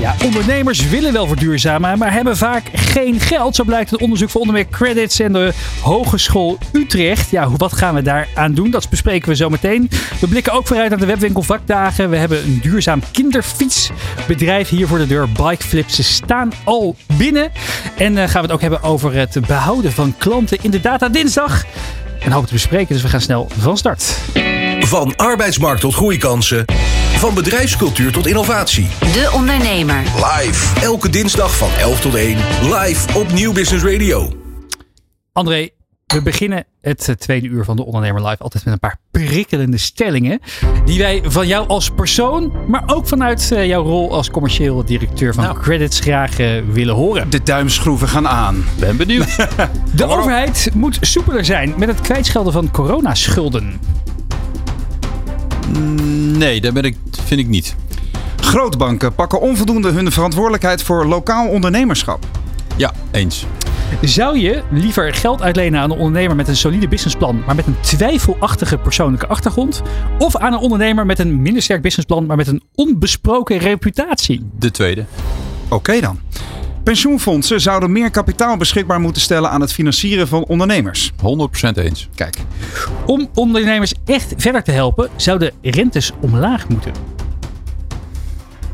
Ja, 0.00 0.14
ondernemers 0.24 0.88
willen 0.88 1.12
wel 1.12 1.26
verduurzamen, 1.26 1.98
maar 1.98 2.12
hebben 2.12 2.36
vaak 2.36 2.62
geen 2.72 3.20
geld. 3.20 3.54
Zo 3.54 3.64
blijkt 3.64 3.90
het 3.90 4.00
onderzoek 4.00 4.30
van 4.30 4.40
onder 4.40 4.56
meer 4.56 4.68
Credits 4.70 5.20
en 5.20 5.32
de 5.32 5.52
Hogeschool 5.80 6.58
Utrecht. 6.72 7.30
Ja, 7.30 7.50
wat 7.56 7.72
gaan 7.72 7.94
we 7.94 8.02
daar 8.02 8.28
aan 8.34 8.54
doen? 8.54 8.70
Dat 8.70 8.88
bespreken 8.88 9.28
we 9.28 9.36
zo 9.36 9.48
meteen. 9.48 9.90
We 10.20 10.28
blikken 10.28 10.52
ook 10.52 10.66
vooruit 10.66 10.90
naar 10.90 10.98
de 10.98 11.06
webwinkel 11.06 11.42
vakdagen. 11.42 12.10
We 12.10 12.16
hebben 12.16 12.44
een 12.44 12.58
duurzaam 12.62 13.02
kinderfietsbedrijf 13.12 14.68
hier 14.68 14.86
voor 14.86 14.98
de 14.98 15.06
deur. 15.06 15.28
Bikeflips. 15.28 15.94
Ze 15.94 16.02
staan 16.02 16.52
al 16.64 16.96
binnen. 17.16 17.50
En 17.96 18.12
uh, 18.12 18.18
gaan 18.18 18.32
we 18.32 18.38
het 18.38 18.52
ook 18.52 18.60
hebben 18.60 18.82
over 18.82 19.14
het 19.14 19.38
behouden 19.46 19.92
van 19.92 20.14
klanten 20.18 20.58
in 20.62 20.70
de 20.70 20.80
Data 20.80 21.08
Dinsdag. 21.08 21.64
En 22.20 22.32
hoop 22.32 22.46
te 22.46 22.52
bespreken, 22.52 22.94
dus 22.94 23.02
we 23.02 23.08
gaan 23.08 23.20
snel 23.20 23.48
van 23.58 23.76
start. 23.76 24.18
Van 24.80 25.16
arbeidsmarkt 25.16 25.80
tot 25.80 25.94
groeikansen. 25.94 26.64
Van 27.14 27.34
bedrijfscultuur 27.34 28.12
tot 28.12 28.26
innovatie. 28.26 28.86
De 29.00 29.30
Ondernemer. 29.34 30.02
Live. 30.14 30.80
Elke 30.80 31.08
dinsdag 31.08 31.56
van 31.56 31.68
11 31.78 32.00
tot 32.00 32.14
1. 32.14 32.36
Live 32.62 33.18
op 33.18 33.32
Nieuw 33.32 33.52
Business 33.52 33.84
Radio. 33.84 34.32
André, 35.32 35.68
we 36.06 36.22
beginnen 36.22 36.64
het 36.80 37.14
tweede 37.18 37.46
uur 37.46 37.64
van 37.64 37.76
de 37.76 37.84
Ondernemer 37.84 38.26
Live 38.26 38.42
altijd 38.42 38.64
met 38.64 38.72
een 38.72 38.80
paar 38.80 38.98
prikkelende 39.10 39.78
stellingen. 39.78 40.40
Die 40.84 40.98
wij 40.98 41.22
van 41.24 41.46
jou 41.46 41.68
als 41.68 41.90
persoon, 41.90 42.52
maar 42.68 42.82
ook 42.86 43.08
vanuit 43.08 43.48
jouw 43.48 43.82
rol 43.82 44.12
als 44.12 44.30
commercieel 44.30 44.84
directeur 44.84 45.34
van 45.34 45.44
nou. 45.44 45.58
Credits 45.60 46.00
graag 46.00 46.38
uh, 46.38 46.62
willen 46.72 46.94
horen. 46.94 47.30
De 47.30 47.42
duimschroeven 47.42 48.08
gaan 48.08 48.28
aan. 48.28 48.64
Ben 48.78 48.96
benieuwd. 48.96 49.36
de 49.94 50.04
overheid 50.04 50.70
moet 50.74 50.98
soepeler 51.00 51.44
zijn 51.44 51.74
met 51.76 51.88
het 51.88 52.00
kwijtschelden 52.00 52.52
van 52.52 52.70
coronaschulden. 52.70 53.80
Nee, 56.38 56.60
dat 56.60 56.72
ben 56.72 56.82
ik, 56.82 56.96
vind 57.24 57.40
ik 57.40 57.48
niet. 57.48 57.74
Grootbanken 58.36 59.14
pakken 59.14 59.40
onvoldoende 59.40 59.90
hun 59.90 60.12
verantwoordelijkheid 60.12 60.82
voor 60.82 61.06
lokaal 61.06 61.48
ondernemerschap. 61.48 62.26
Ja, 62.76 62.92
eens. 63.10 63.46
Zou 64.00 64.38
je 64.38 64.62
liever 64.70 65.14
geld 65.14 65.42
uitlenen 65.42 65.80
aan 65.80 65.90
een 65.90 65.98
ondernemer 65.98 66.36
met 66.36 66.48
een 66.48 66.56
solide 66.56 66.88
businessplan, 66.88 67.42
maar 67.46 67.54
met 67.54 67.66
een 67.66 67.80
twijfelachtige 67.80 68.78
persoonlijke 68.78 69.26
achtergrond? 69.26 69.82
Of 70.18 70.36
aan 70.36 70.52
een 70.52 70.58
ondernemer 70.58 71.06
met 71.06 71.18
een 71.18 71.42
minder 71.42 71.62
sterk 71.62 71.82
businessplan, 71.82 72.26
maar 72.26 72.36
met 72.36 72.46
een 72.46 72.62
onbesproken 72.74 73.58
reputatie? 73.58 74.46
De 74.58 74.70
tweede. 74.70 75.04
Oké 75.64 75.74
okay 75.74 76.00
dan. 76.00 76.18
Pensioenfondsen 76.84 77.60
zouden 77.60 77.92
meer 77.92 78.10
kapitaal 78.10 78.56
beschikbaar 78.56 79.00
moeten 79.00 79.22
stellen 79.22 79.50
aan 79.50 79.60
het 79.60 79.72
financieren 79.72 80.28
van 80.28 80.44
ondernemers. 80.44 81.12
100% 81.12 81.14
eens. 81.74 82.08
Kijk. 82.14 82.36
Om 83.06 83.28
ondernemers 83.34 83.92
echt 84.04 84.34
verder 84.36 84.62
te 84.62 84.70
helpen, 84.70 85.08
zouden 85.16 85.52
rentes 85.62 86.10
omlaag 86.20 86.68
moeten. 86.68 86.92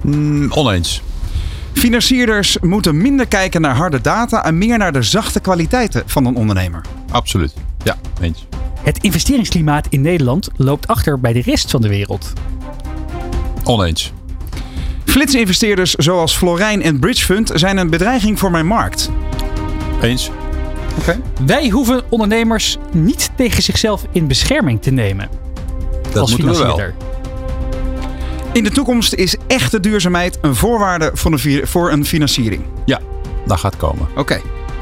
Mm, 0.03 0.53
oneens. 0.53 1.03
Financierders 1.73 2.59
moeten 2.61 2.97
minder 2.97 3.27
kijken 3.27 3.61
naar 3.61 3.75
harde 3.75 4.01
data 4.01 4.45
en 4.45 4.59
meer 4.59 4.79
naar 4.79 4.93
de 4.93 5.03
zachte 5.03 5.41
kwaliteiten 5.41 6.03
van 6.07 6.27
een 6.27 6.37
ondernemer. 6.37 6.81
Absoluut. 7.11 7.55
Ja, 7.85 7.97
eens. 8.21 8.47
Het 8.83 8.99
investeringsklimaat 8.99 9.87
in 9.91 10.01
Nederland 10.01 10.49
loopt 10.57 10.87
achter 10.87 11.21
bij 11.21 11.33
de 11.33 11.43
rest 11.43 11.71
van 11.71 11.83
de 11.83 11.89
wereld. 11.89 12.33
Oneens. 13.65 14.13
Flitsinvesteerders 15.05 15.95
zoals 15.95 16.37
Florijn 16.37 16.83
en 16.83 16.99
Bridgefund 16.99 17.51
zijn 17.55 17.77
een 17.77 17.91
bedreiging 17.91 18.39
voor 18.39 18.51
mijn 18.51 18.67
markt. 18.67 19.11
Eens. 20.03 20.31
Okay. 20.99 21.21
Wij 21.47 21.69
hoeven 21.69 22.03
ondernemers 22.09 22.77
niet 22.93 23.31
tegen 23.37 23.63
zichzelf 23.63 24.05
in 24.13 24.27
bescherming 24.27 24.83
te 24.83 24.91
nemen. 24.91 25.29
Dat 26.03 26.17
als 26.17 26.31
moeten 26.31 26.51
we 26.51 26.67
wel. 26.67 26.81
In 28.53 28.65
de 28.65 28.71
toekomst 28.71 29.13
is 29.13 29.37
echte 29.47 29.81
duurzaamheid 29.81 30.39
een 30.41 30.55
voorwaarde 30.55 31.11
voor 31.63 31.93
een 31.93 32.05
financiering. 32.05 32.63
Ja, 32.85 33.01
dat 33.47 33.59
gaat 33.59 33.77
komen. 33.77 34.09
Oké. 34.17 34.41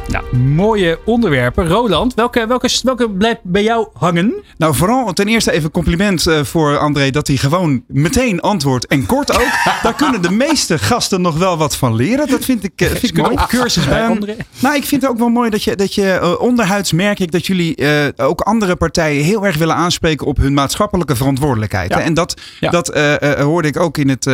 Nou, 0.09 0.37
mooie 0.37 0.99
onderwerpen. 1.05 1.69
Roland, 1.69 2.15
welke, 2.15 2.47
welke, 2.47 2.69
welke 2.83 3.11
blijft 3.11 3.41
bij 3.43 3.63
jou 3.63 3.89
hangen? 3.93 4.35
Nou, 4.57 4.75
vooral 4.75 5.13
ten 5.13 5.29
eerste 5.29 5.53
even 5.53 5.71
compliment 5.71 6.27
uh, 6.27 6.45
voor 6.45 6.79
André 6.79 7.11
dat 7.11 7.27
hij 7.27 7.37
gewoon 7.37 7.83
meteen 7.87 8.41
antwoordt 8.41 8.87
en 8.87 9.07
kort 9.07 9.33
ook. 9.33 9.51
Daar 9.83 9.95
kunnen 9.95 10.23
de 10.23 10.31
meeste 10.31 10.79
gasten 10.79 11.21
nog 11.21 11.39
wel 11.39 11.57
wat 11.57 11.77
van 11.77 11.95
leren. 11.95 12.27
Dat 12.27 12.45
vind 12.45 12.65
ik, 12.65 12.83
uh, 12.83 12.89
vind 12.89 13.03
ik 13.03 13.23
mooi. 13.23 13.37
Cursus 13.49 13.89
bij 13.89 14.05
um, 14.05 14.11
André. 14.11 14.37
Nou, 14.59 14.77
ik 14.77 14.85
vind 14.85 15.03
het 15.03 15.11
ook 15.11 15.19
wel 15.19 15.29
mooi 15.29 15.51
dat 15.51 15.63
je, 15.63 15.77
dat 15.77 15.95
je 15.95 16.19
uh, 16.23 16.41
onderhuids 16.41 16.93
merk 16.93 17.19
ik 17.19 17.33
dat 17.33 17.47
jullie 17.47 17.77
ook 18.17 18.41
andere 18.41 18.77
partijen 18.77 19.25
heel 19.25 19.47
erg 19.47 19.57
willen 19.57 19.75
aanspreken 19.75 20.27
op 20.27 20.37
hun 20.37 20.55
maatschappelijke 20.55 21.17
verantwoordelijkheid. 21.17 21.91
Ja. 21.91 22.01
En 22.01 22.15
dat, 22.15 22.41
ja. 22.61 22.71
dat 22.71 22.99
hoorde 23.39 23.69
ik 23.69 23.81
ook 23.81 23.99
in 23.99 24.09
het, 24.09 24.27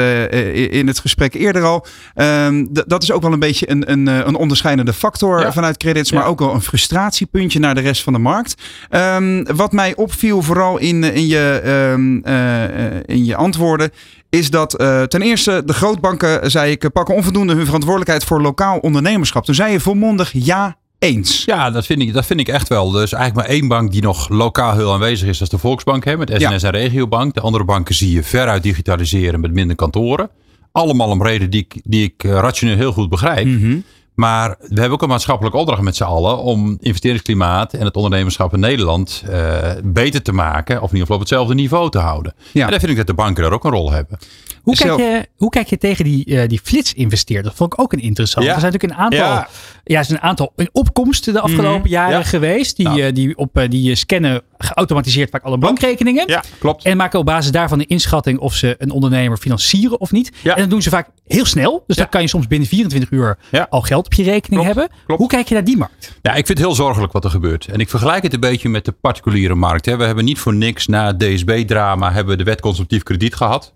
in 0.73 0.87
het 0.87 0.99
gesprek 0.99 1.35
eerder 1.35 1.63
al. 1.63 1.87
Um, 2.17 2.69
dat 2.71 3.03
is 3.03 3.13
ook 3.13 3.23
wel 3.23 3.33
een 3.33 3.39
beetje 3.39 3.71
een, 3.71 3.91
een, 3.91 4.07
een 4.07 4.35
onderscheidende 4.35 4.93
factor 4.93 5.41
ja 5.41 5.53
vanuit 5.65 5.83
credits, 5.83 6.13
maar 6.13 6.27
ook 6.27 6.39
wel 6.39 6.55
een 6.55 6.63
frustratiepuntje 6.63 7.59
naar 7.59 7.75
de 7.75 7.81
rest 7.81 8.03
van 8.03 8.13
de 8.13 8.19
markt. 8.19 8.55
Um, 8.91 9.45
wat 9.57 9.73
mij 9.73 9.97
opviel, 9.97 10.43
vooral 10.43 10.79
in, 10.79 11.05
in, 11.05 11.27
je, 11.27 11.63
um, 11.93 12.23
uh, 12.27 12.63
in 13.07 13.25
je 13.25 13.37
antwoorden, 13.37 13.91
is 14.31 14.51
dat 14.51 14.81
uh, 14.81 15.03
ten 15.03 15.23
eerste 15.23 15.63
de 15.67 15.73
grootbanken, 15.73 16.51
zei 16.51 16.71
ik, 16.71 16.91
pakken 16.93 17.15
onvoldoende 17.15 17.55
hun 17.55 17.65
verantwoordelijkheid 17.65 18.25
voor 18.25 18.41
lokaal 18.41 18.79
ondernemerschap. 18.79 19.45
Toen 19.45 19.55
zei 19.55 19.73
je 19.73 19.81
volmondig 19.81 20.31
ja. 20.33 20.77
Eens. 20.99 21.45
Ja, 21.45 21.71
dat 21.71 21.87
vind, 21.87 22.03
ik, 22.03 22.13
dat 22.13 22.27
vind 22.27 22.41
ik 22.41 22.49
echt 22.49 22.69
wel. 22.69 22.91
Dus 22.91 23.13
eigenlijk 23.13 23.47
maar 23.47 23.57
één 23.57 23.69
bank 23.69 23.93
die 23.93 24.03
nog 24.03 24.29
lokaal 24.29 24.75
heel 24.75 24.93
aanwezig 24.93 25.29
is, 25.29 25.39
dat 25.39 25.47
is 25.47 25.49
de 25.49 25.59
Volksbank 25.59 26.05
hè, 26.05 26.17
met 26.17 26.31
SNS 26.31 26.63
ja. 26.63 26.73
en 26.73 26.81
Regiobank. 26.81 27.35
De 27.35 27.41
andere 27.41 27.65
banken 27.65 27.95
zie 27.95 28.13
je 28.13 28.23
veruit 28.23 28.63
digitaliseren 28.63 29.41
met 29.41 29.53
minder 29.53 29.77
kantoren. 29.77 30.31
Allemaal 30.73 31.09
om 31.09 31.23
reden 31.23 31.51
die 31.51 31.61
ik, 31.61 31.81
die 31.85 32.05
ik 32.05 32.23
rationeel 32.23 32.77
heel 32.77 32.93
goed 32.93 33.09
begrijp. 33.09 33.47
Mm 33.47 33.61
-hmm. 33.61 33.85
Maar 34.15 34.57
we 34.59 34.81
hebben 34.81 34.91
ook 34.91 35.03
een 35.03 35.09
maatschappelijke 35.09 35.59
opdracht 35.59 35.83
met 35.83 35.97
z'n 35.97 36.03
allen 36.03 36.39
om 36.39 36.77
investeringsklimaat 36.81 37.75
en 37.75 37.85
het 37.85 37.97
ondernemerschap 37.97 38.53
in 38.53 38.61
Nederland 38.61 39.25
uh, 39.29 39.59
beter 39.85 40.23
te 40.23 40.33
maken. 40.33 40.77
Of 40.77 40.89
in 40.89 40.97
ieder 40.97 41.01
geval 41.01 41.15
op 41.15 41.21
hetzelfde 41.21 41.55
niveau 41.55 41.91
te 41.91 41.99
houden. 41.99 42.35
Ja. 42.53 42.65
En 42.65 42.71
daar 42.71 42.79
vind 42.79 42.91
ik 42.91 42.97
dat 42.97 43.07
de 43.07 43.15
banken 43.15 43.43
daar 43.43 43.53
ook 43.53 43.65
een 43.65 43.71
rol 43.71 43.93
hebben. 43.93 44.19
Hoe 44.65 44.77
kijk, 44.77 44.99
je, 44.99 45.29
hoe 45.37 45.51
kijk 45.51 45.67
je 45.67 45.79
tegen 45.79 46.05
die, 46.05 46.27
uh, 46.27 46.49
die 46.49 46.61
flitsinvesteerder? 46.63 47.45
Dat 47.45 47.55
vond 47.55 47.73
ik 47.73 47.81
ook 47.81 47.93
een 47.93 48.01
interessant. 48.01 48.47
Ja. 48.47 48.55
Er 48.55 48.61
zijn 48.61 48.73
natuurlijk 48.73 49.01
een 49.01 49.05
aantal, 49.05 49.35
ja. 49.35 49.49
ja, 49.85 49.99
er 49.99 50.05
zijn 50.05 50.19
een 50.19 50.25
aantal 50.25 50.53
opkomsten 50.73 51.33
de 51.33 51.41
afgelopen 51.41 51.81
mm, 51.81 51.87
jaren 51.87 52.19
ja. 52.19 52.25
geweest. 52.25 52.77
Die, 52.77 52.89
uh, 52.89 53.13
die, 53.13 53.37
op, 53.37 53.59
uh, 53.59 53.69
die 53.69 53.95
scannen 53.95 54.43
geautomatiseerd 54.59 55.31
vaak 55.31 55.43
alle 55.43 55.59
bankrekeningen. 55.59 56.29
Ja, 56.29 56.43
klopt. 56.59 56.85
En 56.85 56.97
maken 56.97 57.19
op 57.19 57.27
basis 57.27 57.51
daarvan 57.51 57.79
de 57.79 57.87
inschatting 57.87 58.39
of 58.39 58.55
ze 58.55 58.75
een 58.79 58.91
ondernemer 58.91 59.39
financieren 59.39 60.01
of 60.01 60.13
niet. 60.13 60.33
En 60.43 60.57
dat 60.57 60.71
doen 60.71 60.83
ze 60.83 60.91
vaak 60.91 61.09
heel 61.27 61.47
snel. 61.47 61.85
Dus 61.87 61.97
dan 61.97 62.09
kan 62.09 62.21
je 62.21 62.29
soms 62.29 62.47
binnen 62.47 62.69
24 62.69 63.11
uur 63.11 63.39
al 63.69 63.83
geld 63.83 64.04
op 64.07 64.13
je 64.15 64.23
rekening 64.23 64.63
klopt, 64.63 64.67
hebben. 64.67 64.97
Klopt. 65.07 65.21
Hoe 65.21 65.31
kijk 65.31 65.49
je 65.49 65.55
naar 65.55 65.65
die 65.65 65.77
markt? 65.77 66.19
Ja, 66.23 66.31
ik 66.31 66.47
vind 66.47 66.59
het 66.59 66.67
heel 66.67 66.75
zorgelijk 66.75 67.13
wat 67.13 67.25
er 67.25 67.31
gebeurt. 67.31 67.67
En 67.67 67.79
ik 67.79 67.89
vergelijk 67.89 68.23
het 68.23 68.35
een 68.35 68.41
beetje 68.41 68.69
met 68.69 68.85
de 68.85 68.93
particuliere 68.93 69.55
markt. 69.55 69.87
Hè. 69.87 69.97
We 69.97 70.05
hebben 70.05 70.25
niet 70.25 70.39
voor 70.39 70.55
niks 70.55 70.87
na 70.87 71.07
het 71.07 71.21
DSB-drama 71.21 72.13
hebben 72.13 72.37
we 72.37 72.45
de 72.45 72.51
wet 72.51 72.61
consumptief 72.61 73.03
krediet 73.03 73.35
gehad. 73.35 73.73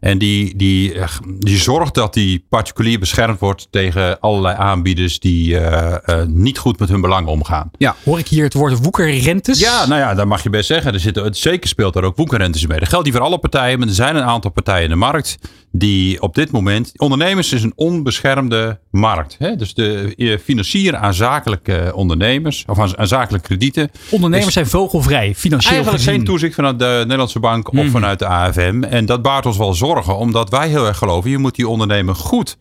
En 0.00 0.18
die, 0.18 0.56
die, 0.56 0.94
die 1.38 1.58
zorgt 1.58 1.94
dat 1.94 2.14
die 2.14 2.44
particulier 2.48 2.98
beschermd 2.98 3.40
wordt 3.40 3.68
tegen 3.70 4.20
allerlei 4.20 4.56
aanbieders 4.56 5.18
die 5.18 5.52
uh, 5.52 5.94
uh, 6.06 6.22
niet 6.26 6.58
goed 6.58 6.78
met 6.78 6.88
hun 6.88 7.00
belangen 7.00 7.30
omgaan. 7.30 7.70
Ja, 7.78 7.94
hoor 8.04 8.18
ik 8.18 8.28
hier 8.28 8.44
het 8.44 8.54
woord 8.54 8.82
woekerrentes? 8.82 9.60
Ja, 9.60 9.86
nou 9.86 10.00
ja, 10.00 10.14
dat 10.14 10.26
mag 10.26 10.42
je 10.42 10.50
best 10.50 10.66
zeggen. 10.66 10.92
Er 10.92 11.00
zitten, 11.00 11.24
het 11.24 11.36
zeker 11.36 11.68
speelt 11.68 11.94
daar 11.94 12.04
ook 12.04 12.16
woekerrentes 12.16 12.66
mee. 12.66 12.78
Dat 12.78 12.88
geldt 12.88 13.04
niet 13.04 13.14
voor 13.14 13.24
alle 13.24 13.38
partijen, 13.38 13.78
maar 13.78 13.88
er 13.88 13.94
zijn 13.94 14.16
een 14.16 14.22
aantal 14.22 14.50
partijen 14.50 14.84
in 14.84 14.90
de 14.90 14.96
markt 14.96 15.38
die 15.78 16.22
op 16.22 16.34
dit 16.34 16.50
moment. 16.50 16.92
Ondernemers 16.96 17.52
is 17.52 17.62
een 17.62 17.72
onbeschermde 17.74 18.78
markt. 18.90 19.36
Hè? 19.38 19.56
Dus 19.56 19.74
de 19.74 20.40
financieren 20.44 21.00
aan 21.00 21.14
zakelijke 21.14 21.92
ondernemers 21.94 22.64
of 22.66 22.78
aan, 22.78 22.98
aan 22.98 23.06
zakelijke 23.06 23.46
kredieten. 23.46 23.90
Ondernemers 24.10 24.52
zijn 24.52 24.66
vogelvrij, 24.66 25.34
financieel 25.34 25.72
Eigenlijk 25.72 26.02
gezien. 26.02 26.16
geen 26.16 26.24
toezicht 26.24 26.54
vanuit 26.54 26.78
de 26.78 26.94
Nederlandse 26.98 27.40
bank 27.40 27.68
of 27.68 27.84
mm. 27.84 27.90
vanuit 27.90 28.18
de 28.18 28.26
AFM. 28.26 28.82
En 28.82 29.06
dat 29.06 29.22
baart 29.22 29.46
ons 29.46 29.56
wel 29.56 29.74
zorgen, 29.74 30.16
omdat 30.16 30.50
wij 30.50 30.68
heel 30.68 30.86
erg 30.86 30.98
geloven: 30.98 31.30
je 31.30 31.38
moet 31.38 31.54
die 31.54 31.68
ondernemer 31.68 32.14
goed 32.14 32.56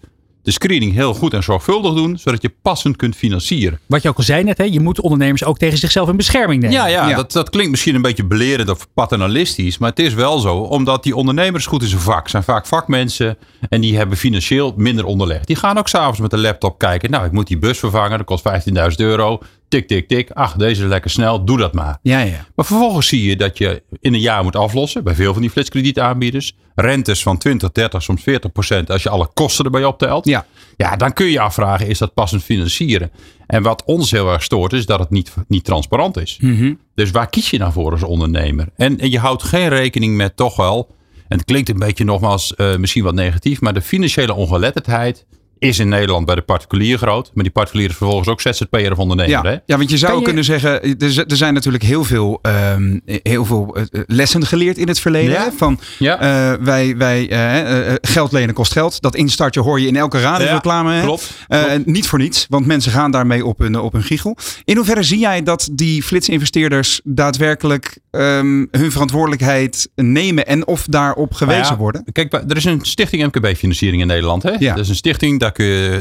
de 0.45 0.51
screening 0.51 0.93
heel 0.93 1.13
goed 1.13 1.33
en 1.33 1.43
zorgvuldig 1.43 1.93
doen, 1.93 2.17
zodat 2.17 2.41
je 2.41 2.53
passend 2.61 2.95
kunt 2.95 3.15
financieren. 3.15 3.79
Wat 3.85 4.01
je 4.01 4.09
ook 4.09 4.17
al 4.17 4.23
zei 4.23 4.43
net, 4.43 4.57
hè, 4.57 4.63
je 4.63 4.79
moet 4.79 4.99
ondernemers 4.99 5.43
ook 5.43 5.57
tegen 5.57 5.77
zichzelf 5.77 6.09
in 6.09 6.17
bescherming 6.17 6.61
nemen. 6.61 6.77
Ja, 6.77 6.87
ja, 6.87 7.09
ja. 7.09 7.15
Dat, 7.15 7.31
dat 7.31 7.49
klinkt 7.49 7.71
misschien 7.71 7.95
een 7.95 8.01
beetje 8.01 8.25
belerend 8.25 8.69
of 8.69 8.87
paternalistisch, 8.93 9.77
maar 9.77 9.89
het 9.89 9.99
is 9.99 10.13
wel 10.13 10.39
zo, 10.39 10.55
omdat 10.55 11.03
die 11.03 11.15
ondernemers 11.15 11.65
goed 11.65 11.81
in 11.81 11.87
zijn 11.87 12.01
vak 12.01 12.29
zijn 12.29 12.43
vaak 12.43 12.65
vakmensen 12.65 13.37
en 13.69 13.81
die 13.81 13.97
hebben 13.97 14.17
financieel 14.17 14.73
minder 14.77 15.05
onderlegd. 15.05 15.47
Die 15.47 15.55
gaan 15.55 15.77
ook 15.77 15.87
s'avonds 15.87 16.19
met 16.19 16.31
de 16.31 16.37
laptop 16.37 16.77
kijken, 16.77 17.11
nou 17.11 17.25
ik 17.25 17.31
moet 17.31 17.47
die 17.47 17.57
bus 17.57 17.79
vervangen, 17.79 18.17
dat 18.17 18.27
kost 18.27 18.43
15.000 18.69 18.75
euro. 18.95 19.39
Tik, 19.67 19.87
tik, 19.87 20.07
tik. 20.07 20.31
Ach, 20.31 20.53
deze 20.53 20.83
is 20.83 20.89
lekker 20.89 21.11
snel. 21.11 21.45
Doe 21.45 21.57
dat 21.57 21.73
maar. 21.73 21.97
Ja, 22.01 22.19
ja. 22.19 22.45
Maar 22.55 22.65
vervolgens 22.65 23.07
zie 23.07 23.29
je 23.29 23.35
dat 23.35 23.57
je 23.57 23.83
in 23.99 24.13
een 24.13 24.19
jaar 24.19 24.43
moet 24.43 24.55
aflossen. 24.55 25.03
Bij 25.03 25.15
veel 25.15 25.33
van 25.33 25.41
die 25.41 25.51
flitskredietaanbieders. 25.51 26.55
Rentes 26.75 27.23
van 27.23 27.37
20, 27.37 27.71
30, 27.71 28.03
soms 28.03 28.23
40 28.23 28.51
procent. 28.51 28.91
Als 28.91 29.03
je 29.03 29.09
alle 29.09 29.29
kosten 29.33 29.65
erbij 29.65 29.85
optelt. 29.85 30.25
Ja. 30.25 30.45
Ja, 30.77 30.95
dan 30.95 31.13
kun 31.13 31.25
je 31.25 31.39
afvragen. 31.39 31.87
Is 31.87 31.97
dat 31.97 32.13
passend 32.13 32.43
financieren? 32.43 33.11
En 33.47 33.63
wat 33.63 33.83
ons 33.85 34.11
heel 34.11 34.31
erg 34.31 34.43
stoort. 34.43 34.73
Is 34.73 34.85
dat 34.85 34.99
het 34.99 35.09
niet, 35.09 35.33
niet 35.47 35.63
transparant 35.63 36.17
is. 36.17 36.37
Mm 36.41 36.57
-hmm. 36.57 36.79
Dus 36.95 37.11
waar 37.11 37.29
kies 37.29 37.49
je 37.49 37.57
nou 37.57 37.71
voor 37.71 37.91
als 37.91 38.03
ondernemer? 38.03 38.67
En, 38.75 38.99
en 38.99 39.11
je 39.11 39.19
houdt 39.19 39.43
geen 39.43 39.69
rekening 39.69 40.15
met 40.15 40.35
toch 40.35 40.55
wel. 40.55 40.95
En 41.27 41.37
het 41.37 41.45
klinkt 41.45 41.69
een 41.69 41.79
beetje 41.79 42.03
nogmaals 42.03 42.53
uh, 42.57 42.75
misschien 42.75 43.03
wat 43.03 43.13
negatief. 43.13 43.61
Maar 43.61 43.73
de 43.73 43.81
financiële 43.81 44.33
ongeletterdheid 44.33 45.25
is 45.67 45.79
in 45.79 45.89
Nederland 45.89 46.25
bij 46.25 46.35
de 46.35 46.41
particulier 46.41 46.97
groot. 46.97 47.31
Maar 47.33 47.43
die 47.43 47.53
particulier 47.53 47.89
is 47.89 47.95
vervolgens 47.95 48.27
ook 48.27 48.41
ZZP'er 48.41 48.91
of 48.91 48.97
ondernemer. 48.97 49.31
Ja, 49.31 49.41
hè? 49.41 49.57
ja 49.65 49.77
want 49.77 49.89
je 49.89 49.97
zou 49.97 50.17
je... 50.17 50.23
kunnen 50.23 50.43
zeggen, 50.43 50.81
er, 50.81 51.25
er 51.27 51.35
zijn 51.35 51.53
natuurlijk 51.53 51.83
heel 51.83 52.03
veel, 52.03 52.39
um, 52.73 53.01
heel 53.05 53.45
veel 53.45 53.77
uh, 53.77 53.83
lessen 54.07 54.45
geleerd 54.45 54.77
in 54.77 54.87
het 54.87 54.99
verleden. 54.99 55.31
Ja. 55.31 55.51
Van 55.57 55.79
ja. 55.99 56.21
uh, 56.21 56.65
wij, 56.65 56.97
wij 56.97 57.31
uh, 57.31 57.93
geld 58.01 58.31
lenen 58.31 58.55
kost 58.55 58.71
geld. 58.71 59.01
Dat 59.01 59.15
instartje 59.15 59.61
hoor 59.61 59.79
je 59.79 59.87
in 59.87 59.95
elke 59.95 60.21
radioreclame. 60.21 60.93
Ja, 60.93 61.01
klopt, 61.01 61.33
klopt. 61.47 61.85
Niet 61.85 62.07
voor 62.07 62.19
niets, 62.19 62.45
want 62.49 62.65
mensen 62.65 62.91
gaan 62.91 63.11
daarmee 63.11 63.45
op 63.45 63.59
hun, 63.59 63.79
op 63.79 63.93
hun 63.93 64.03
giegel. 64.03 64.37
In 64.63 64.75
hoeverre 64.75 65.03
zie 65.03 65.19
jij 65.19 65.43
dat 65.43 65.69
die 65.71 66.03
flitsinvesteerders 66.03 67.01
daadwerkelijk 67.03 67.97
um, 68.11 68.67
hun 68.71 68.91
verantwoordelijkheid 68.91 69.89
nemen 69.95 70.45
en 70.45 70.67
of 70.67 70.85
daarop 70.89 71.33
gewezen 71.33 71.61
nou 71.61 71.73
ja, 71.73 71.79
worden? 71.79 72.03
Kijk, 72.11 72.33
er 72.33 72.57
is 72.57 72.65
een 72.65 72.79
stichting 72.81 73.25
MKB-financiering 73.25 74.01
in 74.01 74.07
Nederland. 74.07 74.43
Hè? 74.43 74.51
Ja. 74.59 74.73
Dat 74.73 74.83
is 74.83 74.89
een 74.89 74.95
stichting 74.95 75.39
daar, 75.39 75.51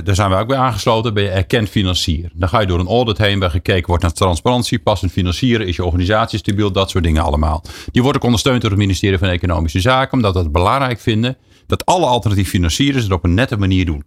daar 0.04 0.14
zijn 0.14 0.30
we 0.30 0.36
ook 0.36 0.48
bij 0.48 0.56
aangesloten. 0.56 1.14
Ben 1.14 1.22
je 1.22 1.28
erkend 1.28 1.68
financier. 1.68 2.30
Dan 2.34 2.48
ga 2.48 2.60
je 2.60 2.66
door 2.66 2.78
een 2.78 2.86
audit 2.86 3.18
heen 3.18 3.38
waar 3.38 3.50
gekeken 3.50 3.86
wordt 3.86 4.02
naar 4.02 4.12
transparantie. 4.12 4.78
Passend 4.78 5.12
financieren. 5.12 5.66
Is 5.66 5.76
je 5.76 5.84
organisatie 5.84 6.38
stabiel? 6.38 6.72
Dat 6.72 6.90
soort 6.90 7.04
dingen 7.04 7.22
allemaal. 7.22 7.64
Die 7.92 8.02
wordt 8.02 8.18
ook 8.18 8.24
ondersteund 8.24 8.60
door 8.60 8.70
het 8.70 8.78
ministerie 8.78 9.18
van 9.18 9.28
Economische 9.28 9.80
Zaken. 9.80 10.12
Omdat 10.12 10.34
we 10.34 10.38
het 10.38 10.52
belangrijk 10.52 11.00
vinden 11.00 11.36
dat 11.66 11.86
alle 11.86 12.06
alternatief 12.06 12.48
financiers 12.48 13.02
het 13.02 13.12
op 13.12 13.24
een 13.24 13.34
nette 13.34 13.56
manier 13.56 13.84
doen. 13.84 14.04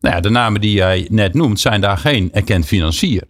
Nou 0.00 0.14
ja, 0.14 0.20
de 0.20 0.30
namen 0.30 0.60
die 0.60 0.72
jij 0.72 1.06
net 1.10 1.34
noemt 1.34 1.60
zijn 1.60 1.80
daar 1.80 1.98
geen 1.98 2.32
erkend 2.32 2.66
financier. 2.66 3.22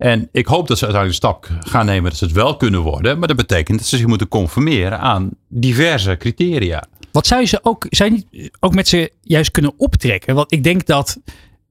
En 0.00 0.28
ik 0.32 0.46
hoop 0.46 0.68
dat 0.68 0.78
ze 0.78 0.84
uiteindelijk 0.84 1.22
de 1.22 1.28
stap 1.28 1.48
gaan 1.70 1.86
nemen 1.86 2.10
dat 2.10 2.18
ze 2.18 2.24
het 2.24 2.34
wel 2.34 2.56
kunnen 2.56 2.80
worden. 2.80 3.18
Maar 3.18 3.28
dat 3.28 3.36
betekent 3.36 3.78
dat 3.78 3.86
ze 3.86 3.96
zich 3.96 4.06
moeten 4.06 4.28
conformeren 4.28 4.98
aan 4.98 5.30
diverse 5.48 6.16
criteria. 6.16 6.84
Wat 7.12 7.26
zou 7.26 7.40
je 7.40 7.46
ze 7.46 7.58
ook, 7.62 7.86
zou 7.88 8.10
niet 8.10 8.50
ook 8.60 8.74
met 8.74 8.88
ze 8.88 9.12
juist 9.22 9.50
kunnen 9.50 9.72
optrekken? 9.76 10.34
Want 10.34 10.52
ik 10.52 10.62
denk 10.62 10.86
dat 10.86 11.18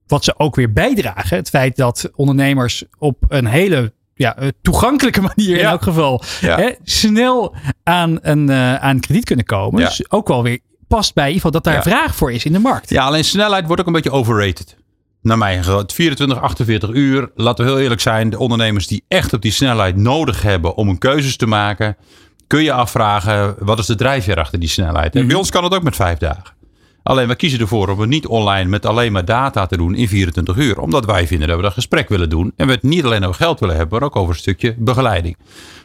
wat 0.08 0.24
ze 0.24 0.34
ook 0.40 0.56
weer 0.56 0.74
bijdragen, 0.74 1.38
het 1.38 1.50
feit 1.50 1.76
dat 1.76 2.10
ondernemers 2.16 2.84
op 2.98 3.18
een 3.28 3.46
hele 3.46 3.94
ja, 4.16 4.38
toegankelijke 4.62 5.22
manier 5.36 5.56
in 5.56 5.62
Ja. 5.64 5.70
elk 5.70 5.82
geval 5.82 6.24
Ja. 6.42 6.58
hè, 6.58 6.72
snel 6.84 7.56
aan 7.84 8.18
een 8.22 8.50
eh, 8.50 8.76
aan 8.76 9.00
krediet 9.00 9.26
kunnen 9.26 9.46
komen. 9.46 9.82
Ja. 9.82 9.88
Dus 9.88 10.12
ook 10.12 10.28
wel 10.28 10.44
weer 10.44 10.60
past 10.88 11.14
bij 11.14 11.28
in 11.28 11.34
ieder 11.34 11.46
geval 11.46 11.62
dat 11.62 11.74
daar 11.74 11.84
vraag 11.84 12.16
voor 12.16 12.32
is 12.32 12.46
in 12.46 12.52
de 12.54 12.60
markt. 12.60 12.90
Ja, 12.90 13.06
alleen 13.06 13.24
snelheid 13.26 13.66
wordt 13.66 13.82
ook 13.82 13.88
een 13.88 13.94
beetje 13.94 14.12
overrated. 14.12 14.76
Naar 15.22 15.38
mijn 15.38 15.64
gevoel. 15.64 15.84
24, 15.88 16.42
48 16.42 16.90
uur. 16.90 17.32
Laten 17.36 17.66
we 17.66 17.72
heel 17.72 17.80
eerlijk 17.80 18.02
zijn. 18.02 18.30
De 18.30 18.40
ondernemers 18.40 18.88
die 18.88 19.04
echt 19.08 19.34
op 19.34 19.42
die 19.42 19.52
snelheid 19.52 19.96
nodig 19.96 20.42
hebben 20.42 20.76
om 20.76 20.90
een 20.90 20.98
keuzes 20.98 21.38
te 21.38 21.46
maken. 21.46 21.98
Kun 22.48 22.64
je 22.64 22.72
afvragen, 22.72 23.56
wat 23.60 23.80
is 23.80 23.86
de 23.86 23.96
drijfveer 23.96 24.38
achter 24.38 24.60
die 24.60 24.70
snelheid? 24.70 25.16
En 25.16 25.28
bij 25.28 25.36
ons 25.36 25.50
kan 25.50 25.64
het 25.64 25.74
ook 25.74 25.84
met 25.84 25.96
vijf 25.96 26.18
dagen. 26.18 26.58
Alleen 27.04 27.28
we 27.28 27.36
kiezen 27.36 27.60
ervoor 27.60 27.90
om 27.90 28.00
het 28.00 28.10
niet 28.10 28.28
online 28.28 28.70
met 28.70 28.86
alleen 28.86 29.12
maar 29.12 29.26
data 29.26 29.66
te 29.66 29.78
doen 29.78 29.96
in 29.96 30.08
24 30.08 30.58
uur. 30.58 30.80
Omdat 30.80 31.06
wij 31.06 31.28
vinden 31.28 31.48
dat 31.48 31.58
we 31.58 31.64
dat 31.64 31.74
gesprek 31.74 32.10
willen 32.10 32.30
doen. 32.30 32.54
En 32.56 32.68
we 32.68 32.74
het 32.74 32.84
niet 32.84 33.04
alleen 33.04 33.24
over 33.24 33.42
geld 33.42 33.60
willen 33.60 33.76
hebben, 33.76 34.00
maar 34.00 34.08
ook 34.08 34.16
over 34.16 34.34
een 34.34 34.40
stukje 34.40 34.76
begeleiding. 34.78 35.38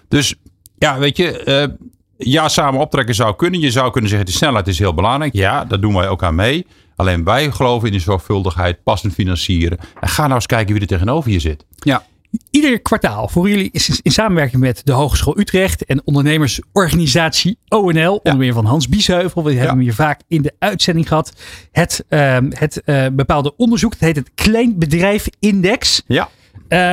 Dus 0.08 0.34
ja, 0.78 0.98
weet 0.98 1.16
je, 1.16 1.42
eh, 1.42 1.68
ja, 2.16 2.48
samen 2.48 2.80
optrekken 2.80 3.14
zou 3.14 3.36
kunnen. 3.36 3.60
Je 3.60 3.70
zou 3.70 3.90
kunnen 3.90 4.10
zeggen, 4.10 4.26
de 4.28 4.34
snelheid 4.34 4.68
is 4.68 4.78
heel 4.78 4.94
belangrijk. 4.94 5.32
Ja, 5.32 5.64
daar 5.64 5.80
doen 5.80 5.94
wij 5.94 6.08
ook 6.08 6.22
aan 6.22 6.34
mee. 6.34 6.66
Alleen 6.96 7.24
wij 7.24 7.50
geloven 7.50 7.88
in 7.88 7.94
de 7.94 8.00
zorgvuldigheid, 8.00 8.82
passend 8.82 9.12
financieren. 9.12 9.78
En 10.00 10.08
ga 10.08 10.22
nou 10.22 10.34
eens 10.34 10.46
kijken 10.46 10.72
wie 10.72 10.82
er 10.82 10.88
tegenover 10.88 11.30
je 11.30 11.38
zit. 11.38 11.64
Ja. 11.74 12.04
Ieder 12.50 12.80
kwartaal 12.80 13.28
voor 13.28 13.48
jullie 13.48 13.68
is 13.72 14.00
in 14.02 14.10
samenwerking 14.10 14.62
met 14.62 14.80
de 14.84 14.92
Hogeschool 14.92 15.38
Utrecht 15.38 15.84
en 15.84 16.02
ondernemersorganisatie 16.04 17.58
ONL, 17.68 18.16
onder 18.16 18.36
meer 18.36 18.52
van 18.52 18.64
Hans 18.64 18.88
Biesheuvel. 18.88 19.44
We 19.44 19.52
hebben 19.52 19.68
hem 19.68 19.78
hier 19.78 19.94
vaak 19.94 20.20
in 20.28 20.42
de 20.42 20.54
uitzending 20.58 21.08
gehad. 21.08 21.32
Het, 21.72 22.04
um, 22.08 22.50
het 22.54 22.82
uh, 22.84 23.06
bepaalde 23.12 23.56
onderzoek, 23.56 23.92
het 23.92 24.00
heet 24.00 24.16
het 24.16 24.30
Kleinbedrijf 24.34 25.28
Index. 25.38 26.02
Ja. 26.06 26.28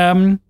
Um, 0.10 0.42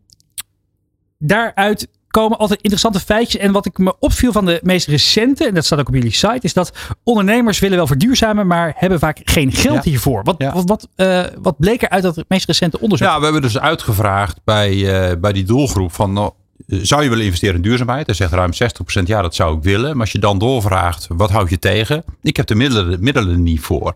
daaruit 1.18 1.88
komen 2.12 2.38
altijd 2.38 2.60
interessante 2.62 3.00
feitjes. 3.00 3.42
En 3.42 3.52
wat 3.52 3.66
ik 3.66 3.78
me 3.78 3.94
opviel 4.00 4.32
van 4.32 4.46
de 4.46 4.60
meest 4.64 4.88
recente, 4.88 5.46
en 5.48 5.54
dat 5.54 5.66
staat 5.66 5.80
ook 5.80 5.88
op 5.88 5.94
jullie 5.94 6.12
site, 6.12 6.40
is 6.42 6.54
dat 6.54 6.72
ondernemers 7.04 7.60
willen 7.60 7.78
wel 7.78 7.88
verduurzamen, 7.88 8.48
maar 8.48 8.74
hebben 8.76 9.00
vaak 9.00 9.20
geen 9.24 9.52
geld 9.52 9.84
Ja. 9.84 9.90
hiervoor. 9.90 10.24
Wat, 10.24 10.36
Ja. 10.38 10.54
wat, 10.54 10.64
wat, 10.66 10.88
eh, 10.96 11.24
wat 11.42 11.58
bleek 11.58 11.82
er 11.82 11.90
uit 11.90 12.04
dat 12.04 12.24
meest 12.28 12.46
recente 12.48 12.80
onderzoek? 12.80 13.08
Ja, 13.08 13.18
we 13.18 13.24
hebben 13.24 13.42
dus 13.42 13.60
uitgevraagd 13.60 14.40
bij, 14.44 14.72
eh, 15.10 15.18
bij 15.18 15.34
die 15.34 15.44
doelgroep 15.44 15.94
van... 15.94 16.14
nou, 16.14 16.32
zou 16.68 17.04
je 17.04 17.10
willen 17.10 17.26
investeren 17.26 17.56
in 17.56 17.62
duurzaamheid? 17.62 18.06
Dan 18.06 18.16
zegt 18.16 18.32
ruim 18.34 18.54
60% 18.54 19.08
ja, 19.08 19.22
dat 19.22 19.36
zou 19.36 19.58
ik 19.58 19.64
willen. 19.64 19.92
Maar 19.92 20.00
als 20.02 20.12
je 20.12 20.20
dan 20.20 20.38
doorvraagt, 20.40 21.08
wat 21.10 21.30
houd 21.30 21.50
je 21.50 21.60
tegen? 21.60 22.04
Ik 22.22 22.38
heb 22.38 22.46
de 22.48 22.56
middelen, 22.56 23.04
middelen 23.04 23.44
niet 23.44 23.60
voor. 23.62 23.96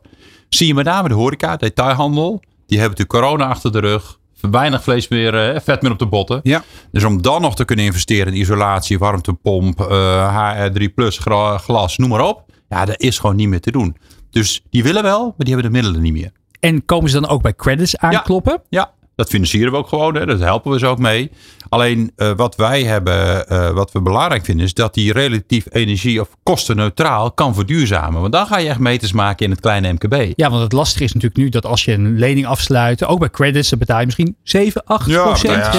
Zie 0.50 0.68
je 0.68 0.74
met 0.74 0.86
name 0.86 1.08
de 1.08 1.14
horeca, 1.14 1.56
detailhandel. 1.56 2.42
Die 2.68 2.80
hebben 2.80 2.98
natuurlijk 2.98 3.26
corona 3.28 3.50
achter 3.52 3.72
de 3.72 3.80
rug. 3.80 4.18
Weinig 4.52 4.84
vlees 4.84 5.08
meer, 5.08 5.50
eh, 5.50 5.62
vet 5.64 5.82
meer 5.82 5.92
op 5.92 6.00
de 6.00 6.06
botten. 6.08 6.40
Ja. 6.44 6.64
Dus 6.92 7.04
om 7.04 7.22
dan 7.22 7.42
nog 7.42 7.56
te 7.56 7.66
kunnen 7.66 7.86
investeren 7.86 8.34
in 8.34 8.40
isolatie, 8.40 9.00
warmtepomp, 9.00 9.82
eh, 9.82 10.68
HR3 10.70 10.90
plus, 10.96 11.18
gra- 11.18 11.58
glas, 11.58 11.98
noem 11.98 12.10
maar 12.10 12.28
op. 12.28 12.44
Ja, 12.70 12.86
dat 12.86 13.00
is 13.02 13.20
gewoon 13.20 13.36
niet 13.36 13.48
meer 13.50 13.62
te 13.62 13.72
doen. 13.72 13.98
Dus 14.30 14.64
die 14.70 14.84
willen 14.84 15.04
wel, 15.04 15.24
maar 15.24 15.34
die 15.46 15.54
hebben 15.54 15.72
de 15.72 15.78
middelen 15.78 16.02
niet 16.02 16.14
meer. 16.14 16.32
En 16.60 16.86
komen 16.86 17.10
ze 17.10 17.20
dan 17.20 17.30
ook 17.30 17.42
bij 17.42 17.54
credits 17.56 17.98
aankloppen? 17.98 18.62
Ja, 18.70 18.92
dat 19.16 19.30
financieren 19.30 19.72
we 19.72 19.78
ook 19.78 19.88
gewoon. 19.88 20.16
Hè. 20.16 20.26
Dat 20.26 20.40
helpen 20.40 20.72
we 20.72 20.80
ze 20.80 20.86
ook 20.86 21.00
mee. 21.00 21.32
Alleen 21.76 22.12
eh, 22.16 22.32
wat 22.36 22.56
wij 22.56 22.84
hebben, 22.84 23.48
eh, 23.48 23.70
wat 23.70 23.92
we 23.92 24.02
belangrijk 24.02 24.46
vinden, 24.46 24.66
is 24.66 24.74
dat 24.74 24.94
die 24.94 25.12
relatief 25.14 25.66
energie- 25.72 26.22
of 26.22 26.30
kostenneutraal 26.44 27.32
kan 27.32 27.54
verduurzamen. 27.56 28.22
Want 28.22 28.34
dan 28.34 28.46
ga 28.48 28.58
je 28.58 28.70
echt 28.70 28.80
meters 28.80 29.12
maken 29.12 29.46
in 29.46 29.52
het 29.52 29.60
kleine 29.60 29.92
MKB. 29.94 30.32
Ja, 30.36 30.50
want 30.50 30.62
het 30.64 30.72
lastige 30.72 31.04
is 31.04 31.14
natuurlijk 31.14 31.42
nu 31.42 31.50
dat 31.50 31.66
als 31.66 31.86
je 31.86 31.92
een 31.94 32.18
lening 32.20 32.46
afsluit, 32.46 33.06
ook 33.06 33.20
bij 33.20 33.30
credits, 33.30 33.70
dan 33.70 33.80
betaal 33.80 34.00
je 34.00 34.06
misschien 34.06 34.36
7, 34.44 34.84
8 34.86 35.08
procent. 35.12 35.44
nou 35.58 35.60
ja, 35.60 35.70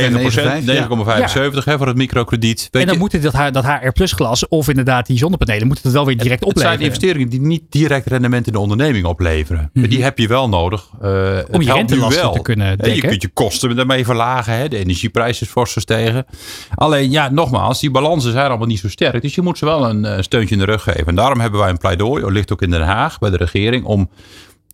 rente. 0.00 0.60
9%, 0.62 0.66
9,75 0.66 1.64
hè, 1.64 1.76
voor 1.76 1.86
het 1.86 1.96
microkrediet. 1.96 2.68
Weet 2.70 2.82
en 2.82 2.86
dan 2.88 2.94
je, 2.94 3.00
moet 3.00 3.12
het 3.12 3.22
dat, 3.22 3.52
dat 3.54 3.64
HR 3.64 3.88
plus 3.92 4.12
glas 4.12 4.48
of 4.48 4.68
inderdaad 4.68 5.06
die 5.06 5.18
zonnepanelen, 5.18 5.66
moeten 5.66 5.84
het 5.84 5.92
wel 5.94 6.06
weer 6.06 6.16
direct 6.18 6.44
het 6.44 6.58
zijn 6.58 6.72
opleveren. 6.72 6.94
investeringen 6.94 7.28
die 7.28 7.40
niet 7.40 7.62
direct 7.70 8.06
rendement 8.06 8.46
in 8.46 8.52
de 8.52 8.58
onderneming 8.58 9.04
opleveren. 9.04 9.70
Die 9.72 10.02
heb 10.02 10.18
je 10.18 10.28
wel 10.28 10.48
nodig. 10.48 10.88
eh, 11.00 11.10
Mhm. 11.50 11.60
je 11.60 11.72
rentelasten 11.72 12.22
wel. 12.22 12.32
te 12.32 12.42
kunnen 12.42 12.66
Hè, 12.66 12.72
Je 12.72 12.76
dekken. 12.78 13.08
kunt 13.08 13.22
je 13.22 13.28
kosten 13.28 13.76
daarmee 13.76 14.04
verlagen. 14.04 14.52
Hè. 14.56 14.68
De 14.68 14.76
energieprijs 14.76 15.40
is 15.46 15.52
fors 15.52 15.72
gestegen. 15.72 16.26
Alleen 16.74 17.10
ja, 17.10 17.30
nogmaals, 17.30 17.80
die 17.80 17.90
balansen 17.90 18.32
zijn 18.32 18.48
allemaal 18.48 18.66
niet 18.66 18.78
zo 18.78 18.88
sterk. 18.88 19.22
Dus 19.22 19.34
je 19.34 19.42
moet 19.42 19.58
ze 19.58 19.64
wel 19.64 19.88
een 19.88 20.04
eh, 20.04 20.22
steuntje 20.22 20.54
in 20.54 20.60
de 20.60 20.66
rug 20.66 20.82
geven. 20.82 21.06
En 21.06 21.14
daarom 21.14 21.40
hebben 21.40 21.60
wij 21.60 21.70
een 21.70 21.78
pleidooi, 21.78 22.22
dat 22.22 22.30
ligt 22.30 22.52
ook 22.52 22.62
in 22.62 22.70
Den 22.70 22.82
Haag 22.82 23.18
bij 23.18 23.30
de 23.30 23.36
regering, 23.36 23.84
om 23.84 24.10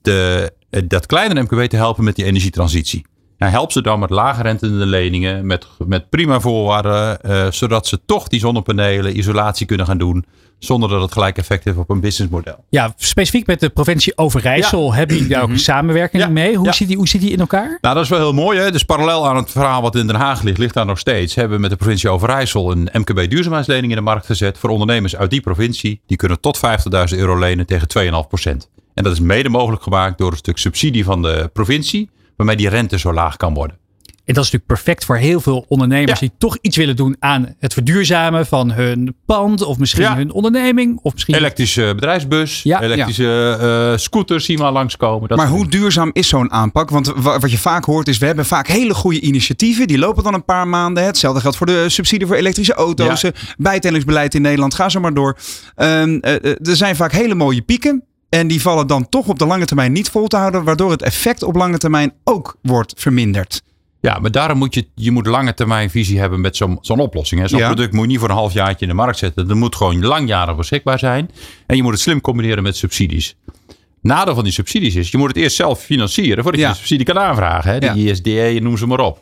de, 0.02 0.52
eh, 0.70 0.82
dat 0.88 1.06
kleinere 1.06 1.42
MKB 1.42 1.68
te 1.68 1.76
helpen 1.76 2.04
met 2.04 2.16
die 2.16 2.24
energietransitie. 2.24 3.04
Ja, 3.36 3.48
help 3.48 3.72
ze 3.72 3.82
dan 3.82 3.98
met 3.98 4.10
lage 4.10 4.42
rentende 4.42 4.86
leningen, 4.86 5.46
met, 5.46 5.66
met 5.86 6.10
prima 6.10 6.40
voorwaarden, 6.40 7.20
eh, 7.20 7.50
zodat 7.50 7.86
ze 7.86 8.00
toch 8.06 8.28
die 8.28 8.40
zonnepanelen, 8.40 9.18
isolatie 9.18 9.66
kunnen 9.66 9.86
gaan 9.86 9.98
doen, 9.98 10.24
zonder 10.64 10.88
dat 10.88 11.02
het 11.02 11.12
gelijk 11.12 11.38
effect 11.38 11.64
heeft 11.64 11.76
op 11.76 11.90
een 11.90 12.00
businessmodel. 12.00 12.64
Ja, 12.68 12.92
specifiek 12.96 13.46
met 13.46 13.60
de 13.60 13.68
provincie 13.68 14.16
Overijssel 14.16 14.94
hebben 14.94 15.16
jullie 15.16 15.30
daar 15.32 15.42
ook 15.42 15.48
een 15.48 15.58
samenwerking 15.58 16.28
mee. 16.28 16.46
Hoe, 16.48 16.56
Mhm. 16.56 16.64
Ja. 16.66 16.72
zit 16.72 16.88
die, 16.88 16.96
hoe 16.96 17.08
zit 17.08 17.20
die 17.20 17.30
in 17.30 17.40
elkaar? 17.40 17.78
Nou, 17.80 17.94
dat 17.94 18.04
is 18.04 18.08
wel 18.10 18.18
heel 18.18 18.32
mooi. 18.32 18.58
Hè? 18.58 18.70
Dus 18.70 18.82
parallel 18.84 19.28
aan 19.28 19.36
het 19.36 19.50
verhaal 19.50 19.82
wat 19.82 19.94
in 19.96 20.06
Den 20.06 20.16
Haag 20.16 20.42
ligt, 20.42 20.58
ligt 20.58 20.74
daar 20.74 20.86
nog 20.86 20.98
steeds. 20.98 21.34
Hebben 21.34 21.54
we 21.56 21.60
met 21.62 21.70
de 21.70 21.76
provincie 21.76 22.10
Overijssel 22.10 22.70
een 22.70 22.88
MKB 22.92 23.30
duurzaamheidslening 23.30 23.90
in 23.92 23.96
de 23.98 24.04
markt 24.04 24.26
gezet. 24.26 24.58
Voor 24.58 24.70
ondernemers 24.70 25.16
uit 25.16 25.30
die 25.30 25.40
provincie. 25.40 26.00
Die 26.06 26.16
kunnen 26.16 26.40
tot 26.40 26.58
50.000 26.58 27.18
euro 27.20 27.38
lenen 27.38 27.66
tegen 27.66 27.88
2,5%. 27.88 28.70
En 28.94 29.02
dat 29.02 29.12
is 29.12 29.20
mede 29.20 29.48
mogelijk 29.48 29.82
gemaakt 29.82 30.18
door 30.18 30.30
een 30.30 30.36
stuk 30.36 30.58
subsidie 30.58 31.04
van 31.04 31.22
de 31.22 31.50
provincie. 31.52 32.10
Waarmee 32.36 32.56
die 32.56 32.68
rente 32.68 32.98
zo 32.98 33.12
laag 33.12 33.36
kan 33.36 33.54
worden. 33.54 33.76
En 34.24 34.34
dat 34.34 34.44
is 34.44 34.50
natuurlijk 34.50 34.82
perfect 34.82 35.04
voor 35.04 35.16
heel 35.16 35.40
veel 35.40 35.64
ondernemers 35.68 36.20
die 36.20 36.30
toch 36.38 36.58
iets 36.60 36.76
willen 36.76 36.96
doen 36.96 37.16
aan 37.18 37.54
het 37.58 37.72
verduurzamen 37.72 38.46
van 38.46 38.72
hun 38.72 39.16
pand 39.26 39.62
of 39.62 39.78
misschien 39.78 40.02
Ja. 40.02 40.14
hun 40.16 40.32
onderneming. 40.32 40.98
Of 41.02 41.12
misschien 41.12 41.34
Elektrische 41.34 41.92
bedrijfsbus, 41.94 42.62
Ja. 42.62 42.82
elektrische 42.82 43.56
eh, 43.92 43.98
scooters 43.98 44.44
zien 44.44 44.56
we 44.58 44.62
al 44.64 44.72
langskomen. 44.72 45.28
Dat 45.28 45.38
maar 45.38 45.48
hoe 45.48 45.68
duurzaam 45.68 46.10
is 46.12 46.28
zo'n 46.28 46.50
aanpak? 46.52 46.90
Want 46.90 47.12
wa- 47.16 47.38
wat 47.38 47.50
je 47.50 47.58
vaak 47.58 47.84
hoort 47.84 48.08
is, 48.08 48.18
we 48.18 48.26
hebben 48.26 48.46
vaak 48.46 48.66
hele 48.66 48.94
goede 48.94 49.20
initiatieven. 49.20 49.86
Die 49.86 49.98
lopen 49.98 50.22
dan 50.24 50.34
een 50.34 50.44
paar 50.44 50.68
maanden. 50.68 51.04
Hetzelfde 51.04 51.40
geldt 51.40 51.56
voor 51.56 51.66
de 51.66 51.88
subsidie 51.88 52.26
voor 52.26 52.36
elektrische 52.36 52.74
auto's. 52.74 53.20
Ja. 53.20 53.32
eh, 53.32 53.40
Bijtellingsbeleid 53.58 54.34
in 54.34 54.42
Nederland. 54.42 54.74
Ga 54.74 54.88
zo 54.88 55.00
maar 55.00 55.14
door. 55.14 55.36
Ehm, 55.74 56.18
eh, 56.20 56.34
eh, 56.34 56.44
er 56.68 56.76
zijn 56.76 56.96
vaak 56.96 57.12
hele 57.12 57.34
mooie 57.34 57.62
pieken. 57.62 58.04
En 58.28 58.46
die 58.46 58.60
vallen 58.60 58.86
dan 58.86 59.08
toch 59.08 59.28
op 59.28 59.38
de 59.38 59.46
lange 59.46 59.64
termijn 59.64 59.92
niet 59.92 60.08
vol 60.10 60.26
te 60.26 60.36
houden. 60.36 60.64
Waardoor 60.64 60.90
het 60.90 61.02
effect 61.02 61.42
op 61.42 61.54
lange 61.54 61.78
termijn 61.78 62.12
ook 62.24 62.56
wordt 62.62 62.92
verminderd. 62.96 63.62
Ja, 64.02 64.18
maar 64.18 64.30
daarom 64.30 64.58
moet 64.58 64.74
je, 64.74 64.86
je 64.94 65.10
moet 65.10 65.26
lange 65.26 65.54
termijn 65.54 65.90
visie 65.90 66.18
hebben 66.18 66.40
met 66.40 66.56
zo'n 66.56 66.78
zo'n 66.80 66.98
oplossing. 67.00 67.48
Zo'n 67.48 67.58
Ja. 67.58 67.66
product 67.66 67.92
moet 67.92 68.02
je 68.02 68.08
niet 68.08 68.18
voor 68.18 68.28
een 68.28 68.34
halfjaartje 68.34 68.80
in 68.86 68.88
de 68.88 68.94
markt 68.96 69.18
zetten. 69.18 69.48
Dat 69.48 69.56
moet 69.56 69.76
gewoon 69.76 70.04
langjarig 70.04 70.56
beschikbaar 70.56 70.98
zijn. 70.98 71.30
En 71.66 71.76
je 71.76 71.82
moet 71.82 71.92
het 71.92 72.00
slim 72.00 72.20
combineren 72.20 72.62
met 72.62 72.76
subsidies. 72.76 73.36
Nadeel 74.00 74.34
van 74.34 74.44
die 74.44 74.52
subsidies 74.52 74.94
is, 74.94 75.10
je 75.10 75.18
moet 75.18 75.28
het 75.28 75.36
eerst 75.36 75.56
zelf 75.56 75.80
financieren 75.80 76.42
voordat 76.42 76.60
Ja. 76.60 76.66
je 76.66 76.72
de 76.72 76.78
subsidie 76.78 77.04
kan 77.06 77.18
aanvragen. 77.18 77.70
Hè? 77.72 77.78
De 77.78 77.86
Ja. 77.86 77.94
ISDE, 77.94 78.58
noem 78.62 78.76
ze 78.76 78.86
maar 78.86 79.00
op. 79.00 79.20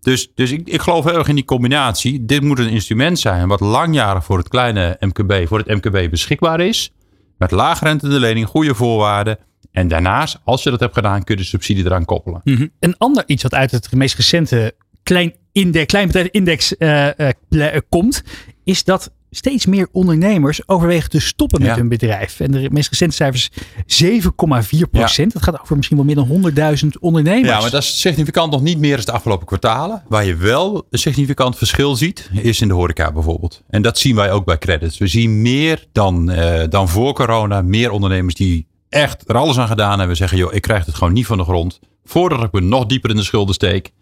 Dus, 0.00 0.30
dus 0.34 0.50
ik, 0.50 0.68
ik 0.68 0.80
geloof 0.80 1.04
heel 1.04 1.18
erg 1.18 1.28
in 1.28 1.34
die 1.34 1.44
combinatie. 1.44 2.24
Dit 2.24 2.42
moet 2.42 2.58
een 2.58 2.68
instrument 2.70 3.18
zijn 3.18 3.48
wat 3.48 3.60
langjarig 3.60 4.24
voor 4.24 4.38
het 4.38 4.48
kleine 4.48 4.96
MKB, 5.00 5.48
voor 5.48 5.58
het 5.58 5.66
MKB 5.84 6.10
beschikbaar 6.10 6.60
is. 6.60 6.92
Met 7.38 7.50
laag 7.50 7.80
rente 7.80 8.08
de 8.08 8.20
lening, 8.20 8.46
goede 8.46 8.74
voorwaarden. 8.74 9.38
En 9.74 9.88
daarnaast, 9.88 10.38
als 10.44 10.62
je 10.62 10.70
dat 10.70 10.80
hebt 10.80 10.94
gedaan, 10.94 11.24
kun 11.24 11.36
je 11.36 11.42
de 11.42 11.48
subsidie 11.48 11.84
eraan 11.84 12.04
koppelen. 12.04 12.40
Een 12.80 12.94
ander 12.98 13.22
iets 13.26 13.42
wat 13.42 13.54
uit 13.54 13.70
het 13.70 13.92
meest 13.92 14.16
recente 14.16 14.74
klein 15.02 15.34
index, 15.52 15.86
kleinbedrijfindex 15.86 16.76
eh, 16.76 17.18
eh, 17.18 17.34
ple- 17.48 17.64
eh, 17.64 17.80
komt, 17.88 18.22
is 18.64 18.84
dat 18.84 19.10
steeds 19.30 19.66
meer 19.66 19.88
ondernemers 19.92 20.68
overwegen 20.68 21.10
te 21.10 21.20
stoppen 21.20 21.60
met 21.60 21.68
Ja. 21.70 21.76
hun 21.76 21.88
bedrijf. 21.88 22.40
En 22.40 22.50
de 22.50 22.68
meest 22.72 22.88
recente 22.88 23.14
cijfers 23.16 23.50
7,4 23.86 24.86
procent. 24.90 25.32
Dat 25.32 25.42
gaat 25.42 25.60
over 25.60 25.76
misschien 25.76 25.96
wel 25.96 26.06
meer 26.06 26.14
dan 26.14 26.26
100.000 26.26 26.98
ondernemers. 27.00 27.48
Ja, 27.48 27.60
maar 27.60 27.70
dat 27.70 27.82
is 27.82 28.00
significant 28.00 28.50
nog 28.52 28.62
niet 28.62 28.78
meer 28.78 28.96
als 28.96 29.04
de 29.04 29.12
afgelopen 29.12 29.46
kwartalen. 29.46 30.02
Waar 30.08 30.24
je 30.24 30.36
wel 30.36 30.86
een 30.90 30.98
significant 30.98 31.56
verschil 31.56 31.96
ziet, 31.96 32.30
is 32.32 32.60
in 32.60 32.68
de 32.68 32.74
horeca 32.74 33.12
bijvoorbeeld. 33.12 33.62
En 33.68 33.82
dat 33.82 33.98
zien 33.98 34.14
wij 34.16 34.30
ook 34.32 34.44
bij 34.44 34.58
credits. 34.58 34.98
We 34.98 35.06
zien 35.06 35.42
meer 35.42 35.86
dan, 35.92 36.30
eh, 36.30 36.68
dan 36.68 36.88
voor 36.88 37.12
corona, 37.14 37.62
meer 37.62 37.90
ondernemers 37.90 38.34
die 38.34 38.66
echt 38.94 39.28
er 39.28 39.36
alles 39.36 39.58
aan 39.58 39.68
gedaan 39.68 39.98
hebben. 39.98 40.16
Zeggen, 40.16 40.38
joh, 40.38 40.54
ik 40.54 40.62
krijg 40.62 40.86
het 40.86 40.94
gewoon 40.94 41.12
niet 41.12 41.26
van 41.26 41.38
de 41.38 41.44
grond. 41.44 41.80
Voordat 42.04 42.42
ik 42.42 42.52
me 42.52 42.60
nog 42.60 42.86
dieper 42.86 43.10
in 43.10 43.16
de 43.16 43.22
schulden 43.22 43.54
steek, 43.54 43.92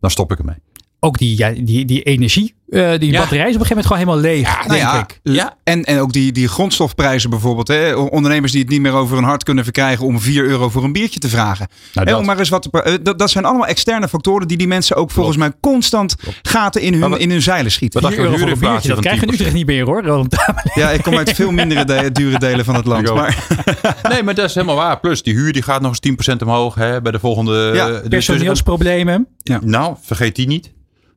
dan 0.00 0.10
stop 0.10 0.32
ik 0.32 0.38
ermee. 0.38 0.56
Ook 1.00 1.18
die, 1.18 1.64
die, 1.64 1.84
die 1.84 2.02
energie, 2.02 2.54
eh, 2.72 2.98
die 2.98 3.10
Ja. 3.12 3.18
batterij 3.18 3.48
is 3.48 3.54
op 3.54 3.60
een 3.60 3.66
gegeven 3.66 3.68
moment 3.68 3.86
gewoon 3.86 3.98
helemaal 3.98 4.20
leeg, 4.20 4.56
Nou 4.56 4.68
denk 4.68 4.80
ja, 4.80 5.00
ik. 5.00 5.20
Ja. 5.22 5.56
En, 5.64 5.84
en 5.84 5.98
ook 6.00 6.12
die, 6.12 6.32
die 6.32 6.48
grondstofprijzen 6.48 7.30
bijvoorbeeld. 7.30 7.68
Hè? 7.68 7.94
Ondernemers 7.94 8.52
die 8.52 8.60
het 8.60 8.70
niet 8.70 8.80
meer 8.80 8.92
over 8.92 9.14
hun 9.16 9.24
hart 9.24 9.42
kunnen 9.44 9.64
verkrijgen 9.64 10.06
om 10.06 10.20
4 10.20 10.44
euro 10.44 10.68
voor 10.68 10.84
een 10.84 10.92
biertje 10.92 11.18
te 11.20 11.28
vragen. 11.28 11.66
Nou, 11.94 12.06
dat- 12.06 12.24
maar 12.24 12.38
eens 12.38 12.48
wat 12.48 12.62
te 12.62 12.82
eh, 12.82 12.94
dat, 13.02 13.18
dat 13.18 13.30
zijn 13.30 13.44
allemaal 13.44 13.66
externe 13.66 14.08
factoren 14.08 14.48
die 14.48 14.56
die 14.56 14.66
mensen 14.68 14.96
ook 14.96 15.10
volgens 15.10 15.36
mij 15.36 15.52
constant 15.60 16.14
gaten 16.42 16.80
in 16.80 16.92
hun, 17.00 17.10
wat- 17.10 17.18
in 17.18 17.30
hun 17.30 17.42
zeilen 17.42 17.72
schieten. 17.72 18.00
wat 18.02 18.10
dacht 18.10 18.22
je 18.22 18.28
4 18.28 18.38
van 18.38 18.48
euro 18.48 18.58
voor 18.60 18.66
een 18.66 18.72
biertje, 18.72 18.88
dat 18.94 19.00
krijg 19.00 19.20
je 19.20 19.26
in 19.26 19.32
10%? 19.32 19.34
Utrecht 19.40 19.54
niet 19.54 19.66
meer 19.66 19.84
hoor. 19.84 20.02
Roland. 20.02 20.36
Ja, 20.74 20.90
ik 20.90 21.02
kom 21.02 21.16
uit 21.16 21.32
veel 21.32 21.50
mindere 21.50 21.84
de- 21.84 22.12
dure 22.12 22.38
delen 22.38 22.64
van 22.64 22.74
het 22.74 22.84
land. 22.86 23.14
Maar, 23.14 23.46
Nee, 24.12 24.22
maar 24.22 24.34
dat 24.34 24.44
is 24.48 24.54
helemaal 24.54 24.76
waar. 24.76 25.00
Plus, 25.00 25.22
die 25.22 25.34
huur 25.34 25.52
die 25.52 25.62
gaat 25.62 25.80
nog 25.80 25.90
eens 25.90 26.32
10% 26.32 26.42
omhoog 26.42 26.74
hè, 26.74 27.02
bij 27.02 27.12
de 27.12 27.18
volgende... 27.18 27.70
Ja, 27.74 27.86
dus- 27.86 28.00
dus- 28.00 28.08
Personeelsproblemen. 28.08 29.26
Nou, 29.60 29.96
vergeet 30.02 30.36
die 30.36 30.46
niet. 30.46 30.72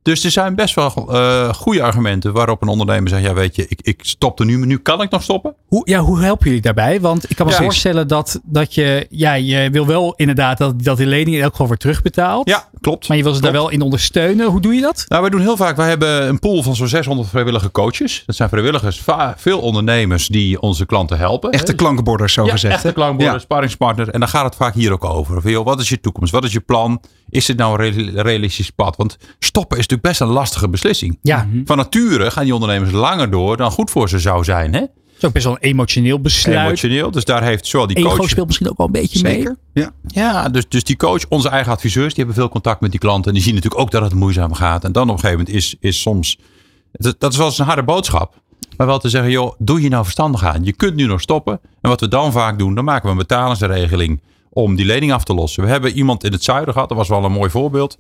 Dus 0.06 0.24
er 0.24 0.32
zijn 0.32 0.56
best 0.56 0.76
wel 0.76 1.08
eh, 1.14 1.54
goede 1.54 1.84
argumenten 1.84 2.34
waarop 2.34 2.62
een 2.62 2.68
ondernemer 2.68 3.10
zegt: 3.10 3.24
Ja, 3.24 3.34
weet 3.34 3.56
je, 3.56 3.66
ik, 3.68 3.80
ik 3.82 4.00
stop 4.04 4.40
er 4.40 4.46
nu, 4.46 4.58
maar 4.58 4.68
nu 4.68 4.78
kan 4.78 5.02
ik 5.02 5.10
nog 5.10 5.24
stoppen. 5.24 5.56
Hoe, 5.68 5.90
ja, 5.90 6.00
hoe 6.00 6.22
helpen 6.22 6.46
jullie 6.46 6.62
daarbij? 6.62 7.02
Want 7.02 7.30
ik 7.30 7.36
kan 7.36 7.46
me 7.46 7.52
Ja. 7.52 7.58
voorstellen 7.62 8.08
dat, 8.08 8.40
dat 8.44 8.74
je, 8.74 9.08
ja, 9.10 9.34
je 9.34 9.70
wil 9.70 9.86
wel 9.86 10.14
inderdaad 10.16 10.58
dat, 10.58 10.84
dat 10.84 10.98
die 10.98 11.06
lening 11.08 11.36
in 11.36 11.42
elk 11.42 11.52
geval 11.52 11.68
wordt 11.68 11.82
terugbetaald. 11.82 12.50
Ja, 12.50 12.70
klopt. 12.82 13.08
Maar 13.08 13.18
je 13.18 13.24
wil 13.24 13.34
ze 13.34 13.42
daar 13.42 13.52
wel 13.52 13.70
in 13.70 13.82
ondersteunen. 13.82 14.46
Hoe 14.48 14.62
doe 14.62 14.74
je 14.74 14.82
dat? 14.82 15.06
Nou, 15.08 15.22
wij 15.22 15.30
doen 15.32 15.42
heel 15.42 15.58
vaak, 15.58 15.76
wij 15.76 15.90
hebben 15.90 16.28
een 16.28 16.40
pool 16.40 16.64
van 16.64 16.76
zo'n 16.76 16.88
600 16.88 17.30
vrijwillige 17.30 17.72
coaches. 17.72 18.24
Dat 18.26 18.36
zijn 18.36 18.50
vrijwilligers, 18.50 19.02
veel 19.36 19.60
ondernemers 19.60 20.28
die 20.28 20.62
onze 20.62 20.86
klanten 20.86 21.18
helpen. 21.18 21.52
echte 21.52 21.74
klankborders, 21.74 22.34
zo 22.34 22.46
ja, 22.46 22.52
gezegd. 22.52 22.74
echte 22.74 22.88
hè? 22.88 22.94
klankborden, 22.94 23.34
Ja. 23.34 23.40
sparringspartner. 23.40 24.10
En 24.10 24.20
dan 24.20 24.30
gaat 24.30 24.46
het 24.46 24.56
vaak 24.56 24.74
hier 24.74 24.92
ook 24.92 25.06
over. 25.06 25.42
Van, 25.42 25.52
joh, 25.52 25.66
wat 25.66 25.80
is 25.80 25.90
je 25.90 26.00
toekomst? 26.00 26.32
Wat 26.32 26.44
is 26.44 26.54
je 26.54 26.60
plan? 26.60 27.02
Is 27.30 27.46
dit 27.46 27.58
nou 27.58 27.84
een 27.84 27.92
real- 27.92 28.24
realistisch 28.24 28.70
pad? 28.70 28.96
Want 28.96 29.18
stoppen 29.40 29.78
is 29.78 29.88
natuurlijk 29.88 30.10
best 30.10 30.22
een 30.22 30.36
lastige 30.36 30.70
beslissing. 30.70 31.18
Ja. 31.22 31.48
Van 31.66 31.78
nature 31.78 32.32
gaan 32.32 32.44
die 32.44 32.54
ondernemers 32.54 32.92
langer 32.92 33.30
door 33.30 33.58
dan 33.58 33.72
goed 33.72 33.92
voor 33.92 34.10
ze 34.10 34.20
zou 34.20 34.44
zijn. 34.44 34.74
Hè? 34.74 34.82
is 35.18 35.26
ook 35.26 35.34
best 35.34 35.46
wel 35.46 35.54
een 35.54 35.70
emotioneel 35.70 36.20
besluit. 36.22 36.68
Emotioneel, 36.68 37.12
dus 37.12 37.26
daar 37.26 37.44
heeft 37.44 37.68
zowel 37.68 37.88
die 37.88 37.98
Ego 37.98 38.16
coach... 38.16 38.30
speelt 38.30 38.46
misschien 38.46 38.70
ook 38.70 38.78
wel 38.78 38.86
een 38.86 38.92
beetje 38.92 39.18
Zeker. 39.18 39.56
mee. 39.74 39.84
Ja. 39.84 39.92
Ja, 40.08 40.50
dus, 40.50 40.70
dus 40.70 40.84
die 40.84 40.96
coach, 40.96 41.26
onze 41.30 41.50
eigen 41.50 41.72
adviseurs, 41.72 42.14
die 42.14 42.24
hebben 42.24 42.36
veel 42.36 42.50
contact 42.50 42.82
met 42.82 42.92
die 42.92 43.00
klanten. 43.00 43.28
En 43.28 43.34
die 43.34 43.44
zien 43.44 43.54
natuurlijk 43.56 43.82
ook 43.82 43.92
dat 43.92 44.02
het 44.02 44.14
moeizaam 44.14 44.54
gaat. 44.54 44.84
En 44.84 44.92
dan 44.92 45.10
op 45.10 45.16
een 45.16 45.20
gegeven 45.20 45.38
moment 45.38 45.56
is, 45.56 45.76
is 45.80 46.02
soms... 46.02 46.38
Dat, 46.92 47.20
dat 47.20 47.32
is 47.32 47.38
wel 47.38 47.48
eens 47.48 47.60
een 47.60 47.66
harde 47.66 47.84
boodschap. 47.84 48.42
Maar 48.78 48.88
wel 48.88 49.00
te 49.00 49.10
zeggen, 49.10 49.32
joh, 49.32 49.54
doe 49.58 49.82
je 49.82 49.90
nou 49.90 50.04
verstandig 50.04 50.44
aan. 50.44 50.64
Je 50.64 50.74
kunt 50.74 50.96
nu 50.96 51.06
nog 51.06 51.22
stoppen. 51.22 51.60
En 51.82 51.90
wat 51.90 52.00
we 52.00 52.08
dan 52.08 52.32
vaak 52.32 52.60
doen, 52.60 52.76
dan 52.76 52.84
maken 52.84 53.04
we 53.04 53.12
een 53.12 53.18
betalingsregeling 53.18 54.22
om 54.56 54.76
die 54.76 54.86
lening 54.86 55.14
af 55.14 55.24
te 55.24 55.34
lossen. 55.34 55.64
We 55.64 55.70
hebben 55.70 55.92
iemand 55.92 56.24
in 56.24 56.32
het 56.32 56.44
zuiden 56.44 56.74
gehad, 56.74 56.90
dat 56.90 56.98
was 56.98 57.08
wel 57.10 57.24
een 57.24 57.32
mooi 57.32 57.50
voorbeeld. 57.50 57.98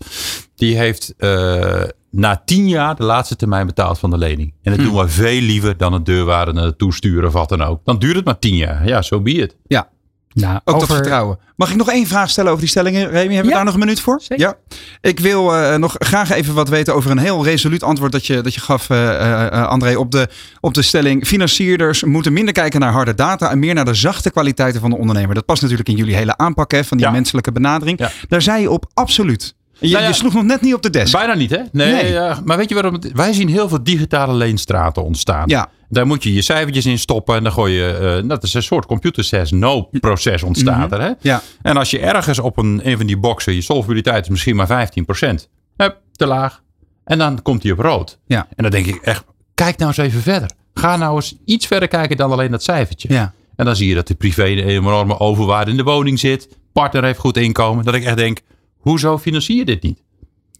Die 0.55 0.77
heeft 0.77 1.13
uh, 1.17 1.83
na 2.11 2.41
tien 2.45 2.67
jaar 2.67 2.95
de 2.95 3.03
laatste 3.03 3.35
termijn 3.35 3.65
betaald 3.65 3.99
van 3.99 4.09
de 4.09 4.17
lening. 4.17 4.53
En 4.63 4.71
dat 4.71 4.81
Hm. 4.81 4.87
doen 4.87 5.01
we 5.01 5.07
veel 5.09 5.41
liever 5.41 5.77
dan 5.77 5.93
het 5.93 6.05
deurwaarde 6.05 6.53
naartoe 6.53 6.93
sturen 6.93 7.27
of 7.27 7.33
wat 7.33 7.49
dan 7.49 7.61
ook. 7.63 7.79
Dan 7.83 7.99
duurt 7.99 8.15
het 8.15 8.25
maar 8.25 8.39
tien 8.39 8.55
jaar. 8.55 8.87
Ja, 8.87 9.01
zo 9.01 9.15
so 9.15 9.21
be 9.21 9.31
it. 9.31 9.55
Ja, 9.67 9.89
Nou, 10.35 10.59
ook 10.63 10.75
over- 10.75 10.87
dat 10.87 10.97
vertrouwen. 10.97 11.37
Mag 11.55 11.69
ik 11.69 11.75
nog 11.75 11.89
één 11.91 12.07
vraag 12.07 12.29
stellen 12.29 12.49
over 12.49 12.61
die 12.61 12.69
stellingen, 12.71 13.01
Remy? 13.09 13.19
Hebben 13.19 13.41
we 13.41 13.47
Ja. 13.47 13.53
daar 13.55 13.63
nog 13.65 13.73
een 13.73 13.79
minuut 13.79 13.99
voor? 13.99 14.21
Zeker. 14.21 14.45
Ja. 14.45 14.55
Ik 15.01 15.19
wil 15.19 15.55
eh, 15.55 15.75
nog 15.75 15.95
graag 15.97 16.31
even 16.31 16.53
wat 16.53 16.69
weten 16.69 16.95
over 16.95 17.11
een 17.11 17.17
heel 17.17 17.43
resoluut 17.43 17.83
antwoord 17.83 18.11
dat 18.11 18.25
je, 18.27 18.41
dat 18.41 18.53
je 18.53 18.59
gaf, 18.59 18.89
eh, 18.89 19.45
eh, 19.47 19.67
André, 19.67 19.95
op 19.95 20.11
de, 20.11 20.27
op 20.59 20.73
de 20.73 20.81
stelling. 20.81 21.27
Financierders 21.27 22.03
moeten 22.03 22.33
minder 22.33 22.53
kijken 22.53 22.79
naar 22.79 22.91
harde 22.91 23.13
data 23.13 23.49
en 23.51 23.59
meer 23.59 23.73
naar 23.73 23.85
de 23.85 23.93
zachte 23.93 24.31
kwaliteiten 24.31 24.81
van 24.81 24.89
de 24.89 24.97
ondernemer. 24.97 25.35
Dat 25.35 25.45
past 25.45 25.61
natuurlijk 25.61 25.89
in 25.89 25.95
jullie 25.95 26.15
hele 26.15 26.37
aanpak 26.37 26.71
hè, 26.71 26.83
van 26.83 26.97
die 26.97 27.05
Ja. 27.05 27.11
menselijke 27.11 27.51
benadering. 27.51 27.99
Ja. 27.99 28.11
Daar 28.27 28.41
zei 28.41 28.61
je 28.61 28.71
op 28.71 28.85
absoluut. 28.93 29.55
Je, 29.79 29.89
Nou 29.91 30.01
ja, 30.01 30.07
je 30.09 30.13
sloeg 30.15 30.33
nog 30.33 30.43
net 30.43 30.61
niet 30.61 30.73
op 30.73 30.81
de 30.81 30.89
desk. 30.89 31.11
Bijna 31.17 31.33
niet, 31.33 31.49
hè? 31.49 31.59
Nee, 31.71 32.19
maar 32.43 32.57
weet 32.57 32.69
je 32.69 32.75
waarom? 32.75 32.93
het- 32.93 33.11
Wij 33.13 33.33
zien 33.33 33.47
heel 33.49 33.69
veel 33.69 33.83
digitale 33.83 34.33
leenstraten 34.33 35.03
ontstaan. 35.03 35.43
Ja. 35.47 35.69
Daar 35.89 36.07
moet 36.07 36.23
je 36.23 36.33
je 36.33 36.41
cijfertjes 36.41 36.85
in 36.85 36.99
stoppen 36.99 37.35
en 37.35 37.43
dan 37.43 37.51
gooi 37.51 37.73
je. 37.73 38.17
eh, 38.23 38.29
dat 38.29 38.43
is 38.43 38.53
een 38.53 38.63
soort 38.63 38.85
computer 38.85 39.23
says 39.23 39.51
no 39.51 39.89
proces 39.99 40.43
ontstaat 40.43 40.91
er. 40.91 41.01
Hè? 41.01 41.11
Ja. 41.21 41.41
En 41.61 41.77
als 41.77 41.89
je 41.91 41.99
ergens 41.99 42.39
op 42.39 42.57
een, 42.57 42.81
een 42.83 42.97
van 42.97 43.05
die 43.05 43.17
boxen, 43.17 43.53
je 43.53 43.61
solvabiliteit 43.61 44.23
is 44.23 44.29
misschien 44.29 44.55
maar 44.55 44.89
15%. 44.89 45.47
Hup, 45.77 45.97
te 46.11 46.25
laag. 46.25 46.63
En 47.03 47.17
dan 47.17 47.41
komt 47.41 47.61
die 47.61 47.71
op 47.71 47.79
rood. 47.79 48.19
Ja. 48.25 48.47
En 48.55 48.63
dan 48.63 48.71
denk 48.71 48.85
ik 48.85 48.95
echt, 48.95 49.23
kijk 49.53 49.77
nou 49.77 49.89
eens 49.89 49.97
even 50.07 50.21
verder. 50.21 50.49
Ga 50.73 50.95
nou 50.97 51.15
eens 51.15 51.35
iets 51.45 51.67
verder 51.67 51.87
kijken 51.87 52.17
dan 52.17 52.31
alleen 52.31 52.51
dat 52.51 52.63
cijfertje. 52.63 53.13
Ja. 53.13 53.33
En 53.55 53.65
dan 53.65 53.75
zie 53.75 53.87
je 53.87 53.95
dat 53.95 54.07
de 54.07 54.15
privé 54.15 54.45
een 54.45 54.57
enorme 54.67 55.19
overwaarde 55.19 55.71
in 55.71 55.77
de 55.77 55.83
woning 55.83 56.19
zit. 56.19 56.49
Partner 56.73 57.03
heeft 57.03 57.19
goed 57.19 57.37
inkomen. 57.37 57.85
Dat 57.85 57.93
ik 57.93 58.03
echt 58.03 58.17
denk, 58.17 58.39
hoezo 58.77 59.17
financier 59.17 59.55
je 59.57 59.65
dit 59.65 59.83
niet? 59.83 60.03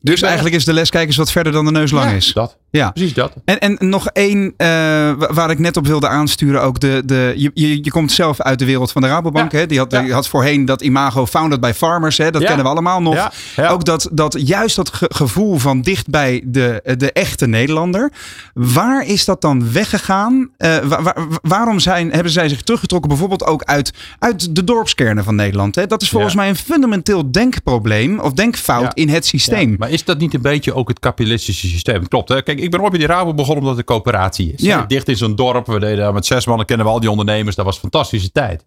Dus 0.02 0.22
eigenlijk 0.22 0.56
is 0.56 0.66
de 0.66 0.74
les 0.74 0.90
kijk 0.90 1.08
eens 1.08 1.16
wat 1.18 1.32
verder 1.32 1.52
dan 1.54 1.66
de 1.66 1.72
neus 1.72 1.92
lang 1.92 2.10
Ja, 2.10 2.16
is. 2.16 2.34
Dat. 2.34 2.58
Ja. 2.76 2.92
Precies 2.92 3.14
dat. 3.14 3.34
En, 3.46 3.60
en 3.60 3.78
nog 3.80 4.08
één 4.08 4.54
eh, 4.58 4.68
wa- 4.68 5.34
waar 5.34 5.50
ik 5.50 5.60
net 5.60 5.78
op 5.78 5.88
wilde 5.88 6.08
aansturen. 6.08 6.62
Ook 6.62 6.80
de, 6.80 7.02
de, 7.06 7.34
je, 7.36 7.52
je, 7.54 7.84
je 7.84 7.92
komt 7.92 8.12
zelf 8.12 8.42
uit 8.42 8.60
de 8.60 8.66
wereld 8.66 8.92
van 8.92 9.02
de 9.02 9.08
Rabobank. 9.08 9.52
Ja. 9.52 9.58
Hè? 9.58 9.66
Die, 9.66 9.78
had, 9.78 9.92
Ja. 9.92 10.02
die 10.02 10.14
had 10.14 10.28
voorheen 10.28 10.66
dat 10.66 10.82
imago 10.82 11.26
founded 11.26 11.60
by 11.60 11.72
farmers. 11.76 12.18
Hè? 12.18 12.32
Dat 12.32 12.42
Ja. 12.42 12.48
kennen 12.48 12.66
we 12.66 12.72
allemaal 12.72 13.02
nog. 13.02 13.32
Ook 13.70 13.86
dat, 13.86 14.10
dat 14.12 14.36
juist 14.48 14.76
dat 14.76 14.94
ge- 14.94 15.10
gevoel 15.14 15.58
van 15.58 15.82
dicht 15.82 16.10
bij 16.10 16.42
de, 16.46 16.96
de 16.98 17.12
echte 17.12 17.48
Nederlander. 17.48 18.12
Waar 18.54 19.06
is 19.08 19.26
dat 19.26 19.42
dan 19.42 19.72
weggegaan? 19.72 20.50
Eh, 20.58 20.78
wa- 20.78 21.02
wa- 21.02 21.16
waarom 21.42 21.80
zijn, 21.80 22.12
hebben 22.12 22.32
zij 22.32 22.50
zich 22.50 22.62
teruggetrokken 22.62 23.10
bijvoorbeeld 23.10 23.46
ook 23.46 23.64
uit, 23.64 23.94
uit 24.20 24.56
de 24.56 24.64
dorpskernen 24.64 25.24
van 25.24 25.36
Nederland? 25.36 25.76
Hè? 25.76 25.88
Dat 25.88 26.02
is 26.02 26.10
volgens 26.10 26.36
mij 26.36 26.50
een 26.50 26.56
fundamenteel 26.56 27.32
denkprobleem 27.32 28.20
of 28.20 28.34
denkfout 28.34 28.94
in 28.94 29.10
het 29.10 29.26
systeem. 29.26 29.76
Maar 29.78 29.90
is 29.90 30.04
dat 30.04 30.18
niet 30.18 30.34
een 30.34 30.42
beetje 30.42 30.74
ook 30.74 30.88
het 30.88 31.00
kapitalistische 31.00 31.68
systeem? 31.68 32.08
Klopt. 32.08 32.30
Hè? 32.30 32.44
Kijk, 32.44 32.60
ik 32.66 32.72
ben 32.72 32.82
ooit 32.82 32.90
bij 32.90 33.00
die 33.00 33.08
Rabo 33.08 33.34
begonnen 33.34 33.64
omdat 33.64 33.78
het 33.78 33.90
een 33.90 33.96
coöperatie 33.96 34.54
is. 34.54 34.62
Ja. 34.62 34.86
Dicht 34.86 35.10
in 35.10 35.18
zo'n 35.18 35.36
dorp. 35.36 35.68
We 35.68 35.80
deden 35.80 35.98
daar 35.98 36.14
met 36.14 36.26
zes 36.26 36.46
mannen. 36.46 36.66
Kennen 36.66 36.86
we 36.86 36.92
al 36.92 37.00
die 37.00 37.10
ondernemers. 37.10 37.56
Dat 37.56 37.66
was 37.66 37.76
een 37.76 37.82
fantastische 37.82 38.32
tijd. 38.32 38.66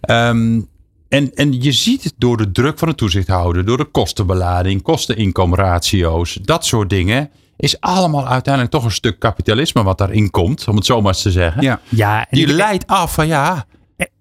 Ehm, 0.00 0.60
en, 1.08 1.34
en 1.34 1.62
je 1.62 1.72
ziet 1.72 2.04
het 2.04 2.14
door 2.16 2.36
de 2.36 2.52
druk 2.52 2.78
van 2.78 2.88
de 2.88 2.94
toezichthouder. 2.94 3.64
Door 3.64 3.76
de 3.76 3.84
kostenbelading. 3.84 4.82
Kosten-inkomenratio's. 4.82 6.38
Dat 6.42 6.66
soort 6.66 6.90
dingen. 6.90 7.30
Is 7.56 7.80
allemaal 7.80 8.28
uiteindelijk 8.28 8.72
toch 8.74 8.84
een 8.84 8.90
stuk 8.90 9.18
kapitalisme 9.18 9.82
wat 9.82 9.98
daarin 9.98 10.30
komt. 10.30 10.68
Om 10.68 10.76
het 10.76 10.86
zo 10.86 11.00
maar 11.00 11.12
eens 11.12 11.22
te 11.22 11.30
zeggen. 11.30 11.62
Ja. 11.62 11.80
Ja, 11.88 12.18
en 12.18 12.36
Die 12.36 12.46
leidt 12.46 12.86
af 12.86 13.14
van 13.14 13.26
ja... 13.26 13.66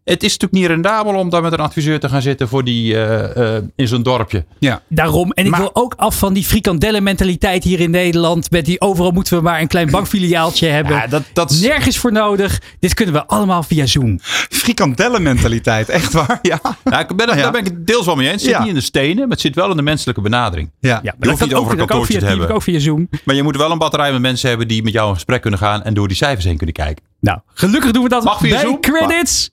Het 0.09 0.23
is 0.23 0.31
natuurlijk 0.37 0.51
niet 0.61 0.65
rendabel 0.65 1.13
om 1.15 1.29
daar 1.29 1.41
met 1.41 1.51
een 1.53 1.59
adviseur 1.59 1.99
te 1.99 2.09
gaan 2.09 2.21
zitten 2.21 2.47
voor 2.47 2.63
die 2.63 2.95
eh, 2.95 3.55
eh, 3.57 3.63
in 3.75 3.87
zo'n 3.87 4.03
dorpje. 4.03 4.45
Ja. 4.59 4.81
Daarom. 4.87 5.31
En 5.31 5.45
ik 5.45 5.51
Maar- 5.51 5.59
wil 5.59 5.69
ook 5.75 5.93
af 5.97 6.17
van 6.17 6.33
die 6.33 6.43
frikandellenmentaliteit 6.43 7.63
hier 7.63 7.79
in 7.79 7.91
Nederland. 7.91 8.51
Met 8.51 8.65
die 8.65 8.81
overal 8.81 9.11
moeten 9.11 9.37
we 9.37 9.43
maar 9.43 9.61
een 9.61 9.67
klein 9.67 9.89
bankfiliaaltje 9.91 10.67
hebben. 10.77 10.95
Ja, 10.95 11.07
dat, 11.07 11.23
dat 11.33 11.51
is- 11.51 11.61
Nergens 11.61 11.97
voor 11.97 12.11
nodig. 12.11 12.61
Dit 12.79 12.93
kunnen 12.93 13.13
we 13.15 13.25
allemaal 13.25 13.63
via 13.63 13.85
Zoom. 13.85 14.19
Frikandellenmentaliteit, 14.49 15.89
echt 15.99 16.13
waar? 16.13 16.39
Ja. 16.41 16.59
Ja, 16.83 16.99
ik 16.99 17.15
ben, 17.15 17.27
Ja. 17.27 17.35
Daar 17.35 17.51
ben 17.51 17.61
ik 17.61 17.67
het 17.67 17.87
deels 17.87 18.05
wel 18.05 18.15
mee 18.15 18.25
eens. 18.25 18.33
Het 18.33 18.41
zit 18.41 18.51
Ja. 18.51 18.59
niet 18.59 18.69
in 18.69 18.75
de 18.75 18.81
stenen, 18.81 19.17
maar 19.17 19.27
het 19.29 19.39
zit 19.41 19.55
wel 19.55 19.69
in 19.71 19.75
de 19.75 19.81
menselijke 19.81 20.21
benadering. 20.21 20.69
Ja. 20.79 20.99
Ja, 21.03 21.15
Je 21.19 21.29
hoeft 21.29 21.41
niet 21.41 21.53
over 21.53 21.71
een 21.71 21.77
kantoortje 21.77 22.11
via 22.13 22.19
te 22.21 22.25
hebben. 22.27 22.49
ook 22.55 22.61
via 22.61 22.79
Zoom. 22.79 23.09
Maar 23.23 23.35
je 23.35 23.43
moet 23.43 23.57
wel 23.57 23.71
een 23.71 23.77
batterij 23.77 24.11
met 24.11 24.21
mensen 24.21 24.49
hebben 24.49 24.67
die 24.67 24.83
met 24.83 24.93
jou 24.93 25.07
in 25.09 25.13
gesprek 25.13 25.41
kunnen 25.41 25.59
gaan 25.59 25.83
en 25.83 25.93
door 25.93 26.07
die 26.07 26.17
cijfers 26.17 26.45
heen 26.45 26.57
kunnen 26.57 26.75
kijken. 26.75 27.03
Nou, 27.19 27.39
gelukkig 27.53 27.91
doen 27.91 28.03
we 28.03 28.09
dat 28.09 28.23
Mag 28.23 28.39
via 28.39 28.49
bij 28.49 28.59
Zoom? 28.59 28.79
Credits. 28.81 29.49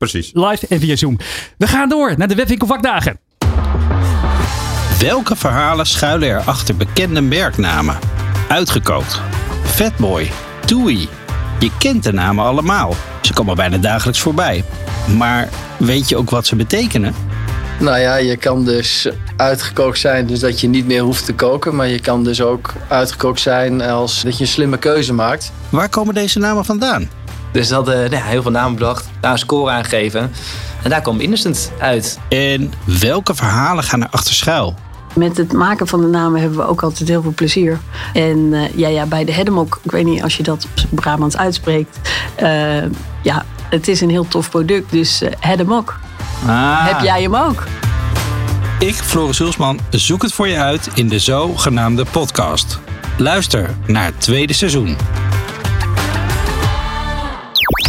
Precies. 0.00 0.30
Live 0.34 0.66
en 0.68 0.80
via 0.80 0.96
Zoom. 0.96 1.18
We 1.58 1.66
gaan 1.66 1.88
door 1.88 2.14
naar 2.16 2.28
de 2.28 2.34
webwinkelvakdagen. 2.34 3.18
Welke 4.98 5.36
verhalen 5.36 5.86
schuilen 5.86 6.28
er 6.28 6.40
achter 6.40 6.76
bekende 6.76 7.20
merknamen? 7.20 7.98
Uitgekookt. 8.48 9.20
Fatboy. 9.64 10.30
Toei. 10.66 11.08
Je 11.58 11.70
kent 11.78 12.02
de 12.02 12.12
namen 12.12 12.44
allemaal. 12.44 12.94
Ze 13.20 13.32
komen 13.32 13.56
bijna 13.56 13.78
dagelijks 13.78 14.20
voorbij. 14.20 14.64
Maar 15.16 15.48
weet 15.78 16.08
je 16.08 16.16
ook 16.16 16.30
wat 16.30 16.46
ze 16.46 16.56
betekenen? 16.56 17.14
Nou 17.80 17.98
ja, 17.98 18.16
je 18.16 18.36
kan 18.36 18.64
dus 18.64 19.08
uitgekookt 19.36 19.98
zijn, 19.98 20.26
dus 20.26 20.40
dat 20.40 20.60
je 20.60 20.68
niet 20.68 20.86
meer 20.86 21.02
hoeft 21.02 21.24
te 21.24 21.34
koken. 21.34 21.76
Maar 21.76 21.88
je 21.88 22.00
kan 22.00 22.24
dus 22.24 22.40
ook 22.42 22.72
uitgekookt 22.88 23.40
zijn 23.40 23.82
als 23.82 24.22
dat 24.22 24.36
je 24.36 24.44
een 24.44 24.50
slimme 24.50 24.78
keuze 24.78 25.12
maakt. 25.12 25.52
Waar 25.68 25.88
komen 25.88 26.14
deze 26.14 26.38
namen 26.38 26.64
vandaan? 26.64 27.08
Dus 27.52 27.68
dat 27.68 27.76
hadden 27.86 28.10
nou 28.10 28.22
ja, 28.22 28.28
heel 28.28 28.42
veel 28.42 28.50
namen 28.50 28.74
bedacht, 28.74 29.08
daar 29.20 29.32
een 29.32 29.38
score 29.38 29.70
aan 29.70 29.84
gegeven. 29.84 30.32
En 30.82 30.90
daar 30.90 31.00
kwam 31.00 31.20
Innocent 31.20 31.72
uit. 31.78 32.18
En 32.28 32.72
welke 32.84 33.34
verhalen 33.34 33.84
gaan 33.84 34.02
er 34.02 34.08
achter 34.10 34.34
schuil? 34.34 34.74
Met 35.14 35.36
het 35.36 35.52
maken 35.52 35.86
van 35.86 36.00
de 36.00 36.06
namen 36.06 36.40
hebben 36.40 36.58
we 36.58 36.66
ook 36.66 36.82
altijd 36.82 37.08
heel 37.08 37.22
veel 37.22 37.32
plezier. 37.34 37.78
En 38.12 38.48
eh, 38.52 38.76
ja, 38.76 38.88
ja, 38.88 39.06
bij 39.06 39.24
de 39.24 39.32
Hedemok, 39.32 39.80
ik 39.82 39.90
weet 39.90 40.04
niet 40.04 40.22
als 40.22 40.36
je 40.36 40.42
dat 40.42 40.66
op 40.90 41.00
Brabants 41.00 41.36
uitspreekt. 41.36 41.98
eh, 42.34 42.82
ja, 43.22 43.44
het 43.70 43.88
is 43.88 44.00
een 44.00 44.10
heel 44.10 44.28
tof 44.28 44.50
product, 44.50 44.90
dus 44.90 45.22
eh 45.22 45.32
Hedemok. 45.38 45.98
Ah. 46.46 46.86
Heb 46.86 47.00
jij 47.00 47.22
hem 47.22 47.36
ook? 47.36 47.64
Ik, 48.78 48.94
Floris 48.94 49.38
Hulsman, 49.38 49.80
zoek 49.90 50.22
het 50.22 50.32
voor 50.32 50.48
je 50.48 50.56
uit 50.56 50.88
in 50.94 51.08
de 51.08 51.18
zogenaamde 51.18 52.04
podcast. 52.10 52.78
Luister 53.16 53.70
naar 53.86 54.04
het 54.04 54.20
tweede 54.20 54.52
seizoen. 54.52 54.96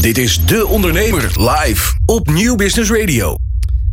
Dit 0.02 0.18
is 0.18 0.46
De 0.46 0.68
Ondernemer 0.68 1.22
live 1.38 2.00
op 2.06 2.30
Nieuw 2.30 2.56
Business 2.56 2.92
Radio. 2.92 3.36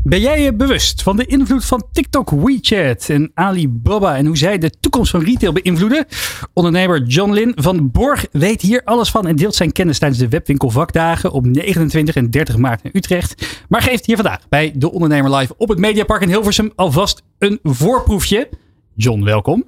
Ben 0.02 0.20
jij 0.20 0.42
je 0.42 0.54
bewust 0.54 1.02
van 1.02 1.16
de 1.16 1.26
invloed 1.26 1.64
van 1.64 1.86
TikTok, 1.92 2.30
WeChat 2.30 3.08
en 3.08 3.30
Alibaba 3.34 4.16
en 4.16 4.26
hoe 4.26 4.36
zij 4.36 4.58
de 4.58 4.70
toekomst 4.80 5.10
van 5.10 5.22
retail 5.24 5.52
beïnvloeden? 5.52 6.06
Ondernemer 6.52 7.02
John 7.02 7.32
Lin 7.32 7.52
van 7.56 7.90
Borg 7.90 8.26
weet 8.32 8.60
hier 8.60 8.82
alles 8.84 9.10
van 9.10 9.26
en 9.26 9.36
deelt 9.36 9.54
zijn 9.54 9.72
kennis 9.72 9.98
tijdens 9.98 10.20
de 10.20 10.28
webwinkel 10.28 10.70
vakdagen 10.70 11.32
op 11.32 11.46
29 11.46 12.14
en 12.16 12.30
30 12.30 12.56
maart 12.56 12.80
in 12.82 12.90
Utrecht. 12.92 13.64
Maar 13.68 13.82
geeft 13.82 14.06
hier 14.06 14.16
vandaag 14.16 14.48
bij 14.48 14.72
De 14.74 14.92
Ondernemer 14.92 15.36
Live 15.36 15.54
op 15.56 15.68
het 15.68 15.78
Mediapark 15.78 16.22
in 16.22 16.28
Hilversum 16.28 16.72
alvast 16.74 17.22
een 17.38 17.58
voorproefje. 17.62 18.48
John, 18.94 19.24
welkom. 19.24 19.64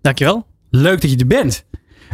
Dankjewel. 0.00 0.46
Leuk 0.70 1.00
dat 1.00 1.10
je 1.10 1.16
er 1.16 1.26
bent. 1.26 1.64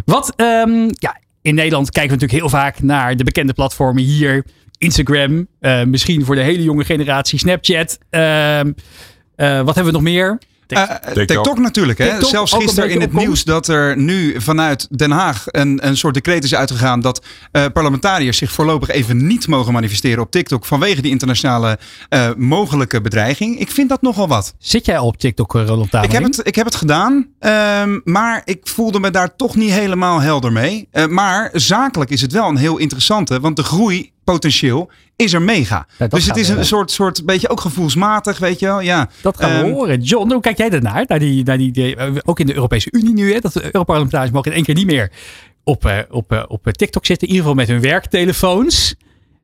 Wat, 0.05 0.33
ehm, 0.37 0.89
ja, 0.89 1.21
in 1.43 1.55
Nederland 1.55 1.91
kijken 1.91 2.17
we 2.17 2.25
natuurlijk 2.25 2.53
heel 2.53 2.61
vaak 2.61 2.83
naar 2.83 3.17
de 3.17 3.25
bekende 3.25 3.53
platformen 3.53 4.03
hier. 4.03 4.45
Instagram, 4.79 5.47
eh, 5.61 5.85
misschien 5.85 6.25
voor 6.25 6.35
de 6.35 6.41
hele 6.41 6.63
jonge 6.63 6.85
generatie 6.85 7.39
Snapchat. 7.39 7.99
Ehm, 8.11 8.73
eh, 9.37 9.61
wat 9.61 9.75
hebben 9.75 9.85
we 9.85 9.99
nog 9.99 10.03
meer? 10.03 10.39
Eh, 10.77 11.13
TikTok. 11.13 11.59
natuurlijk. 11.59 11.99
Hè? 11.99 12.11
TikTok, 12.11 12.29
Zelfs 12.29 12.53
gisteren 12.53 12.91
in 12.91 13.01
het 13.01 13.13
nieuws 13.13 13.45
dat 13.45 13.69
er 13.69 13.97
nu 13.97 14.41
vanuit 14.41 14.99
Den 14.99 15.11
Haag 15.11 15.45
een, 15.47 15.87
een 15.87 15.97
soort 15.97 16.15
decreet 16.15 16.45
is 16.45 16.55
uitgegaan 16.55 17.01
dat 17.01 17.25
eh, 17.53 17.65
parlementariërs 17.73 18.37
zich 18.37 18.53
voorlopig 18.53 18.89
even 18.89 19.27
niet 19.27 19.47
mogen 19.47 19.73
manifesteren 19.73 20.23
op 20.23 20.31
TikTok 20.31 20.65
vanwege 20.65 21.03
die 21.03 21.11
internationale 21.11 21.79
eh, 22.09 22.31
mogelijke 22.37 23.01
bedreiging. 23.01 23.59
Ik 23.59 23.71
vind 23.71 23.89
dat 23.89 24.03
nogal 24.03 24.29
wat. 24.29 24.55
Zit 24.59 24.87
jij 24.87 24.99
al 24.99 25.07
op 25.07 25.17
TikTok, 25.17 25.55
eh, 25.55 25.67
Roland 25.67 25.93
Ik 25.93 26.13
heb, 26.13 26.23
het, 26.23 26.41
ik 26.43 26.55
heb 26.55 26.65
het 26.65 26.75
gedaan, 26.75 27.27
ehm, 27.39 28.01
maar 28.05 28.43
ik 28.45 28.61
voelde 28.63 29.01
me 29.01 29.11
daar 29.11 29.37
toch 29.37 29.57
niet 29.57 29.71
helemaal 29.71 30.21
helder 30.21 30.53
mee. 30.53 30.89
Eh, 30.91 31.07
maar 31.07 31.51
zakelijk 31.53 32.11
is 32.11 32.21
het 32.21 32.33
wel 32.33 32.49
een 32.49 32.57
heel 32.57 32.79
interessante, 32.79 33.41
want 33.41 33.57
de 33.57 33.65
groeipotentieel 34.25 34.91
is 35.17 35.33
er 35.33 35.43
mega. 35.43 35.87
dus 36.09 36.27
het 36.27 36.37
is 36.37 36.49
een 36.49 36.65
soort, 36.65 36.91
soort 36.91 37.25
beetje 37.25 37.49
ook 37.49 37.61
gevoelsmatig, 37.61 38.39
weet 38.39 38.59
je 38.59 38.67
wel. 38.67 38.81
Ja, 38.81 39.09
Dat 39.23 39.37
gaan 39.37 39.51
we 39.51 39.57
Ehm, 39.65 39.73
horen. 39.73 40.01
John, 40.03 40.33
hoe 40.33 40.41
kijk 40.41 40.59
jij 40.59 40.71
daarnaar? 40.71 41.05
Naar 41.07 41.19
die, 41.19 41.45
naar 41.45 41.59
die, 41.59 41.71
die- 41.73 41.97
eh, 41.97 42.15
ook 42.25 42.41
in 42.41 42.47
de 42.47 42.55
Europese 42.55 42.89
Unie 42.93 43.13
nu, 43.13 43.33
hè, 43.33 43.41
dat 43.41 43.53
de 43.53 43.65
Europarlementariërs 43.65 44.33
mogen 44.33 44.51
in 44.51 44.57
één 44.57 44.65
keer 44.67 44.75
niet 44.75 44.87
meer 44.87 45.13
op, 45.65 46.07
op, 46.11 46.45
op 46.49 46.65
TikTok 46.73 47.07
zitten. 47.07 47.29
In 47.29 47.35
ieder 47.35 47.49
geval 47.49 47.65
met 47.65 47.69
hun 47.75 47.91
werktelefoons. 47.91 48.95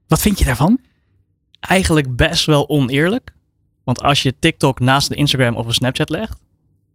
Wat 0.08 0.20
vind 0.20 0.38
je 0.38 0.44
daarvan? 0.44 0.78
Eigenlijk 1.60 2.16
best 2.16 2.46
wel 2.46 2.68
oneerlijk. 2.68 3.30
Want 3.84 4.02
als 4.02 4.22
je 4.22 4.34
TikTok 4.38 4.80
naast 4.80 5.10
een 5.10 5.16
Instagram 5.16 5.56
of 5.56 5.66
een 5.66 5.72
Snapchat 5.74 6.08
legt, 6.10 6.38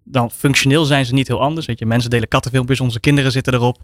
dan 0.04 0.32
functioneel 0.32 0.86
zijn 0.86 1.06
ze 1.06 1.14
niet 1.14 1.28
heel 1.28 1.42
anders. 1.42 1.66
Weet 1.66 1.80
je, 1.80 1.86
mensen 1.86 2.10
delen 2.10 2.28
kattenfilmpjes, 2.28 2.80
onze 2.80 3.00
kinderen 3.00 3.32
zitten 3.32 3.54
erop. 3.54 3.78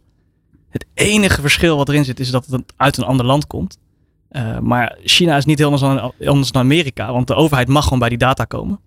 Het 0.69 0.85
enige 0.93 1.41
verschil 1.41 1.77
wat 1.77 1.89
erin 1.89 2.05
zit 2.05 2.19
is 2.19 2.31
dat 2.31 2.45
het 2.45 2.73
uit 2.77 2.97
een 2.97 3.03
ander 3.03 3.26
land 3.26 3.47
komt. 3.47 3.77
Uh, 4.31 4.60
maar 4.60 4.97
China 5.03 5.38
is 5.38 5.45
niet 5.45 5.57
heel 5.57 5.72
anders 6.18 6.51
dan 6.51 6.61
Amerika, 6.61 7.11
want 7.11 7.27
de 7.27 7.35
overheid 7.35 7.68
mag 7.68 7.84
gewoon 7.84 7.99
bij 7.99 8.10
die 8.10 8.18
data 8.18 8.43
komen. 8.43 8.80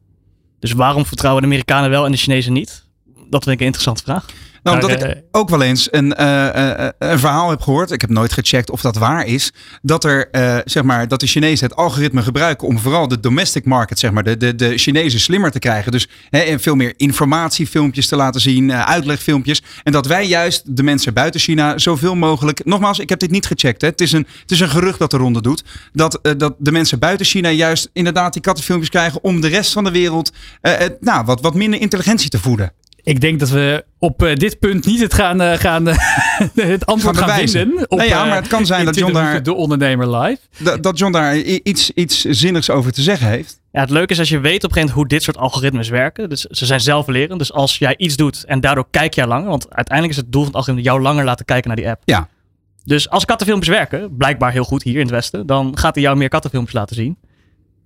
Dus 0.59 0.73
waarom 0.73 1.07
vertrouwen 1.07 1.43
de 1.43 1.49
Amerikanen 1.49 1.91
wel 1.91 2.05
en 2.05 2.11
de 2.11 2.17
Chinezen 2.17 2.53
niet? 2.53 2.87
Dat 3.05 3.43
vind 3.45 3.55
ik 3.55 3.61
een 3.61 3.67
interessante 3.67 4.03
vraag. 4.03 4.27
Nou, 4.63 4.81
omdat 4.81 4.91
ik 4.91 5.03
eh, 5.03 5.23
ook 5.31 5.49
wel 5.49 5.63
eens 5.63 5.89
een, 5.91 6.15
uh, 6.21 6.89
een 6.99 7.19
verhaal 7.19 7.51
heb 7.51 7.61
gehoord. 7.61 7.91
Ik 7.91 8.01
heb 8.01 8.11
nooit 8.11 8.33
gecheckt 8.33 8.71
of 8.71 8.81
dat 8.81 8.97
waar 8.97 9.27
is. 9.27 9.53
Dat 9.83 10.05
er, 10.05 10.29
zeg 10.65 10.83
maar, 10.83 11.09
dat 11.09 11.21
de 11.21 11.27
Chinezen 11.27 11.69
het 11.69 11.77
algoritme 11.77 12.23
gebruiken 12.23 12.69
om 12.69 12.79
vooral 12.79 13.09
de 13.09 13.21
domestic 13.21 13.65
market, 13.65 13.99
zeg 13.99 14.11
maar, 14.11 14.23
de, 14.23 14.37
de, 14.37 14.55
de 14.55 14.79
Chinezen 14.79 15.21
slimmer 15.21 15.51
te 15.51 15.59
krijgen. 15.59 15.93
Dus 15.93 16.09
hè, 16.31 16.59
veel 16.59 16.75
meer 16.75 16.95
informatiefilmpjes 16.97 18.09
te 18.09 18.17
laten 18.17 18.41
zien, 18.41 18.73
uitlegfilmpjes. 18.73 19.63
En 19.83 19.93
dat 19.93 20.07
wij 20.07 20.27
juist 20.27 20.77
de 20.77 20.83
mensen 20.83 21.15
buiten 21.15 21.41
China 21.41 21.79
zoveel 21.79 22.15
mogelijk. 22.15 22.65
Nogmaals, 22.65 22.99
ik 22.99 23.09
heb 23.09 23.19
dit 23.19 23.31
niet 23.31 23.47
gecheckt. 23.47 23.81
Hè. 23.81 23.89
Het, 23.89 24.01
is 24.01 24.13
een, 24.13 24.27
het 24.41 24.51
is 24.51 24.61
een 24.61 24.69
gerucht 24.69 24.99
dat 24.99 25.11
de 25.11 25.17
ronde 25.17 25.43
doet. 25.43 25.65
Dat, 25.93 26.19
dat 26.37 26.55
de 26.59 26.73
mensen 26.73 26.99
buiten 26.99 27.27
China 27.27 27.51
juist 27.51 27.91
inderdaad 27.93 28.33
die 28.33 28.43
kattenfilmpjes 28.43 28.91
krijgen 28.91 29.25
om 29.25 29.41
de 29.41 29.49
rest 29.49 29.73
van 29.73 29.85
de 29.85 29.91
wereld 29.91 30.33
nou, 31.01 31.25
wat, 31.25 31.41
wat 31.41 31.55
minder 31.55 31.81
intelligentie 31.81 32.31
te 32.31 32.39
voeden. 32.39 32.73
Ik 33.05 33.21
denk 33.21 33.41
dat 33.41 33.49
we 33.49 33.85
op 33.99 34.23
uh, 34.23 34.35
dit 34.35 34.59
punt 34.59 34.87
niet 34.87 35.01
het, 35.01 35.15
gaan, 35.15 35.43
uh, 35.43 35.53
gaan, 35.53 35.89
uh, 35.89 35.97
het 36.55 36.87
antwoord 36.87 37.17
gaan, 37.17 37.29
gaan 37.29 37.49
vinden. 37.49 37.91
Op, 37.91 37.99
nee, 37.99 38.09
ja, 38.09 38.25
maar 38.25 38.37
het 38.37 38.47
kan 38.47 38.67
zijn 38.67 38.85
dat 38.85 38.95
John 38.95 39.13
daar... 39.13 39.43
De 39.43 39.55
ondernemer 39.55 40.17
live. 40.17 40.39
Dat, 40.59 40.83
dat 40.83 40.99
John 40.99 41.13
daar 41.13 41.37
iets, 41.39 41.91
iets 41.91 42.21
zinnigs 42.21 42.71
over 42.71 42.93
te 42.93 43.03
zeggen 43.03 43.29
heeft. 43.29 43.61
Ja, 43.73 43.81
het 43.81 43.91
leuke 43.91 44.13
is 44.13 44.19
als 44.19 44.29
je 44.29 44.41
weet 44.41 44.65
op 44.65 44.71
een 44.71 44.77
gegeven 44.77 44.95
hoe 44.95 45.07
dit 45.09 45.23
soort 45.23 45.37
algoritmes 45.37 45.89
werken. 45.89 46.29
Dus 46.29 46.41
ze 46.41 46.67
zijn 46.67 46.81
zelflerend. 46.81 47.39
Dus 47.39 47.53
als 47.53 47.79
jij 47.79 47.95
iets 47.97 48.17
doet 48.17 48.45
en 48.45 48.61
daardoor 48.61 48.87
kijk 48.91 49.15
jij 49.15 49.27
langer. 49.27 49.49
Want 49.49 49.71
uiteindelijk 49.71 50.19
is 50.19 50.23
het 50.23 50.33
doel 50.33 50.43
van 50.43 50.51
het 50.51 50.57
algoritme 50.57 50.85
jou 50.91 51.03
langer 51.03 51.25
laten 51.25 51.45
kijken 51.45 51.69
naar 51.69 51.77
die 51.77 51.89
app. 51.89 52.03
Ja. 52.05 52.29
Dus 52.85 53.11
als 53.11 53.25
kattenfilmpjes 53.25 53.75
werken, 53.77 54.17
blijkbaar 54.17 54.53
heel 54.53 54.65
goed 54.65 54.83
hier 54.83 54.95
in 54.95 55.01
het 55.01 55.11
Westen. 55.11 55.47
Dan 55.47 55.79
gaat 55.79 55.95
hij 55.95 56.05
jou 56.05 56.17
meer 56.17 56.29
kattenfilmpjes 56.29 56.75
laten 56.75 56.97
zien. 56.97 57.17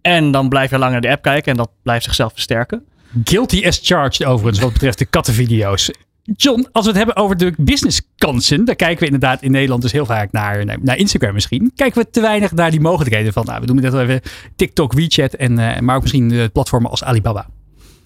En 0.02 0.30
dan 0.30 0.48
blijf 0.48 0.70
je 0.70 0.78
langer 0.78 0.92
naar 0.92 1.00
de 1.00 1.10
app 1.10 1.22
kijken 1.22 1.50
en 1.50 1.56
dat 1.56 1.70
blijft 1.82 2.04
zichzelf 2.04 2.32
versterken. 2.32 2.84
Guilty 3.24 3.66
as 3.66 3.80
charged 3.82 4.26
overigens 4.26 4.62
wat 4.62 4.72
betreft 4.72 4.98
de 4.98 5.04
kattenvideo's. 5.04 5.90
John, 6.22 6.68
als 6.72 6.84
we 6.84 6.90
het 6.90 6.98
hebben 6.98 7.16
over 7.16 7.36
de 7.36 7.52
businesskansen, 7.56 8.64
daar 8.64 8.74
kijken 8.74 8.98
we 8.98 9.04
inderdaad 9.04 9.42
in 9.42 9.50
Nederland 9.50 9.82
dus 9.82 9.92
heel 9.92 10.06
vaak 10.06 10.32
naar, 10.32 10.64
naar 10.82 10.96
Instagram 10.96 11.34
misschien. 11.34 11.72
Kijken 11.74 12.02
we 12.02 12.10
te 12.10 12.20
weinig 12.20 12.52
naar 12.52 12.70
die 12.70 12.80
mogelijkheden 12.80 13.32
van, 13.32 13.44
nou, 13.44 13.60
we 13.60 13.66
doen 13.66 13.76
net 13.76 13.94
even 13.94 14.20
TikTok, 14.56 14.92
WeChat, 14.92 15.34
en, 15.34 15.58
uh, 15.58 15.78
maar 15.78 15.96
ook 15.96 16.02
misschien 16.02 16.50
platformen 16.52 16.90
als 16.90 17.04
Alibaba. 17.04 17.46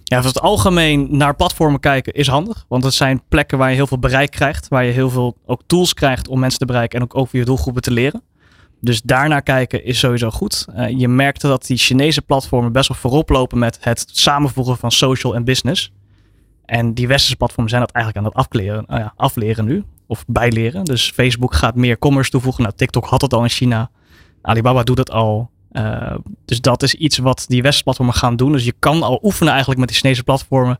Ja, 0.04 0.16
voor 0.16 0.28
het 0.28 0.40
algemeen 0.40 1.16
naar 1.16 1.36
platformen 1.36 1.80
kijken 1.80 2.12
is 2.12 2.26
handig. 2.26 2.64
Want 2.68 2.84
het 2.84 2.94
zijn 2.94 3.22
plekken 3.28 3.58
waar 3.58 3.68
je 3.68 3.74
heel 3.74 3.86
veel 3.86 3.98
bereik 3.98 4.30
krijgt. 4.30 4.68
Waar 4.68 4.84
je 4.84 4.92
heel 4.92 5.10
veel 5.10 5.36
ook 5.46 5.62
tools 5.66 5.94
krijgt 5.94 6.28
om 6.28 6.38
mensen 6.38 6.58
te 6.58 6.66
bereiken 6.66 6.98
en 6.98 7.04
ook 7.04 7.16
over 7.16 7.38
je 7.38 7.44
doelgroepen 7.44 7.82
te 7.82 7.90
leren. 7.90 8.22
Dus 8.80 9.02
daarnaar 9.02 9.42
kijken 9.42 9.84
is 9.84 9.98
sowieso 9.98 10.30
goed. 10.30 10.66
Uh, 10.76 10.88
je 10.88 11.08
merkte 11.08 11.46
dat 11.46 11.66
die 11.66 11.76
Chinese 11.76 12.22
platformen 12.22 12.72
best 12.72 12.88
wel 12.88 12.96
voorop 12.96 13.28
lopen 13.28 13.58
met 13.58 13.78
het 13.80 14.06
samenvoegen 14.12 14.76
van 14.76 14.90
social 14.90 15.34
en 15.34 15.44
business. 15.44 15.92
En 16.64 16.94
die 16.94 17.08
westerse 17.08 17.36
platformen 17.36 17.70
zijn 17.70 17.82
dat 17.82 17.92
eigenlijk 17.92 18.26
aan 18.26 18.32
het 18.32 18.46
afleren, 18.46 18.84
uh, 18.90 18.96
ja, 18.98 19.12
afleren 19.16 19.64
nu. 19.64 19.84
Of 20.06 20.24
bijleren. 20.26 20.84
Dus 20.84 21.10
Facebook 21.10 21.54
gaat 21.54 21.74
meer 21.74 21.98
commerce 21.98 22.30
toevoegen. 22.30 22.62
Nou, 22.62 22.74
TikTok 22.74 23.06
had 23.06 23.20
het 23.20 23.34
al 23.34 23.42
in 23.42 23.48
China. 23.48 23.90
Alibaba 24.42 24.82
doet 24.82 24.98
het 24.98 25.10
al. 25.10 25.50
Uh, 25.72 26.14
dus 26.44 26.60
dat 26.60 26.82
is 26.82 26.94
iets 26.94 27.18
wat 27.18 27.44
die 27.48 27.62
westerse 27.62 27.82
platformen 27.82 28.14
gaan 28.14 28.36
doen. 28.36 28.52
Dus 28.52 28.64
je 28.64 28.74
kan 28.78 29.02
al 29.02 29.18
oefenen 29.22 29.50
eigenlijk 29.50 29.80
met 29.80 29.88
die 29.88 29.98
Chinese 29.98 30.22
platformen 30.22 30.78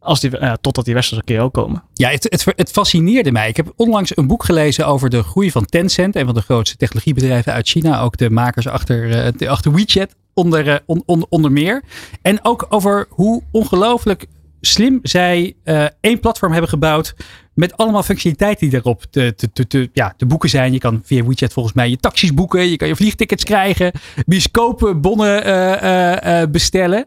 als 0.00 0.20
die, 0.20 0.40
uh, 0.40 0.52
totdat 0.60 0.84
die 0.84 0.94
westerse 0.94 1.24
keer 1.24 1.40
ook 1.40 1.54
komen. 1.54 1.82
Ja, 1.94 2.10
het, 2.10 2.52
het, 2.56 2.70
fascineerde 2.70 3.32
mij. 3.32 3.48
Ik 3.48 3.56
heb 3.56 3.72
onlangs 3.76 4.16
een 4.16 4.26
boek 4.26 4.44
gelezen 4.44 4.86
over 4.86 5.10
de 5.10 5.22
groei 5.22 5.50
van 5.50 5.64
Tencent. 5.64 6.16
Een 6.16 6.24
van 6.24 6.34
de 6.34 6.40
grootste 6.40 6.76
technologiebedrijven 6.76 7.52
uit 7.52 7.68
China. 7.68 8.00
Ook 8.00 8.16
de 8.16 8.30
makers 8.30 8.68
achter, 8.68 9.32
uh, 9.40 9.50
achter 9.50 9.72
WeChat 9.72 10.14
onder, 10.34 10.66
uh, 10.66 10.74
on, 10.86 11.02
on, 11.06 11.26
onder 11.28 11.52
meer. 11.52 11.82
En 12.22 12.44
ook 12.44 12.66
over 12.68 13.06
hoe 13.10 13.42
ongelooflijk 13.50 14.26
slim 14.60 14.98
zij 15.02 15.56
één 16.00 16.20
platform 16.20 16.52
hebben 16.52 16.70
gebouwd. 16.70 17.14
Met 17.54 17.76
allemaal 17.76 18.02
functionaliteiten 18.02 18.60
die 18.60 18.70
daarop 18.70 19.04
te, 19.10 19.34
te, 19.68 19.90
ja, 19.92 20.14
te 20.16 20.26
boeken 20.26 20.48
zijn. 20.48 20.72
Je 20.72 20.78
kan 20.78 21.00
via 21.04 21.24
WeChat 21.24 21.52
volgens 21.52 21.74
mij 21.74 21.90
je 21.90 21.96
taxis 21.96 22.34
boeken. 22.34 22.70
Je 22.70 22.76
kan 22.76 22.88
je 22.88 22.96
vliegtickets 22.96 23.44
krijgen. 23.44 23.92
Bioscopen, 24.26 25.00
bonnen 25.00 26.50
bestellen 26.50 27.06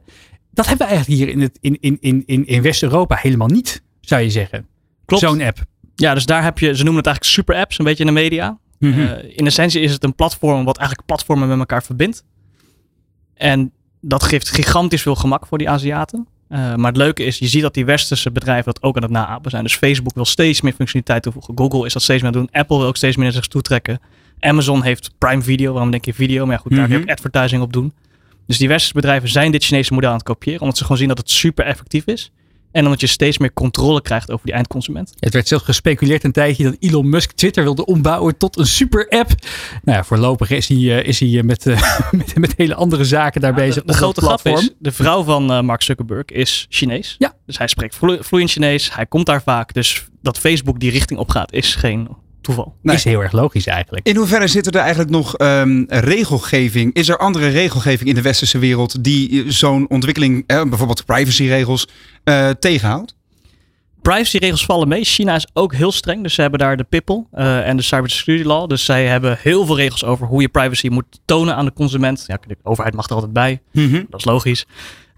dat 0.51 0.67
hebben 0.67 0.87
we 0.87 0.93
eigenlijk 0.93 1.21
hier 1.21 1.33
in, 1.33 1.41
het, 1.41 1.57
in, 1.61 1.77
in, 1.99 2.23
in, 2.25 2.45
in 2.45 2.61
West-Europa 2.61 3.15
helemaal 3.15 3.47
niet, 3.47 3.83
zou 4.01 4.21
je 4.21 4.29
zeggen. 4.29 4.67
Klopt. 5.05 5.23
Zo'n 5.23 5.41
app. 5.41 5.63
Ja, 5.95 6.13
dus 6.13 6.25
daar 6.25 6.43
heb 6.43 6.59
je, 6.59 6.75
ze 6.75 6.83
noemen 6.83 6.97
het 6.97 7.05
eigenlijk 7.05 7.35
super 7.35 7.55
apps, 7.55 7.79
een 7.79 7.85
beetje 7.85 8.03
in 8.03 8.13
de 8.13 8.21
media. 8.21 8.59
Mm 8.79 8.93
-hmm. 8.93 9.01
uh, 9.01 9.37
in 9.37 9.45
essentie 9.45 9.81
is 9.81 9.91
het 9.91 10.03
een 10.03 10.15
platform 10.15 10.65
wat 10.65 10.77
eigenlijk 10.77 11.07
platformen 11.07 11.47
met 11.47 11.59
elkaar 11.59 11.83
verbindt. 11.83 12.23
En 13.33 13.71
dat 14.01 14.23
geeft 14.23 14.49
gigantisch 14.49 15.01
veel 15.01 15.15
gemak 15.15 15.47
voor 15.47 15.57
die 15.57 15.69
Aziaten. 15.69 16.27
Uh, 16.49 16.75
maar 16.75 16.87
het 16.87 16.97
leuke 16.97 17.23
is, 17.23 17.37
je 17.37 17.47
ziet 17.47 17.61
dat 17.61 17.73
die 17.73 17.85
westerse 17.85 18.31
bedrijven 18.31 18.73
dat 18.73 18.83
ook 18.83 18.95
aan 18.95 19.01
het 19.01 19.11
naapen 19.11 19.51
zijn. 19.51 19.63
Dus 19.63 19.75
Facebook 19.75 20.15
wil 20.15 20.25
steeds 20.25 20.61
meer 20.61 20.73
functionaliteit 20.73 21.23
toevoegen. 21.23 21.57
Google 21.57 21.85
is 21.85 21.93
dat 21.93 22.01
steeds 22.01 22.21
meer 22.21 22.31
doen. 22.31 22.47
Apple 22.51 22.77
wil 22.77 22.87
ook 22.87 22.97
steeds 22.97 23.15
meer 23.15 23.25
naar 23.25 23.33
zich 23.33 23.47
toe 23.47 23.61
trekken. 23.61 23.99
Amazon 24.39 24.83
heeft 24.83 25.11
Prime 25.17 25.41
Video. 25.41 25.71
Waarom 25.71 25.91
denk 25.91 26.05
je 26.05 26.13
video? 26.13 26.45
Maar 26.45 26.55
ja, 26.55 26.61
goed, 26.61 26.71
daar 26.71 26.79
mm 26.79 26.85
-hmm. 26.85 26.95
kun 26.95 27.05
je 27.05 27.11
ook 27.11 27.17
advertising 27.17 27.61
op 27.61 27.73
doen. 27.73 27.93
Dus 28.45 28.57
die 28.57 28.67
westerse 28.67 28.93
bedrijven 28.93 29.29
zijn 29.29 29.51
dit 29.51 29.63
Chinese 29.63 29.93
model 29.93 30.09
aan 30.09 30.15
het 30.15 30.23
kopiëren. 30.23 30.61
Omdat 30.61 30.77
ze 30.77 30.83
gewoon 30.83 30.97
zien 30.97 31.07
dat 31.07 31.17
het 31.17 31.29
super 31.29 31.65
effectief 31.65 32.05
is. 32.05 32.31
En 32.71 32.83
omdat 32.83 32.99
je 32.99 33.07
steeds 33.07 33.37
meer 33.37 33.53
controle 33.53 34.01
krijgt 34.01 34.31
over 34.31 34.45
die 34.45 34.55
eindconsument. 34.55 35.13
Het 35.19 35.33
werd 35.33 35.47
zelfs 35.47 35.63
gespeculeerd 35.63 36.23
een 36.23 36.31
tijdje 36.31 36.63
dat 36.63 36.75
Elon 36.79 37.09
Musk 37.09 37.31
Twitter 37.31 37.63
wilde 37.63 37.85
ombouwen 37.85 38.37
tot 38.37 38.57
een 38.57 38.67
super 38.67 39.09
app. 39.09 39.29
Nou 39.83 39.97
ja, 39.97 40.03
voorlopig 40.03 40.49
is 40.49 40.67
hij, 40.67 40.77
uh, 40.77 41.03
is 41.03 41.19
hij 41.19 41.43
met, 41.43 41.65
uh, 41.65 41.81
met, 42.11 42.37
met, 42.37 42.53
hele 42.57 42.75
andere 42.75 43.05
zaken 43.05 43.41
daar 43.41 43.49
ja, 43.49 43.55
bezig. 43.55 43.83
De, 43.83 43.91
de 43.91 43.97
grote 43.97 44.21
grap 44.21 44.45
is, 44.45 44.69
de 44.79 44.91
vrouw 44.91 45.23
van 45.23 45.51
uh, 45.51 45.61
Mark 45.61 45.81
Zuckerberg 45.81 46.25
is 46.25 46.65
Chinees. 46.69 47.15
Ja. 47.17 47.33
Dus 47.45 47.57
hij 47.57 47.67
spreekt 47.67 47.95
vloeiend 48.19 48.51
Chinees. 48.51 48.95
Hij 48.95 49.05
komt 49.05 49.25
daar 49.25 49.41
vaak. 49.41 49.73
Dus 49.73 50.05
dat 50.21 50.39
Facebook 50.39 50.79
die 50.79 50.91
richting 50.91 51.19
opgaat 51.19 51.53
is 51.53 51.75
geen 51.75 52.07
toeval. 52.41 52.75
Nee. 52.81 52.95
Is 52.95 53.03
heel 53.03 53.21
erg 53.21 53.31
logisch 53.31 53.65
eigenlijk. 53.65 54.07
In 54.07 54.15
hoeverre 54.15 54.47
zit 54.47 54.67
er 54.67 54.75
eigenlijk 54.75 55.09
nog 55.09 55.39
um, 55.39 55.85
regelgeving? 55.87 56.93
Is 56.93 57.09
er 57.09 57.17
andere 57.17 57.47
regelgeving 57.47 58.09
in 58.09 58.15
de 58.15 58.21
westerse 58.21 58.57
wereld 58.57 59.03
die 59.03 59.51
zo'n 59.51 59.89
ontwikkeling, 59.89 60.43
eh, 60.47 60.63
bijvoorbeeld 60.63 61.05
privacyregels, 61.05 61.87
uh, 62.23 62.49
tegenhoudt? 62.49 63.15
Privacyregels 64.01 64.65
vallen 64.65 64.87
mee. 64.87 65.03
China 65.03 65.35
is 65.35 65.47
ook 65.53 65.73
heel 65.73 65.91
streng. 65.91 66.23
Dus 66.23 66.33
ze 66.33 66.41
hebben 66.41 66.59
daar 66.59 66.77
de 66.77 66.83
PIPPEL 66.83 67.27
uh, 67.33 67.67
en 67.67 67.77
de 67.77 67.83
Cybersecurity 67.83 68.47
Law. 68.47 68.69
Dus 68.69 68.85
zij 68.85 69.05
hebben 69.05 69.37
heel 69.41 69.65
veel 69.65 69.77
regels 69.77 70.03
over 70.03 70.27
hoe 70.27 70.41
je 70.41 70.49
privacy 70.49 70.87
moet 70.87 71.19
tonen 71.25 71.55
aan 71.55 71.65
de 71.65 71.73
consument. 71.73 72.23
Ja, 72.27 72.39
de 72.47 72.57
overheid 72.63 72.95
mag 72.95 73.07
er 73.07 73.13
altijd 73.13 73.33
bij. 73.33 73.61
Mm 73.71 73.89
-hmm. 73.89 74.05
Dat 74.09 74.19
is 74.19 74.25
logisch. 74.25 74.65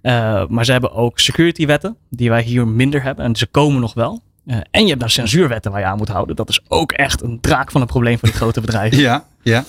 Uh, 0.02 0.46
maar 0.48 0.66
ze 0.66 0.72
hebben 0.72 0.92
ook 0.92 1.20
security 1.20 1.66
wetten, 1.66 1.98
die 2.10 2.30
wij 2.30 2.42
hier 2.42 2.68
minder 2.68 3.04
hebben. 3.04 3.26
En 3.26 3.36
ze 3.36 3.48
komen 3.48 3.82
nog 3.82 3.94
wel. 3.94 4.22
Uh, 4.46 4.56
en 4.72 4.82
je 4.82 4.88
hebt 4.88 5.00
nou 5.00 5.12
censuurwetten 5.12 5.72
waar 5.72 5.80
je 5.80 5.86
aan 5.86 5.98
moet 5.98 6.08
houden. 6.08 6.36
Dat 6.36 6.50
is 6.50 6.62
ook 6.68 6.92
echt 6.92 7.22
een 7.22 7.40
draak 7.42 7.72
van 7.72 7.82
een 7.82 7.88
probleem 7.88 8.20
voor 8.20 8.28
die 8.28 8.38
grote 8.38 8.62
bedrijven. 8.62 8.98
Ja, 8.98 9.26
ja. 9.42 9.64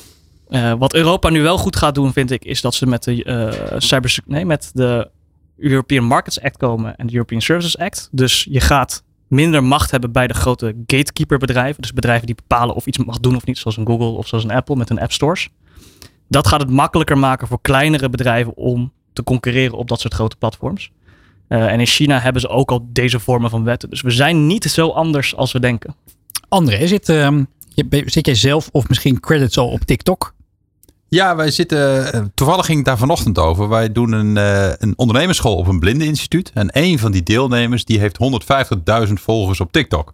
Uh, 0.48 0.72
wat 0.72 0.94
Europa 0.94 1.28
nu 1.28 1.42
wel 1.42 1.58
goed 1.58 1.76
gaat 1.76 1.94
doen, 1.94 2.12
vind 2.12 2.30
ik, 2.30 2.44
is 2.44 2.60
dat 2.60 2.74
ze 2.74 2.86
met 2.86 3.02
de, 3.04 3.24
uh, 3.24 3.78
cyber, 3.78 4.18
nee, 4.26 4.44
met 4.46 4.70
de 4.72 5.10
European 5.56 6.04
Markets 6.04 6.40
Act 6.40 6.56
komen 6.56 6.96
en 6.96 7.06
de 7.06 7.12
European 7.12 7.40
Services 7.40 7.78
Act. 7.78 8.08
Dus 8.10 8.46
je 8.50 8.60
gaat 8.60 9.02
minder 9.28 9.64
macht 9.64 9.90
hebben 9.90 10.12
bij 10.12 10.26
de 10.26 10.34
grote 10.34 10.74
gatekeeper 10.86 11.38
bedrijven. 11.38 11.82
Dus 11.82 11.92
bedrijven 11.92 12.26
die 12.26 12.34
bepalen 12.34 12.74
of 12.74 12.86
iets 12.86 12.98
mag 12.98 13.20
doen 13.20 13.36
of 13.36 13.46
niet, 13.46 13.58
zoals 13.58 13.76
een 13.76 13.86
Google 13.86 14.06
of 14.06 14.26
zoals 14.26 14.44
een 14.44 14.50
Apple 14.50 14.76
met 14.76 14.88
hun 14.88 15.00
app 15.00 15.12
stores. 15.12 15.48
Dat 16.28 16.46
gaat 16.46 16.60
het 16.60 16.70
makkelijker 16.70 17.18
maken 17.18 17.46
voor 17.46 17.58
kleinere 17.62 18.08
bedrijven 18.08 18.56
om 18.56 18.92
te 19.12 19.22
concurreren 19.22 19.78
op 19.78 19.88
dat 19.88 20.00
soort 20.00 20.14
grote 20.14 20.36
platforms. 20.36 20.90
Uh, 21.54 21.72
en 21.72 21.80
in 21.80 21.86
China 21.86 22.20
hebben 22.20 22.40
ze 22.40 22.48
ook 22.48 22.70
al 22.70 22.86
deze 22.92 23.20
vormen 23.20 23.50
van 23.50 23.64
wetten. 23.64 23.90
Dus 23.90 24.00
we 24.00 24.10
zijn 24.10 24.46
niet 24.46 24.64
zo 24.64 24.88
anders 24.88 25.36
als 25.36 25.52
we 25.52 25.60
denken. 25.60 25.94
André, 26.48 26.86
zit, 26.86 27.08
uh, 27.08 27.38
zit 28.04 28.26
jij 28.26 28.34
zelf 28.34 28.68
of 28.72 28.88
misschien 28.88 29.20
credits 29.20 29.58
al 29.58 29.68
op 29.68 29.80
TikTok? 29.80 30.34
Ja, 31.08 31.36
wij 31.36 31.50
zitten. 31.50 32.32
Toevallig 32.34 32.66
ging 32.66 32.78
ik 32.78 32.84
daar 32.84 32.98
vanochtend 32.98 33.38
over. 33.38 33.68
Wij 33.68 33.92
doen 33.92 34.12
een, 34.12 34.36
uh, 34.36 34.72
een 34.78 34.92
ondernemersschool 34.96 35.56
op 35.56 35.66
een 35.66 35.78
blindeninstituut. 35.78 36.50
En 36.54 36.68
een 36.72 36.98
van 36.98 37.12
die 37.12 37.22
deelnemers 37.22 37.84
die 37.84 37.98
heeft 37.98 38.18
150.000 39.06 39.12
volgers 39.12 39.60
op 39.60 39.72
TikTok. 39.72 40.12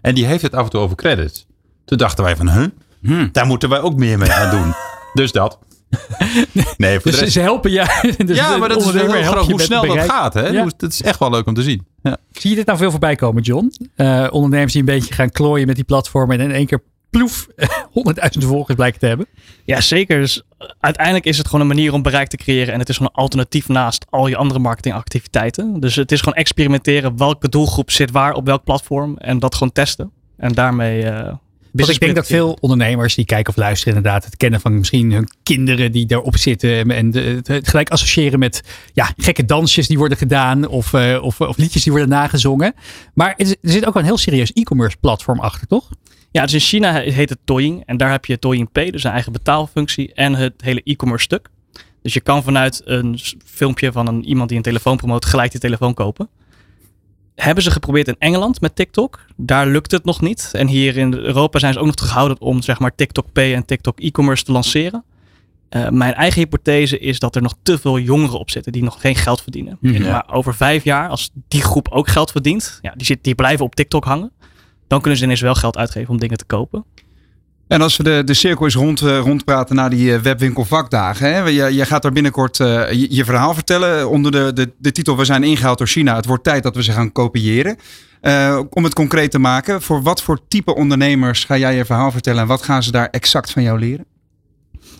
En 0.00 0.14
die 0.14 0.26
heeft 0.26 0.42
het 0.42 0.54
af 0.54 0.64
en 0.64 0.70
toe 0.70 0.80
over 0.80 0.96
credits. 0.96 1.46
Toen 1.84 1.98
dachten 1.98 2.24
wij 2.24 2.36
van, 2.36 2.50
huh? 2.50 2.66
Hmm. 3.00 3.28
Daar 3.32 3.46
moeten 3.46 3.68
wij 3.68 3.80
ook 3.80 3.96
meer 3.96 4.18
mee 4.18 4.30
gaan 4.30 4.50
doen. 4.50 4.74
dus 5.22 5.32
dat. 5.32 5.58
Nee, 6.76 7.00
voor 7.00 7.10
Dus 7.10 7.14
de 7.14 7.24
rest- 7.24 7.32
ze 7.32 7.40
helpen 7.40 7.70
je. 7.70 8.14
Dus 8.26 8.36
ja, 8.36 8.56
maar 8.56 8.68
dat 8.68 8.80
is 8.80 8.92
heel 8.92 9.16
je 9.16 9.24
hoe 9.50 9.60
snel 9.60 9.86
dat 9.86 9.98
gaat. 9.98 10.34
Hè? 10.34 10.46
Ja. 10.48 10.66
Dat 10.76 10.92
is 10.92 11.02
echt 11.02 11.18
wel 11.18 11.30
leuk 11.30 11.46
om 11.46 11.54
te 11.54 11.62
zien. 11.62 11.86
Ja. 12.02 12.16
Zie 12.32 12.50
je 12.50 12.56
dit 12.56 12.66
nou 12.66 12.78
veel 12.78 12.90
voorbij 12.90 13.14
komen, 13.14 13.42
John? 13.42 13.72
Eh, 13.94 14.26
ondernemers 14.30 14.72
die 14.72 14.80
een 14.80 14.86
beetje 14.86 15.14
gaan 15.14 15.30
klooien 15.30 15.66
met 15.66 15.76
die 15.76 15.84
platformen 15.84 16.38
en 16.40 16.44
in 16.44 16.52
één 16.54 16.66
keer 16.66 16.82
ploef 17.10 17.46
100.000 18.38 18.46
volgers 18.46 18.76
blijken 18.76 19.00
te 19.00 19.06
hebben. 19.06 19.26
Ja, 19.64 19.80
zeker. 19.80 20.20
Dus 20.20 20.42
uiteindelijk 20.80 21.24
is 21.24 21.38
het 21.38 21.46
gewoon 21.46 21.60
een 21.60 21.66
manier 21.76 21.92
om 21.92 22.02
bereik 22.02 22.28
te 22.28 22.36
creëren. 22.36 22.72
En 22.74 22.78
het 22.78 22.88
is 22.88 22.96
gewoon 22.96 23.12
een 23.14 23.22
alternatief 23.22 23.68
naast 23.68 24.06
al 24.10 24.26
je 24.26 24.36
andere 24.36 24.60
marketingactiviteiten. 24.60 25.80
Dus 25.80 25.96
het 25.96 26.12
is 26.12 26.18
gewoon 26.18 26.34
experimenteren 26.38 27.16
welke 27.16 27.48
doelgroep 27.48 27.90
zit 27.90 28.10
waar 28.10 28.32
op 28.34 28.46
welk 28.46 28.64
platform. 28.64 29.16
En 29.18 29.38
dat 29.38 29.54
gewoon 29.54 29.72
testen. 29.72 30.10
En 30.36 30.52
daarmee. 30.52 31.04
eh 31.04 31.32
Want 31.72 31.86
business 31.86 31.98
ik 31.98 32.14
denk 32.14 32.14
dat 32.14 32.26
veel 32.38 32.56
ondernemers 32.60 33.14
die 33.14 33.24
kijken 33.24 33.52
of 33.52 33.58
luisteren 33.58 33.96
inderdaad 33.96 34.24
het 34.24 34.36
kennen 34.36 34.60
van 34.60 34.78
misschien 34.78 35.12
hun 35.12 35.28
kinderen 35.42 35.92
die 35.92 36.06
daarop 36.06 36.36
zitten 36.36 36.90
en- 36.90 37.14
het, 37.16 37.68
gelijk 37.68 37.90
associëren 37.90 38.38
met 38.38 38.62
ja, 38.92 39.12
gekke 39.16 39.44
dansjes 39.44 39.86
die 39.88 39.98
worden 39.98 40.18
gedaan 40.18 40.66
of, 40.68 40.92
eh, 40.92 41.18
of, 41.22 41.40
of 41.40 41.56
liedjes 41.56 41.82
die 41.82 41.92
worden 41.92 42.10
nagezongen. 42.10 42.74
Maar 43.14 43.34
er, 43.36 43.56
zit 43.62 43.86
ook 43.86 43.94
wel 43.94 44.02
een 44.02 44.08
heel 44.08 44.18
serieus 44.18 44.52
e-commerce 44.52 44.96
platform 45.00 45.40
achter, 45.40 45.66
toch? 45.66 45.88
Ja, 46.30 46.42
dus 46.42 46.52
in 46.52 46.60
China 46.60 46.92
he- 46.92 47.10
heet 47.10 47.28
het 47.28 47.38
Douyin. 47.44 47.82
En 47.86 47.96
daar 47.96 48.10
heb 48.10 48.24
je 48.24 48.36
Douyin 48.40 48.70
Pay, 48.70 48.90
dus 48.90 49.04
een 49.04 49.10
eigen 49.10 49.32
betaalfunctie. 49.32 50.14
En 50.14 50.34
het 50.34 50.52
hele 50.56 50.80
e-commerce 50.84 51.24
stuk. 51.24 51.48
Dus 52.02 52.12
je 52.14 52.20
kan 52.20 52.42
vanuit 52.42 52.80
een 52.84 53.18
filmpje 53.44 53.92
van 53.92 54.08
een, 54.08 54.24
iemand 54.24 54.48
die 54.48 54.56
een 54.56 54.62
telefoon 54.64 54.96
promoot 54.96 55.24
gelijk 55.24 55.50
die 55.50 55.60
telefoon 55.60 55.94
kopen. 55.94 56.28
Hebben 57.34 57.64
ze 57.64 57.70
geprobeerd 57.70 58.08
in 58.08 58.16
Engeland 58.18 58.60
met 58.60 58.76
TikTok. 58.76 59.24
Daar 59.36 59.66
lukt 59.66 59.90
het 59.90 60.04
nog 60.04 60.20
niet. 60.20 60.50
En 60.52 60.66
hier 60.66 60.96
in 60.96 61.14
Europa 61.14 61.58
zijn 61.58 61.72
ze 61.72 61.78
ook 61.78 61.86
nog 61.86 61.94
terughoudend 61.94 62.40
om 62.40 62.62
zeg 62.62 62.78
maar 62.78 62.94
TikTok 62.94 63.32
Pay 63.32 63.54
en 63.54 63.64
TikTok 63.64 64.00
e-commerce 64.00 64.44
te 64.44 64.52
lanceren. 64.52 65.04
Eh, 65.68 65.88
mijn 65.88 66.14
eigen 66.14 66.40
hypothese 66.40 66.98
is 66.98 67.18
dat 67.18 67.36
er 67.36 67.42
nog 67.42 67.54
te 67.62 67.78
veel 67.78 67.98
jongeren 67.98 68.38
op 68.38 68.50
zitten 68.50 68.72
die 68.72 68.82
nog 68.82 69.00
geen 69.00 69.16
geld 69.16 69.42
verdienen. 69.42 69.76
Mhm. 69.80 70.02
Maar 70.02 70.24
over 70.32 70.54
vijf 70.54 70.84
jaar, 70.84 71.08
als 71.08 71.30
die 71.48 71.62
groep 71.62 71.88
ook 71.88 72.08
geld 72.08 72.30
verdient, 72.30 72.78
ja, 72.82 72.92
die, 72.96 73.06
zit, 73.06 73.24
die 73.24 73.34
blijven 73.34 73.64
op 73.64 73.74
TikTok 73.74 74.04
hangen, 74.04 74.32
dan 74.86 75.00
kunnen 75.00 75.18
ze 75.18 75.24
ineens 75.24 75.40
wel 75.40 75.54
geld 75.54 75.76
uitgeven 75.76 76.10
om 76.10 76.18
dingen 76.18 76.36
te 76.36 76.44
kopen. 76.44 76.84
En 77.72 77.82
als 77.82 77.96
we 77.96 78.02
de, 78.02 78.22
de 78.24 78.34
cirkel 78.34 78.64
eens 78.64 78.74
rond, 78.74 79.00
eh, 79.00 79.18
rondpraten 79.18 79.76
na 79.76 79.88
die 79.88 80.14
eh, 80.14 80.20
webwinkel 80.20 80.64
vakdagen. 80.64 81.34
Hè? 81.34 81.38
Je, 81.38 81.74
je 81.74 81.84
gaat 81.84 82.02
daar 82.02 82.12
binnenkort 82.12 82.60
eh, 82.60 82.92
je, 82.92 83.06
je 83.10 83.24
verhaal 83.24 83.54
vertellen 83.54 84.08
onder 84.08 84.32
de, 84.32 84.52
de, 84.52 84.72
de 84.78 84.92
titel 84.92 85.16
We 85.16 85.24
zijn 85.24 85.42
ingehaald 85.42 85.78
door 85.78 85.86
China. 85.86 86.16
Het 86.16 86.26
wordt 86.26 86.44
tijd 86.44 86.62
dat 86.62 86.76
we 86.76 86.82
ze 86.82 86.92
gaan 86.92 87.12
kopiëren. 87.12 87.76
Om 88.70 88.84
het 88.84 88.94
concreet 88.94 89.30
te 89.30 89.38
maken, 89.38 89.82
voor 89.82 90.02
wat 90.02 90.22
voor 90.22 90.38
type 90.48 90.74
ondernemers 90.74 91.44
ga 91.44 91.56
jij 91.56 91.76
je 91.76 91.84
verhaal 91.84 92.10
vertellen 92.10 92.40
en 92.40 92.46
wat 92.46 92.62
gaan 92.62 92.82
ze 92.82 92.90
daar 92.90 93.08
exact 93.10 93.50
van 93.50 93.62
jou 93.62 93.78
leren? 93.78 94.04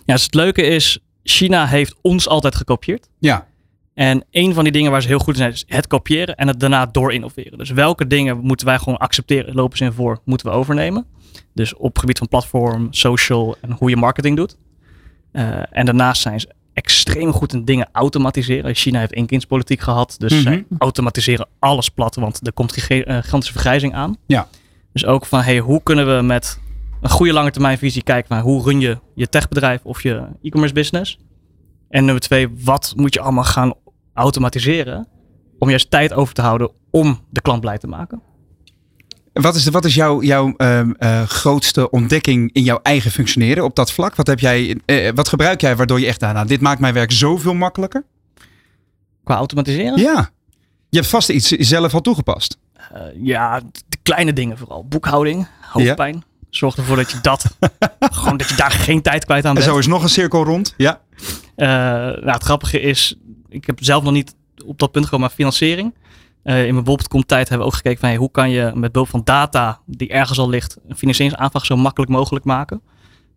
Ja, 0.05 0.13
dus 0.13 0.23
het 0.23 0.33
leuke 0.33 0.61
is, 0.61 0.99
China 1.23 1.65
heeft 1.65 1.95
ons 2.01 2.27
altijd 2.27 2.55
gekopieerd. 2.55 3.09
Ja. 3.19 3.47
En 3.93 4.25
een 4.31 4.53
van 4.53 4.63
die 4.63 4.73
dingen 4.73 4.91
waar 4.91 5.01
ze 5.01 5.07
heel 5.07 5.19
goed 5.19 5.33
in 5.33 5.39
zijn, 5.39 5.51
is 5.51 5.65
het 5.67 5.87
kopiëren 5.87 6.35
en 6.35 6.47
het 6.47 6.59
daarna 6.59 6.85
door 6.85 7.13
innoveren. 7.13 7.57
Dus 7.57 7.69
welke 7.69 8.07
dingen 8.07 8.37
moeten 8.37 8.65
wij 8.65 8.77
gewoon 8.77 8.97
accepteren, 8.97 9.55
lopen 9.55 9.77
ze 9.77 9.83
in 9.83 9.93
voor, 9.93 10.19
moeten 10.25 10.47
we 10.47 10.53
overnemen. 10.53 11.05
Dus 11.53 11.75
op 11.75 11.89
het 11.89 11.99
gebied 11.99 12.17
van 12.17 12.27
platform, 12.27 12.87
social 12.93 13.55
en 13.61 13.71
hoe 13.71 13.89
je 13.89 13.95
marketing 13.95 14.37
doet. 14.37 14.57
Eh, 15.31 15.77
en 15.77 15.85
daarnaast 15.85 16.21
zijn 16.21 16.39
ze 16.39 16.53
extreem 16.73 17.31
goed 17.31 17.53
in 17.53 17.65
dingen 17.65 17.89
automatiseren. 17.91 18.75
China 18.75 18.99
heeft 18.99 19.13
eenkindspolitiek 19.13 19.79
gehad, 19.79 20.15
dus 20.17 20.31
Mhm. 20.33 20.41
zij 20.41 20.65
automatiseren 20.77 21.47
alles 21.59 21.89
plat, 21.89 22.15
want 22.15 22.47
er 22.47 22.53
komt 22.53 22.71
eh, 22.75 22.81
gigantische 22.85 23.53
vergrijzing 23.53 23.93
aan. 23.93 24.17
Ja. 24.25 24.47
Dus 24.93 25.05
ook 25.05 25.25
van, 25.25 25.41
hey, 25.41 25.59
hoe 25.59 25.83
kunnen 25.83 26.15
we 26.15 26.21
met 26.21 26.59
een 27.01 27.09
goede 27.09 27.33
lange 27.33 27.51
termijn 27.51 27.77
visie 27.77 28.03
kijken 28.03 28.35
naar 28.35 28.43
hoe 28.43 28.63
run 28.63 28.79
je 28.79 28.97
je 29.15 29.29
techbedrijf 29.29 29.83
of 29.83 30.03
je 30.03 30.27
e-commerce 30.41 30.73
business. 30.73 31.19
En 31.89 32.05
nummer 32.05 32.23
twee, 32.23 32.49
wat 32.63 32.93
moet 32.95 33.13
je 33.13 33.19
allemaal 33.19 33.43
gaan 33.43 33.73
automatiseren 34.13 35.07
om 35.59 35.69
juist 35.69 35.89
tijd 35.91 36.13
over 36.13 36.33
te 36.33 36.41
houden 36.41 36.71
om 36.91 37.19
de 37.29 37.41
klant 37.41 37.61
blij 37.61 37.77
te 37.77 37.87
maken. 37.87 38.21
Wat 39.33 39.55
is, 39.55 39.67
wat 39.67 39.85
is 39.85 39.95
jouw, 39.95 40.21
jouw 40.21 40.53
ehm, 40.57 40.91
eh, 40.97 41.23
grootste 41.23 41.89
ontdekking 41.89 42.49
in 42.53 42.63
jouw 42.63 42.79
eigen 42.81 43.11
functioneren 43.11 43.63
op 43.63 43.75
dat 43.75 43.91
vlak? 43.91 44.15
Wat, 44.15 44.27
heb 44.27 44.39
jij, 44.39 44.77
eh, 44.85 45.11
wat 45.15 45.27
gebruik 45.29 45.61
jij 45.61 45.75
waardoor 45.75 45.99
je 45.99 46.05
echt, 46.05 46.19
nou, 46.19 46.33
nou, 46.33 46.47
dit 46.47 46.61
maakt 46.61 46.79
mijn 46.79 46.93
werk 46.93 47.11
zoveel 47.11 47.53
makkelijker? 47.53 48.03
Qua 49.23 49.35
automatiseren? 49.35 49.99
Ja. 49.99 50.29
Je 50.89 50.97
hebt 50.97 51.09
vast 51.09 51.29
iets 51.29 51.47
zelf 51.49 51.93
al 51.93 52.01
toegepast. 52.01 52.57
Eh, 52.91 53.01
ja, 53.15 53.59
de 53.89 53.97
kleine 54.03 54.33
dingen 54.33 54.57
vooral. 54.57 54.85
Boekhouding, 54.85 55.47
hoofdpijn. 55.61 56.23
Zorg 56.49 56.75
ervoor 56.77 56.95
dat 56.95 57.11
je 57.11 57.17
dat, 57.21 57.45
gewoon 57.99 58.37
dat 58.37 58.49
je 58.49 58.55
daar 58.55 58.71
geen 58.71 59.01
tijd 59.01 59.25
kwijt 59.25 59.43
aan 59.43 59.49
En 59.49 59.55
bent. 59.61 59.67
zo 59.71 59.77
is 59.77 59.87
nog 59.87 60.03
een 60.03 60.09
cirkel 60.09 60.43
rond. 60.43 60.73
Ja. 60.77 61.01
Eh, 61.55 61.67
nou, 61.67 62.31
het 62.31 62.43
grappige 62.43 62.81
is, 62.81 63.15
ik 63.49 63.65
heb 63.65 63.77
zelf 63.81 64.03
nog 64.03 64.13
niet 64.13 64.35
op 64.65 64.79
dat 64.79 64.91
punt 64.91 65.05
gekomen, 65.05 65.27
maar 65.27 65.35
financiering. 65.35 65.93
Eh, 66.43 66.65
in 66.65 66.73
mijn 66.73 66.85
Bob.com 66.85 67.25
tijd 67.25 67.49
hebben 67.49 67.67
we 67.67 67.73
ook 67.73 67.77
gekeken 67.77 67.99
van 67.99 68.09
hey, 68.09 68.17
hoe 68.17 68.31
kan 68.31 68.49
je 68.49 68.71
met 68.75 68.91
behulp 68.91 69.09
van 69.09 69.21
data 69.23 69.79
die 69.85 70.09
ergens 70.09 70.39
al 70.39 70.49
ligt, 70.49 70.77
een 70.87 70.95
financieringsaanvraag 70.95 71.65
zo 71.65 71.75
makkelijk 71.75 72.11
mogelijk 72.11 72.45
maken. 72.45 72.81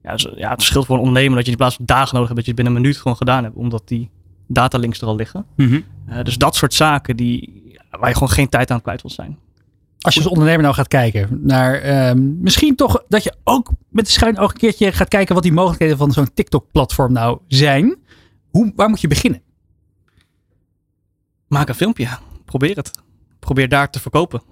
Ja, 0.02 0.12
dus, 0.12 0.28
ja, 0.36 0.50
het 0.50 0.62
scheelt 0.62 0.86
voor 0.86 0.94
een 0.96 1.02
ondernemer 1.02 1.36
dat 1.36 1.44
je 1.44 1.50
in 1.50 1.56
plaats 1.56 1.76
van 1.76 1.84
dagen 1.84 2.14
nodig 2.14 2.28
hebt, 2.28 2.36
dat 2.36 2.44
je 2.44 2.50
het 2.50 2.60
binnen 2.60 2.74
een 2.74 2.80
minuut 2.80 2.96
gewoon 2.96 3.16
gedaan 3.16 3.44
hebt, 3.44 3.56
omdat 3.56 3.88
die 3.88 4.10
datalinks 4.46 5.00
er 5.00 5.06
al 5.06 5.16
liggen. 5.16 5.46
Mhm. 5.56 5.80
Eh, 6.06 6.22
dus 6.22 6.36
dat 6.36 6.54
soort 6.54 6.74
zaken 6.74 7.16
die, 7.16 7.62
waar 7.90 8.08
je 8.08 8.14
gewoon 8.14 8.30
geen 8.30 8.48
tijd 8.48 8.70
aan 8.70 8.82
kwijt 8.82 9.02
wilt 9.02 9.14
zijn. 9.14 9.38
Als 10.00 10.14
je 10.14 10.20
als 10.20 10.30
ondernemer 10.30 10.62
nou 10.62 10.74
gaat 10.74 10.88
kijken 10.88 11.40
naar 11.42 11.74
ehm, 11.74 12.40
misschien 12.40 12.76
toch 12.76 13.04
dat 13.08 13.22
je 13.22 13.34
ook 13.44 13.70
met 13.88 14.06
een 14.06 14.12
schuin 14.12 14.38
oog 14.38 14.50
een 14.52 14.58
keertje 14.58 14.92
gaat 14.92 15.08
kijken 15.08 15.34
wat 15.34 15.42
die 15.42 15.52
mogelijkheden 15.52 15.96
van 15.96 16.12
zo'n 16.12 16.32
TikTok-platform 16.34 17.12
nou 17.12 17.38
zijn. 17.48 17.96
Hoe, 18.50 18.72
waar 18.76 18.88
moet 18.88 19.00
je 19.00 19.08
beginnen? 19.08 19.42
Maak 21.48 21.68
een 21.68 21.74
filmpje. 21.74 22.08
Probeer 22.46 22.76
het. 22.76 22.90
Probeer 23.38 23.68
daar 23.68 23.90
te 23.90 24.00
verkopen. 24.00 24.42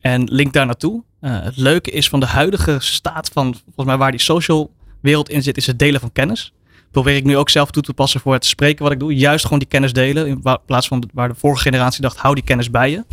En 0.00 0.24
link 0.24 0.52
daar 0.52 0.66
naartoe. 0.66 1.02
Eh, 1.20 1.42
het 1.42 1.56
leuke 1.56 1.90
is 1.90 2.08
van 2.08 2.20
de 2.20 2.26
huidige 2.26 2.76
staat 2.80 3.28
van, 3.32 3.54
volgens 3.64 3.86
mij 3.86 3.96
waar 3.96 4.10
die 4.10 4.20
social 4.20 4.72
wereld 5.00 5.28
in 5.28 5.42
zit, 5.42 5.56
is 5.56 5.66
het 5.66 5.78
delen 5.78 6.00
van 6.00 6.12
kennis. 6.12 6.52
Probeer 6.90 7.16
ik 7.16 7.24
nu 7.24 7.36
ook 7.36 7.50
zelf 7.50 7.70
toe 7.70 7.82
te 7.82 7.94
passen 7.94 8.20
voor 8.20 8.32
het 8.32 8.44
spreken 8.44 8.82
wat 8.82 8.92
ik 8.92 8.98
doe. 9.00 9.14
Juist 9.14 9.44
gewoon 9.44 9.58
die 9.58 9.68
kennis 9.68 9.92
delen. 9.92 10.26
In 10.26 10.42
plaats 10.66 10.88
van 10.88 11.10
waar 11.12 11.28
de 11.28 11.34
vorige 11.34 11.62
generatie 11.62 12.02
dacht, 12.02 12.16
hou 12.16 12.34
die 12.34 12.44
kennis 12.44 12.70
bij 12.70 12.90
je. 12.90 13.04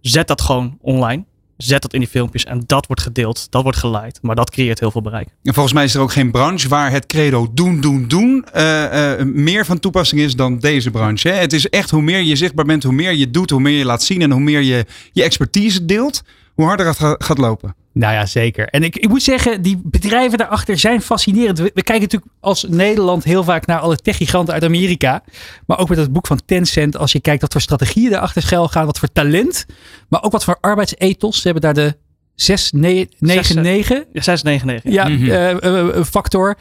Zet 0.00 0.28
dat 0.28 0.40
gewoon 0.40 0.78
online. 0.80 1.24
Zet 1.64 1.82
dat 1.82 1.92
in 1.92 2.00
die 2.00 2.08
filmpjes 2.08 2.44
en 2.44 2.62
dat 2.66 2.86
wordt 2.86 3.02
gedeeld. 3.02 3.46
Dat 3.50 3.62
wordt 3.62 3.78
geliked. 3.78 4.18
Maar 4.22 4.34
dat 4.34 4.50
creëert 4.50 4.80
heel 4.80 4.90
veel 4.90 5.02
bereik. 5.02 5.28
En 5.42 5.54
volgens 5.54 5.74
mij 5.74 5.84
is 5.84 5.94
er 5.94 6.00
ook 6.00 6.12
geen 6.12 6.30
branche 6.30 6.68
waar 6.68 6.90
het 6.90 7.06
credo 7.06 7.50
doen, 7.54 7.80
doen, 7.80 8.08
doen 8.08 8.44
eh, 8.52 9.12
eh, 9.20 9.26
meer 9.26 9.64
van 9.64 9.80
toepassing 9.80 10.20
is 10.20 10.36
dan 10.36 10.58
deze 10.58 10.90
branche. 10.90 11.28
Hè? 11.28 11.34
Het 11.34 11.52
is 11.52 11.68
echt 11.68 11.90
hoe 11.90 12.02
meer 12.02 12.20
je 12.20 12.36
zichtbaar 12.36 12.64
bent, 12.64 12.82
hoe 12.82 12.92
meer 12.92 13.12
je 13.12 13.30
doet, 13.30 13.50
hoe 13.50 13.60
meer 13.60 13.78
je 13.78 13.84
laat 13.84 14.02
zien 14.02 14.22
en 14.22 14.30
hoe 14.30 14.40
meer 14.40 14.60
je 14.62 14.84
je 15.12 15.22
expertise 15.22 15.84
deelt, 15.84 16.22
hoe 16.54 16.64
harder 16.66 16.86
het 16.86 16.98
ga- 16.98 17.16
gaat 17.18 17.38
lopen. 17.38 17.74
Nou 17.94 18.14
ja, 18.14 18.26
zeker. 18.26 18.68
En 18.68 18.82
ik, 18.82 18.96
ik 18.96 19.08
moet 19.08 19.22
zeggen, 19.22 19.62
die 19.62 19.80
bedrijven 19.84 20.38
daarachter 20.38 20.78
zijn 20.78 21.02
fascinerend. 21.02 21.58
We, 21.58 21.70
we 21.74 21.82
kijken 21.82 22.00
natuurlijk 22.00 22.32
als 22.40 22.64
Nederland 22.68 23.24
heel 23.24 23.44
vaak 23.44 23.66
naar 23.66 23.78
alle 23.78 23.96
techgiganten 23.96 24.54
uit 24.54 24.64
Amerika. 24.64 25.22
Maar 25.66 25.78
ook 25.78 25.88
met 25.88 25.98
het 25.98 26.12
boek 26.12 26.26
van 26.26 26.40
Tencent. 26.46 26.96
Als 26.96 27.12
je 27.12 27.20
kijkt 27.20 27.40
wat 27.40 27.52
voor 27.52 27.60
strategieën 27.60 28.10
daarachter 28.10 28.42
schuil 28.42 28.68
gaan. 28.68 28.86
Wat 28.86 28.98
voor 28.98 29.12
talent. 29.12 29.66
Maar 30.08 30.22
ook 30.22 30.32
wat 30.32 30.44
voor 30.44 30.58
arbeidsethos. 30.60 31.36
Ze 31.36 31.42
hebben 31.42 31.62
daar 31.62 31.84
de 31.84 31.96
699. 32.34 34.04
Ja, 34.12 34.22
699. 34.22 34.92
Ja, 34.92 35.08
eh, 35.08 35.50
eh, 35.50 35.96
eh, 35.96 36.04
factor. 36.04 36.56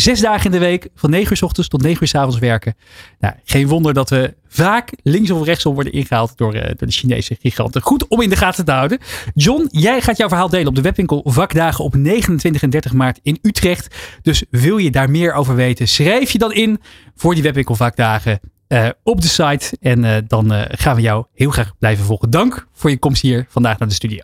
Zes 0.00 0.20
dagen 0.20 0.44
in 0.44 0.50
de 0.50 0.58
week, 0.58 0.88
van 0.94 1.10
9 1.10 1.30
uur 1.30 1.36
s 1.36 1.42
ochtends 1.42 1.68
tot 1.68 1.82
9 1.82 2.02
uur 2.02 2.08
s 2.08 2.14
avonds 2.14 2.38
werken. 2.38 2.74
Nou, 3.18 3.34
geen 3.44 3.66
wonder 3.66 3.94
dat 3.94 4.10
we 4.10 4.34
vaak 4.48 4.92
links 5.02 5.30
of 5.30 5.46
rechtsom 5.46 5.74
worden 5.74 5.92
ingehaald 5.92 6.36
door, 6.36 6.54
eh, 6.54 6.66
door 6.66 6.88
de 6.88 6.94
Chinese 6.94 7.36
giganten. 7.40 7.82
Goed 7.82 8.08
om 8.08 8.20
in 8.20 8.28
de 8.28 8.36
gaten 8.36 8.64
te 8.64 8.72
houden. 8.72 8.98
John, 9.34 9.68
jij 9.70 10.00
gaat 10.00 10.16
jouw 10.16 10.28
verhaal 10.28 10.48
delen 10.48 10.66
op 10.66 10.74
de 10.74 10.80
webwinkel 10.80 11.22
Vakdagen 11.24 11.84
op 11.84 11.94
29 11.94 12.62
en 12.62 12.70
30 12.70 12.92
maart 12.92 13.20
in 13.22 13.38
Utrecht. 13.42 13.94
Dus 14.22 14.44
wil 14.50 14.76
je 14.76 14.90
daar 14.90 15.10
meer 15.10 15.32
over 15.32 15.54
weten, 15.54 15.88
schrijf 15.88 16.30
je 16.30 16.38
dan 16.38 16.52
in 16.52 16.80
voor 17.14 17.34
die 17.34 17.42
webwinkel 17.42 17.74
Vakdagen 17.74 18.40
eh, 18.68 18.88
op 19.02 19.20
de 19.20 19.28
site. 19.28 19.76
En 19.80 20.04
eh, 20.04 20.22
dan 20.26 20.52
gaan 20.68 20.96
we 20.96 21.02
jou 21.02 21.24
heel 21.34 21.50
graag 21.50 21.72
blijven 21.78 22.04
volgen. 22.04 22.30
Dank 22.30 22.66
voor 22.72 22.90
je 22.90 22.98
komst 22.98 23.22
hier 23.22 23.46
vandaag 23.48 23.78
naar 23.78 23.88
de 23.88 23.94
studio. 23.94 24.22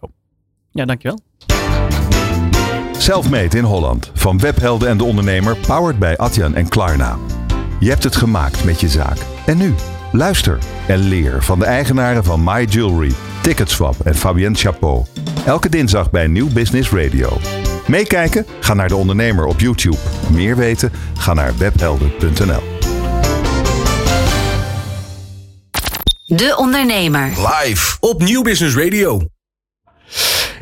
Ja, 0.71 0.85
dankjewel. 0.85 1.19
Selfmade 2.99 3.57
in 3.57 3.65
Holland. 3.65 4.11
Van 4.15 4.39
webhelden 4.39 4.89
en 4.89 4.97
de 4.97 5.05
ondernemer, 5.05 5.57
powered 5.67 5.99
bij 5.99 6.19
Adyen 6.19 6.55
en 6.55 6.69
Klarna. 6.69 7.19
Je 7.81 7.89
hebt 7.89 8.05
het 8.05 8.17
gemaakt 8.17 8.65
met 8.65 8.81
je 8.81 8.89
zaak. 8.89 9.19
En 9.47 9.57
nu, 9.57 9.75
luister 10.13 10.59
en 10.87 10.99
leer 10.99 11.43
van 11.43 11.59
de 11.59 11.65
eigenaren 11.65 12.25
van 12.25 12.45
My 12.45 12.65
Jewelry, 12.65 13.13
Ticketswap 13.43 13.95
en 14.05 14.15
Fabienne 14.15 14.57
Chapeau. 14.57 15.05
Elke 15.47 15.69
dinsdag 15.69 16.11
bij 16.11 16.27
Nieuw 16.27 16.53
Business 16.53 16.91
Radio. 16.91 17.39
Meekijken? 17.87 18.47
Ga 18.61 18.75
naar 18.75 18.89
de 18.89 18.97
ondernemer 18.97 19.47
op 19.47 19.61
YouTube. 19.61 19.97
Meer 20.31 20.57
weten? 20.57 20.93
Ga 21.19 21.35
naar 21.35 21.53
webhelden.nl. 21.59 22.63
De 26.25 26.55
Ondernemer. 26.57 27.29
Live 27.29 27.97
op 28.01 28.23
Nieuw 28.23 28.43
Business 28.43 28.77
Radio. 28.77 29.34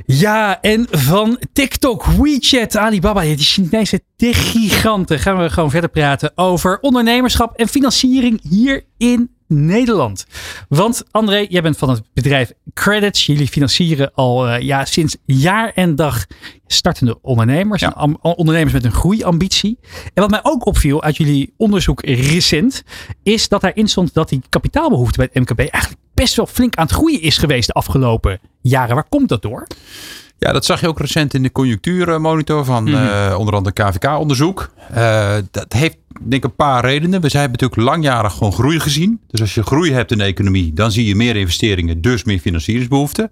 Ja, 0.07 0.61
en 0.61 0.87
van 0.91 1.39
TikTok, 1.53 2.05
WeChat, 2.05 2.77
Alibaba, 2.77 3.21
die 3.21 3.39
Chinese 3.39 4.01
tech-giganten, 4.17 5.19
gaan 5.19 5.39
we 5.39 5.51
gewoon 5.51 5.71
verder 5.71 5.91
praten 5.91 6.33
over 6.35 6.79
ondernemerschap 6.81 7.57
en 7.57 7.69
financiering 7.69 8.41
hier 8.49 8.85
in 8.97 9.31
Nederland. 9.53 10.27
Want 10.69 11.03
André, 11.11 11.47
jij 11.49 11.63
bent 11.63 11.77
van 11.79 11.91
het 11.91 12.03
bedrijf 12.15 12.53
Credits. 12.75 13.27
Jullie 13.27 13.49
financieren 13.49 14.15
al 14.15 14.49
uh, 14.49 14.61
ja, 14.61 14.85
sinds 14.85 15.17
jaar 15.25 15.73
en 15.75 15.97
dag 15.97 16.27
startende 16.67 17.19
ondernemers. 17.23 17.81
Ja. 17.81 18.09
ondernemers 18.23 18.73
met 18.73 18.85
een 18.85 18.93
groeiambitie. 18.93 19.79
En 20.15 20.23
wat 20.23 20.31
mij 20.31 20.41
ook 20.43 20.67
opviel 20.67 21.03
uit 21.03 21.17
jullie 21.17 21.55
onderzoek 21.57 22.05
recent, 22.05 22.83
is 23.23 23.49
dat 23.49 23.61
daarin 23.61 23.89
stond 23.89 24.15
dat 24.15 24.29
die 24.29 24.43
kapitaalbehoefte 24.49 25.17
bij 25.17 25.29
het 25.33 25.43
MKB 25.43 25.59
eigenlijk 25.59 26.03
best 26.15 26.37
wel 26.37 26.47
flink 26.47 26.77
aan 26.77 26.87
het 26.87 26.95
groeien 26.95 27.21
is 27.21 27.39
geweest 27.39 27.67
de 27.67 27.73
afgelopen 27.73 28.41
jaren. 28.61 28.95
Waar 28.95 29.09
komt 29.09 29.29
dat 29.29 29.43
door? 29.43 29.67
Ja, 30.43 30.53
dat 30.53 30.65
zag 30.65 30.81
je 30.81 30.89
ook 30.89 30.99
recent 30.99 31.35
in 31.35 31.43
de 31.43 31.53
conjunctuurmonitor 31.53 32.65
van 32.65 32.85
mm 32.85 32.95
-hmm. 32.95 33.35
onder 33.35 33.55
andere 33.55 33.75
KVK-onderzoek. 33.75 34.71
Uh, 34.95 35.35
dat 35.51 35.73
heeft 35.73 35.97
denk 36.21 36.33
ik 36.33 36.45
een 36.45 36.55
paar 36.55 36.85
redenen. 36.85 37.21
We 37.21 37.29
hebben 37.29 37.51
natuurlijk 37.51 37.81
langjarig 37.81 38.33
gewoon 38.33 38.53
groei 38.53 38.81
gezien. 38.81 39.21
Dus 39.31 39.41
als 39.41 39.55
je 39.55 39.63
groei 39.63 39.93
hebt 39.93 40.11
in 40.11 40.19
de 40.19 40.25
economie, 40.25 40.73
dan 40.73 40.93
zie 40.93 41.07
je 41.07 41.15
meer 41.15 41.37
investeringen, 41.37 42.01
dus 42.01 42.25
meer 42.25 42.39
financieringsbehoeften. 42.39 43.31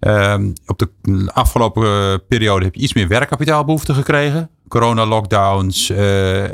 Uh, 0.00 0.34
op 0.66 0.78
de 0.78 0.88
afgelopen 1.32 2.22
periode 2.26 2.64
heb 2.64 2.74
je 2.74 2.80
iets 2.80 2.94
meer 2.94 3.08
werkkapitaalbehoeften 3.08 3.94
gekregen. 3.94 4.50
Corona-lockdowns, 4.68 5.92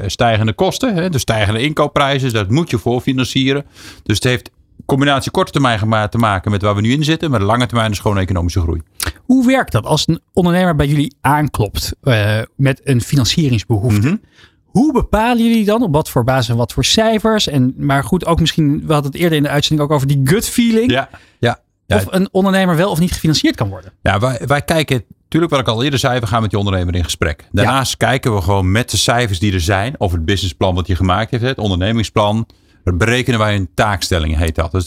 stijgende 0.06 0.52
kosten, 0.52 0.94
hè, 0.94 1.10
dus 1.10 1.20
stijgende 1.20 1.60
inkoopprijzen. 1.60 2.32
Dat 2.32 2.50
moet 2.50 2.70
je 2.70 2.78
voor 2.78 3.00
financieren. 3.00 3.64
Dus 4.02 4.14
het 4.14 4.24
heeft 4.24 4.50
combinatie 4.86 5.30
korte 5.30 5.52
termijn 5.52 6.08
te 6.10 6.18
maken 6.18 6.50
met 6.50 6.62
waar 6.62 6.74
we 6.74 6.80
nu 6.80 6.92
in 6.92 7.04
zitten. 7.04 7.30
Maar 7.30 7.38
de 7.38 7.44
lange 7.44 7.66
termijn 7.66 7.90
is 7.90 7.98
gewoon 7.98 8.18
economische 8.18 8.60
groei. 8.60 8.82
Hoe 9.22 9.46
werkt 9.46 9.72
dat 9.72 9.86
als 9.86 10.08
een 10.08 10.20
ondernemer 10.32 10.76
bij 10.76 10.86
jullie 10.86 11.16
aanklopt 11.20 11.94
uh, 12.02 12.38
met 12.56 12.80
een 12.84 13.00
financieringsbehoefte? 13.00 14.08
Mhm. 14.08 14.16
Hoe 14.64 14.92
bepalen 14.92 15.44
jullie 15.44 15.64
dan 15.64 15.82
op 15.82 15.94
wat 15.94 16.10
voor 16.10 16.24
basis 16.24 16.48
en 16.48 16.56
wat 16.56 16.72
voor 16.72 16.84
cijfers? 16.84 17.46
En, 17.46 17.74
maar 17.76 18.04
goed, 18.04 18.26
ook 18.26 18.40
misschien, 18.40 18.86
we 18.86 18.92
hadden 18.92 19.12
het 19.12 19.20
eerder 19.20 19.36
in 19.36 19.42
de 19.42 19.48
uitzending 19.48 19.88
ook 19.88 19.94
over 19.94 20.06
die 20.06 20.20
gut 20.24 20.48
feeling. 20.48 20.90
Ja, 20.90 21.08
ja. 21.38 21.60
Of 21.86 22.06
een 22.10 22.28
ondernemer 22.32 22.76
wel 22.76 22.90
of 22.90 22.98
niet 22.98 23.12
gefinancierd 23.12 23.56
kan 23.56 23.68
worden. 23.68 23.92
Ja, 24.02 24.18
wij, 24.18 24.40
wij 24.46 24.62
kijken 24.62 25.04
Natuurlijk, 25.32 25.62
wat 25.62 25.72
ik 25.72 25.76
al 25.78 25.84
eerder 25.84 25.98
zei, 25.98 26.20
we 26.20 26.26
gaan 26.26 26.40
met 26.40 26.50
die 26.50 26.58
ondernemer 26.58 26.94
in 26.94 27.04
gesprek. 27.04 27.48
Daarnaast 27.52 27.96
kijken 27.96 28.34
we 28.34 28.40
gewoon 28.40 28.72
met 28.72 28.90
de 28.90 28.96
cijfers 28.96 29.38
die 29.38 29.52
er 29.52 29.60
zijn, 29.60 29.94
of 29.98 30.12
het 30.12 30.24
businessplan 30.24 30.74
wat 30.74 30.86
je 30.86 30.96
gemaakt 30.96 31.30
heeft, 31.30 31.42
het 31.42 31.58
ondernemingsplan, 31.58 32.46
berekenen 32.84 33.38
wij 33.38 33.54
een 33.54 33.68
taakstelling, 33.74 34.36
heet 34.36 34.54
dat. 34.54 34.72
Dus 34.72 34.84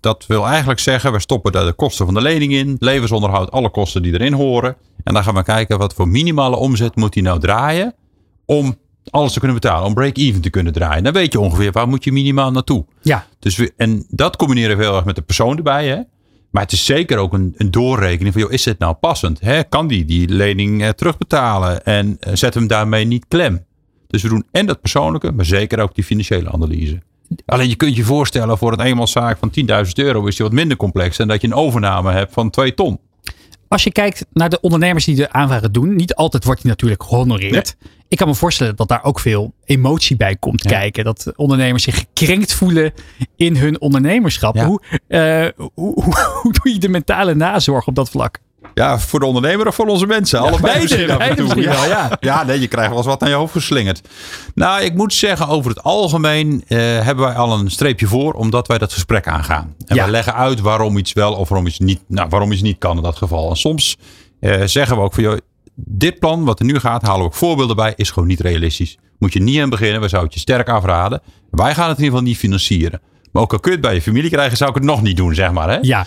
dat 0.00 0.24
wil 0.26 0.46
eigenlijk 0.46 0.80
zeggen, 0.80 1.12
we 1.12 1.20
stoppen 1.20 1.52
daar 1.52 1.64
de 1.64 1.72
kosten 1.72 2.04
van 2.04 2.14
de 2.14 2.20
lening 2.20 2.52
in, 2.52 2.76
levensonderhoud, 2.78 3.50
alle 3.50 3.70
kosten 3.70 4.02
die 4.02 4.12
erin 4.12 4.32
horen. 4.32 4.76
En 5.04 5.14
dan 5.14 5.24
gaan 5.24 5.34
we 5.34 5.42
kijken 5.42 5.78
wat 5.78 5.94
voor 5.94 6.08
minimale 6.08 6.56
omzet 6.56 6.96
moet 6.96 7.14
hij 7.14 7.22
nou 7.22 7.40
draaien 7.40 7.94
om 8.44 8.76
alles 9.10 9.32
te 9.32 9.38
kunnen 9.38 9.58
betalen, 9.60 9.86
om 9.86 9.94
break-even 9.94 10.40
te 10.40 10.50
kunnen 10.50 10.72
draaien. 10.72 11.04
Dan 11.04 11.12
weet 11.12 11.32
je 11.32 11.40
ongeveer 11.40 11.72
waar 11.72 11.88
moet 11.88 12.04
je 12.04 12.12
minimaal 12.12 12.50
naartoe. 12.50 12.84
Ja. 13.02 13.26
Dus 13.38 13.56
we, 13.56 13.72
en 13.76 14.06
dat 14.08 14.36
combineren 14.36 14.76
we 14.76 14.82
heel 14.82 14.96
erg 14.96 15.04
met 15.04 15.14
de 15.14 15.22
persoon 15.22 15.56
erbij. 15.56 15.88
Hè? 15.88 16.00
Maar 16.50 16.62
het 16.62 16.72
is 16.72 16.84
zeker 16.84 17.18
ook 17.18 17.32
een, 17.32 17.54
een 17.56 17.70
doorrekening 17.70 18.32
van, 18.32 18.42
joh, 18.42 18.52
is 18.52 18.64
het 18.64 18.78
nou 18.78 18.94
passend? 18.94 19.40
Hè? 19.40 19.64
Kan 19.64 19.86
die 19.86 20.04
die 20.04 20.28
lening 20.28 20.82
eh, 20.82 20.88
terugbetalen 20.88 21.84
en 21.84 22.06
uh, 22.06 22.34
zet 22.34 22.54
hem 22.54 22.66
daarmee 22.66 23.04
niet 23.04 23.24
klem? 23.28 23.64
Dus 24.06 24.22
we 24.22 24.28
doen 24.28 24.46
en 24.50 24.66
dat 24.66 24.80
persoonlijke, 24.80 25.32
maar 25.32 25.44
zeker 25.44 25.80
ook 25.80 25.94
die 25.94 26.04
financiële 26.04 26.52
analyse. 26.52 27.02
Alleen 27.46 27.68
je 27.68 27.76
kunt 27.76 27.96
je 27.96 28.04
voorstellen 28.04 28.58
voor 28.58 28.72
een 28.72 28.80
eenmanszaak 28.80 29.38
van 29.38 29.52
10.000 29.86 29.90
euro 29.94 30.26
is 30.26 30.36
die 30.36 30.44
wat 30.44 30.54
minder 30.54 30.76
complex 30.76 31.16
dan 31.16 31.28
dat 31.28 31.40
je 31.40 31.46
een 31.46 31.54
overname 31.54 32.12
hebt 32.12 32.32
van 32.32 32.50
2 32.50 32.74
ton. 32.74 32.98
Als 33.68 33.84
je 33.84 33.92
kijkt 33.92 34.26
naar 34.32 34.48
de 34.48 34.60
ondernemers 34.60 35.04
die 35.04 35.16
de 35.16 35.32
aanvragen 35.32 35.72
doen, 35.72 35.96
niet 35.96 36.14
altijd 36.14 36.44
wordt 36.44 36.60
die 36.60 36.70
natuurlijk 36.70 37.02
gehonoreerd. 37.02 37.76
Ik 38.08 38.16
kan 38.16 38.28
me 38.28 38.34
voorstellen 38.34 38.76
dat 38.76 38.88
daar 38.88 39.04
ook 39.04 39.20
veel 39.20 39.54
emotie 39.64 40.16
bij 40.16 40.36
komt 40.36 40.62
kijken. 40.62 41.04
Dat 41.04 41.32
ondernemers 41.36 41.82
zich 41.82 41.98
gekrenkt 41.98 42.54
voelen 42.54 42.92
in 43.36 43.56
hun 43.56 43.80
ondernemerschap. 43.80 44.58
Hoe, 44.58 44.82
uh, 45.08 45.46
hoe, 45.74 46.02
hoe, 46.02 46.28
hoe 46.42 46.52
doe 46.52 46.72
je 46.72 46.78
de 46.78 46.88
mentale 46.88 47.34
nazorg 47.34 47.86
op 47.86 47.94
dat 47.94 48.10
vlak? 48.10 48.38
Ja, 48.74 48.98
voor 48.98 49.20
de 49.20 49.26
ondernemer 49.26 49.66
of 49.66 49.74
voor 49.74 49.86
onze 49.86 50.06
mensen? 50.06 50.42
Ja, 50.42 50.48
Allebei 50.48 50.80
misschien 50.82 51.10
af 51.10 51.18
en 51.18 51.36
toe. 51.36 51.60
Ja. 51.60 51.84
ja. 51.84 52.16
Ja. 52.20 52.44
nee, 52.44 52.60
je 52.60 52.68
krijgt 52.68 52.88
wel 52.88 52.98
eens 52.98 53.06
wat 53.06 53.22
aan 53.22 53.28
je 53.28 53.34
hoofd 53.34 53.52
geslingerd. 53.52 54.00
Nou, 54.54 54.82
ik 54.82 54.94
moet 54.94 55.12
zeggen, 55.14 55.48
over 55.48 55.70
het 55.70 55.82
algemeen 55.82 56.64
eh, 56.66 56.78
hebben 56.78 57.24
wij 57.24 57.34
al 57.34 57.58
een 57.58 57.70
streepje 57.70 58.06
voor, 58.06 58.32
omdat 58.32 58.66
wij 58.66 58.78
dat 58.78 58.92
gesprek 58.92 59.26
aangaan. 59.28 59.74
En 59.86 60.04
we 60.04 60.10
leggen 60.10 60.34
uit 60.34 60.60
waarom 60.60 60.96
iets 60.96 61.12
wel 61.12 61.34
of 61.34 61.48
waarom 61.48 61.66
iets 61.66 61.78
niet, 61.78 62.00
nou, 62.08 62.28
waarom 62.28 62.52
iets 62.52 62.62
niet 62.62 62.78
kan 62.78 62.96
in 62.96 63.02
dat 63.02 63.16
geval. 63.16 63.50
En 63.50 63.56
soms 63.56 63.96
eh, 64.40 64.62
zeggen 64.64 64.96
we 64.96 65.02
ook 65.02 65.14
van, 65.14 65.22
joh, 65.22 65.36
dit 65.74 66.18
plan 66.18 66.44
wat 66.44 66.58
er 66.58 66.66
nu 66.66 66.78
gaat, 66.78 67.02
halen 67.02 67.20
we 67.20 67.26
ook 67.26 67.34
voorbeelden 67.34 67.76
bij, 67.76 67.92
is 67.96 68.10
gewoon 68.10 68.28
niet 68.28 68.40
realistisch. 68.40 68.98
Moet 69.18 69.32
je 69.32 69.42
niet 69.42 69.60
aan 69.60 69.70
beginnen, 69.70 70.00
we 70.00 70.08
zouden 70.08 70.32
het 70.32 70.42
je 70.42 70.52
sterk 70.52 70.68
afraden. 70.68 71.22
Wij 71.50 71.74
gaan 71.74 71.88
het 71.88 71.98
in 71.98 72.04
ieder 72.04 72.18
geval 72.18 72.32
niet 72.32 72.38
financieren. 72.38 73.00
Maar 73.32 73.42
ook 73.42 73.52
al 73.52 73.60
kun 73.60 73.70
je 73.70 73.76
het 73.76 73.86
bij 73.86 73.94
je 73.94 74.02
familie 74.02 74.30
krijgen, 74.30 74.56
zou 74.56 74.70
ik 74.70 74.76
het 74.76 74.84
nog 74.84 75.02
niet 75.02 75.16
doen, 75.16 75.34
zeg 75.34 75.52
maar. 75.52 75.68
Hè? 75.68 75.78
Ja. 75.80 76.06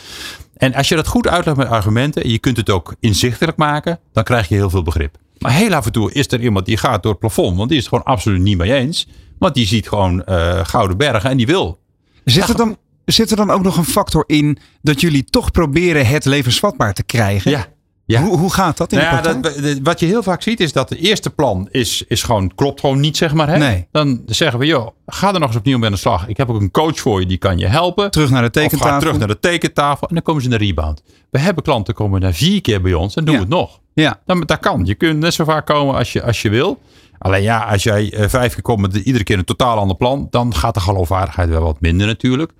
En 0.59 0.73
als 0.73 0.89
je 0.89 0.95
dat 0.95 1.07
goed 1.07 1.27
uitlegt 1.27 1.57
met 1.57 1.67
argumenten 1.67 2.23
en 2.23 2.29
je 2.29 2.39
kunt 2.39 2.57
het 2.57 2.69
ook 2.69 2.95
inzichtelijk 2.99 3.57
maken, 3.57 3.99
dan 4.13 4.23
krijg 4.23 4.47
je 4.47 4.55
heel 4.55 4.69
veel 4.69 4.83
begrip. 4.83 5.17
Maar 5.37 5.51
heel 5.51 5.73
af 5.73 5.85
en 5.85 5.91
toe 5.91 6.13
is 6.13 6.27
er 6.27 6.41
iemand 6.41 6.65
die 6.65 6.77
gaat 6.77 7.03
door 7.03 7.11
het 7.11 7.19
plafond, 7.19 7.57
want 7.57 7.69
die 7.69 7.77
is 7.77 7.83
het 7.83 7.93
gewoon 7.93 8.13
absoluut 8.13 8.41
niet 8.41 8.57
mee 8.57 8.73
eens. 8.73 9.07
Want 9.37 9.53
die 9.53 9.65
ziet 9.65 9.87
gewoon 9.87 10.23
uh, 10.29 10.59
gouden 10.65 10.97
bergen 10.97 11.29
en 11.29 11.37
die 11.37 11.45
wil. 11.45 11.79
Zit 12.23 12.49
er, 12.49 12.55
dan, 12.55 12.77
zit 13.05 13.31
er 13.31 13.37
dan 13.37 13.51
ook 13.51 13.63
nog 13.63 13.77
een 13.77 13.85
factor 13.85 14.23
in 14.27 14.57
dat 14.81 15.01
jullie 15.01 15.23
toch 15.23 15.51
proberen 15.51 16.07
het 16.07 16.25
levensvatbaar 16.25 16.93
te 16.93 17.03
krijgen? 17.03 17.51
Ja. 17.51 17.67
Ja. 18.11 18.21
Hoe, 18.23 18.37
hoe 18.37 18.53
gaat 18.53 18.77
dat 18.77 18.91
in 18.91 18.97
nou 18.97 19.15
ja, 19.15 19.33
dat, 19.33 19.79
Wat 19.83 19.99
je 19.99 20.05
heel 20.05 20.23
vaak 20.23 20.41
ziet 20.41 20.59
is 20.59 20.73
dat 20.73 20.89
het 20.89 20.99
eerste 20.99 21.29
plan 21.29 21.67
is, 21.71 22.03
is 22.07 22.23
gewoon, 22.23 22.55
klopt 22.55 22.79
gewoon 22.79 22.99
niet, 22.99 23.17
zeg 23.17 23.33
maar. 23.33 23.49
Hè? 23.49 23.57
Nee. 23.57 23.87
Dan 23.91 24.21
zeggen 24.25 24.59
we, 24.59 24.65
joh, 24.65 24.87
ga 25.05 25.33
er 25.33 25.39
nog 25.39 25.47
eens 25.47 25.57
opnieuw 25.57 25.77
mee 25.77 25.85
aan 25.85 25.91
de 25.91 25.99
slag. 25.99 26.27
Ik 26.27 26.37
heb 26.37 26.49
ook 26.49 26.61
een 26.61 26.71
coach 26.71 26.99
voor 26.99 27.19
je, 27.19 27.25
die 27.25 27.37
kan 27.37 27.57
je 27.57 27.67
helpen. 27.67 28.11
Terug 28.11 28.29
naar 28.29 28.41
de 28.41 28.49
tekentafel. 28.49 28.95
Of 28.95 28.99
terug 28.99 29.17
naar 29.17 29.27
de 29.27 29.39
tekentafel 29.39 30.07
en 30.07 30.13
dan 30.13 30.23
komen 30.23 30.41
ze 30.41 30.49
in 30.49 30.57
de 30.57 30.65
rebound. 30.65 31.03
We 31.29 31.39
hebben 31.39 31.63
klanten 31.63 31.93
komen 31.93 32.21
naar 32.21 32.33
vier 32.33 32.61
keer 32.61 32.81
bij 32.81 32.93
ons 32.93 33.15
en 33.15 33.25
doen 33.25 33.33
ja. 33.33 33.39
het 33.39 33.49
nog. 33.49 33.79
Ja. 33.93 34.19
Dan, 34.25 34.41
dat 34.41 34.59
kan. 34.59 34.85
Je 34.85 34.95
kunt 34.95 35.19
net 35.19 35.33
zo 35.33 35.43
vaak 35.43 35.65
komen 35.65 35.95
als 35.95 36.13
je, 36.13 36.23
als 36.23 36.41
je 36.41 36.49
wil. 36.49 36.81
Alleen 37.17 37.43
ja, 37.43 37.59
als 37.59 37.83
jij 37.83 38.13
uh, 38.13 38.27
vijf 38.27 38.53
keer 38.53 38.61
komt 38.61 38.81
met 38.81 38.95
iedere 38.95 39.23
keer 39.23 39.37
een 39.37 39.45
totaal 39.45 39.77
ander 39.77 39.97
plan, 39.97 40.27
dan 40.29 40.55
gaat 40.55 40.73
de 40.73 40.79
geloofwaardigheid 40.79 41.49
wel 41.49 41.63
wat 41.63 41.81
minder 41.81 42.07
natuurlijk. 42.07 42.51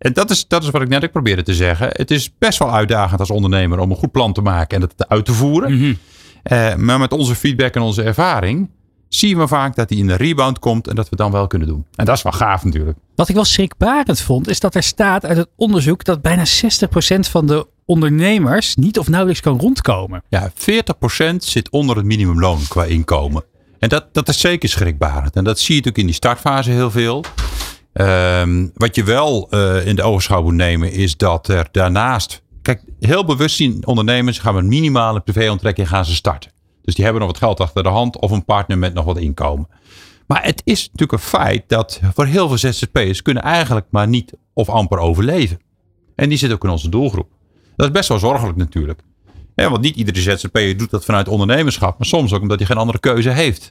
En 0.00 0.12
dat 0.12 0.30
is, 0.30 0.48
dat 0.48 0.62
is 0.62 0.70
wat 0.70 0.82
ik 0.82 0.88
net 0.88 1.04
ook 1.04 1.12
probeerde 1.12 1.42
te 1.42 1.54
zeggen. 1.54 1.88
Het 1.92 2.10
is 2.10 2.30
best 2.38 2.58
wel 2.58 2.72
uitdagend 2.72 3.20
als 3.20 3.30
ondernemer 3.30 3.78
om 3.78 3.90
een 3.90 3.96
goed 3.96 4.12
plan 4.12 4.32
te 4.32 4.40
maken 4.40 4.76
en 4.76 4.82
het 4.82 5.08
uit 5.08 5.24
te 5.24 5.32
voeren. 5.32 5.72
Mhm. 5.72 5.94
uh, 6.52 6.74
maar 6.74 6.98
met 6.98 7.12
onze 7.12 7.34
feedback 7.34 7.74
en 7.74 7.82
onze 7.82 8.02
ervaring 8.02 8.70
zien 9.08 9.38
we 9.38 9.48
vaak 9.48 9.76
dat 9.76 9.90
hij 9.90 9.98
in 9.98 10.06
de 10.06 10.16
rebound 10.16 10.58
komt 10.58 10.88
en 10.88 10.94
dat 10.94 11.08
we 11.08 11.16
dan 11.16 11.32
wel 11.32 11.46
kunnen 11.46 11.68
doen. 11.68 11.86
En 11.94 12.04
dat 12.04 12.16
is 12.16 12.22
wel 12.22 12.32
gaaf 12.32 12.64
natuurlijk. 12.64 12.98
Wat 13.14 13.28
ik 13.28 13.34
wel 13.34 13.44
schrikbarend 13.44 14.20
vond, 14.20 14.48
is 14.48 14.60
dat 14.60 14.74
er 14.74 14.82
staat 14.82 15.24
uit 15.26 15.36
het 15.36 15.48
onderzoek 15.56 16.04
dat 16.04 16.22
bijna 16.22 16.44
60% 16.46 16.48
van 17.20 17.46
de 17.46 17.66
ondernemers 17.84 18.76
niet 18.76 18.98
of 18.98 19.08
nauwelijks 19.08 19.40
kan 19.42 19.58
rondkomen. 19.58 20.22
Ja, 20.28 20.50
40% 20.50 21.36
zit 21.36 21.70
onder 21.70 21.96
het 21.96 22.04
minimumloon 22.04 22.60
qua 22.68 22.84
inkomen. 22.84 23.44
En 23.78 23.88
dat, 23.88 24.14
dat 24.14 24.28
is 24.28 24.40
zeker 24.40 24.68
schrikbarend. 24.68 25.36
En 25.36 25.44
dat 25.44 25.58
zie 25.58 25.74
je 25.74 25.80
natuurlijk 25.80 25.98
in 25.98 26.06
die 26.06 26.14
startfase 26.14 26.70
heel 26.70 26.90
veel. 26.90 27.24
Um, 28.00 28.70
wat 28.74 28.94
je 28.94 29.04
wel 29.04 29.48
uh, 29.50 29.86
in 29.86 29.96
de 29.96 30.02
ogenschouw 30.02 30.42
moet 30.42 30.54
nemen 30.54 30.92
is 30.92 31.16
dat 31.16 31.48
er 31.48 31.68
daarnaast... 31.70 32.42
Kijk, 32.62 32.82
heel 33.00 33.24
bewust 33.24 33.56
zien 33.56 33.86
ondernemers 33.86 34.38
gaan 34.38 34.54
met 34.54 34.64
minimale 34.64 35.20
privéonttrekking 35.20 35.88
gaan 35.88 36.04
ze 36.04 36.14
starten. 36.14 36.50
Dus 36.82 36.94
die 36.94 37.04
hebben 37.04 37.22
nog 37.22 37.32
wat 37.32 37.40
geld 37.40 37.60
achter 37.60 37.82
de 37.82 37.88
hand 37.88 38.18
of 38.18 38.30
een 38.30 38.44
partner 38.44 38.78
met 38.78 38.94
nog 38.94 39.04
wat 39.04 39.18
inkomen. 39.18 39.68
Maar 40.26 40.44
het 40.44 40.62
is 40.64 40.82
natuurlijk 40.82 41.12
een 41.12 41.28
feit 41.28 41.64
dat 41.66 42.00
voor 42.14 42.26
heel 42.26 42.48
veel 42.48 42.58
ZZP'ers 42.72 43.22
kunnen 43.22 43.42
eigenlijk 43.42 43.86
maar 43.90 44.08
niet 44.08 44.32
of 44.52 44.68
amper 44.68 44.98
overleven. 44.98 45.60
En 46.14 46.28
die 46.28 46.38
zit 46.38 46.52
ook 46.52 46.64
in 46.64 46.70
onze 46.70 46.88
doelgroep. 46.88 47.28
Dat 47.76 47.86
is 47.86 47.92
best 47.92 48.08
wel 48.08 48.18
zorgelijk 48.18 48.56
natuurlijk. 48.56 49.00
Want 49.54 49.80
niet 49.80 49.96
iedere 49.96 50.20
ZZP'er 50.20 50.76
doet 50.76 50.90
dat 50.90 51.04
vanuit 51.04 51.28
ondernemerschap. 51.28 51.98
Maar 51.98 52.06
soms 52.06 52.32
ook 52.32 52.40
omdat 52.40 52.58
hij 52.58 52.66
geen 52.66 52.76
andere 52.76 52.98
keuze 52.98 53.30
heeft. 53.30 53.70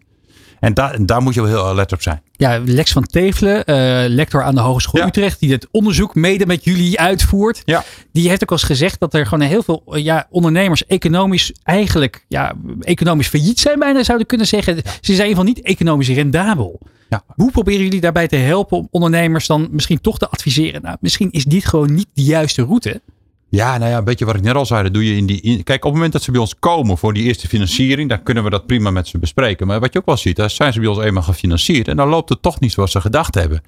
En 0.60 0.73
daar, 0.73 1.06
daar 1.06 1.22
moet 1.22 1.34
je 1.34 1.41
wel 1.41 1.49
heel 1.49 1.65
alert 1.65 1.94
op 1.94 2.02
zijn. 2.02 2.22
Ja, 2.31 2.61
Lex 2.65 2.91
van 2.91 3.03
Tevelen, 3.03 3.64
uh, 3.65 4.15
lector 4.15 4.44
aan 4.44 4.56
de 4.56 4.61
Hogeschool 4.61 5.06
Utrecht, 5.06 5.40
die 5.40 5.49
dit 5.49 5.68
onderzoek 5.72 6.15
mede 6.15 6.45
met 6.45 6.64
jullie 6.64 6.99
uitvoert. 6.99 7.61
Ja. 7.65 7.84
Die 8.11 8.30
heeft 8.30 8.44
ook 8.44 8.49
al 8.49 8.57
eens 8.57 8.65
gezegd 8.65 8.99
dat 8.99 9.14
er 9.14 9.26
gewoon 9.26 9.48
heel 9.48 9.64
veel 9.64 9.84
ja, 9.98 10.27
ondernemers 10.30 10.86
economisch 10.86 11.53
eigenlijk 11.64 12.26
ja, 12.27 12.53
economisch 12.81 13.27
failliet 13.27 13.60
zijn, 13.60 13.80
bijna 13.80 14.03
zouden 14.03 14.27
kunnen 14.27 14.48
zeggen. 14.48 14.76
Ze 14.76 14.81
zijn 14.84 14.98
in 15.02 15.11
ieder 15.11 15.27
geval 15.27 15.44
niet 15.44 15.61
economisch 15.61 16.10
rendabel. 16.10 16.80
Ja. 17.10 17.23
Hoe 17.27 17.52
proberen 17.52 17.84
jullie 17.84 18.02
daarbij 18.02 18.27
te 18.27 18.36
helpen 18.36 18.77
om 18.77 18.88
ondernemers 18.91 19.48
dan 19.48 19.68
misschien 19.72 20.02
toch 20.02 20.18
te 20.18 20.30
adviseren? 20.30 20.81
Nou, 20.81 20.98
misschien 20.99 21.31
is 21.31 21.44
dit 21.44 21.65
gewoon 21.65 21.94
niet 21.94 22.07
de 22.14 22.23
juiste 22.23 22.64
route. 22.64 23.02
Ja, 23.51 23.77
nou 23.77 23.91
ja, 23.91 23.97
een 23.97 24.03
beetje 24.03 24.26
wat 24.26 24.35
ik 24.35 24.41
net 24.41 24.55
al 24.55 24.65
zei. 24.65 24.84
Dat 24.84 24.93
doe 24.93 25.05
je 25.05 25.15
in 25.15 25.26
die. 25.26 25.41
In, 25.41 25.63
kijk, 25.63 25.77
op 25.77 25.84
het 25.84 25.93
moment 25.93 26.13
dat 26.13 26.23
ze 26.23 26.31
bij 26.31 26.39
ons 26.39 26.55
komen 26.59 26.97
voor 26.97 27.13
die 27.13 27.23
eerste 27.23 27.47
financiering, 27.47 28.09
dan 28.09 28.23
kunnen 28.23 28.43
we 28.43 28.49
dat 28.49 28.65
prima 28.65 28.89
met 28.91 29.07
ze 29.07 29.17
bespreken. 29.17 29.67
Maar 29.67 29.80
wat 29.80 29.93
je 29.93 29.99
ook 29.99 30.05
wel 30.05 30.17
ziet, 30.17 30.35
dan 30.35 30.49
zijn 30.49 30.73
ze 30.73 30.80
bij 30.80 30.89
ons 30.89 30.99
eenmaal 30.99 31.23
gefinancierd. 31.23 31.88
En 31.88 31.95
dan 31.95 32.09
loopt 32.09 32.30
het 32.30 32.41
toch 32.41 32.59
niet 32.59 32.71
zoals 32.71 32.91
ze 32.91 33.01
gedacht 33.01 33.35
hebben. 33.35 33.61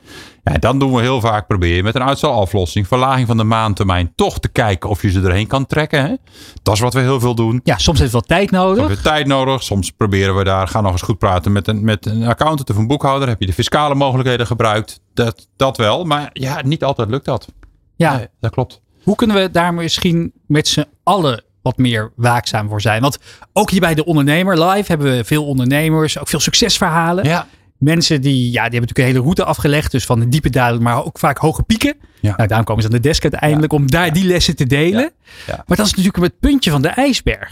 Ja, 0.43 0.57
dan 0.57 0.79
doen 0.79 0.93
we 0.93 1.01
heel 1.01 1.21
vaak 1.21 1.47
proberen 1.47 1.83
met 1.83 1.95
een 1.95 2.03
uitstelaflossing, 2.03 2.87
verlaging 2.87 3.27
van 3.27 3.37
de 3.37 3.43
maandtermijn, 3.43 4.11
toch 4.15 4.39
te 4.39 4.47
kijken 4.47 4.89
of 4.89 5.01
je 5.01 5.11
ze 5.11 5.21
erheen 5.21 5.47
kan 5.47 5.65
trekken. 5.65 6.01
Hè? 6.01 6.15
Dat 6.63 6.73
is 6.73 6.79
wat 6.79 6.93
we 6.93 6.99
heel 6.99 7.19
veel 7.19 7.35
doen. 7.35 7.59
Ja, 7.63 7.77
soms 7.77 7.99
heeft 7.99 8.13
het 8.13 8.27
wel 8.27 8.37
tijd 8.37 8.51
nodig. 8.51 8.77
Soms 8.77 8.89
heeft 8.89 9.03
tijd 9.03 9.27
nodig. 9.27 9.63
Soms 9.63 9.91
proberen 9.91 10.35
we 10.35 10.43
daar, 10.43 10.67
gaan 10.67 10.83
nog 10.83 10.91
eens 10.91 11.01
goed 11.01 11.17
praten 11.17 11.51
met 11.51 11.67
een, 11.67 11.83
met 11.83 12.05
een 12.05 12.23
accountant 12.23 12.69
of 12.69 12.75
een 12.77 12.87
boekhouder. 12.87 13.27
Heb 13.27 13.39
je 13.39 13.45
de 13.45 13.53
fiscale 13.53 13.95
mogelijkheden 13.95 14.47
gebruikt? 14.47 15.01
Dat, 15.13 15.47
dat 15.55 15.77
wel. 15.77 16.05
Maar 16.05 16.29
ja, 16.33 16.61
niet 16.63 16.83
altijd 16.83 17.09
lukt 17.09 17.25
dat. 17.25 17.47
Ja, 17.95 18.15
nee, 18.15 18.27
dat 18.39 18.51
klopt. 18.51 18.81
Hoe 19.03 19.15
kunnen 19.15 19.35
we 19.35 19.51
daar 19.51 19.73
misschien 19.73 20.31
met 20.47 20.67
z'n 20.67 20.85
allen 21.03 21.43
wat 21.61 21.77
meer 21.77 22.11
waakzaam 22.15 22.69
voor 22.69 22.81
zijn? 22.81 23.01
Want 23.01 23.17
ook 23.53 23.69
hier 23.69 23.79
bij 23.79 23.95
de 23.95 24.05
Ondernemer 24.05 24.65
Live 24.65 24.87
hebben 24.87 25.17
we 25.17 25.23
veel 25.23 25.45
ondernemers, 25.45 26.19
ook 26.19 26.27
veel 26.27 26.39
succesverhalen. 26.39 27.25
Ja. 27.25 27.47
Mensen 27.77 28.21
die, 28.21 28.43
ja, 28.43 28.51
die 28.51 28.61
hebben 28.61 28.79
natuurlijk 28.79 28.97
een 28.97 29.05
hele 29.05 29.19
route 29.19 29.43
afgelegd. 29.43 29.91
Dus 29.91 30.05
van 30.05 30.19
de 30.19 30.29
diepe 30.29 30.49
dalen, 30.49 30.81
maar 30.81 31.05
ook 31.05 31.19
vaak 31.19 31.37
hoge 31.37 31.63
pieken. 31.63 31.95
Ja. 32.19 32.33
Nou, 32.35 32.47
daarom 32.47 32.65
komen 32.65 32.83
ze 32.83 32.89
aan 32.89 32.95
de 32.95 33.01
desk 33.01 33.21
uiteindelijk 33.21 33.73
om 33.73 33.91
daar 33.91 34.13
die 34.13 34.25
lessen 34.25 34.55
te 34.55 34.67
delen. 34.67 35.11
Ja. 35.47 35.63
Maar 35.67 35.77
dat 35.77 35.85
is 35.85 35.93
natuurlijk 35.93 36.23
het 36.23 36.39
puntje 36.39 36.71
van 36.71 36.81
de 36.81 36.87
ijsberg. 36.87 37.51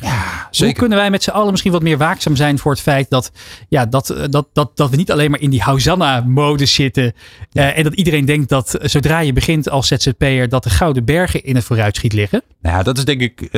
Hoe 0.57 0.73
kunnen 0.73 0.97
wij 0.97 1.09
met 1.09 1.23
z'n 1.23 1.29
allen 1.29 1.51
misschien 1.51 1.71
wat 1.71 1.81
meer 1.81 1.97
waakzaam 1.97 2.35
zijn 2.35 2.59
voor 2.59 2.71
het 2.71 2.81
feit 2.81 3.09
dat, 3.09 3.31
ja, 3.69 3.85
dat, 3.85 4.15
dat, 4.29 4.47
dat, 4.53 4.71
dat 4.77 4.89
we 4.89 4.95
niet 4.95 5.11
alleen 5.11 5.31
maar 5.31 5.39
in 5.39 5.49
die 5.49 5.63
Hosanna-mode 5.63 6.65
zitten. 6.65 7.13
eh, 7.51 7.77
en 7.77 7.83
dat 7.83 7.93
iedereen 7.93 8.25
denkt 8.25 8.49
dat 8.49 8.73
eh, 8.73 8.87
zodra 8.87 9.19
je 9.19 9.33
begint 9.33 9.69
als 9.69 9.87
ZZP'er 9.87 10.49
dat 10.49 10.63
de 10.63 10.69
gouden 10.69 11.05
bergen 11.05 11.43
in 11.43 11.55
het 11.55 11.63
vooruitschiet 11.63 12.13
liggen. 12.13 12.41
Nou 12.61 12.77
ja, 12.77 12.83
dat 12.83 12.97
is 12.97 13.05
denk 13.05 13.21
ik 13.21 13.41
eh, 13.41 13.49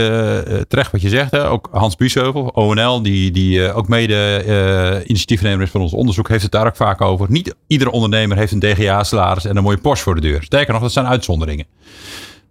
terecht 0.67 0.91
wat 0.91 1.01
je 1.01 1.09
zegt. 1.09 1.31
Hè? 1.31 1.49
Ook 1.49 1.69
Hans 1.71 1.95
Biesheuvel, 1.95 2.43
ONL, 2.53 3.01
die, 3.01 3.31
die 3.31 3.65
eh, 3.65 3.77
ook 3.77 3.87
mede 3.87 4.15
eh, 4.15 5.09
initiatiefnemer 5.09 5.61
is 5.61 5.69
van 5.69 5.81
ons 5.81 5.93
onderzoek, 5.93 6.29
heeft 6.29 6.43
het 6.43 6.51
daar 6.51 6.67
ook 6.67 6.75
vaak 6.75 7.01
over. 7.01 7.25
Niet 7.29 7.55
iedere 7.67 7.91
ondernemer 7.91 8.37
heeft 8.37 8.51
een 8.51 8.59
DGA-salaris 8.59 9.45
en 9.45 9.57
een 9.57 9.63
mooie 9.63 9.77
Porsche 9.77 10.03
voor 10.03 10.15
de 10.15 10.21
deur. 10.21 10.43
Sterker 10.43 10.73
nog, 10.73 10.81
dat 10.81 10.91
zijn 10.91 11.07
uitzonderingen. 11.07 11.65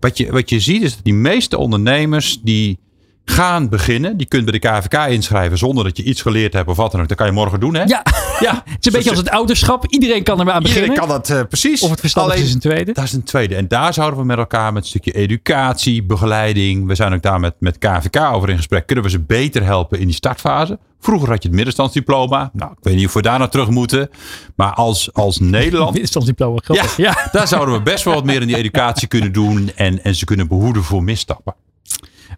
Wat 0.00 0.18
je, 0.18 0.32
wat 0.32 0.50
je 0.50 0.60
ziet 0.60 0.82
is 0.82 0.94
dat 0.94 1.04
die 1.04 1.14
meeste 1.14 1.58
ondernemers 1.58 2.40
die 2.42 2.78
gaan 3.24 3.68
beginnen. 3.68 4.16
Die 4.16 4.26
kunt 4.26 4.44
bij 4.44 4.58
de 4.58 4.68
KVK 4.68 5.06
inschrijven 5.06 5.58
zonder 5.58 5.84
dat 5.84 5.96
je 5.96 6.02
iets 6.02 6.22
geleerd 6.22 6.52
hebt 6.52 6.68
of 6.68 6.76
wat 6.76 6.92
dan 6.92 7.00
ook. 7.00 7.08
Dat 7.08 7.16
kan 7.16 7.26
je 7.26 7.32
morgen 7.32 7.60
doen 7.60 7.74
hè? 7.74 7.82
Ja, 7.82 8.02
ja. 8.40 8.62
het 8.64 8.78
is 8.78 8.86
een 8.86 8.92
beetje 8.92 9.10
als 9.10 9.18
het 9.18 9.30
ouderschap. 9.30 9.86
Iedereen 9.86 10.22
kan 10.22 10.38
er 10.38 10.44
maar 10.44 10.54
aan 10.54 10.62
beginnen. 10.62 10.90
Iedereen 10.90 11.08
kan 11.08 11.18
dat 11.20 11.30
uh, 11.30 11.42
precies. 11.48 11.82
Of 11.82 11.90
het 11.90 12.00
verstandig 12.00 12.34
Alleen, 12.34 12.46
is 12.46 12.54
een 12.54 12.60
tweede. 12.60 12.92
Dat 12.92 13.04
is 13.04 13.12
een 13.12 13.22
tweede. 13.22 13.54
En 13.54 13.68
daar 13.68 13.94
zouden 13.94 14.18
we 14.18 14.24
met 14.24 14.38
elkaar 14.38 14.72
met 14.72 14.82
een 14.82 14.88
stukje 14.88 15.12
educatie, 15.12 16.02
begeleiding. 16.02 16.86
We 16.86 16.94
zijn 16.94 17.14
ook 17.14 17.22
daar 17.22 17.40
met, 17.40 17.54
met 17.58 17.78
KVK 17.78 18.16
over 18.16 18.48
in 18.48 18.56
gesprek. 18.56 18.86
Kunnen 18.86 19.04
we 19.04 19.10
ze 19.10 19.20
beter 19.20 19.64
helpen 19.64 19.98
in 19.98 20.06
die 20.06 20.14
startfase? 20.14 20.78
Vroeger 21.00 21.28
had 21.28 21.42
je 21.42 21.48
het 21.48 21.56
middenstandsdiploma. 21.56 22.50
Nou, 22.52 22.72
ik 22.72 22.78
weet 22.80 22.96
niet 22.96 23.06
of 23.06 23.12
we 23.12 23.22
daar 23.22 23.38
naar 23.38 23.48
terug 23.48 23.68
moeten. 23.68 24.10
Maar 24.56 24.72
als, 24.74 25.12
als 25.12 25.38
Nederland... 25.58 25.90
middenstandsdiploma, 25.90 26.60
ja, 26.66 26.84
ja, 26.96 27.28
daar 27.32 27.48
zouden 27.48 27.74
we 27.74 27.82
best 27.82 28.04
wel 28.04 28.14
wat 28.14 28.24
meer 28.24 28.40
in 28.40 28.46
die 28.46 28.56
educatie 28.56 29.08
kunnen 29.08 29.32
doen. 29.32 29.70
En, 29.76 30.04
en 30.04 30.14
ze 30.14 30.24
kunnen 30.24 30.48
behoeden 30.48 30.82
voor 30.82 31.02
misstappen. 31.02 31.54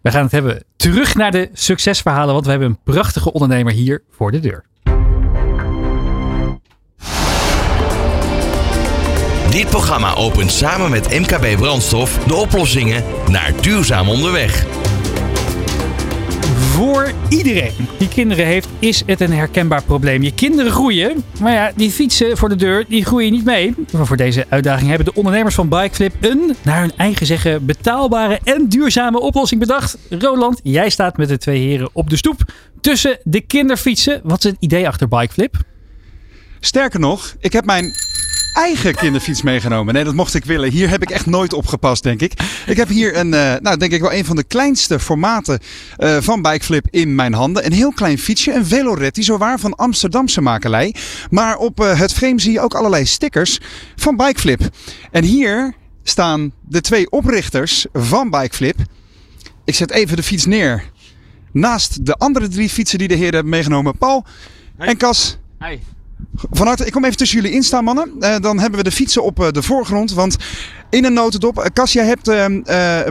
We 0.01 0.11
gaan 0.11 0.23
het 0.23 0.31
hebben 0.31 0.63
terug 0.75 1.15
naar 1.15 1.31
de 1.31 1.49
succesverhalen. 1.53 2.33
Want 2.33 2.45
we 2.45 2.51
hebben 2.51 2.69
een 2.69 2.79
prachtige 2.83 3.33
ondernemer 3.33 3.73
hier 3.73 4.03
voor 4.09 4.31
de 4.31 4.39
deur. 4.39 4.65
Dit 9.53 9.69
programma 9.69 10.15
opent 10.15 10.51
samen 10.51 10.91
met 10.91 11.19
MKB 11.19 11.57
Brandstof 11.57 12.17
de 12.27 12.35
oplossingen 12.35 13.03
naar 13.29 13.61
duurzaam 13.61 14.09
onderweg. 14.09 14.65
Voor 16.57 17.11
iedereen 17.29 17.87
die 17.97 18.07
kinderen 18.07 18.45
heeft, 18.45 18.67
is 18.79 19.03
het 19.05 19.21
een 19.21 19.33
herkenbaar 19.33 19.83
probleem. 19.83 20.23
Je 20.23 20.33
kinderen 20.33 20.71
groeien, 20.71 21.23
maar 21.39 21.53
ja, 21.53 21.71
die 21.75 21.91
fietsen 21.91 22.37
voor 22.37 22.49
de 22.49 22.55
deur, 22.55 22.85
die 22.87 23.05
groeien 23.05 23.31
niet 23.31 23.45
mee. 23.45 23.75
Maar 23.91 24.05
voor 24.05 24.17
deze 24.17 24.45
uitdaging 24.49 24.87
hebben 24.89 25.05
de 25.05 25.13
ondernemers 25.13 25.55
van 25.55 25.69
Bikeflip 25.69 26.13
een, 26.21 26.55
naar 26.61 26.79
hun 26.79 26.93
eigen 26.97 27.25
zeggen, 27.25 27.65
betaalbare 27.65 28.39
en 28.43 28.69
duurzame 28.69 29.19
oplossing 29.19 29.59
bedacht. 29.59 29.97
Roland, 30.09 30.59
jij 30.63 30.89
staat 30.89 31.17
met 31.17 31.27
de 31.27 31.37
twee 31.37 31.59
heren 31.59 31.89
op 31.93 32.09
de 32.09 32.17
stoep 32.17 32.41
tussen 32.81 33.17
de 33.23 33.41
kinderfietsen. 33.41 34.21
Wat 34.23 34.43
is 34.43 34.51
het 34.51 34.59
idee 34.59 34.87
achter 34.87 35.07
Bikeflip? 35.07 35.55
Sterker 36.59 36.99
nog, 36.99 37.35
ik 37.39 37.53
heb 37.53 37.65
mijn 37.65 37.93
eigen 38.53 38.95
kinderfiets 38.95 39.41
meegenomen. 39.41 39.93
Nee, 39.93 40.03
dat 40.03 40.13
mocht 40.13 40.33
ik 40.33 40.45
willen. 40.45 40.71
Hier 40.71 40.89
heb 40.89 41.01
ik 41.01 41.09
echt 41.09 41.25
nooit 41.25 41.53
op 41.53 41.67
gepast, 41.67 42.03
denk 42.03 42.21
ik. 42.21 42.33
Ik 42.65 42.77
heb 42.77 42.87
hier 42.87 43.17
een, 43.17 43.33
uh, 43.33 43.53
nou 43.59 43.77
denk 43.77 43.91
ik 43.91 44.01
wel 44.01 44.13
een 44.13 44.25
van 44.25 44.35
de 44.35 44.43
kleinste 44.43 44.99
formaten 44.99 45.59
uh, 45.97 46.17
van 46.19 46.41
Bikeflip 46.41 46.87
in 46.89 47.15
mijn 47.15 47.33
handen. 47.33 47.65
Een 47.65 47.73
heel 47.73 47.93
klein 47.93 48.17
fietsje, 48.17 48.53
een 48.53 48.65
Veloretti, 48.65 49.23
zowaar 49.23 49.59
van 49.59 49.75
Amsterdamse 49.75 50.41
makelij. 50.41 50.95
Maar 51.29 51.57
op 51.57 51.79
uh, 51.79 51.99
het 51.99 52.13
frame 52.13 52.41
zie 52.41 52.51
je 52.51 52.61
ook 52.61 52.73
allerlei 52.73 53.05
stickers 53.05 53.59
van 53.95 54.15
Bikeflip. 54.15 54.61
En 55.11 55.23
hier 55.23 55.73
staan 56.03 56.53
de 56.61 56.81
twee 56.81 57.11
oprichters 57.11 57.85
van 57.93 58.29
Bikeflip. 58.29 58.77
Ik 59.65 59.75
zet 59.75 59.91
even 59.91 60.17
de 60.17 60.23
fiets 60.23 60.45
neer. 60.45 60.91
Naast 61.51 62.05
de 62.05 62.15
andere 62.15 62.47
drie 62.47 62.69
fietsen 62.69 62.97
die 62.97 63.07
de 63.07 63.13
heren 63.13 63.33
hebben 63.33 63.51
meegenomen. 63.51 63.97
Paul 63.97 64.25
hey. 64.77 64.87
en 64.87 64.97
Cas. 64.97 65.37
Hey. 65.57 65.79
Van 66.51 66.67
harte, 66.67 66.85
ik 66.85 66.91
kom 66.91 67.05
even 67.05 67.17
tussen 67.17 67.41
jullie 67.41 67.55
instaan, 67.55 67.83
mannen. 67.83 68.11
Uh, 68.19 68.35
dan 68.39 68.59
hebben 68.59 68.77
we 68.77 68.83
de 68.83 68.91
fietsen 68.91 69.23
op 69.23 69.39
uh, 69.39 69.47
de 69.51 69.61
voorgrond. 69.61 70.13
Want 70.13 70.37
in 70.89 71.05
een 71.05 71.13
notendop, 71.13 71.69
Cas, 71.73 71.93
jij 71.93 72.05
hebt 72.05 72.29
uh, 72.29 72.45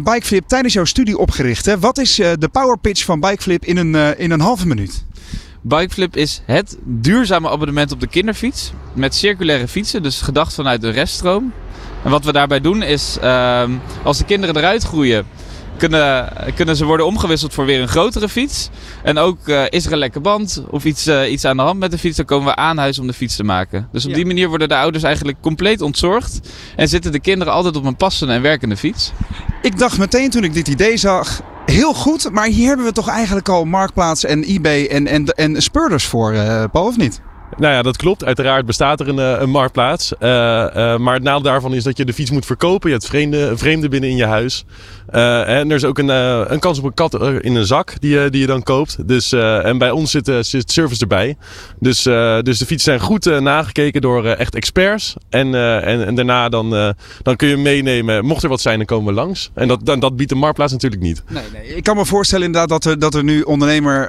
Bikeflip 0.02 0.47
tijdens 0.47 0.72
jouw 0.72 0.84
studie 0.84 1.18
opgericht. 1.18 1.66
Hè? 1.66 1.78
Wat 1.78 1.98
is 1.98 2.14
de 2.14 2.48
power 2.52 2.78
pitch 2.78 3.05
van 3.05 3.20
Bikeflip 3.20 3.64
in 3.64 3.76
een, 3.76 4.18
in 4.18 4.30
een 4.30 4.40
halve 4.40 4.66
minuut? 4.66 5.05
Bikeflip 5.60 6.16
is 6.16 6.43
het 6.44 6.76
duurzame 6.84 7.51
abonnement 7.51 7.93
op 7.93 8.01
de 8.01 8.06
kinderfiets. 8.06 8.72
Met 8.93 9.14
circulaire 9.14 9.68
fietsen, 9.68 10.02
dus 10.02 10.20
gedacht 10.20 10.55
vanuit 10.55 10.80
de 10.80 10.90
reststroom. 10.90 11.52
En 12.05 12.10
wat 12.10 12.24
we 12.24 12.32
daarbij 12.32 12.60
doen 12.60 12.82
is, 12.82 13.16
ehm, 13.20 13.70
als 14.05 14.18
de 14.18 14.24
kinderen 14.24 14.56
eruit 14.56 14.82
groeien, 14.82 15.26
kunnen, 15.77 16.32
kunnen 16.55 16.77
ze 16.77 16.85
worden 16.85 17.07
omgewisseld 17.07 17.55
voor 17.55 17.65
weer 17.65 17.81
een 17.81 17.89
grotere 17.89 18.28
fiets. 18.28 18.70
En 19.03 19.19
ook 19.19 19.49
uh, 19.49 19.65
is 19.69 19.86
er 19.86 19.93
een 19.93 19.99
lekke 19.99 20.20
band 20.20 20.62
of 20.70 20.85
iets, 20.85 21.07
uh, 21.07 21.31
iets 21.31 21.44
aan 21.44 21.57
de 21.57 21.62
hand 21.62 21.78
met 21.78 21.90
de 21.90 21.99
fiets, 21.99 22.16
dan 22.16 22.27
komen 22.27 22.47
we 22.47 22.57
aan 22.57 22.78
huis 22.78 22.99
om 22.99 23.07
de 23.07 23.12
fiets 23.12 23.36
te 23.36 23.44
maken. 23.44 23.89
Dus 23.93 24.05
op 24.05 24.11
ja. 24.11 24.16
die 24.16 24.27
manier 24.27 24.49
worden 24.49 24.69
de 24.69 24.77
ouders 24.77 25.05
eigenlijk 25.05 25.39
compleet 25.40 25.81
ontzorgd. 25.81 26.40
En 26.77 26.89
zitten 26.89 27.12
de 27.12 27.20
kinderen 27.20 27.53
altijd 27.53 27.77
op 27.77 27.85
een 27.85 27.97
passende 27.97 28.32
en 28.32 28.43
werkende 28.43 28.77
fiets. 28.77 29.12
Ik 29.62 29.78
dacht 29.78 29.99
meteen 29.99 30.31
toen 30.31 30.44
ik 30.44 30.55
dit 30.55 30.69
idee 30.69 30.97
zag, 30.97 31.43
heel 31.66 31.94
goed. 31.94 32.31
Maar 32.31 32.47
hier 32.47 32.66
hebben 32.66 32.86
we 32.86 32.93
toch 32.93 33.09
eigenlijk 33.09 33.49
al 33.49 33.65
Marktplaats 33.65 34.24
en 34.24 34.43
eBay 34.43 34.86
en, 34.86 35.07
en, 35.07 35.27
en 35.27 35.62
speurders 35.62 36.05
voor, 36.05 36.32
uh, 36.32 36.65
Paul, 36.73 36.86
of 36.86 36.97
niet? 36.97 37.20
Nou 37.59 37.74
ja, 37.74 37.83
dat 37.83 37.97
klopt. 37.97 38.24
Uiteraard 38.24 38.66
bestaat 38.66 39.01
er 39.01 39.09
een, 39.09 39.43
een 39.43 39.51
marktplaats. 39.51 40.12
Uh, 40.20 40.29
uh, 40.29 40.97
maar 40.97 41.15
het 41.15 41.23
nadeel 41.23 41.43
daarvan 41.43 41.74
is 41.74 41.85
dat 41.85 41.97
je 41.97 42.05
de 42.05 42.12
fiets 42.12 42.31
moet 42.31 42.47
verkopen. 42.47 42.89
Je 42.89 42.95
hebt 42.95 43.09
vreemde, 43.09 43.57
vreemde 43.57 43.89
binnen 43.89 44.11
in 44.11 44.16
je 44.16 44.24
huis. 44.24 44.65
En 45.11 45.70
er 45.70 45.77
is 45.77 45.85
ook 45.85 45.99
een, 45.99 46.09
een 46.53 46.59
kans 46.59 46.79
op 46.79 46.85
een 46.85 46.95
kat 46.95 47.15
in 47.41 47.55
een 47.55 47.66
zak 47.66 47.95
die, 48.01 48.11
je, 48.11 48.31
die 48.31 48.41
je 48.41 48.47
dan 48.47 48.62
koopt. 48.62 49.09
Dus, 49.09 49.33
en 49.33 49.79
bij 49.79 49.91
ons 49.91 50.11
zit, 50.11 50.31
zit 50.41 50.73
service 50.73 51.01
erbij. 51.01 51.37
Dus, 51.79 52.03
dus 52.43 52.59
de 52.59 52.66
fietsen 52.66 52.81
zijn 52.81 53.01
goed 53.01 53.41
nagekeken 53.41 54.01
door 54.01 54.24
echt 54.27 54.55
experts. 54.55 55.15
En, 55.31 55.55
en, 55.85 56.07
en, 56.07 56.15
daarna 56.15 56.49
dan, 56.49 56.95
dan 57.23 57.37
kun 57.37 57.49
je 57.49 57.57
meenemen. 57.57 58.24
Mocht 58.24 58.43
er 58.43 58.49
wat 58.49 58.61
zijn, 58.61 58.77
dan 58.77 58.87
komen 58.87 59.07
we 59.07 59.20
langs. 59.20 59.51
En 59.55 59.69
dat, 59.69 59.87
dan, 59.87 60.01
dat 60.01 60.16
biedt 60.16 60.31
de 60.31 60.37
marktplaats 60.37 60.73
natuurlijk 60.73 61.03
niet. 61.03 61.23
Nee, 61.29 61.45
nee. 61.53 61.77
Ik 61.77 61.83
kan 61.83 61.97
me 61.97 62.07
voorstellen 62.07 62.47
inderdaad 62.47 62.69
dat 62.69 62.85
er, 62.85 62.99
dat 62.99 63.15
er 63.15 63.24
nu 63.24 63.43
ondernemer 63.43 64.09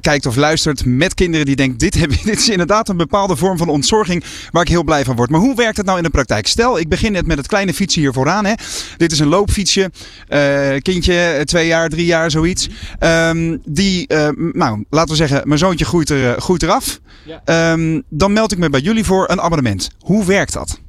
kijkt 0.00 0.26
of 0.26 0.36
luistert 0.36 0.84
met 0.84 1.14
kinderen 1.14 1.46
die 1.46 1.56
denkt... 1.56 1.80
Dit, 1.80 1.94
heb, 1.94 2.10
dit 2.24 2.38
is 2.38 2.48
inderdaad 2.48 2.81
een 2.88 2.96
bepaalde 2.96 3.36
vorm 3.36 3.58
van 3.58 3.68
ontzorging 3.68 4.24
waar 4.50 4.62
ik 4.62 4.68
heel 4.68 4.84
blij 4.84 5.04
van 5.04 5.16
word. 5.16 5.30
Maar 5.30 5.40
hoe 5.40 5.54
werkt 5.54 5.76
het 5.76 5.86
nou 5.86 5.98
in 5.98 6.04
de 6.04 6.10
praktijk? 6.10 6.46
Stel, 6.46 6.78
ik 6.78 6.88
begin 6.88 7.12
net 7.12 7.26
met 7.26 7.36
het 7.36 7.46
kleine 7.46 7.74
fietsje 7.74 8.00
hier 8.00 8.12
vooraan. 8.12 8.44
Hè. 8.44 8.52
Dit 8.96 9.12
is 9.12 9.18
een 9.18 9.28
loopfietsje. 9.28 9.90
Uh, 10.28 10.76
kindje, 10.78 11.42
twee 11.44 11.66
jaar, 11.66 11.88
drie 11.88 12.06
jaar, 12.06 12.30
zoiets. 12.30 12.68
Um, 13.00 13.60
die, 13.64 14.12
uh, 14.12 14.28
nou, 14.52 14.84
laten 14.90 15.10
we 15.10 15.16
zeggen, 15.16 15.42
mijn 15.44 15.58
zoontje 15.58 15.84
groeit, 15.84 16.10
er, 16.10 16.40
groeit 16.40 16.62
eraf. 16.62 17.00
Ja. 17.24 17.72
Um, 17.72 18.02
dan 18.08 18.32
meld 18.32 18.52
ik 18.52 18.58
me 18.58 18.70
bij 18.70 18.80
jullie 18.80 19.04
voor 19.04 19.30
een 19.30 19.40
abonnement. 19.40 19.90
Hoe 20.00 20.24
werkt 20.24 20.52
dat? 20.52 20.80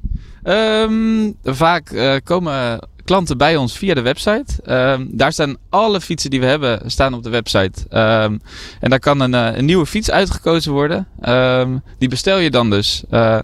Um, 0.44 1.36
vaak 1.42 1.90
uh, 1.90 2.16
komen 2.24 2.88
klanten 3.04 3.38
bij 3.38 3.56
ons 3.56 3.78
via 3.78 3.94
de 3.94 4.00
website. 4.00 4.44
Um, 4.66 5.08
daar 5.12 5.32
staan 5.32 5.56
alle 5.68 6.00
fietsen 6.00 6.30
die 6.30 6.40
we 6.40 6.46
hebben 6.46 6.90
staan 6.90 7.14
op 7.14 7.22
de 7.22 7.30
website. 7.30 7.80
Um, 7.90 8.40
en 8.80 8.90
daar 8.90 8.98
kan 8.98 9.20
een, 9.20 9.32
een, 9.32 9.64
nieuwe 9.64 9.86
fiets 9.86 10.10
uitgekozen 10.10 10.72
worden. 10.72 11.06
Um, 11.28 11.82
die 11.98 12.08
bestel 12.08 12.38
je 12.38 12.50
dan 12.50 12.70
dus 12.70 13.04
uh, 13.10 13.38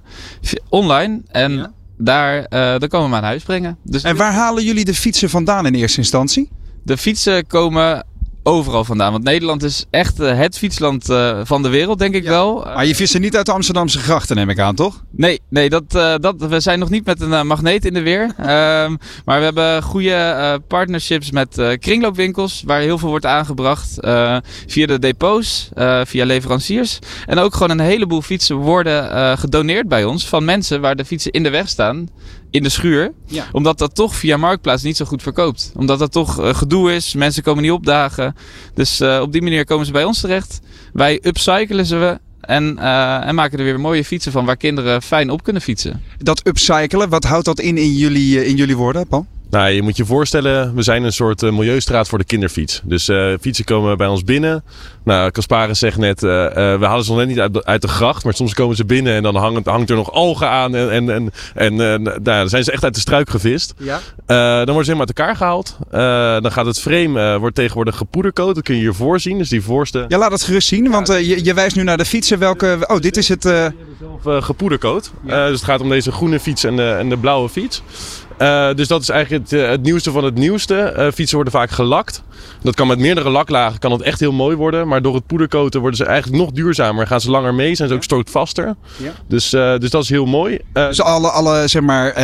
online. 0.68 1.22
En 1.28 1.52
ja. 1.52 1.72
daar, 1.96 2.36
uh, 2.36 2.48
daar 2.50 2.88
komen 2.88 3.08
we 3.08 3.14
hem 3.14 3.14
aan 3.14 3.30
huis 3.30 3.42
brengen. 3.42 3.76
Dus 3.84 4.02
en 4.02 4.16
waar 4.16 4.32
halen 4.32 4.64
jullie 4.64 4.84
de 4.84 4.94
fietsen 4.94 5.30
vandaan 5.30 5.66
in 5.66 5.74
eerste 5.74 5.98
instantie? 5.98 6.50
De 6.82 6.96
fietsen 6.96 7.46
komen 7.46 8.04
overal 8.42 8.84
vandaan. 8.84 9.12
Want 9.12 9.24
Nederland 9.24 9.62
is 9.62 9.84
echt 9.90 10.20
eh, 10.20 10.36
het 10.36 10.58
fietsland 10.58 11.08
eh, 11.08 11.40
van 11.44 11.62
de 11.62 11.68
wereld, 11.68 11.98
denk 11.98 12.14
ik 12.14 12.24
wel. 12.24 12.64
Maar 12.74 12.86
je 12.86 12.94
vist 12.94 13.14
er 13.14 13.20
niet 13.20 13.36
uit 13.36 13.46
de 13.46 13.52
Amsterdamse 13.52 13.98
grachten, 13.98 14.36
neem 14.36 14.50
ik 14.50 14.58
aan, 14.58 14.74
toch? 14.74 15.04
Nee, 15.10 15.40
nee 15.48 15.68
dat, 15.68 15.94
eh, 15.94 16.14
dat, 16.16 16.34
we 16.38 16.60
zijn 16.60 16.78
nog 16.78 16.90
niet 16.90 17.04
met 17.04 17.20
een 17.20 17.46
magneet 17.46 17.84
in 17.84 17.94
de 17.94 18.02
weer. 18.02 18.18
Ehm, 18.40 18.96
maar 19.24 19.38
we 19.38 19.44
hebben 19.44 19.82
goede 19.82 20.60
partnerships 20.68 21.30
met 21.30 21.76
kringloopwinkels, 21.78 22.62
waar 22.66 22.80
heel 22.80 22.98
veel 22.98 23.08
wordt 23.08 23.26
aangebracht. 23.26 23.94
via 24.66 24.86
de 24.86 24.98
depots, 24.98 25.68
via 26.04 26.24
leveranciers. 26.24 26.98
En 27.26 27.38
ook 27.38 27.52
gewoon 27.52 27.70
een 27.70 27.86
heleboel 27.86 28.22
fietsen 28.22 28.56
worden 28.56 29.38
gedoneerd 29.38 29.88
bij 29.88 30.04
ons 30.04 30.28
van 30.28 30.44
mensen 30.44 30.80
waar 30.80 30.96
de 30.96 31.04
fietsen 31.04 31.32
in 31.32 31.42
de 31.42 31.50
weg 31.50 31.68
staan 31.68 32.08
in 32.50 32.62
de 32.62 32.68
schuur. 32.68 33.12
Omdat 33.52 33.78
dat 33.78 33.94
toch 33.94 34.14
via 34.14 34.36
Marktplaats 34.36 34.82
niet 34.82 34.96
zo 34.96 35.04
goed 35.04 35.22
verkoopt. 35.22 35.72
Omdat 35.76 35.98
dat 35.98 36.12
toch 36.12 36.40
uh, 36.40 36.54
gedoe 36.54 36.92
is. 36.92 37.14
Mensen 37.14 37.42
komen 37.42 37.62
niet 37.62 37.72
opdagen. 37.72 38.36
Dus 38.74 39.00
uh, 39.00 39.20
op 39.22 39.32
die 39.32 39.42
manier 39.42 39.64
komen 39.64 39.86
ze 39.86 39.92
bij 39.92 40.04
ons 40.04 40.20
terecht. 40.20 40.60
Wij 40.92 41.18
upcyclen 41.22 41.86
ze 41.86 42.18
en, 42.40 42.76
uh, 42.78 43.26
en, 43.26 43.34
maken 43.34 43.58
er 43.58 43.64
weer 43.64 43.80
mooie 43.80 44.04
fietsen 44.04 44.32
van 44.32 44.44
waar 44.44 44.56
kinderen 44.56 45.02
fijn 45.02 45.30
op 45.30 45.42
kunnen 45.42 45.62
fietsen. 45.62 46.02
Dat 46.18 46.46
upcyclen, 46.46 47.08
wat 47.08 47.24
houdt 47.24 47.44
dat 47.44 47.60
in 47.60 47.78
in 47.78 47.92
jullie, 47.94 48.46
in 48.46 48.56
jullie 48.56 48.76
woorden, 48.76 49.06
Paul? 49.06 49.26
Nou, 49.50 49.70
je 49.70 49.82
moet 49.82 49.96
je 49.96 50.04
voorstellen, 50.04 50.74
we 50.74 50.82
zijn 50.82 51.02
een 51.02 51.12
soort 51.12 51.42
uh, 51.42 51.52
milieustraat 51.52 52.08
voor 52.08 52.18
de 52.18 52.24
kinderfiets. 52.24 52.80
Dus 52.84 53.08
uh, 53.08 53.34
fietsen 53.40 53.64
komen 53.64 53.96
bij 53.96 54.06
ons 54.06 54.24
binnen. 54.24 54.64
Nou, 55.04 55.30
Kasparis 55.30 55.78
zegt 55.78 55.98
net, 55.98 56.22
uh, 56.22 56.30
we 56.54 56.78
halen 56.80 57.04
ze 57.04 57.10
nog 57.10 57.18
net 57.18 57.28
niet 57.28 57.40
uit 57.40 57.54
de, 57.54 57.64
uit 57.64 57.82
de, 57.82 57.88
gracht. 57.88 58.24
Maar 58.24 58.34
soms 58.34 58.54
komen 58.54 58.76
ze 58.76 58.84
binnen 58.84 59.14
en 59.14 59.22
dan 59.22 59.36
hangt, 59.36 59.66
hangt 59.66 59.90
er 59.90 59.96
nog 59.96 60.12
algen 60.12 60.48
aan. 60.48 60.74
En, 60.74 60.90
en, 60.90 61.10
en, 61.10 61.32
en 61.54 62.02
nou, 62.02 62.22
dan 62.22 62.48
zijn 62.48 62.64
ze 62.64 62.72
echt 62.72 62.84
uit 62.84 62.94
de 62.94 63.00
struik 63.00 63.30
gevist. 63.30 63.74
Ja. 63.78 64.00
dan 64.26 64.74
worden 64.74 64.84
ze 64.84 64.90
helemaal 64.90 65.06
uit 65.06 65.18
elkaar 65.18 65.36
gehaald. 65.36 65.76
dan 66.42 66.52
gaat 66.52 66.66
het 66.66 66.80
frame, 66.80 67.38
wordt 67.38 67.56
tegenwoordig 67.56 67.96
gepoedercoat. 67.96 68.54
Dat 68.54 68.64
kun 68.64 68.74
je 68.74 68.80
hier 68.80 68.94
voorzien. 68.94 69.38
Dus 69.38 69.48
die 69.48 69.62
voorste... 69.62 70.04
Ja, 70.08 70.18
laat 70.18 70.32
het 70.32 70.42
gerust 70.42 70.68
zien. 70.68 70.90
Want 70.90 71.08
je, 71.08 71.44
je, 71.44 71.54
wijst 71.54 71.76
nu 71.76 71.82
naar 71.82 71.96
de 71.96 72.04
fietsen. 72.04 72.38
Welke... 72.38 72.78
Oh, 72.86 73.00
dit 73.00 73.16
is 73.16 73.28
het... 73.28 73.72
Gepoedercoat. 74.24 75.12
Ja. 75.26 75.46
dus 75.46 75.54
het 75.54 75.64
gaat 75.64 75.80
om 75.80 75.88
deze 75.88 76.12
groene 76.12 76.40
fiets 76.40 76.64
en 76.64 76.76
de, 76.76 76.90
en 76.90 77.08
de 77.08 77.16
blauwe 77.16 77.48
fiets. 77.48 77.82
Uh, 78.40 78.74
dus 78.74 78.88
dat 78.88 79.02
is 79.02 79.08
eigenlijk 79.08 79.50
het, 79.50 79.60
het, 79.60 79.82
nieuwste 79.82 80.10
van 80.10 80.24
het 80.24 80.34
nieuwste. 80.34 80.94
Uh, 80.96 81.06
fietsen 81.14 81.34
worden 81.34 81.52
vaak 81.52 81.70
gelakt. 81.70 82.22
Dat 82.62 82.74
kan 82.74 82.86
met 82.86 82.98
meerdere 82.98 83.30
laklagen 83.30 83.78
kan 83.78 83.92
het 83.92 84.02
echt 84.02 84.20
heel 84.20 84.32
mooi 84.32 84.56
worden. 84.56 84.88
Maar 84.88 85.02
door 85.02 85.14
het 85.14 85.26
poederkoten 85.26 85.80
worden 85.80 85.98
ze 85.98 86.04
eigenlijk 86.04 86.42
nog 86.42 86.52
duurzamer. 86.52 87.06
Gaan 87.06 87.20
ze 87.20 87.30
langer 87.30 87.54
mee, 87.54 87.74
zijn 87.74 87.88
ze 87.88 87.94
ook 87.94 88.02
stootvaster. 88.02 88.74
Ja. 88.96 89.12
Dus, 89.28 89.54
uh, 89.54 89.78
dus 89.78 89.90
dat 89.90 90.02
is 90.02 90.08
heel 90.08 90.26
mooi. 90.26 90.58
dus 90.72 91.00
alle, 91.02 91.30
alle 91.30 91.68
zeg 91.68 91.82
maar, 91.82 92.14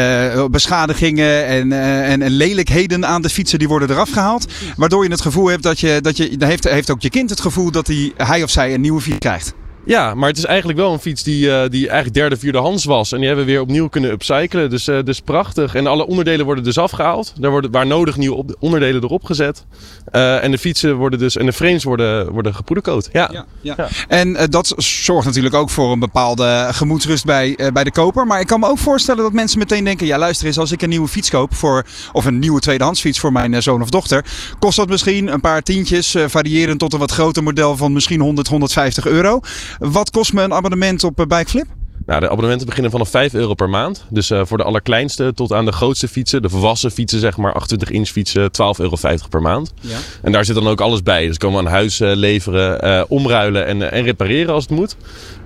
beschadigingen 0.50 1.46
en, 1.46 1.72
en, 1.72 2.22
en, 2.22 2.30
lelijkheden 2.30 3.06
aan 3.06 3.22
de 3.22 3.28
fietsen 3.28 3.58
die 3.58 3.68
worden 3.68 3.90
eraf 3.90 4.10
gehaald. 4.10 4.52
Waardoor 4.76 5.04
je 5.04 5.10
het 5.10 5.20
gevoel 5.20 5.46
hebt 5.46 5.62
dat 5.62 5.80
je, 5.80 5.98
dat 6.00 6.16
je 6.16 6.36
heeft, 6.38 6.64
heeft 6.68 6.90
ook 6.90 7.00
je 7.00 7.10
kind 7.10 7.30
het 7.30 7.40
gevoel 7.40 7.70
dat 7.70 7.86
hij, 7.86 8.12
hij 8.16 8.42
of 8.42 8.50
zij 8.50 8.74
een 8.74 8.80
nieuwe 8.80 9.00
fiets 9.00 9.18
krijgt. 9.18 9.54
Ja, 9.86 10.14
maar 10.14 10.28
het 10.28 10.38
is 10.38 10.44
eigenlijk 10.44 10.78
wel 10.78 10.92
een 10.92 10.98
fiets 10.98 11.22
die, 11.22 11.46
uh, 11.46 11.62
die 11.68 11.80
eigenlijk 11.80 12.14
derde, 12.14 12.36
vierde 12.36 12.58
hands 12.58 12.84
was. 12.84 13.12
En 13.12 13.18
die 13.18 13.26
hebben 13.26 13.46
we 13.46 13.52
weer 13.52 13.60
opnieuw 13.60 13.88
kunnen 13.88 14.10
upcyclen. 14.10 14.70
Dus, 14.70 14.88
uh, 14.88 14.98
dus 15.04 15.20
prachtig. 15.20 15.74
En 15.74 15.86
alle 15.86 16.06
onderdelen 16.06 16.44
worden 16.44 16.64
dus 16.64 16.78
afgehaald. 16.78 17.32
Daar 17.38 17.50
worden 17.50 17.70
waar 17.70 17.86
nodig 17.86 18.16
nieuwe 18.16 18.44
onderdelen 18.58 19.02
erop 19.02 19.24
gezet. 19.24 19.64
Uh, 20.12 20.44
en 20.44 20.50
de 20.50 20.58
fietsen 20.58 20.96
worden 20.96 21.18
dus 21.18 21.36
en 21.36 21.46
de 21.46 21.52
frames 21.52 21.84
worden, 21.84 22.32
worden 22.32 22.54
gepoedercoat. 22.54 23.08
Ja. 23.12 23.28
Ja, 23.32 23.46
ja. 23.60 23.74
ja. 23.76 23.88
En 24.08 24.50
dat 24.50 24.74
zorgt 24.76 25.26
natuurlijk 25.26 25.54
ook 25.54 25.70
voor 25.70 25.92
een 25.92 25.98
bepaalde 25.98 26.68
gemoedsrust 26.70 27.24
bij, 27.24 27.70
bij 27.72 27.84
de 27.84 27.92
koper. 27.92 28.26
Maar 28.26 28.40
ik 28.40 28.46
kan 28.46 28.60
me 28.60 28.68
ook 28.68 28.78
voorstellen 28.78 29.22
dat 29.22 29.32
mensen 29.32 29.58
meteen 29.58 29.84
denken: 29.84 30.06
ja, 30.06 30.18
luister 30.18 30.46
eens, 30.46 30.58
als 30.58 30.72
ik 30.72 30.82
een 30.82 30.88
nieuwe 30.88 31.08
fiets 31.08 31.30
koop 31.30 31.54
voor, 31.54 31.86
of 32.12 32.24
een 32.24 32.38
nieuwe 32.38 32.60
tweedehands 32.60 33.00
fiets 33.00 33.18
voor 33.18 33.32
mijn 33.32 33.62
zoon 33.62 33.82
of 33.82 33.90
dochter, 33.90 34.24
kost 34.58 34.76
dat 34.76 34.88
misschien 34.88 35.32
een 35.32 35.40
paar 35.40 35.62
tientjes, 35.62 36.16
variërend 36.26 36.78
tot 36.78 36.92
een 36.92 36.98
wat 36.98 37.10
groter 37.10 37.42
model 37.42 37.76
van 37.76 37.92
misschien 37.92 38.20
100, 38.20 38.48
150 38.48 39.06
euro. 39.06 39.40
Wat 39.78 40.10
kost 40.10 40.32
me 40.32 40.42
een 40.42 40.52
abonnement 40.52 41.04
op 41.04 41.20
eh, 41.20 41.26
Bikeflip? 41.26 41.66
Nou, 42.06 42.20
de 42.20 42.26
abonnementen 42.26 42.66
beginnen 42.66 42.90
vanaf 42.90 43.08
5 43.08 43.34
euro 43.34 43.54
per 43.54 43.68
maand. 43.68 44.04
Dus 44.08 44.30
uh, 44.30 44.40
voor 44.44 44.58
de 44.58 44.64
allerkleinste 44.64 45.32
tot 45.34 45.52
aan 45.52 45.64
de 45.64 45.72
grootste 45.72 46.08
fietsen, 46.08 46.42
de 46.42 46.48
volwassen 46.48 46.90
fietsen, 46.90 47.20
zeg 47.20 47.36
maar 47.36 47.52
28 47.52 47.90
inch 47.90 48.08
fietsen, 48.08 48.42
12,50 48.42 48.50
euro 48.76 48.96
per 49.30 49.42
maand. 49.42 49.72
Ja. 49.80 49.96
En 50.22 50.32
daar 50.32 50.44
zit 50.44 50.54
dan 50.54 50.68
ook 50.68 50.80
alles 50.80 51.02
bij. 51.02 51.26
Dus 51.26 51.38
komen 51.38 51.60
we 51.62 51.66
aan 51.66 51.72
huis 51.72 52.00
uh, 52.00 52.12
leveren, 52.14 52.84
uh, 52.84 53.02
omruilen 53.08 53.66
en, 53.66 53.92
en 53.92 54.02
repareren 54.02 54.54
als 54.54 54.62
het 54.62 54.72
moet. 54.72 54.96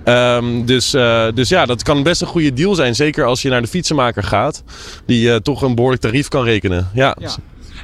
Um, 0.05 0.65
dus, 0.65 0.89
dus 1.33 1.49
ja, 1.49 1.65
dat 1.65 1.83
kan 1.83 2.03
best 2.03 2.21
een 2.21 2.27
goede 2.27 2.53
deal 2.53 2.75
zijn. 2.75 2.95
Zeker 2.95 3.25
als 3.25 3.41
je 3.41 3.49
naar 3.49 3.61
de 3.61 3.67
fietsenmaker 3.67 4.23
gaat, 4.23 4.63
die 5.05 5.41
toch 5.41 5.61
een 5.61 5.75
behoorlijk 5.75 6.01
tarief 6.01 6.27
kan 6.27 6.43
rekenen. 6.43 6.89
Ja. 6.93 7.15
ja. 7.19 7.35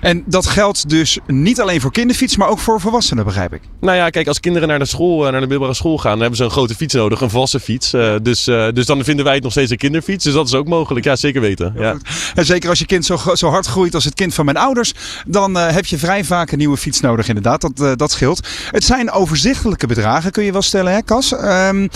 En 0.02 0.24
dat 0.26 0.46
geldt 0.46 0.90
dus 0.90 1.20
niet 1.28 1.62
alleen 1.62 1.82
voor 1.82 1.92
kinderfiets, 1.92 2.38
maar 2.38 2.48
ook 2.48 2.60
voor 2.60 2.82
volwassenen, 2.82 3.26
begrijp 3.26 3.54
ik. 3.54 3.62
Nou 3.80 3.98
ja, 3.98 4.10
kijk, 4.10 4.28
als 4.28 4.40
kinderen 4.40 4.68
naar 4.68 4.80
de 4.80 4.86
school, 4.86 5.26
eh, 5.26 5.32
naar 5.32 5.42
de 5.42 5.48
middelbare 5.48 5.74
school 5.74 5.98
gaan, 5.98 6.12
dan 6.12 6.20
hebben 6.20 6.38
ze 6.38 6.44
een 6.44 6.52
grote 6.52 6.76
fiets 6.76 6.94
nodig, 6.94 7.22
een 7.22 7.30
vaste 7.30 7.60
fiets. 7.60 7.94
Uh, 7.94 8.16
dus, 8.22 8.48
uh, 8.48 8.68
dus 8.74 8.86
dan 8.86 9.04
vinden 9.04 9.26
wij 9.26 9.34
het 9.34 9.44
nog 9.44 9.52
steeds 9.52 9.72
een 9.72 9.78
kinderfiets. 9.78 10.24
Dus 10.24 10.34
dat 10.34 10.48
is 10.48 10.54
ook 10.54 10.68
mogelijk. 10.68 11.06
Ja, 11.06 11.16
zeker 11.16 11.42
weten. 11.42 11.74
Ja. 11.78 11.98
En 12.36 12.46
zeker 12.46 12.70
als 12.70 12.80
je 12.80 12.86
kind 12.86 13.06
zo, 13.06 13.18
zo 13.34 13.50
hard 13.50 13.66
groeit 13.66 13.96
als 13.96 14.04
het 14.04 14.14
kind 14.14 14.34
van 14.34 14.46
mijn 14.46 14.58
ouders, 14.58 14.94
dan 15.28 15.58
uh, 15.58 15.68
heb 15.68 15.86
je 15.86 15.98
vrij 15.98 16.24
vaak 16.24 16.52
een 16.52 16.58
nieuwe 16.58 16.78
fiets 16.78 17.00
nodig, 17.00 17.28
inderdaad. 17.28 17.62
Dat, 17.62 18.00
dat 18.00 18.12
scheelt. 18.12 18.48
Het 18.72 18.84
zijn 18.84 19.12
overzichtelijke 19.12 19.88
bedragen, 19.88 20.32
kun 20.32 20.44
je 20.44 20.52
wel 20.52 20.62
stellen, 20.62 20.94
hè, 20.94 21.02
Cas? 21.02 21.32
Um, 21.32 21.90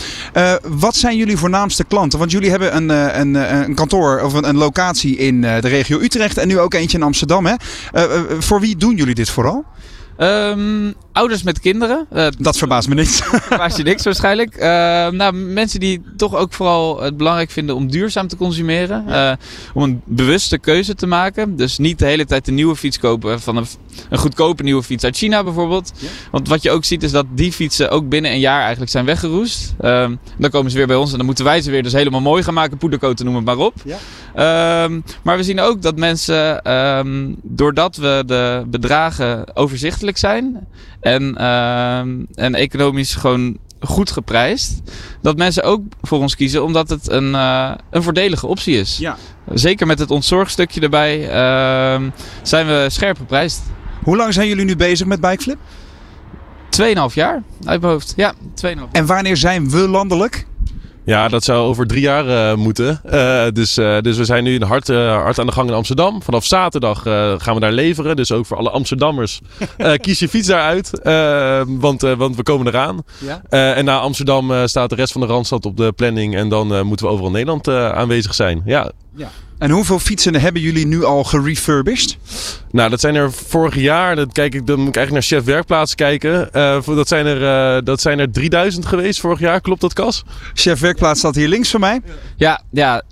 wat 0.68 0.96
zijn 0.96 1.18
jullie 1.18 1.38
voornaamste 1.38 1.84
klanten? 1.84 2.20
Want 2.20 2.32
jullie 2.32 2.50
hebben 2.50 2.76
een, 2.76 2.90
een, 3.20 3.34
een 3.36 3.76
kantoor 3.76 4.22
of 4.22 4.34
een, 4.34 4.50
een 4.50 4.58
locatie 4.58 5.18
in 5.18 5.42
de 5.42 5.58
regio 5.58 6.00
Utrecht 6.00 6.38
en 6.38 6.48
nu 6.48 6.60
ook 6.60 6.74
eentje 6.74 6.98
in 6.98 7.04
Amsterdam, 7.04 7.46
hè? 7.46 7.54
Uh, 7.94 8.22
voor 8.40 8.60
wie 8.60 8.76
doen 8.76 8.96
jullie 8.96 9.16
dit 9.16 9.30
vooral? 9.30 9.66
Um, 10.22 10.96
ouders 11.12 11.44
met 11.44 11.60
kinderen. 11.60 12.08
Uh, 12.14 12.28
dat 12.40 12.58
verbaast 12.58 12.88
me 12.88 12.96
niks. 12.96 13.22
verbaast 13.50 13.78
je 13.78 13.84
niks 13.84 14.04
waarschijnlijk. 14.04 14.56
Uh, 14.56 14.62
nou, 15.10 15.34
mensen 15.34 15.80
die 15.80 16.02
toch 16.18 16.36
ook 16.36 16.54
vooral 16.54 17.02
het 17.02 17.18
belangrijk 17.18 17.52
vinden 17.52 17.76
om 17.76 17.92
duurzaam 17.92 18.28
te 18.28 18.36
consumeren. 18.36 19.06
Uh, 19.08 19.32
om 19.74 19.84
een 19.84 20.02
bewuste 20.06 20.58
keuze 20.58 20.96
te 20.96 21.08
maken. 21.08 21.56
Dus 21.56 21.78
niet 21.78 22.00
de 22.00 22.06
hele 22.06 22.26
tijd 22.26 22.48
een 22.48 22.54
nieuwe 22.54 22.76
fiets 22.76 23.00
kopen 23.00 23.42
van 23.42 23.58
een, 23.58 23.66
een 24.10 24.18
goedkope 24.18 24.64
nieuwe 24.64 24.84
fiets 24.84 25.04
uit 25.04 25.18
China 25.18 25.44
bijvoorbeeld. 25.44 25.92
Ja. 25.98 26.08
Want 26.32 26.48
wat 26.48 26.64
je 26.64 26.72
ook 26.72 26.86
ziet 26.86 27.04
is 27.04 27.12
dat 27.12 27.26
die 27.30 27.52
fietsen 27.52 27.90
ook 27.90 28.10
binnen 28.10 28.32
een 28.32 28.40
jaar 28.40 28.62
eigenlijk 28.62 28.92
zijn 28.92 29.06
weggeroest. 29.06 29.74
Ehm, 29.80 30.16
dan 30.38 30.50
komen 30.50 30.72
ze 30.72 30.78
weer 30.78 30.88
bij 30.88 30.96
ons 30.96 31.12
en 31.12 31.18
dan 31.18 31.26
moeten 31.26 31.46
wij 31.46 31.62
ze 31.62 31.72
weer 31.72 31.84
dus 31.84 31.94
helemaal 31.94 32.22
mooi 32.22 32.44
gaan 32.44 32.54
maken. 32.54 32.78
Poederkoten 32.78 33.26
noem 33.26 33.36
het 33.36 33.46
maar 33.46 33.58
op. 33.58 33.74
Ja. 33.84 33.98
Maar 35.24 35.38
we 35.38 35.44
zien 35.44 35.60
ook 35.60 35.82
dat 35.82 35.96
mensen, 35.96 36.62
doordat 37.44 37.96
we 37.96 38.24
de 38.26 38.64
bedragen 38.68 39.56
overzichtelijk 39.56 40.11
zijn 40.18 40.68
en, 41.00 41.38
ehm, 41.38 42.24
en 42.34 42.56
economisch 42.56 43.16
gewoon 43.16 43.58
goed 43.80 44.12
geprijsd. 44.12 44.82
Dat 45.22 45.38
mensen 45.38 45.64
ook 45.64 45.82
voor 46.02 46.20
ons 46.20 46.36
kiezen 46.36 46.64
omdat 46.64 46.90
het 46.90 47.10
een, 47.10 47.30
uh, 47.30 47.72
een 47.90 48.04
voordelige 48.04 48.48
optie 48.48 48.78
is. 48.78 48.98
Ja. 48.98 49.18
Zeker 49.54 49.88
met 49.88 50.00
het 50.00 50.12
ontzorgstukje 50.12 50.82
erbij 50.82 51.20
uh, 51.20 52.08
zijn 52.42 52.68
we 52.68 52.86
scherp 52.90 53.18
geprijsd. 53.18 53.62
Hoe 54.04 54.18
lang 54.18 54.34
zijn 54.34 54.48
jullie 54.48 54.66
nu 54.66 54.76
bezig 54.76 55.08
met 55.08 55.22
Bikeflip? 55.22 55.58
2,5 56.70 57.14
jaar 57.14 57.44
uit 57.66 57.82
mijn 57.82 57.94
hoofd. 57.94 58.14
Ja, 58.16 58.34
2,5 58.66 58.72
En 58.92 59.06
wanneer 59.06 59.38
zijn 59.38 59.70
we 59.70 59.88
landelijk? 59.88 60.46
Ja, 61.04 61.28
dat 61.28 61.44
zou 61.44 61.68
over 61.68 61.88
drie 61.88 62.02
jaar 62.02 62.28
uh, 62.28 62.56
moeten. 62.56 63.02
Uh, 63.06 63.44
dus, 63.54 63.78
uh, 63.78 64.00
dus 64.02 64.18
we 64.18 64.26
zijn 64.26 64.44
nu 64.44 64.62
hard, 64.64 64.88
hard 64.88 65.40
aan 65.40 65.46
de 65.46 65.52
gang 65.52 65.70
in 65.70 65.76
Amsterdam. 65.76 66.24
Vanaf 66.24 66.46
zaterdag 66.46 67.02
gaan 67.42 67.54
we 67.54 67.60
daar 67.60 67.72
leveren. 67.72 68.16
Dus 68.16 68.32
ook 68.32 68.46
voor 68.46 68.58
alle 68.58 68.70
Amsterdammers. 68.70 69.42
kies 70.02 70.20
je 70.20 70.30
fiets 70.30 70.48
daaruit. 70.48 71.00
want, 71.68 72.02
want 72.02 72.36
we 72.36 72.44
komen 72.44 72.68
eraan. 72.68 73.04
Ja? 73.20 73.42
en 73.50 73.86
na 73.86 74.00
Amsterdam 74.00 74.68
staat 74.68 74.90
de 74.90 74.96
rest 74.96 75.12
van 75.12 75.22
de 75.22 75.28
Randstad 75.28 75.66
op 75.66 75.78
de 75.78 75.92
planning. 75.92 76.36
En 76.36 76.50
dan 76.50 76.86
moeten 76.86 77.06
we 77.06 77.12
overal 77.12 77.28
in 77.28 77.46
Nederland 77.46 77.68
aanwezig 77.68 78.34
zijn. 78.34 78.62
Ja. 78.66 78.92
ja. 79.16 79.30
En 79.62 79.70
hoeveel 79.70 80.00
fietsen 80.00 80.36
hebben 80.36 80.62
jullie 80.62 80.88
nu 80.88 81.04
al 81.04 81.24
gerefurbished? 81.24 82.18
Nou, 82.72 82.90
dat 82.90 83.00
zijn 83.00 83.16
er 83.16 83.32
vorig 83.32 83.76
jaar. 83.76 84.16
Dat 84.16 84.32
kijk 84.32 84.56
ik, 84.56 84.68
dan 84.68 84.80
moet 84.80 84.88
ik 84.88 84.96
eigenlijk 84.96 85.30
naar 85.30 85.40
chef 85.40 85.48
werkplaats 85.48 85.96
kijken. 85.96 86.50
Uh, 86.54 86.86
dat, 86.86 87.08
zijn 87.08 87.26
er, 87.26 87.76
uh, 87.78 87.82
dat 87.84 88.02
zijn 88.02 88.20
er 88.20 88.32
3000 88.32 88.86
geweest 88.86 89.20
vorig 89.20 89.40
jaar. 89.40 89.62
Klopt 89.62 89.82
dat, 89.82 89.94
Kas? 89.94 90.24
Chef 90.54 90.80
werkplaats 90.80 91.20
staat 91.20 91.36
hier 91.36 91.48
links 91.48 91.70
van 91.70 91.80
mij. 91.80 92.02
Ja, 92.36 92.62
ja 92.72 93.04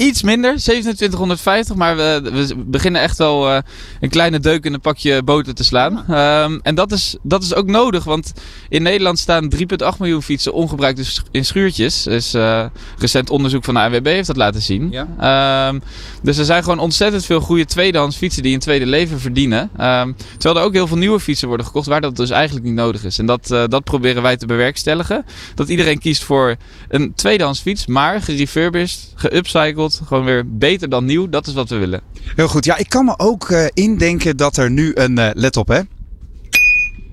iets 0.00 0.22
minder, 0.22 0.56
2750. 0.56 1.76
Maar 1.76 1.96
we, 1.96 2.20
we 2.32 2.54
beginnen 2.56 3.00
echt 3.00 3.18
wel 3.18 3.48
uh, 3.48 3.58
een 4.00 4.08
kleine 4.08 4.40
deuk 4.40 4.64
in 4.64 4.74
een 4.74 4.80
pakje 4.80 5.22
boter 5.22 5.54
te 5.54 5.64
slaan. 5.64 6.04
Um, 6.10 6.60
en 6.62 6.74
dat 6.74 6.92
is, 6.92 7.16
dat 7.22 7.42
is 7.42 7.54
ook 7.54 7.66
nodig, 7.66 8.04
want 8.04 8.32
in 8.68 8.82
Nederland 8.82 9.18
staan 9.18 9.52
3,8 9.56 9.60
miljoen 9.98 10.22
fietsen 10.22 10.52
ongebruikt 10.52 11.22
in 11.30 11.44
schuurtjes. 11.44 12.02
Dus 12.02 12.34
uh, 12.34 12.64
recent 12.98 13.30
onderzoek 13.30 13.64
van 13.64 13.74
de 13.74 13.80
ANWB 13.80 14.06
heeft 14.06 14.26
dat 14.26 14.36
laten 14.36 14.62
zien. 14.62 14.90
Ja. 14.90 15.68
Um, 15.68 15.82
dus 16.22 16.38
er 16.38 16.44
zijn 16.44 16.62
gewoon 16.62 16.78
ontzettend 16.78 17.24
veel 17.24 17.40
goede 17.40 17.64
tweedehands 17.64 18.16
fietsen 18.16 18.42
die 18.42 18.54
een 18.54 18.60
tweede 18.60 18.86
leven 18.86 19.20
verdienen. 19.20 19.70
Um, 19.80 20.16
terwijl 20.38 20.56
er 20.56 20.62
ook 20.66 20.72
heel 20.72 20.86
veel 20.86 20.96
nieuwe 20.96 21.20
fietsen 21.20 21.48
worden 21.48 21.66
gekocht 21.66 21.86
waar 21.86 22.00
dat 22.00 22.16
dus 22.16 22.30
eigenlijk 22.30 22.66
niet 22.66 22.74
nodig 22.74 23.04
is. 23.04 23.18
En 23.18 23.26
dat, 23.26 23.50
uh, 23.50 23.64
dat 23.66 23.84
proberen 23.84 24.22
wij 24.22 24.36
te 24.36 24.46
bewerkstelligen. 24.46 25.24
Dat 25.54 25.68
iedereen 25.68 25.98
kiest 25.98 26.24
voor 26.24 26.56
een 26.88 27.14
tweedehands 27.14 27.60
fiets, 27.60 27.86
maar 27.86 28.22
gerefurbished, 28.22 29.12
geupcycled 29.14 29.89
gewoon 30.04 30.24
weer 30.24 30.56
beter 30.56 30.88
dan 30.88 31.04
nieuw. 31.04 31.28
Dat 31.28 31.46
is 31.46 31.54
wat 31.54 31.68
we 31.68 31.76
willen. 31.76 32.00
Heel 32.36 32.48
goed. 32.48 32.64
Ja, 32.64 32.76
ik 32.76 32.88
kan 32.88 33.04
me 33.04 33.18
ook 33.18 33.48
uh, 33.48 33.66
indenken 33.74 34.36
dat 34.36 34.56
er 34.56 34.70
nu 34.70 34.90
een, 34.94 35.18
uh, 35.18 35.30
let 35.32 35.56
op 35.56 35.68
hè. 35.68 35.80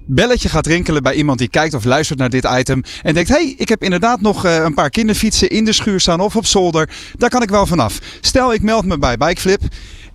belletje 0.05 0.49
gaat 0.49 0.65
rinkelen 0.65 1.03
bij 1.03 1.13
iemand 1.13 1.39
die 1.39 1.49
kijkt 1.49 1.73
of 1.73 1.83
luistert 1.83 2.19
naar 2.19 2.29
dit 2.29 2.47
item. 2.57 2.83
En 3.01 3.13
denkt, 3.13 3.29
hey, 3.29 3.55
ik 3.57 3.69
heb 3.69 3.83
inderdaad 3.83 4.21
nog 4.21 4.45
eh, 4.45 4.55
een 4.55 4.73
paar 4.73 4.89
kinderfietsen 4.89 5.49
in 5.49 5.65
de 5.65 5.73
schuur 5.73 5.99
staan 5.99 6.19
of 6.19 6.35
op 6.35 6.45
zolder. 6.45 6.89
Daar 7.17 7.29
kan 7.29 7.41
ik 7.41 7.49
wel 7.49 7.65
vanaf. 7.65 7.99
Stel, 8.21 8.53
ik 8.53 8.61
meld 8.61 8.85
me 8.85 8.97
bij 8.97 9.17
Bikeflip 9.17 9.61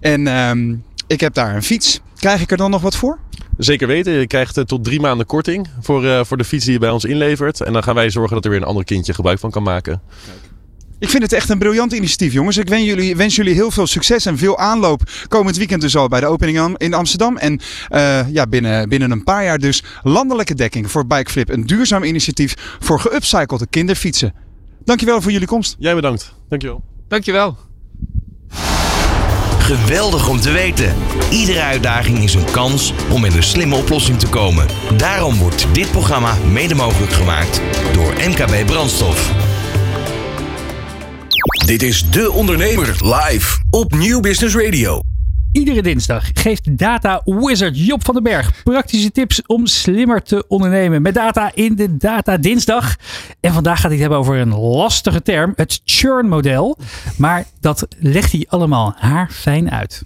en 0.00 0.26
ehm, 0.26 0.74
ik 1.06 1.20
heb 1.20 1.34
daar 1.34 1.54
een 1.54 1.62
fiets. 1.62 2.00
Krijg 2.16 2.40
ik 2.40 2.50
er 2.50 2.56
dan 2.56 2.70
nog 2.70 2.82
wat 2.82 2.96
voor? 2.96 3.18
Zeker 3.56 3.86
weten. 3.86 4.12
Je 4.12 4.26
krijgt 4.26 4.58
uh, 4.58 4.64
tot 4.64 4.84
drie 4.84 5.00
maanden 5.00 5.26
korting 5.26 5.68
voor, 5.80 6.04
uh, 6.04 6.24
voor 6.24 6.36
de 6.36 6.44
fiets 6.44 6.64
die 6.64 6.72
je 6.72 6.78
bij 6.78 6.90
ons 6.90 7.04
inlevert. 7.04 7.60
En 7.60 7.72
dan 7.72 7.82
gaan 7.82 7.94
wij 7.94 8.10
zorgen 8.10 8.34
dat 8.34 8.44
er 8.44 8.50
weer 8.50 8.60
een 8.60 8.66
ander 8.66 8.84
kindje 8.84 9.14
gebruik 9.14 9.38
van 9.38 9.50
kan 9.50 9.62
maken. 9.62 10.02
Ik 11.02 11.10
vind 11.10 11.22
het 11.22 11.32
echt 11.32 11.48
een 11.48 11.58
briljant 11.58 11.92
initiatief, 11.92 12.32
jongens. 12.32 12.56
Ik 12.56 12.68
wens 12.68 12.84
jullie, 12.84 13.16
wens 13.16 13.36
jullie 13.36 13.54
heel 13.54 13.70
veel 13.70 13.86
succes 13.86 14.26
en 14.26 14.38
veel 14.38 14.58
aanloop 14.58 15.02
komend 15.28 15.56
weekend 15.56 15.80
dus 15.80 15.96
al 15.96 16.08
bij 16.08 16.20
de 16.20 16.26
opening 16.26 16.76
in 16.76 16.94
Amsterdam. 16.94 17.36
En 17.36 17.60
uh, 17.90 18.30
ja, 18.32 18.46
binnen, 18.46 18.88
binnen 18.88 19.10
een 19.10 19.24
paar 19.24 19.44
jaar 19.44 19.58
dus 19.58 19.82
landelijke 20.02 20.54
dekking 20.54 20.90
voor 20.90 21.06
Bikeflip. 21.06 21.48
Een 21.48 21.66
duurzaam 21.66 22.02
initiatief 22.02 22.76
voor 22.80 23.00
geupcyclede 23.00 23.66
kinderfietsen. 23.70 24.34
Dankjewel 24.84 25.20
voor 25.22 25.32
jullie 25.32 25.46
komst. 25.46 25.76
Jij 25.78 25.94
bedankt. 25.94 26.34
Dankjewel. 26.48 26.82
Dankjewel. 27.08 27.56
Geweldig 29.58 30.28
om 30.28 30.40
te 30.40 30.50
weten. 30.50 30.94
Iedere 31.30 31.60
uitdaging 31.60 32.18
is 32.18 32.34
een 32.34 32.50
kans 32.50 32.92
om 33.10 33.20
met 33.20 33.34
een 33.34 33.42
slimme 33.42 33.76
oplossing 33.76 34.18
te 34.18 34.28
komen. 34.28 34.66
Daarom 34.96 35.38
wordt 35.38 35.66
dit 35.72 35.90
programma 35.90 36.36
mede 36.52 36.74
mogelijk 36.74 37.12
gemaakt 37.12 37.60
door 37.92 38.12
MKB 38.12 38.66
Brandstof. 38.66 39.51
Dit 41.66 41.82
is 41.82 42.10
De 42.10 42.30
Ondernemer 42.30 42.86
live 42.86 43.58
op 43.70 43.94
Nieuw 43.94 44.20
Business 44.20 44.54
Radio. 44.54 45.00
Iedere 45.52 45.82
dinsdag 45.82 46.30
geeft 46.32 46.78
data 46.78 47.22
wizard 47.24 47.86
Job 47.86 48.04
van 48.04 48.14
den 48.14 48.22
Berg 48.22 48.62
praktische 48.62 49.10
tips 49.10 49.42
om 49.46 49.66
slimmer 49.66 50.22
te 50.22 50.44
ondernemen 50.48 51.02
met 51.02 51.14
data 51.14 51.50
in 51.54 51.76
de 51.76 51.96
Data 51.96 52.36
Dinsdag. 52.36 52.96
En 53.40 53.52
vandaag 53.52 53.74
gaat 53.74 53.82
hij 53.82 53.92
het 53.92 54.00
hebben 54.00 54.18
over 54.18 54.36
een 54.36 54.54
lastige 54.54 55.22
term, 55.22 55.52
het 55.56 55.80
churn 55.84 56.28
model. 56.28 56.78
Maar 57.16 57.44
dat 57.60 57.86
legt 57.98 58.32
hij 58.32 58.46
allemaal 58.48 58.94
haarfijn 58.96 59.70
uit. 59.70 60.02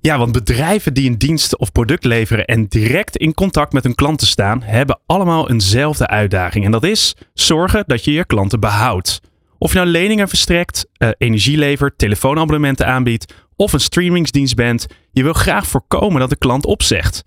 Ja, 0.00 0.18
want 0.18 0.32
bedrijven 0.32 0.94
die 0.94 1.10
een 1.10 1.18
dienst 1.18 1.58
of 1.58 1.72
product 1.72 2.04
leveren 2.04 2.44
en 2.44 2.66
direct 2.66 3.16
in 3.16 3.34
contact 3.34 3.72
met 3.72 3.84
hun 3.84 3.94
klanten 3.94 4.26
staan, 4.26 4.62
hebben 4.62 5.00
allemaal 5.06 5.50
eenzelfde 5.50 6.06
uitdaging. 6.06 6.64
En 6.64 6.70
dat 6.70 6.84
is 6.84 7.14
zorgen 7.34 7.84
dat 7.86 8.04
je 8.04 8.12
je 8.12 8.24
klanten 8.24 8.60
behoudt. 8.60 9.20
Of 9.62 9.72
je 9.72 9.78
nou 9.78 9.90
leningen 9.90 10.28
verstrekt, 10.28 10.88
uh, 10.98 11.08
energie 11.18 11.58
levert, 11.58 11.98
telefoonabonnementen 11.98 12.86
aanbiedt 12.86 13.34
of 13.56 13.72
een 13.72 13.80
streamingsdienst 13.80 14.54
bent, 14.54 14.86
je 15.12 15.22
wil 15.22 15.32
graag 15.32 15.66
voorkomen 15.66 16.20
dat 16.20 16.30
de 16.30 16.36
klant 16.36 16.66
opzegt. 16.66 17.22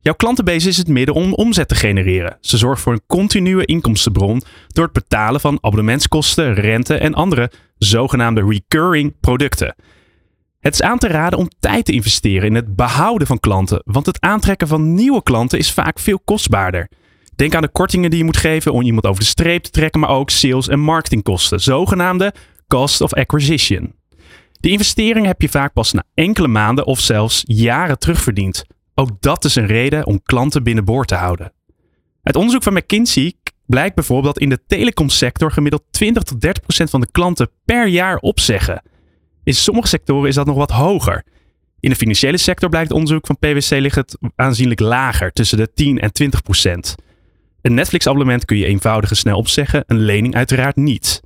Jouw 0.00 0.14
klantenbase 0.14 0.68
is 0.68 0.76
het 0.76 0.88
midden 0.88 1.14
om 1.14 1.34
omzet 1.34 1.68
te 1.68 1.74
genereren. 1.74 2.36
Ze 2.40 2.56
zorgt 2.56 2.82
voor 2.82 2.92
een 2.92 3.02
continue 3.06 3.64
inkomstenbron 3.64 4.42
door 4.66 4.84
het 4.84 4.92
betalen 4.92 5.40
van 5.40 5.58
abonnementskosten, 5.60 6.54
rente 6.54 6.94
en 6.94 7.14
andere 7.14 7.50
zogenaamde 7.78 8.44
recurring 8.44 9.14
producten. 9.20 9.74
Het 10.58 10.74
is 10.74 10.82
aan 10.82 10.98
te 10.98 11.08
raden 11.08 11.38
om 11.38 11.48
tijd 11.60 11.84
te 11.84 11.92
investeren 11.92 12.48
in 12.48 12.54
het 12.54 12.76
behouden 12.76 13.26
van 13.26 13.40
klanten, 13.40 13.82
want 13.84 14.06
het 14.06 14.20
aantrekken 14.20 14.68
van 14.68 14.94
nieuwe 14.94 15.22
klanten 15.22 15.58
is 15.58 15.72
vaak 15.72 15.98
veel 15.98 16.20
kostbaarder. 16.24 16.88
Denk 17.40 17.54
aan 17.54 17.62
de 17.62 17.68
kortingen 17.68 18.10
die 18.10 18.18
je 18.18 18.24
moet 18.24 18.36
geven 18.36 18.72
om 18.72 18.82
iemand 18.82 19.06
over 19.06 19.20
de 19.20 19.28
streep 19.28 19.62
te 19.62 19.70
trekken, 19.70 20.00
maar 20.00 20.10
ook 20.10 20.30
sales- 20.30 20.68
en 20.68 20.80
marketingkosten, 20.80 21.60
zogenaamde 21.60 22.34
cost 22.68 23.00
of 23.00 23.14
acquisition. 23.14 23.94
De 24.52 24.70
investering 24.70 25.26
heb 25.26 25.40
je 25.40 25.48
vaak 25.48 25.72
pas 25.72 25.92
na 25.92 26.04
enkele 26.14 26.48
maanden 26.48 26.86
of 26.86 27.00
zelfs 27.00 27.42
jaren 27.46 27.98
terugverdiend. 27.98 28.64
Ook 28.94 29.10
dat 29.20 29.44
is 29.44 29.54
een 29.54 29.66
reden 29.66 30.06
om 30.06 30.22
klanten 30.22 30.62
binnenboord 30.62 31.08
te 31.08 31.14
houden. 31.14 31.52
Uit 32.22 32.36
onderzoek 32.36 32.62
van 32.62 32.72
McKinsey 32.72 33.34
blijkt 33.66 33.94
bijvoorbeeld 33.94 34.34
dat 34.34 34.42
in 34.42 34.48
de 34.48 34.64
telecomsector 34.66 35.52
gemiddeld 35.52 35.82
20 35.90 36.22
tot 36.22 36.40
30 36.40 36.62
procent 36.62 36.90
van 36.90 37.00
de 37.00 37.10
klanten 37.12 37.50
per 37.64 37.86
jaar 37.86 38.16
opzeggen. 38.16 38.82
In 39.44 39.54
sommige 39.54 39.88
sectoren 39.88 40.28
is 40.28 40.34
dat 40.34 40.46
nog 40.46 40.56
wat 40.56 40.70
hoger. 40.70 41.24
In 41.80 41.90
de 41.90 41.96
financiële 41.96 42.38
sector 42.38 42.68
blijkt 42.68 42.92
onderzoek 42.92 43.26
van 43.26 43.38
PwC 43.38 43.70
ligt 43.70 43.96
het 43.96 44.18
aanzienlijk 44.36 44.80
lager, 44.80 45.32
tussen 45.32 45.58
de 45.58 45.72
10 45.72 46.00
en 46.00 46.12
20 46.12 46.42
procent. 46.42 46.96
Een 47.62 47.74
Netflix-abonnement 47.74 48.44
kun 48.44 48.56
je 48.56 48.66
eenvoudig 48.66 49.10
en 49.10 49.16
snel 49.16 49.36
opzeggen, 49.36 49.84
een 49.86 50.00
lening 50.00 50.34
uiteraard 50.34 50.76
niet. 50.76 51.20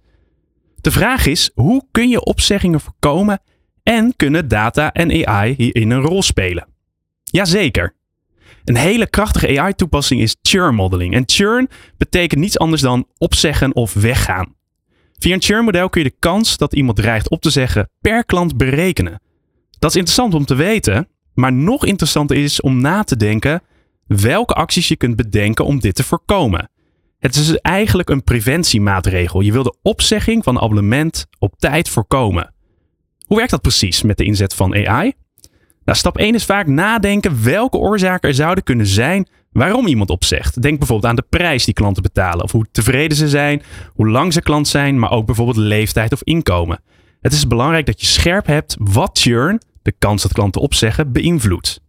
De 0.80 0.90
vraag 0.90 1.26
is, 1.26 1.50
hoe 1.54 1.86
kun 1.90 2.08
je 2.08 2.24
opzeggingen 2.24 2.80
voorkomen 2.80 3.40
en 3.82 4.16
kunnen 4.16 4.48
data 4.48 4.92
en 4.92 5.26
AI 5.26 5.54
hierin 5.56 5.90
een 5.90 6.00
rol 6.00 6.22
spelen? 6.22 6.66
Jazeker. 7.24 7.94
Een 8.64 8.76
hele 8.76 9.10
krachtige 9.10 9.60
AI-toepassing 9.60 10.20
is 10.20 10.36
churn 10.42 10.74
modeling. 10.74 11.14
En 11.14 11.22
churn 11.26 11.68
betekent 11.96 12.40
niets 12.40 12.58
anders 12.58 12.82
dan 12.82 13.06
opzeggen 13.18 13.74
of 13.74 13.92
weggaan. 13.92 14.54
Via 15.18 15.34
een 15.34 15.42
churn 15.42 15.64
model 15.64 15.88
kun 15.88 16.02
je 16.02 16.08
de 16.08 16.16
kans 16.18 16.56
dat 16.56 16.74
iemand 16.74 16.96
dreigt 16.96 17.30
op 17.30 17.42
te 17.42 17.50
zeggen 17.50 17.90
per 18.00 18.24
klant 18.24 18.56
berekenen. 18.56 19.20
Dat 19.78 19.90
is 19.90 19.96
interessant 19.96 20.34
om 20.34 20.44
te 20.44 20.54
weten, 20.54 21.08
maar 21.34 21.52
nog 21.52 21.84
interessanter 21.84 22.36
is 22.36 22.60
om 22.60 22.80
na 22.80 23.02
te 23.02 23.16
denken 23.16 23.62
welke 24.06 24.54
acties 24.54 24.88
je 24.88 24.96
kunt 24.96 25.16
bedenken 25.16 25.64
om 25.64 25.80
dit 25.80 25.94
te 25.94 26.04
voorkomen. 26.04 26.70
Het 27.18 27.36
is 27.36 27.56
eigenlijk 27.56 28.08
een 28.08 28.22
preventiemaatregel. 28.22 29.40
Je 29.40 29.52
wil 29.52 29.62
de 29.62 29.76
opzegging 29.82 30.44
van 30.44 30.60
abonnement 30.60 31.26
op 31.38 31.54
tijd 31.58 31.88
voorkomen. 31.88 32.54
Hoe 33.26 33.36
werkt 33.36 33.52
dat 33.52 33.62
precies 33.62 34.02
met 34.02 34.16
de 34.16 34.24
inzet 34.24 34.54
van 34.54 34.74
AI? 34.74 35.12
Nou, 35.84 35.98
stap 35.98 36.18
1 36.18 36.34
is 36.34 36.44
vaak 36.44 36.66
nadenken 36.66 37.44
welke 37.44 37.76
oorzaken 37.76 38.28
er 38.28 38.34
zouden 38.34 38.64
kunnen 38.64 38.86
zijn 38.86 39.28
waarom 39.52 39.86
iemand 39.86 40.10
opzegt. 40.10 40.62
Denk 40.62 40.78
bijvoorbeeld 40.78 41.10
aan 41.10 41.16
de 41.16 41.26
prijs 41.28 41.64
die 41.64 41.74
klanten 41.74 42.02
betalen, 42.02 42.44
of 42.44 42.52
hoe 42.52 42.66
tevreden 42.72 43.16
ze 43.16 43.28
zijn, 43.28 43.62
hoe 43.88 44.08
lang 44.08 44.32
ze 44.32 44.40
klant 44.40 44.68
zijn, 44.68 44.98
maar 44.98 45.10
ook 45.10 45.26
bijvoorbeeld 45.26 45.56
leeftijd 45.56 46.12
of 46.12 46.22
inkomen. 46.22 46.80
Het 47.20 47.32
is 47.32 47.46
belangrijk 47.46 47.86
dat 47.86 48.00
je 48.00 48.06
scherp 48.06 48.46
hebt 48.46 48.76
wat 48.78 49.18
churn, 49.18 49.60
de 49.82 49.94
kans 49.98 50.22
dat 50.22 50.32
klanten 50.32 50.60
opzeggen, 50.60 51.12
beïnvloedt. 51.12 51.80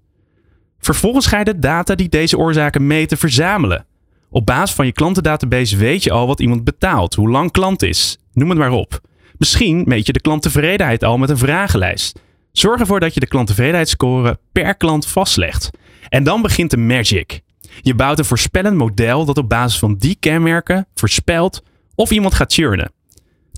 Vervolgens 0.86 1.26
ga 1.26 1.38
je 1.38 1.44
de 1.44 1.60
data 1.60 1.95
die 1.95 2.10
deze 2.10 2.38
oorzaken 2.38 2.88
meten 2.88 3.18
verzamelen. 3.18 3.86
Op 4.30 4.45
basis 4.45 4.76
van 4.76 4.86
je 4.86 4.91
klantendatabase 4.91 5.78
weet 5.78 6.03
je 6.03 6.12
al 6.12 6.28
wat 6.28 6.40
iemand 6.40 6.64
betaalt, 6.64 7.14
hoe 7.14 7.30
lang 7.30 7.52
klant 7.52 7.82
is, 7.82 8.18
noem 8.34 8.49
het 8.49 8.57
maar 8.57 8.72
op. 8.72 8.99
Misschien 9.38 9.84
meet 9.88 10.06
je 10.06 10.14
de 10.14 10.22
klanttevredenheid 10.22 11.03
al 11.03 11.18
met 11.18 11.30
een 11.30 11.38
vragenlijst. 11.38 12.20
Zorg 12.52 12.80
ervoor 12.80 12.99
dat 12.99 13.14
je 13.14 13.20
de 13.20 13.28
klanttevredenheidsscore 13.28 14.40
per 14.52 14.76
klant 14.76 15.07
vastlegt. 15.07 15.70
En 16.10 16.24
dan 16.24 16.41
begint 16.41 16.72
de 16.72 16.78
magic. 16.78 17.41
Je 17.82 17.95
bouwt 17.95 18.20
een 18.20 18.26
voorspellend 18.26 18.78
model 18.78 19.26
dat 19.26 19.38
op 19.38 19.49
basis 19.49 19.80
van 19.80 19.95
die 19.95 20.18
kenmerken 20.20 20.88
voorspelt 20.94 21.64
of 21.95 22.12
iemand 22.12 22.34
gaat 22.34 22.53
churnen. 22.53 22.91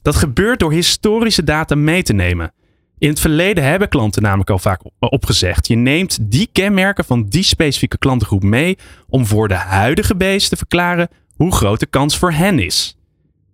Dat 0.02 0.16
gebeurt 0.16 0.60
door 0.60 0.72
historische 0.72 1.44
data 1.44 1.76
mee 1.76 2.04
te 2.04 2.14
nemen. 2.14 2.54
In 3.00 3.10
het 3.10 3.20
verleden 3.20 3.64
hebben 3.64 3.90
klanten 3.90 4.22
namelijk 4.22 4.50
al 4.50 4.60
vaak 4.60 4.82
opgezegd. 5.00 5.68
Je 5.68 5.76
neemt 5.76 6.18
die 6.22 6.50
kenmerken 6.52 7.06
van 7.06 7.26
die 7.30 7.44
specifieke 7.44 7.98
klantengroep 7.98 8.44
mee 8.44 8.78
om 9.10 9.26
voor 9.26 9.48
de 9.48 9.54
huidige 9.54 10.16
base 10.16 10.50
te 10.50 10.56
verklaren 10.56 11.10
hoe 11.36 11.56
groot 11.56 11.80
de 11.80 11.86
kans 11.86 12.18
voor 12.18 12.32
hen 12.32 12.60
is. 12.60 12.98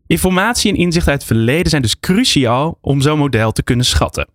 Informatie 0.08 0.72
en 0.72 0.78
inzicht 0.78 1.08
uit 1.08 1.18
het 1.18 1.28
verleden 1.28 1.70
zijn 1.70 1.82
dus 1.82 2.00
cruciaal 2.00 2.78
om 2.82 3.02
zo'n 3.02 3.18
model 3.18 3.52
te 3.52 3.64
kunnen 3.64 3.86
schatten. 3.86 4.28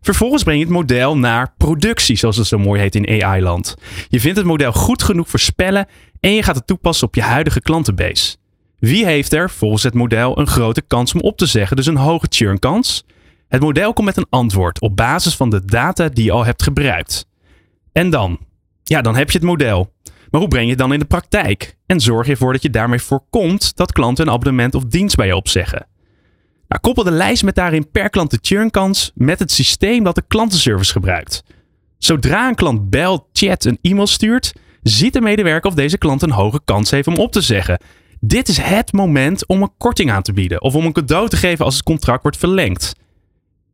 Vervolgens 0.00 0.42
breng 0.42 0.58
je 0.58 0.64
het 0.64 0.74
model 0.74 1.16
naar 1.16 1.54
productie, 1.56 2.16
zoals 2.16 2.36
het 2.36 2.46
zo 2.46 2.58
mooi 2.58 2.80
heet 2.80 2.94
in 2.94 3.22
AI-land. 3.24 3.76
Je 4.08 4.20
vindt 4.20 4.36
het 4.36 4.46
model 4.46 4.72
goed 4.72 5.02
genoeg 5.02 5.28
voorspellen 5.28 5.86
en 6.20 6.34
je 6.34 6.42
gaat 6.42 6.56
het 6.56 6.66
toepassen 6.66 7.06
op 7.06 7.14
je 7.14 7.22
huidige 7.22 7.60
klantenbase. 7.60 8.36
Wie 8.78 9.04
heeft 9.04 9.32
er 9.32 9.50
volgens 9.50 9.82
het 9.82 9.94
model 9.94 10.38
een 10.38 10.46
grote 10.46 10.82
kans 10.82 11.14
om 11.14 11.20
op 11.20 11.36
te 11.36 11.46
zeggen, 11.46 11.76
dus 11.76 11.86
een 11.86 11.96
hoge 11.96 12.26
churn 12.28 12.58
kans? 12.58 13.04
Het 13.48 13.60
model 13.60 13.92
komt 13.92 14.06
met 14.06 14.16
een 14.16 14.26
antwoord 14.30 14.80
op 14.80 14.96
basis 14.96 15.36
van 15.36 15.50
de 15.50 15.64
data 15.64 16.08
die 16.08 16.24
je 16.24 16.32
al 16.32 16.44
hebt 16.44 16.62
gebruikt. 16.62 17.26
En 17.92 18.10
dan? 18.10 18.38
Ja, 18.82 19.00
dan 19.00 19.16
heb 19.16 19.30
je 19.30 19.38
het 19.38 19.46
model. 19.46 19.92
Maar 20.30 20.40
hoe 20.40 20.50
breng 20.50 20.64
je 20.64 20.70
het 20.70 20.78
dan 20.78 20.92
in 20.92 20.98
de 20.98 21.04
praktijk? 21.04 21.76
En 21.86 22.00
zorg 22.00 22.26
je 22.26 22.32
ervoor 22.32 22.52
dat 22.52 22.62
je 22.62 22.70
daarmee 22.70 23.00
voorkomt 23.00 23.76
dat 23.76 23.92
klanten 23.92 24.26
een 24.26 24.32
abonnement 24.32 24.74
of 24.74 24.84
dienst 24.84 25.16
bij 25.16 25.26
je 25.26 25.36
opzeggen? 25.36 25.86
Nou, 26.68 26.80
koppel 26.80 27.04
de 27.04 27.10
lijst 27.10 27.42
met 27.42 27.54
daarin 27.54 27.90
per 27.90 28.10
klant 28.10 28.30
de 28.30 28.38
churnkans 28.42 29.12
met 29.14 29.38
het 29.38 29.52
systeem 29.52 30.04
dat 30.04 30.14
de 30.14 30.24
klantenservice 30.28 30.92
gebruikt. 30.92 31.42
Zodra 31.98 32.48
een 32.48 32.54
klant 32.54 32.90
belt, 32.90 33.24
chat 33.32 33.64
en 33.64 33.78
e-mail 33.82 34.06
stuurt, 34.06 34.52
ziet 34.82 35.12
de 35.12 35.20
medewerker 35.20 35.70
of 35.70 35.76
deze 35.76 35.98
klant 35.98 36.22
een 36.22 36.30
hoge 36.30 36.60
kans 36.64 36.90
heeft 36.90 37.08
om 37.08 37.16
op 37.16 37.32
te 37.32 37.40
zeggen. 37.40 37.80
Dit 38.20 38.48
is 38.48 38.58
het 38.58 38.92
moment 38.92 39.46
om 39.46 39.62
een 39.62 39.72
korting 39.78 40.10
aan 40.10 40.22
te 40.22 40.32
bieden 40.32 40.62
of 40.62 40.74
om 40.74 40.84
een 40.84 40.92
cadeau 40.92 41.28
te 41.28 41.36
geven 41.36 41.64
als 41.64 41.74
het 41.74 41.84
contract 41.84 42.22
wordt 42.22 42.36
verlengd. 42.36 42.94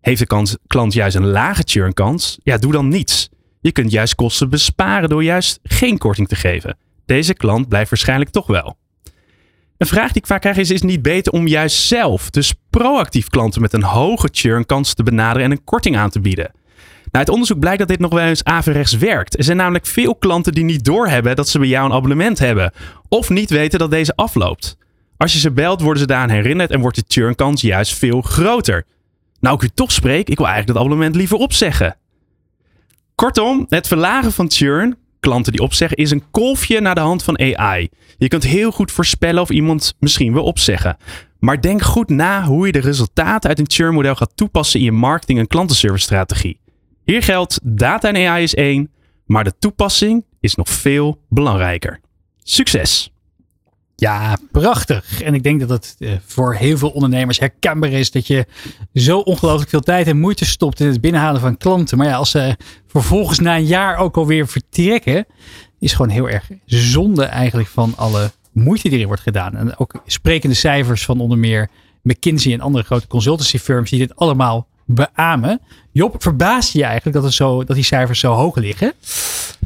Heeft 0.04 0.18
de 0.18 0.26
kans, 0.26 0.56
klant 0.66 0.92
juist 0.92 1.16
een 1.16 1.26
lage 1.26 1.62
churnkans? 1.64 2.38
Ja, 2.42 2.56
doe 2.56 2.72
dan 2.72 2.88
niets. 2.88 3.28
Je 3.60 3.72
kunt 3.72 3.90
juist 3.90 4.14
kosten 4.14 4.50
besparen 4.50 5.08
door 5.08 5.24
juist 5.24 5.58
geen 5.62 5.98
korting 5.98 6.28
te 6.28 6.34
geven. 6.34 6.76
Deze 7.06 7.34
klant 7.34 7.68
blijft 7.68 7.90
waarschijnlijk 7.90 8.30
toch 8.30 8.46
wel. 8.46 8.76
Een 9.76 9.86
vraag 9.86 10.12
die 10.12 10.22
ik 10.22 10.26
vaak 10.26 10.40
krijg 10.40 10.56
is: 10.56 10.70
is 10.70 10.80
het 10.80 10.90
niet 10.90 11.02
beter 11.02 11.32
om 11.32 11.46
juist 11.46 11.86
zelf, 11.86 12.30
dus 12.30 12.54
proactief 12.70 13.28
klanten 13.28 13.60
met 13.60 13.72
een 13.72 13.82
hoge 13.82 14.28
churnkans 14.32 14.94
te 14.94 15.02
benaderen 15.02 15.44
en 15.44 15.50
een 15.50 15.64
korting 15.64 15.96
aan 15.96 16.10
te 16.10 16.20
bieden? 16.20 16.50
uit 17.10 17.28
onderzoek 17.28 17.58
blijkt 17.58 17.78
dat 17.78 17.88
dit 17.88 17.98
nog 17.98 18.12
wel 18.12 18.24
eens 18.24 18.44
averechts 18.44 18.96
werkt. 18.96 19.38
Er 19.38 19.44
zijn 19.44 19.56
namelijk 19.56 19.86
veel 19.86 20.14
klanten 20.14 20.52
die 20.52 20.64
niet 20.64 20.84
doorhebben 20.84 21.36
dat 21.36 21.48
ze 21.48 21.58
bij 21.58 21.68
jou 21.68 21.86
een 21.86 21.96
abonnement 21.96 22.38
hebben. 22.38 22.72
Of 23.08 23.28
niet 23.28 23.50
weten 23.50 23.78
dat 23.78 23.90
deze 23.90 24.16
afloopt. 24.16 24.76
Als 25.16 25.32
je 25.32 25.38
ze 25.38 25.50
belt, 25.50 25.80
worden 25.80 26.00
ze 26.00 26.06
daaraan 26.06 26.30
herinnerd 26.30 26.70
en 26.70 26.80
wordt 26.80 26.96
de 26.96 27.04
churnkans 27.08 27.60
juist 27.60 27.94
veel 27.94 28.20
groter. 28.20 28.84
Nou, 29.44 29.56
ik 29.56 29.62
u 29.62 29.68
toch 29.74 29.92
spreek, 29.92 30.28
ik 30.28 30.36
wil 30.36 30.46
eigenlijk 30.46 30.66
dat 30.66 30.76
abonnement 30.76 31.16
liever 31.16 31.36
opzeggen. 31.36 31.96
Kortom, 33.14 33.66
het 33.68 33.86
verlagen 33.86 34.32
van 34.32 34.50
churn, 34.50 34.96
klanten 35.20 35.52
die 35.52 35.60
opzeggen, 35.60 35.96
is 35.96 36.10
een 36.10 36.30
kolfje 36.30 36.80
naar 36.80 36.94
de 36.94 37.00
hand 37.00 37.22
van 37.22 37.38
AI. 37.38 37.88
Je 38.16 38.28
kunt 38.28 38.42
heel 38.42 38.70
goed 38.70 38.92
voorspellen 38.92 39.42
of 39.42 39.50
iemand 39.50 39.94
misschien 39.98 40.32
wil 40.32 40.44
opzeggen. 40.44 40.96
Maar 41.38 41.60
denk 41.60 41.82
goed 41.82 42.08
na 42.08 42.44
hoe 42.44 42.66
je 42.66 42.72
de 42.72 42.80
resultaten 42.80 43.48
uit 43.48 43.58
een 43.58 43.70
churn-model 43.70 44.14
gaat 44.14 44.32
toepassen 44.34 44.78
in 44.80 44.84
je 44.84 44.92
marketing- 44.92 45.38
en 45.38 45.46
klantenservice 45.46 46.04
strategie. 46.04 46.60
Hier 47.02 47.22
geldt 47.22 47.60
data 47.62 48.12
en 48.12 48.28
AI 48.28 48.42
is 48.42 48.54
één, 48.54 48.90
maar 49.26 49.44
de 49.44 49.58
toepassing 49.58 50.24
is 50.40 50.54
nog 50.54 50.68
veel 50.68 51.20
belangrijker. 51.28 52.00
Succes! 52.42 53.13
Ja, 54.04 54.38
prachtig. 54.52 55.22
En 55.22 55.34
ik 55.34 55.42
denk 55.42 55.60
dat 55.60 55.68
het 55.68 55.96
eh, 55.98 56.12
voor 56.26 56.54
heel 56.54 56.78
veel 56.78 56.90
ondernemers 56.90 57.38
herkenbaar 57.38 57.90
is 57.90 58.10
dat 58.10 58.26
je 58.26 58.46
zo 58.94 59.18
ongelooflijk 59.18 59.70
veel 59.70 59.80
tijd 59.80 60.06
en 60.06 60.18
moeite 60.18 60.44
stopt 60.44 60.80
in 60.80 60.86
het 60.86 61.00
binnenhalen 61.00 61.40
van 61.40 61.56
klanten. 61.56 61.98
Maar 61.98 62.06
ja, 62.06 62.16
als 62.16 62.30
ze 62.30 62.56
vervolgens 62.86 63.38
na 63.38 63.56
een 63.56 63.66
jaar 63.66 63.96
ook 63.96 64.16
alweer 64.16 64.48
vertrekken, 64.48 65.26
is 65.78 65.92
gewoon 65.92 66.10
heel 66.10 66.28
erg 66.28 66.50
zonde 66.64 67.24
eigenlijk 67.24 67.68
van 67.68 67.92
alle 67.96 68.30
moeite 68.52 68.88
die 68.88 69.00
er 69.00 69.06
wordt 69.06 69.22
gedaan. 69.22 69.56
En 69.56 69.78
ook 69.78 70.02
sprekende 70.06 70.56
cijfers 70.56 71.04
van 71.04 71.20
onder 71.20 71.38
meer 71.38 71.68
McKinsey 72.02 72.52
en 72.52 72.60
andere 72.60 72.84
grote 72.84 73.06
consultancy 73.06 73.58
firms 73.58 73.90
die 73.90 73.98
dit 73.98 74.16
allemaal 74.16 74.66
beamen. 74.84 75.60
Job, 75.92 76.22
verbaast 76.22 76.72
je 76.72 76.84
eigenlijk 76.84 77.16
dat, 77.16 77.24
het 77.24 77.34
zo, 77.34 77.64
dat 77.64 77.76
die 77.76 77.84
cijfers 77.84 78.20
zo 78.20 78.32
hoog 78.32 78.56
liggen? 78.56 78.92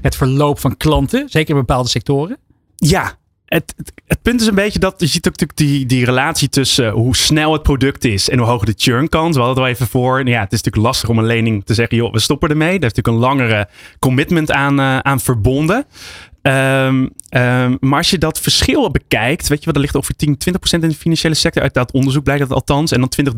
Het 0.01 0.17
verloop 0.17 0.59
van 0.59 0.77
klanten, 0.77 1.29
zeker 1.29 1.51
in 1.51 1.61
bepaalde 1.61 1.89
sectoren? 1.89 2.37
Ja, 2.77 3.19
het, 3.49 3.75
het, 4.07 4.23
punt 4.23 4.41
is 4.41 4.47
een 4.47 4.55
beetje 4.55 4.79
dat 4.79 4.95
je 4.99 5.07
ziet 5.07 5.29
ook 5.29 5.39
natuurlijk 5.39 5.59
die, 5.59 5.87
die 5.87 6.05
relatie 6.05 6.49
tussen 6.49 6.91
hoe 6.91 7.17
snel 7.17 7.53
het 7.53 7.63
product 7.63 8.05
is 8.05 8.29
en 8.29 8.39
hoe 8.39 8.47
hoog 8.47 8.65
de 8.65 8.75
churn 8.77 9.09
kans. 9.09 9.37
We 9.37 9.43
hadden 9.43 9.63
het 9.63 9.73
al 9.73 9.75
even 9.75 9.87
voor. 9.87 10.29
Ja, 10.29 10.41
het 10.41 10.53
is 10.53 10.63
natuurlijk 10.63 10.87
lastig 10.87 11.09
om 11.09 11.19
een 11.19 11.27
lening 11.27 11.65
te 11.65 11.75
zeggen, 11.75 11.97
joh, 11.97 12.13
we 12.13 12.19
stoppen 12.19 12.51
ermee. 12.51 12.79
Daar 12.79 12.91
is 12.91 12.97
natuurlijk 12.97 13.17
een 13.17 13.31
langere 13.31 13.69
commitment 13.99 14.51
aan, 14.51 14.81
uh, 14.81 14.99
aan 14.99 15.21
verbonden. 15.21 15.87
Um, 16.43 17.11
um, 17.31 17.77
maar 17.81 17.99
als 17.99 18.11
je 18.11 18.19
dat 18.19 18.41
verschil 18.41 18.91
bekijkt, 18.91 19.49
weet 19.49 19.59
je 19.59 19.65
wat, 19.65 19.75
er 19.75 19.81
ligt 19.81 19.97
over 19.97 20.17
10, 20.17 20.39
20% 20.49 20.51
in 20.71 20.81
de 20.89 20.95
financiële 20.95 21.35
sector. 21.35 21.63
Uit 21.63 21.75
dat 21.75 21.93
onderzoek 21.93 22.25
blijkt 22.25 22.43
dat 22.43 22.53
althans. 22.53 22.93
En 22.93 23.01
dan 23.01 23.09
20, 23.09 23.35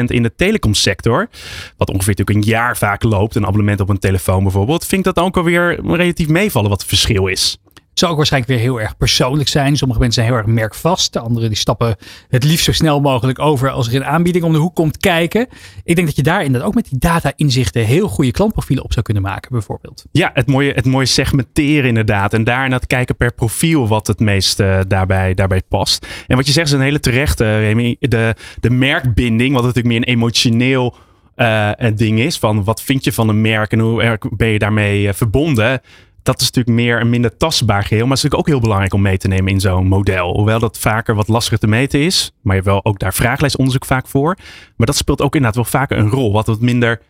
30% 0.00 0.04
in 0.04 0.22
de 0.22 0.34
telecomsector. 0.36 1.28
Wat 1.76 1.90
ongeveer 1.90 2.14
natuurlijk 2.16 2.46
een 2.46 2.52
jaar 2.52 2.76
vaak 2.76 3.02
loopt. 3.02 3.34
Een 3.34 3.46
abonnement 3.46 3.80
op 3.80 3.88
een 3.88 3.98
telefoon 3.98 4.42
bijvoorbeeld. 4.42 4.86
Vind 4.86 5.06
ik 5.06 5.14
dat 5.14 5.24
ook 5.24 5.36
alweer 5.36 5.80
relatief 5.84 6.28
meevallen 6.28 6.70
wat 6.70 6.80
het 6.80 6.88
verschil 6.88 7.26
is. 7.26 7.58
Zou 8.00 8.12
ook 8.12 8.18
waarschijnlijk 8.18 8.52
weer 8.52 8.62
heel 8.62 8.80
erg 8.80 8.96
persoonlijk 8.96 9.48
zijn. 9.48 9.76
Sommige 9.76 10.00
mensen 10.00 10.22
zijn 10.22 10.34
heel 10.34 10.44
erg 10.44 10.54
merkvast. 10.54 11.12
De 11.12 11.18
anderen 11.18 11.48
die 11.48 11.58
stappen 11.58 11.96
het 12.28 12.44
liefst 12.44 12.64
zo 12.64 12.72
snel 12.72 13.00
mogelijk 13.00 13.38
over 13.38 13.70
als 13.70 13.88
er 13.88 13.94
een 13.94 14.04
aanbieding 14.04 14.44
om 14.44 14.52
de 14.52 14.58
hoek 14.58 14.74
komt 14.74 14.96
kijken. 14.96 15.46
Ik 15.84 15.94
denk 15.94 16.06
dat 16.06 16.16
je 16.16 16.22
daar 16.22 16.44
inderdaad 16.44 16.68
ook 16.68 16.74
met 16.74 16.88
die 16.90 16.98
data 16.98 17.32
inzichten 17.36 17.84
heel 17.84 18.08
goede 18.08 18.30
klantprofielen 18.30 18.84
op 18.84 18.92
zou 18.92 19.04
kunnen 19.04 19.22
maken 19.22 19.50
bijvoorbeeld. 19.52 20.04
Ja, 20.12 20.30
het 20.34 20.46
mooie, 20.46 20.72
het 20.72 20.84
mooie 20.84 21.06
segmenteren 21.06 21.88
inderdaad. 21.88 22.32
En 22.32 22.44
daarna 22.44 22.76
het 22.76 22.86
kijken 22.86 23.16
per 23.16 23.34
profiel 23.34 23.88
wat 23.88 24.06
het 24.06 24.20
meest 24.20 24.60
uh, 24.60 24.78
daarbij, 24.88 25.34
daarbij 25.34 25.62
past. 25.68 26.06
En 26.26 26.36
wat 26.36 26.46
je 26.46 26.52
zegt 26.52 26.66
is 26.66 26.72
een 26.72 26.80
hele 26.80 27.00
terechte, 27.00 27.44
uh, 27.44 27.60
Remy. 27.60 27.96
De, 27.98 28.34
de 28.60 28.70
merkbinding, 28.70 29.54
wat 29.54 29.62
natuurlijk 29.62 29.94
meer 29.94 30.08
een 30.08 30.14
emotioneel 30.14 30.96
uh, 31.36 31.70
ding 31.94 32.20
is. 32.20 32.38
Van 32.38 32.64
wat 32.64 32.82
vind 32.82 33.04
je 33.04 33.12
van 33.12 33.28
een 33.28 33.40
merk 33.40 33.72
en 33.72 33.78
hoe 33.78 34.02
erg 34.02 34.18
ben 34.36 34.48
je 34.48 34.58
daarmee 34.58 35.12
verbonden 35.12 35.80
dat 36.22 36.40
is 36.40 36.46
natuurlijk 36.46 36.76
meer 36.76 37.00
een 37.00 37.10
minder 37.10 37.36
tastbaar 37.36 37.82
geheel. 37.82 38.06
Maar 38.06 38.16
het 38.16 38.18
is 38.18 38.22
natuurlijk 38.22 38.48
ook 38.48 38.54
heel 38.54 38.62
belangrijk 38.62 38.94
om 38.94 39.02
mee 39.02 39.18
te 39.18 39.28
nemen 39.28 39.52
in 39.52 39.60
zo'n 39.60 39.86
model. 39.86 40.34
Hoewel 40.36 40.58
dat 40.58 40.78
vaker 40.78 41.14
wat 41.14 41.28
lastiger 41.28 41.58
te 41.58 41.66
meten 41.66 42.00
is. 42.00 42.32
Maar 42.42 42.56
je 42.56 42.62
hebt 42.62 42.72
wel 42.72 42.84
ook 42.84 42.98
daar 42.98 43.14
vraaglijstonderzoek 43.14 43.84
vaak 43.84 44.08
voor. 44.08 44.36
Maar 44.76 44.86
dat 44.86 44.96
speelt 44.96 45.22
ook 45.22 45.34
inderdaad 45.34 45.62
wel 45.62 45.80
vaker 45.80 45.98
een 45.98 46.10
rol. 46.10 46.32
Wat 46.32 46.46
wat 46.46 46.60
minder 46.60 47.00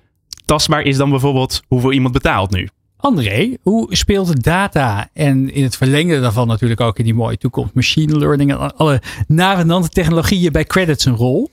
tastbaar 0.44 0.82
is 0.82 0.96
dan 0.96 1.10
bijvoorbeeld 1.10 1.62
hoeveel 1.68 1.92
iemand 1.92 2.12
betaalt 2.12 2.50
nu. 2.50 2.68
André, 2.96 3.56
hoe 3.62 3.96
speelt 3.96 4.42
data 4.42 5.08
en 5.12 5.52
in 5.52 5.62
het 5.62 5.76
verlengde 5.76 6.20
daarvan 6.20 6.46
natuurlijk 6.46 6.80
ook 6.80 6.98
in 6.98 7.04
die 7.04 7.14
mooie 7.14 7.36
toekomst 7.38 7.74
machine 7.74 8.18
learning 8.18 8.50
en 8.50 8.76
alle 8.76 9.02
navenante 9.26 9.88
technologieën 9.88 10.52
bij 10.52 10.64
credits 10.64 11.04
een 11.04 11.16
rol? 11.16 11.50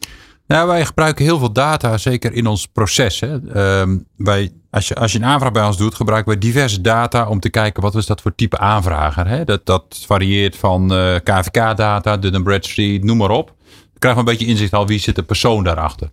Nou, 0.48 0.68
wij 0.68 0.86
gebruiken 0.86 1.26
heel 1.26 1.40
veel 1.40 1.52
data, 1.52 1.98
zeker 1.98 2.34
in 2.34 2.48
ons 2.48 2.68
proces. 2.68 3.20
Hè. 3.20 3.34
Um, 3.82 4.06
wij, 4.16 4.52
als, 4.78 4.88
je, 4.88 4.96
als 4.96 5.12
je 5.12 5.18
een 5.18 5.26
aanvraag 5.26 5.52
bij 5.52 5.66
ons 5.66 5.78
doet, 5.78 5.96
gebruiken 5.96 6.34
we 6.34 6.38
diverse 6.38 6.82
data 6.82 7.28
om 7.28 7.40
te 7.40 7.50
kijken 7.50 7.84
wat 7.84 7.96
is 7.96 8.06
dat 8.06 8.22
voor 8.22 8.36
type 8.36 8.58
aanvrager. 8.58 9.28
Hè. 9.28 9.44
Dat, 9.44 9.66
dat 9.66 10.04
varieert 10.06 10.56
van 10.56 10.94
uh, 10.94 11.16
eh, 11.16 11.24
KVK-data, 11.24 12.18
Dun 12.18 12.44
Bradstreet, 12.44 13.04
noem 13.04 13.18
maar 13.18 13.30
op. 13.30 13.48
Dan 13.48 14.00
krijgen 14.00 14.24
we 14.24 14.30
een 14.30 14.38
beetje 14.38 14.52
inzicht 14.52 14.74
al 14.74 14.88
wie 14.88 15.00
zit 15.00 15.16
de 15.16 15.24
persoon 15.24 15.64
daarachter. 15.64 16.12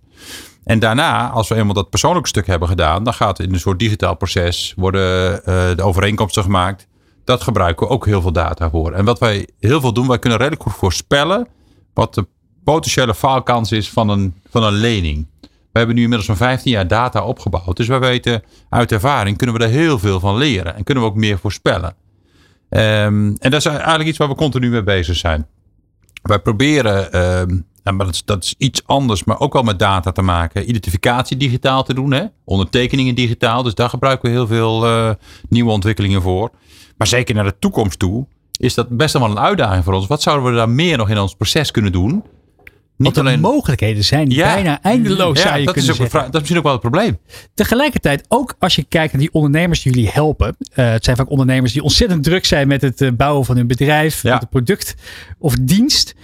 En 0.65 0.79
daarna, 0.79 1.31
als 1.31 1.49
we 1.49 1.55
eenmaal 1.55 1.75
dat 1.75 1.91
persoonlijke 1.91 2.29
stuk 2.29 2.47
hebben 2.47 2.69
gedaan, 2.69 3.05
dan 3.05 3.15
gaat 3.15 3.39
in 3.39 3.53
een 3.53 3.61
soort 3.61 3.79
digitaal 3.79 4.17
proces 4.17 4.73
worden 4.77 5.33
uh, 5.33 5.41
de 5.77 5.83
overeenkomsten 5.83 6.43
gemaakt. 6.43 6.87
Dat 7.25 7.43
gebruiken 7.43 7.87
we 7.87 7.93
ook 7.93 8.07
heel 8.07 8.21
veel 8.21 8.33
data 8.33 8.71
voor. 8.71 8.93
En 8.93 9.05
wat 9.05 9.19
wij 9.19 9.49
heel 9.61 9.81
veel 9.81 9.93
doen, 9.93 10.09
wij 10.09 10.19
kunnen 10.19 10.39
redelijk 10.39 10.63
goed 10.63 10.75
voorspellen 10.75 11.49
wat 11.95 12.15
de 12.15 12.27
potentiële 12.65 13.15
faalkans 13.15 13.73
is 13.73 13.91
van 13.91 14.09
een, 14.09 14.35
van 14.51 14.63
een 14.63 14.73
lening. 14.73 15.27
We 15.75 15.81
hebben 15.81 15.99
nu 15.99 16.03
inmiddels 16.03 16.29
zo'n 16.29 16.47
15 16.47 16.73
jaar 16.73 16.89
data 16.89 17.25
opgebouwd. 17.25 17.77
Dus 17.77 17.87
we 17.87 17.99
weten 17.99 18.43
uit 18.69 18.93
ervaring 18.93 19.37
kunnen 19.37 19.57
we 19.57 19.65
er 19.65 19.71
heel 19.71 19.99
veel 19.99 20.21
van 20.21 20.37
leren. 20.37 20.77
En 20.77 20.85
kunnen 20.85 21.05
we 21.05 21.11
ook 21.11 21.17
meer 21.17 21.39
voorspellen. 21.39 21.95
Um, 22.71 23.37
en 23.39 23.51
dat 23.51 23.55
is 23.55 23.65
eigenlijk 23.67 24.09
iets 24.09 24.19
waar 24.19 24.29
we 24.29 24.35
continu 24.35 24.71
mee 24.71 24.83
bezig 24.83 25.17
zijn. 25.17 25.47
Wij 26.23 26.39
proberen, 26.39 27.23
um, 27.41 27.67
maar 27.97 28.07
dat 28.25 28.45
is, 28.45 28.55
iets 28.59 28.87
anders, 28.87 29.25
maar 29.25 29.41
ook 29.41 29.53
wel 29.53 29.63
met 29.63 29.79
data 29.79 30.13
te 30.13 30.23
maken. 30.23 30.69
Identificatie 30.69 31.37
digitaal 31.37 31.85
te 31.85 31.95
doen. 31.95 32.13
Hè? 32.13 32.25
Ondertekeningen 32.45 33.15
digitaal. 33.15 33.63
Dus 33.63 33.75
daar 33.75 33.89
gebruiken 33.89 34.29
we 34.29 34.37
heel 34.37 34.47
veel 34.47 34.87
uh, 34.87 35.11
nieuwe 35.49 35.71
ontwikkelingen 35.71 36.23
voor. 36.23 36.51
Maar 36.97 37.07
zeker 37.07 37.35
naar 37.35 37.45
de 37.45 37.59
toekomst 37.59 37.99
toe 37.99 38.27
is 38.57 38.75
dat 38.75 38.89
best 38.89 39.13
wel 39.13 39.31
een 39.31 39.39
uitdaging 39.39 39.85
voor 39.85 39.95
ons. 39.95 40.07
Wat 40.07 40.23
zouden 40.23 40.51
we 40.51 40.57
daar 40.57 40.69
meer 40.69 40.97
nog 40.97 41.11
in 41.11 41.19
ons 41.19 41.35
proces 41.35 41.71
kunnen 41.71 41.93
doen? 41.93 42.25
Niet 42.97 43.19
alleen... 43.19 43.35
de 43.35 43.41
mogelijkheden 43.41 44.05
zijn 44.05 44.29
bijna 44.29 44.83
eindeloos, 44.83 45.43
ja, 45.43 45.59
dat 45.59 45.77
is 45.77 45.91
ook 45.91 45.97
zeggen. 45.97 46.21
dat 46.21 46.27
is 46.27 46.39
misschien 46.39 46.59
ook 46.59 46.65
wel 46.65 46.73
het 46.73 46.81
probleem. 46.81 47.19
Tegelijkertijd, 47.55 48.25
ook 48.29 48.55
als 48.59 48.75
je 48.75 48.85
kijkt 48.89 49.13
naar 49.13 49.21
die 49.21 49.33
ondernemers 49.33 49.83
die 49.83 49.93
jullie 49.93 50.11
helpen. 50.11 50.57
Uh, 50.59 50.91
het 50.91 51.05
zijn 51.05 51.17
vaak 51.17 51.31
ondernemers 51.31 51.73
die 51.73 51.83
ontzettend 51.83 52.25
druk 52.25 52.45
zijn 52.45 52.69
met 52.69 52.83
het 52.83 53.01
uh, 53.01 53.11
bouwen 53.13 53.45
van 53.45 53.57
hun 53.57 53.67
bedrijf, 53.67 54.23
met 54.23 54.41
het 54.41 54.51
product 54.51 54.95
of 55.39 55.55
dienst. 55.61 56.15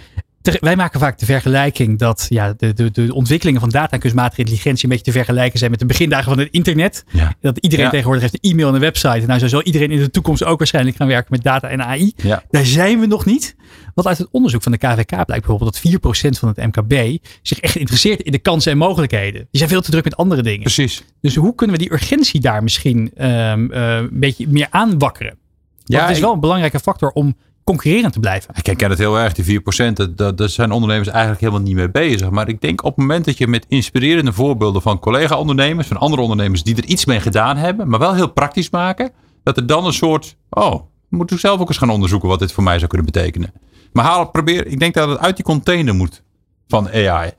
Wij 0.61 0.77
maken 0.77 1.01
vaak 1.01 1.19
de 1.19 1.25
vergelijking 1.25 1.99
dat 1.99 2.27
ja, 2.29 2.55
de, 2.57 2.73
de, 2.73 2.91
de 2.91 3.15
ontwikkelingen 3.15 3.61
van 3.61 3.71
data 3.71 3.91
en 3.93 4.01
kunstmatige 4.01 4.41
intelligentie 4.41 4.85
een 4.85 4.91
beetje 4.91 5.05
te 5.05 5.13
vergelijken 5.13 5.59
zijn 5.59 5.71
met 5.71 5.81
de 5.81 5.87
begindagen 5.87 6.25
van 6.25 6.39
het 6.39 6.49
internet. 6.51 7.05
Ja. 7.13 7.35
Dat 7.41 7.59
iedereen 7.59 7.85
Ja. 7.85 7.91
tegenwoordig 7.91 8.23
heeft 8.23 8.39
een 8.45 8.51
e-mail 8.51 8.69
en 8.69 8.75
een 8.75 8.81
website. 8.81 9.27
Nou, 9.27 9.39
zo 9.39 9.47
zal 9.49 9.63
iedereen 9.63 9.91
in 9.91 9.99
de 9.99 10.11
toekomst 10.11 10.45
ook 10.45 10.59
waarschijnlijk 10.59 10.97
gaan 10.97 11.07
werken 11.07 11.29
met 11.31 11.43
data 11.43 11.69
en 11.69 11.83
AI. 11.83 12.13
Ja. 12.17 12.43
Daar 12.51 12.65
zijn 12.65 13.01
we 13.01 13.07
nog 13.07 13.25
niet. 13.25 13.57
Want 13.95 14.07
uit 14.09 14.19
het 14.19 14.29
onderzoek 14.31 14.63
van 14.63 14.73
de 14.73 14.79
KVK 14.79 15.07
blijkt 15.07 15.29
bijvoorbeeld 15.47 15.81
dat 15.83 15.93
4% 16.35 16.39
van 16.39 16.49
het 16.49 16.57
MKB 16.57 17.25
zich 17.43 17.61
echt 17.61 17.77
interesseert 17.77 18.21
in 18.21 18.33
de 18.33 18.39
kansen 18.39 18.73
en 18.73 18.79
mogelijkheden. 18.79 19.41
Die 19.41 19.49
zijn 19.59 19.69
veel 19.69 19.81
te 19.81 19.91
druk 19.91 20.05
met 20.05 20.17
andere 20.17 20.43
dingen. 20.43 20.63
Precies. 20.63 21.05
Dus 21.21 21.35
hoe 21.35 21.55
kunnen 21.55 21.77
we 21.77 21.83
die 21.83 21.93
urgentie 21.93 22.41
daar 22.41 22.63
misschien 22.63 23.11
ehm, 23.15 23.71
eh, 23.73 23.97
een 23.97 24.09
beetje 24.13 24.49
meer 24.49 24.67
aanwakkeren? 24.71 25.39
Want 25.77 26.03
Ja, 26.03 26.09
het 26.09 26.17
is 26.17 26.23
wel 26.23 26.33
een 26.33 26.41
belangrijke 26.41 26.81
factor 26.81 27.11
om 27.11 27.37
concurrerend 27.71 28.13
te 28.13 28.21
blijven. 28.21 28.55
Ik 28.57 28.67
herken 28.67 28.91
het 28.91 28.99
heel 28.99 29.19
erg, 29.19 29.33
die 29.33 29.61
4%. 29.61 29.93
Dat, 29.93 30.17
dat, 30.17 30.39
daar 30.39 30.49
zijn 30.49 30.71
ondernemers 30.73 31.09
eigenlijk 31.09 31.41
helemaal 31.41 31.63
niet 31.63 31.75
mee 31.75 31.91
bezig. 31.91 32.31
Maar 32.31 32.49
ik 32.49 32.61
denk 32.61 32.85
op 32.85 32.91
het 32.91 32.97
moment 32.97 33.25
dat 33.25 33.39
je 33.39 33.47
met 33.47 33.65
inspirerende 33.69 34.33
voorbeelden 34.33 34.83
van 34.83 34.99
collega-ondernemers, 34.99 35.87
van 35.89 35.97
andere 35.97 36.23
ondernemers 36.23 36.63
die 36.63 36.77
er 36.77 36.85
iets 36.85 37.05
mee 37.05 37.21
gedaan 37.21 37.57
hebben, 37.57 37.89
maar 37.89 37.99
wel 37.99 38.15
heel 38.15 38.33
praktisch 38.33 38.71
maken, 38.71 39.11
dat 39.43 39.57
er 39.57 39.67
dan 39.67 39.87
een 39.87 39.93
soort, 39.93 40.37
oh, 40.51 40.81
moet 41.09 41.31
ik 41.31 41.39
zelf 41.39 41.61
ook 41.61 41.69
eens 41.69 41.79
gaan 41.79 41.91
onderzoeken 41.91 42.29
wat 42.29 42.39
dit 42.39 42.53
voor 42.53 42.63
mij 42.63 42.77
zou 42.79 42.87
kunnen 42.89 43.07
betekenen. 43.13 43.53
Maar 43.93 44.05
haal, 44.05 44.31
probeer, 44.31 44.67
ik 44.67 44.79
denk 44.79 44.95
dat 44.95 45.09
het 45.09 45.19
uit 45.19 45.37
die 45.37 45.45
container 45.45 45.95
moet 45.95 46.23
van 46.69 46.89
AI. 46.93 47.31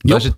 Is 0.00 0.24
het, 0.24 0.36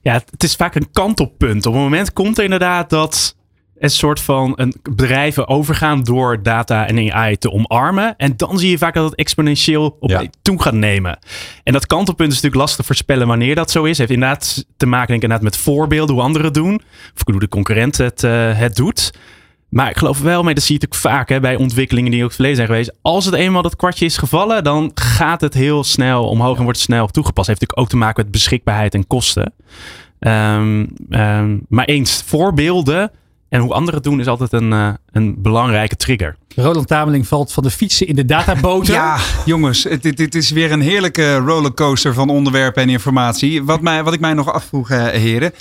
Ja, 0.00 0.12
het- 0.12 0.30
het 0.30 0.42
is 0.42 0.54
vaak 0.56 0.74
een 0.74 0.90
kantelpunt. 0.92 1.66
Op 1.66 1.74
een 1.74 1.80
moment 1.80 2.12
komt 2.12 2.38
er 2.38 2.44
inderdaad 2.44 2.90
dat 2.90 3.36
een 3.82 3.90
soort 3.90 4.20
van 4.20 4.52
een 4.56 4.74
bedrijven 4.82 5.48
overgaan 5.48 6.02
door 6.02 6.42
data 6.42 6.86
en 6.86 7.12
AI 7.12 7.36
te 7.36 7.50
omarmen. 7.50 8.16
En 8.16 8.36
dan 8.36 8.58
zie 8.58 8.70
je 8.70 8.78
vaak 8.78 8.94
dat 8.94 9.04
het 9.04 9.14
exponentieel 9.14 9.96
op 10.00 10.28
toe 10.42 10.62
gaat 10.62 10.74
nemen. 10.74 11.18
En 11.64 11.72
dat 11.72 11.86
kantelpunt 11.86 12.28
is 12.28 12.34
natuurlijk 12.34 12.60
lastig 12.60 12.80
te 12.80 12.86
voorspellen 12.86 13.26
wanneer 13.26 13.54
dat 13.54 13.70
zo 13.70 13.84
is. 13.84 13.98
heeft 13.98 14.10
inderdaad 14.10 14.66
te 14.76 14.86
maken 14.86 15.06
denk 15.06 15.18
ik, 15.18 15.30
inderdaad 15.30 15.50
met 15.50 15.56
voorbeelden, 15.56 16.14
hoe 16.14 16.24
anderen 16.24 16.46
het 16.46 16.54
doen. 16.54 16.80
Of 17.14 17.22
hoe 17.24 17.40
de 17.40 17.48
concurrent 17.48 17.96
het, 17.96 18.24
eh, 18.24 18.58
het 18.58 18.76
doet. 18.76 19.12
Maar 19.68 19.90
ik 19.90 19.96
geloof 19.96 20.20
wel 20.20 20.42
mee, 20.42 20.54
dat 20.54 20.62
zie 20.62 20.74
je 20.74 20.80
natuurlijk 20.80 21.14
vaak 21.14 21.28
hè, 21.28 21.40
bij 21.40 21.56
ontwikkelingen 21.56 22.10
die 22.10 22.20
ook 22.20 22.26
het 22.26 22.34
verleden 22.34 22.56
zijn 22.56 22.68
geweest. 22.68 22.92
Als 23.02 23.24
het 23.24 23.34
eenmaal 23.34 23.62
dat 23.62 23.76
kwartje 23.76 24.04
is 24.04 24.16
gevallen, 24.16 24.64
dan 24.64 24.90
gaat 24.94 25.40
het 25.40 25.54
heel 25.54 25.84
snel 25.84 26.28
omhoog 26.28 26.56
en 26.56 26.62
wordt 26.62 26.78
het 26.78 26.88
snel 26.88 27.06
toegepast. 27.06 27.46
Heeft 27.46 27.60
natuurlijk 27.60 27.86
ook 27.86 27.98
te 27.98 28.04
maken 28.04 28.22
met 28.22 28.32
beschikbaarheid 28.32 28.94
en 28.94 29.06
kosten. 29.06 29.52
Ehm, 30.18 30.86
ehm, 31.10 31.58
maar 31.68 31.84
eens, 31.84 32.22
voorbeelden 32.26 33.10
En 33.52 33.60
hoe 33.60 33.72
anderen 33.72 33.94
het 33.94 34.04
doen 34.04 34.20
is 34.20 34.26
altijd 34.26 34.52
een, 34.52 34.70
uh, 34.70 34.88
een 35.10 35.34
belangrijke 35.42 35.96
trigger. 35.96 36.36
Roland 36.54 36.86
Tameling 36.86 37.26
valt 37.26 37.52
van 37.52 37.62
de 37.62 37.70
fietsen 37.70 38.06
in 38.06 38.14
de 38.16 38.24
databoter. 38.24 38.94
Ja, 39.02 39.18
jongens, 39.44 39.82
dit, 40.00 40.16
dit 40.16 40.34
is 40.34 40.50
weer 40.50 40.72
een 40.72 40.80
heerlijke 40.80 41.36
rollercoaster 41.36 42.14
van 42.14 42.28
onderwerpen 42.28 42.82
en 42.82 42.88
informatie. 42.88 43.64
Wat, 43.64 43.80
mij, 43.80 44.02
wat 44.02 44.12
ik 44.12 44.20
mij 44.20 44.34
nog 44.34 44.52
afvroeg, 44.52 44.90
uh, 44.90 45.06
heren. 45.06 45.52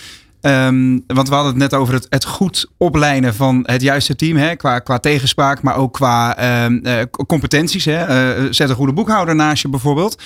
Um, 0.41 1.03
want 1.07 1.27
we 1.27 1.33
hadden 1.33 1.51
het 1.53 1.61
net 1.61 1.73
over 1.73 1.93
het, 1.93 2.05
het 2.09 2.25
goed 2.25 2.69
oplijnen 2.77 3.35
van 3.35 3.63
het 3.65 3.81
juiste 3.81 4.15
team. 4.15 4.37
Hè, 4.37 4.55
qua, 4.55 4.79
qua 4.79 4.99
tegenspraak, 4.99 5.61
maar 5.61 5.75
ook 5.75 5.93
qua 5.93 6.65
um, 6.65 6.79
uh, 6.83 6.93
competenties. 7.27 7.85
Hè. 7.85 8.35
Uh, 8.37 8.47
zet 8.51 8.69
een 8.69 8.75
goede 8.75 8.93
boekhouder 8.93 9.35
naast 9.35 9.61
je 9.61 9.69
bijvoorbeeld. 9.69 10.23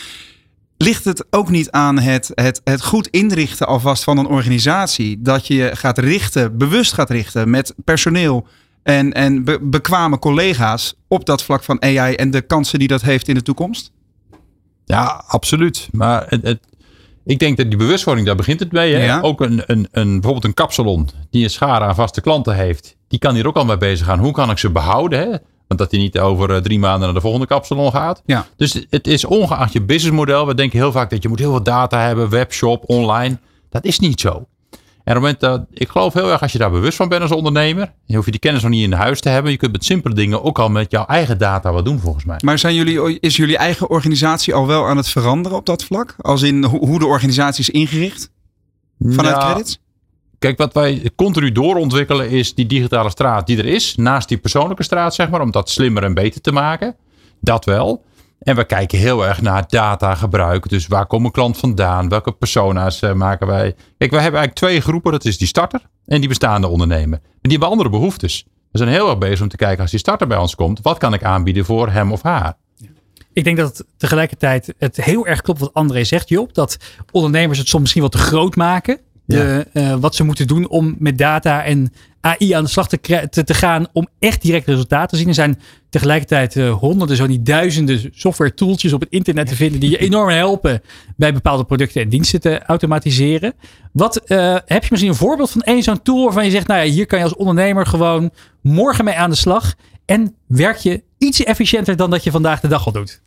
Ligt 0.77 1.05
het 1.05 1.25
ook 1.29 1.49
niet 1.49 1.71
aan 1.71 1.99
het, 1.99 2.31
het, 2.33 2.61
het 2.63 2.83
goed 2.83 3.07
inrichten 3.07 3.67
alvast 3.67 4.03
van 4.03 4.17
een 4.17 4.27
organisatie? 4.27 5.21
Dat 5.21 5.47
je 5.47 5.69
gaat 5.73 5.97
richten, 5.97 6.57
bewust 6.57 6.93
gaat 6.93 7.09
richten 7.09 7.49
met 7.49 7.73
personeel 7.83 8.47
en, 8.83 9.13
en 9.13 9.43
be, 9.43 9.59
bekwame 9.61 10.19
collega's 10.19 10.93
op 11.07 11.25
dat 11.25 11.43
vlak 11.43 11.63
van 11.63 11.81
AI 11.81 12.15
en 12.15 12.31
de 12.31 12.41
kansen 12.41 12.79
die 12.79 12.87
dat 12.87 13.01
heeft 13.01 13.27
in 13.27 13.35
de 13.35 13.41
toekomst? 13.41 13.91
Ja, 14.85 15.23
absoluut. 15.27 15.87
Maar 15.91 16.25
het, 16.29 16.43
het, 16.43 16.59
ik 17.25 17.39
denk 17.39 17.57
dat 17.57 17.69
die 17.69 17.77
bewustwording, 17.77 18.27
daar 18.27 18.35
begint 18.35 18.59
het 18.59 18.71
mee. 18.71 18.93
Hè? 18.93 19.05
Ja. 19.05 19.21
Ook 19.21 19.41
een, 19.41 19.63
een, 19.65 19.87
een, 19.91 20.11
bijvoorbeeld 20.11 20.43
een 20.43 20.53
kapsalon 20.53 21.09
die 21.29 21.43
een 21.43 21.49
schare 21.49 21.85
aan 21.85 21.95
vaste 21.95 22.21
klanten 22.21 22.55
heeft. 22.55 22.95
Die 23.07 23.19
kan 23.19 23.35
hier 23.35 23.47
ook 23.47 23.55
al 23.55 23.65
mee 23.65 23.77
bezig 23.77 24.05
gaan. 24.05 24.19
Hoe 24.19 24.31
kan 24.31 24.49
ik 24.49 24.57
ze 24.57 24.71
behouden? 24.71 25.19
Hè? 25.19 25.37
Want 25.67 25.79
dat 25.79 25.91
hij 25.91 25.99
niet 25.99 26.19
over 26.19 26.61
drie 26.61 26.79
maanden 26.79 27.01
naar 27.01 27.13
de 27.13 27.21
volgende 27.21 27.47
kapsalon 27.47 27.91
gaat. 27.91 28.21
Ja. 28.25 28.47
Dus 28.55 28.85
het 28.89 29.07
is 29.07 29.25
ongeacht 29.25 29.73
je 29.73 29.81
businessmodel. 29.81 30.47
We 30.47 30.55
denken 30.55 30.79
heel 30.79 30.91
vaak 30.91 31.09
dat 31.09 31.23
je 31.23 31.29
moet 31.29 31.39
heel 31.39 31.51
veel 31.51 31.63
data 31.63 31.99
hebben. 31.99 32.29
Webshop, 32.29 32.83
online. 32.89 33.39
Dat 33.69 33.85
is 33.85 33.99
niet 33.99 34.19
zo. 34.19 34.47
En 35.05 35.17
op 35.17 35.23
het 35.23 35.39
moment 35.39 35.39
dat, 35.39 35.79
ik 35.79 35.89
geloof 35.89 36.13
heel 36.13 36.31
erg 36.31 36.41
als 36.41 36.51
je 36.51 36.57
daar 36.57 36.71
bewust 36.71 36.97
van 36.97 37.09
bent 37.09 37.21
als 37.21 37.31
ondernemer. 37.31 37.93
Je 38.05 38.13
hoeft 38.13 38.25
je 38.25 38.31
die 38.31 38.39
kennis 38.39 38.61
nog 38.61 38.71
niet 38.71 38.83
in 38.83 38.93
huis 38.93 39.21
te 39.21 39.29
hebben. 39.29 39.51
Je 39.51 39.57
kunt 39.57 39.71
met 39.71 39.85
simpele 39.85 40.15
dingen 40.15 40.43
ook 40.43 40.59
al 40.59 40.69
met 40.69 40.91
jouw 40.91 41.05
eigen 41.05 41.37
data 41.37 41.71
wat 41.71 41.85
doen 41.85 41.99
volgens 41.99 42.25
mij. 42.25 42.37
Maar 42.43 42.59
zijn 42.59 42.75
jullie, 42.75 43.19
is 43.19 43.35
jullie 43.35 43.57
eigen 43.57 43.89
organisatie 43.89 44.53
al 44.53 44.67
wel 44.67 44.87
aan 44.87 44.97
het 44.97 45.07
veranderen 45.07 45.57
op 45.57 45.65
dat 45.65 45.83
vlak? 45.83 46.15
Als 46.21 46.41
in 46.41 46.63
hoe 46.63 46.99
de 46.99 47.05
organisatie 47.05 47.61
is 47.61 47.69
ingericht? 47.69 48.31
Vanuit 48.99 49.35
Nou, 49.35 49.51
credits? 49.51 49.79
Kijk, 50.45 50.57
wat 50.57 50.73
wij 50.73 51.11
continu 51.15 51.51
doorontwikkelen 51.51 52.29
is 52.29 52.55
die 52.55 52.65
digitale 52.65 53.09
straat 53.09 53.47
die 53.47 53.57
er 53.57 53.65
is. 53.65 53.95
Naast 53.95 54.27
die 54.27 54.37
persoonlijke 54.37 54.83
straat, 54.83 55.15
zeg 55.15 55.29
maar. 55.29 55.41
Om 55.41 55.51
dat 55.51 55.69
slimmer 55.69 56.03
en 56.03 56.13
beter 56.13 56.41
te 56.41 56.51
maken. 56.51 56.95
Dat 57.41 57.65
wel. 57.65 58.03
En 58.39 58.55
we 58.55 58.65
kijken 58.65 58.97
heel 58.97 59.25
erg 59.25 59.41
naar 59.41 59.63
datagebruik. 59.67 60.69
Dus 60.69 60.87
waar 60.87 61.05
komt 61.05 61.25
een 61.25 61.31
klant 61.31 61.57
vandaan? 61.57 62.09
Welke 62.09 62.31
persona's 62.31 63.01
uh, 63.01 63.13
maken 63.13 63.47
wij? 63.47 63.75
Kijk, 63.97 64.11
wij 64.11 64.21
hebben 64.21 64.39
eigenlijk 64.39 64.53
twee 64.53 64.81
groepen. 64.81 65.11
Dat 65.11 65.25
is 65.25 65.37
die 65.37 65.47
starter 65.47 65.81
en 66.05 66.19
die 66.19 66.29
bestaande 66.29 66.67
ondernemer. 66.67 67.19
En 67.19 67.39
die 67.41 67.51
hebben 67.51 67.69
andere 67.69 67.89
behoeftes. 67.89 68.45
We 68.71 68.77
zijn 68.77 68.89
heel 68.89 69.09
erg 69.09 69.17
bezig 69.17 69.41
om 69.41 69.49
te 69.49 69.57
kijken 69.57 69.81
als 69.81 69.91
die 69.91 69.99
starter 69.99 70.27
bij 70.27 70.37
ons 70.37 70.55
komt. 70.55 70.79
Wat 70.81 70.97
kan 70.97 71.13
ik 71.13 71.23
aanbieden 71.23 71.65
voor 71.65 71.89
hem 71.89 72.11
of 72.11 72.21
haar? 72.21 72.57
Ik 73.33 73.43
denk 73.43 73.57
dat 73.57 73.85
tegelijkertijd 73.97 74.73
het 74.77 74.95
heel 75.03 75.27
erg 75.27 75.41
klopt 75.41 75.59
wat 75.59 75.73
André 75.73 76.03
zegt, 76.03 76.29
Job. 76.29 76.53
Dat 76.53 76.77
ondernemers 77.11 77.57
het 77.57 77.67
soms 77.67 77.81
misschien 77.81 78.01
wat 78.01 78.11
te 78.11 78.17
groot 78.17 78.55
maken. 78.55 78.99
De, 79.25 79.65
ja. 79.73 79.81
uh, 79.81 79.99
wat 79.99 80.15
ze 80.15 80.23
moeten 80.23 80.47
doen 80.47 80.69
om 80.69 80.95
met 80.99 81.17
data 81.17 81.63
en 81.63 81.93
AI 82.21 82.51
aan 82.51 82.63
de 82.63 82.69
slag 82.69 82.87
te, 82.87 83.27
te, 83.29 83.43
te, 83.43 83.53
gaan 83.53 83.87
om 83.93 84.07
echt 84.19 84.41
direct 84.41 84.67
resultaten 84.67 85.09
te 85.09 85.17
zien. 85.17 85.27
Er 85.27 85.33
zijn 85.33 85.59
tegelijkertijd 85.89 86.55
uh, 86.55 86.73
honderden, 86.73 87.17
zo 87.17 87.25
niet 87.25 87.45
duizenden 87.45 88.09
software 88.13 88.53
tooltjes 88.53 88.93
op 88.93 88.99
het 88.99 89.09
internet 89.09 89.47
te 89.47 89.55
vinden 89.55 89.79
die 89.79 89.89
je 89.89 89.97
enorm 89.97 90.29
helpen 90.29 90.81
bij 91.17 91.33
bepaalde 91.33 91.63
producten 91.63 92.01
en 92.01 92.09
diensten 92.09 92.41
te 92.41 92.63
automatiseren. 92.63 93.53
Wat 93.91 94.21
uh, 94.27 94.57
heb 94.65 94.83
je 94.83 94.87
misschien 94.89 95.11
een 95.11 95.17
voorbeeld 95.17 95.51
van 95.51 95.61
één 95.61 95.83
zo'n 95.83 96.01
tool 96.01 96.23
waarvan 96.23 96.45
je 96.45 96.51
zegt, 96.51 96.67
nou 96.67 96.85
ja, 96.85 96.91
hier 96.91 97.05
kan 97.05 97.17
je 97.17 97.23
als 97.23 97.35
ondernemer 97.35 97.85
gewoon 97.85 98.31
morgen 98.61 99.05
mee 99.05 99.15
aan 99.15 99.29
de 99.29 99.35
slag 99.35 99.73
en 100.05 100.35
werk 100.47 100.77
je 100.77 101.03
iets 101.17 101.43
efficiënter 101.43 101.95
dan 101.95 102.09
dat 102.09 102.23
je 102.23 102.31
vandaag 102.31 102.59
de 102.59 102.67
dag 102.67 102.85
al 102.85 102.91
doet? 102.91 103.21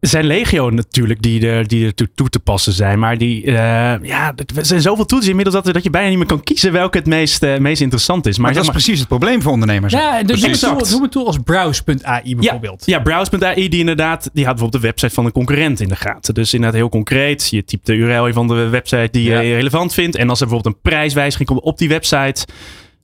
Er 0.00 0.08
zijn 0.08 0.24
legio 0.24 0.70
natuurlijk 0.70 1.22
die 1.22 1.48
er, 1.48 1.68
die 1.68 1.86
er 1.86 1.94
toe, 1.94 2.08
toe 2.14 2.28
te 2.28 2.38
passen 2.38 2.72
zijn. 2.72 2.98
Maar 2.98 3.18
die, 3.18 3.44
uh, 3.44 3.54
ja, 4.02 4.32
er 4.56 4.66
zijn 4.66 4.80
zoveel 4.80 5.04
tools 5.04 5.28
inmiddels 5.28 5.62
dat, 5.62 5.74
dat 5.74 5.82
je 5.82 5.90
bijna 5.90 6.08
niet 6.08 6.18
meer 6.18 6.26
kan 6.26 6.42
kiezen 6.42 6.72
welke 6.72 6.98
het 6.98 7.06
meest, 7.06 7.42
uh, 7.42 7.58
meest 7.58 7.80
interessant 7.80 8.26
is. 8.26 8.36
Maar, 8.36 8.44
maar 8.44 8.52
dat 8.54 8.62
is 8.62 8.68
maar, 8.68 8.82
precies 8.82 8.98
het 8.98 9.08
probleem 9.08 9.42
voor 9.42 9.52
ondernemers. 9.52 9.92
Ja, 9.92 10.22
dus 10.22 10.40
noem 10.40 10.50
een, 10.50 10.58
tool, 10.58 10.86
noem 10.90 11.02
een 11.02 11.10
tool 11.10 11.26
als 11.26 11.38
browse.ai 11.44 12.36
bijvoorbeeld. 12.36 12.82
Ja, 12.86 12.96
ja 12.96 13.02
browse.ai 13.02 13.68
die 13.68 13.80
inderdaad, 13.80 14.30
die 14.32 14.44
houdt 14.44 14.58
bijvoorbeeld 14.58 14.72
de 14.72 14.88
website 14.88 15.14
van 15.14 15.24
een 15.24 15.32
concurrent 15.32 15.80
in 15.80 15.88
de 15.88 15.96
gaten. 15.96 16.34
Dus 16.34 16.54
inderdaad 16.54 16.78
heel 16.78 16.88
concreet. 16.88 17.48
Je 17.50 17.64
typt 17.64 17.86
de 17.86 17.94
URL 17.94 18.32
van 18.32 18.48
de 18.48 18.68
website 18.68 19.08
die 19.10 19.28
ja. 19.28 19.40
je 19.40 19.54
relevant 19.54 19.94
vindt. 19.94 20.16
En 20.16 20.28
als 20.28 20.40
er 20.40 20.46
bijvoorbeeld 20.46 20.74
een 20.74 20.90
prijswijziging 20.90 21.48
komt 21.48 21.60
op 21.60 21.78
die 21.78 21.88
website, 21.88 22.46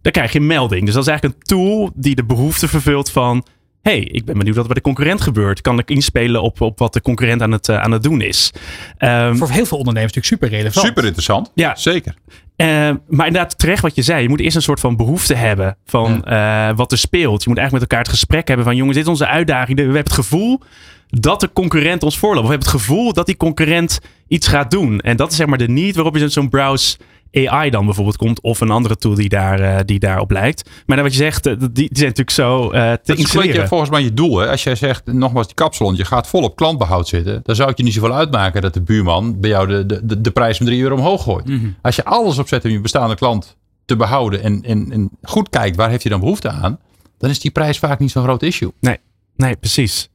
dan 0.03 0.13
krijg 0.13 0.33
je 0.33 0.39
een 0.39 0.47
melding. 0.47 0.85
Dus 0.85 0.95
dat 0.95 1.03
is 1.03 1.09
eigenlijk 1.09 1.39
een 1.39 1.47
tool 1.47 1.91
die 1.95 2.15
de 2.15 2.25
behoefte 2.25 2.69
vervult 2.69 3.11
van 3.11 3.45
hey, 3.83 4.01
ik 4.01 4.25
ben 4.25 4.39
benieuwd 4.39 4.55
wat 4.57 4.65
er 4.65 4.73
bij 4.73 4.83
de 4.83 4.89
concurrent 4.89 5.21
gebeurt. 5.21 5.61
Kan 5.61 5.79
ik 5.79 5.91
inspelen 5.91 6.43
op, 6.43 6.61
op 6.61 6.79
wat 6.79 6.93
de 6.93 7.01
concurrent 7.01 7.43
aan 7.43 7.53
het, 7.53 7.69
uh, 7.69 7.81
aan 7.81 7.93
het 7.93 8.03
doen 8.03 8.21
is? 8.21 8.53
Um, 8.99 9.37
Voor 9.37 9.51
heel 9.51 9.67
veel 9.67 9.79
ondernemers 9.79 10.15
natuurlijk 10.15 10.43
super 10.43 10.49
relevant. 10.49 10.87
Super 10.87 11.05
interessant. 11.05 11.51
Ja, 11.55 11.75
zeker. 11.77 12.15
Uh, 12.57 12.67
maar 13.09 13.27
inderdaad, 13.27 13.59
terecht 13.59 13.83
wat 13.83 13.95
je 13.95 14.03
zei. 14.03 14.23
Je 14.23 14.29
moet 14.29 14.41
eerst 14.41 14.57
een 14.57 14.63
soort 14.63 14.81
van 14.81 14.97
behoefte 14.97 15.35
hebben 15.35 15.77
van 15.87 16.23
ja. 16.25 16.71
uh, 16.71 16.77
wat 16.77 16.93
er 16.93 16.99
speelt. 16.99 17.43
Je 17.43 17.49
moet 17.49 17.59
eigenlijk 17.59 17.73
met 17.73 17.81
elkaar 17.83 17.99
het 17.99 18.09
gesprek 18.09 18.49
hebben 18.49 18.67
van 18.67 18.77
jongens, 18.77 18.97
dit 18.97 19.05
is 19.05 19.11
onze 19.11 19.27
uitdaging. 19.27 19.77
We 19.77 19.83
hebben 19.83 20.03
het 20.03 20.13
gevoel 20.13 20.61
dat 21.09 21.41
de 21.41 21.53
concurrent 21.53 22.03
ons 22.03 22.19
voorloopt. 22.19 22.47
We 22.47 22.53
hebben 22.53 22.69
het 22.69 22.81
gevoel 22.81 23.13
dat 23.13 23.27
die 23.27 23.37
concurrent 23.37 24.01
iets 24.29 24.47
gaat 24.47 24.71
doen. 24.71 25.01
En 25.01 25.17
dat 25.17 25.31
is 25.31 25.37
zeg 25.37 25.47
maar 25.47 25.59
de 25.59 25.69
niet 25.69 25.95
waarop 25.95 26.17
je 26.17 26.29
zo'n 26.29 26.49
browse 26.49 26.97
AI 27.33 27.71
dan 27.71 27.85
bijvoorbeeld 27.85 28.17
komt. 28.17 28.41
Of 28.41 28.61
een 28.61 28.71
andere 28.71 28.97
tool 28.97 29.15
die, 29.15 29.29
daar, 29.29 29.61
uh, 29.61 29.79
die 29.85 29.99
daarop 29.99 30.31
lijkt. 30.31 30.71
Maar 30.87 30.97
dan 30.97 31.05
wat 31.05 31.15
je 31.15 31.23
zegt, 31.23 31.45
die, 31.45 31.57
die 31.73 31.89
zijn 31.93 32.09
natuurlijk 32.09 32.31
zo 32.31 32.65
uh, 32.65 32.71
te 32.71 33.01
dat 33.05 33.19
is 33.19 33.31
volgens 33.69 33.91
mij 33.91 34.03
je 34.03 34.15
doel. 34.15 34.39
Hè? 34.39 34.49
Als 34.49 34.63
jij 34.63 34.75
zegt, 34.75 35.13
nogmaals 35.13 35.47
die 35.47 35.55
kapsalon, 35.55 35.97
je 35.97 36.05
gaat 36.05 36.27
vol 36.27 36.43
op 36.43 36.57
klantbehoud 36.57 37.09
zitten. 37.09 37.41
Dan 37.43 37.55
zou 37.55 37.69
het 37.69 37.79
je 37.79 37.85
niet 37.85 37.95
zoveel 37.95 38.15
uitmaken 38.15 38.63
dat 38.63 38.75
de 38.75 38.83
buurman 38.83 39.41
bij 39.41 39.51
jou 39.51 39.67
de, 39.67 40.05
de, 40.05 40.21
de 40.21 40.31
prijs 40.31 40.57
van 40.57 40.67
3 40.67 40.83
euro 40.83 40.95
omhoog 40.95 41.23
gooit. 41.23 41.47
Mm 41.47 41.59
-hmm. 41.59 41.77
Als 41.83 41.97
je 41.97 42.05
alles 42.05 42.39
opzet 42.39 42.65
om 42.65 42.71
je 42.71 42.81
bestaande 42.81 43.15
klant 43.15 43.57
te 43.85 43.97
behouden. 43.97 44.43
En, 44.43 44.63
en, 44.63 44.93
en 44.93 45.11
goed 45.23 45.49
kijkt, 45.49 45.77
waar 45.77 45.91
heeft 45.91 46.03
hij 46.03 46.13
dan 46.13 46.21
behoefte 46.21 46.51
aan? 46.51 46.79
Dan 47.19 47.31
is 47.31 47.41
die 47.41 47.51
prijs 47.51 47.79
vaak 47.79 47.99
niet 47.99 48.11
zo'n 48.11 48.23
groot 48.23 48.43
issue. 48.43 48.73
Nee, 48.81 48.99
nee 49.37 49.57
precies. 49.57 50.11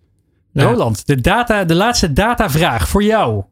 Roland, 0.53 1.07
de, 1.07 1.21
data, 1.21 1.63
de 1.63 1.75
laatste 1.75 2.13
datavraag 2.13 2.87
voor 2.87 3.03
jou. 3.03 3.43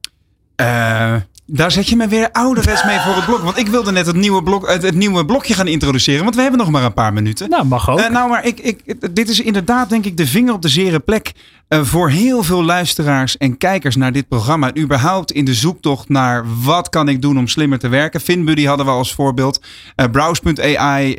Uh, 0.61 1.15
daar 1.45 1.71
zet 1.71 1.89
je 1.89 1.95
me 1.95 2.07
weer 2.07 2.31
ouderwets 2.31 2.83
mee 2.83 2.99
voor 2.99 3.15
het 3.15 3.25
blok. 3.25 3.41
Want 3.41 3.57
ik 3.57 3.67
wilde 3.67 3.91
net 3.91 4.05
het 4.05 4.15
nieuwe, 4.15 4.43
blok, 4.43 4.67
het, 4.67 4.83
het, 4.83 4.95
nieuwe 4.95 5.25
blokje 5.25 5.53
gaan 5.53 5.67
introduceren. 5.67 6.23
Want 6.23 6.35
we 6.35 6.41
hebben 6.41 6.59
nog 6.59 6.69
maar 6.69 6.83
een 6.83 6.93
paar 6.93 7.13
minuten. 7.13 7.49
Nou, 7.49 7.65
mag 7.65 7.89
ook. 7.89 7.99
Uh, 7.99 8.09
nou, 8.09 8.29
maar 8.29 8.45
ik, 8.45 8.59
ik, 8.59 9.15
dit 9.15 9.29
is 9.29 9.39
inderdaad 9.39 9.89
denk 9.89 10.05
ik 10.05 10.17
de 10.17 10.27
vinger 10.27 10.53
op 10.53 10.61
de 10.61 10.67
zere 10.67 10.99
plek. 10.99 11.31
Uh, 11.69 11.83
voor 11.83 12.09
heel 12.09 12.43
veel 12.43 12.63
luisteraars 12.63 13.37
en 13.37 13.57
kijkers 13.57 13.95
naar 13.95 14.11
dit 14.11 14.27
programma. 14.27 14.67
En 14.73 14.81
überhaupt 14.81 15.31
in 15.31 15.45
de 15.45 15.53
zoektocht 15.53 16.09
naar 16.09 16.45
wat 16.63 16.89
kan 16.89 17.09
ik 17.09 17.21
doen 17.21 17.37
om 17.37 17.47
slimmer 17.47 17.79
te 17.79 17.87
werken. 17.87 18.21
FinBuddy 18.21 18.65
hadden 18.65 18.85
we 18.85 18.91
als 18.91 19.13
voorbeeld. 19.13 19.61
Uh, 19.95 20.05
Browse.ai 20.11 21.13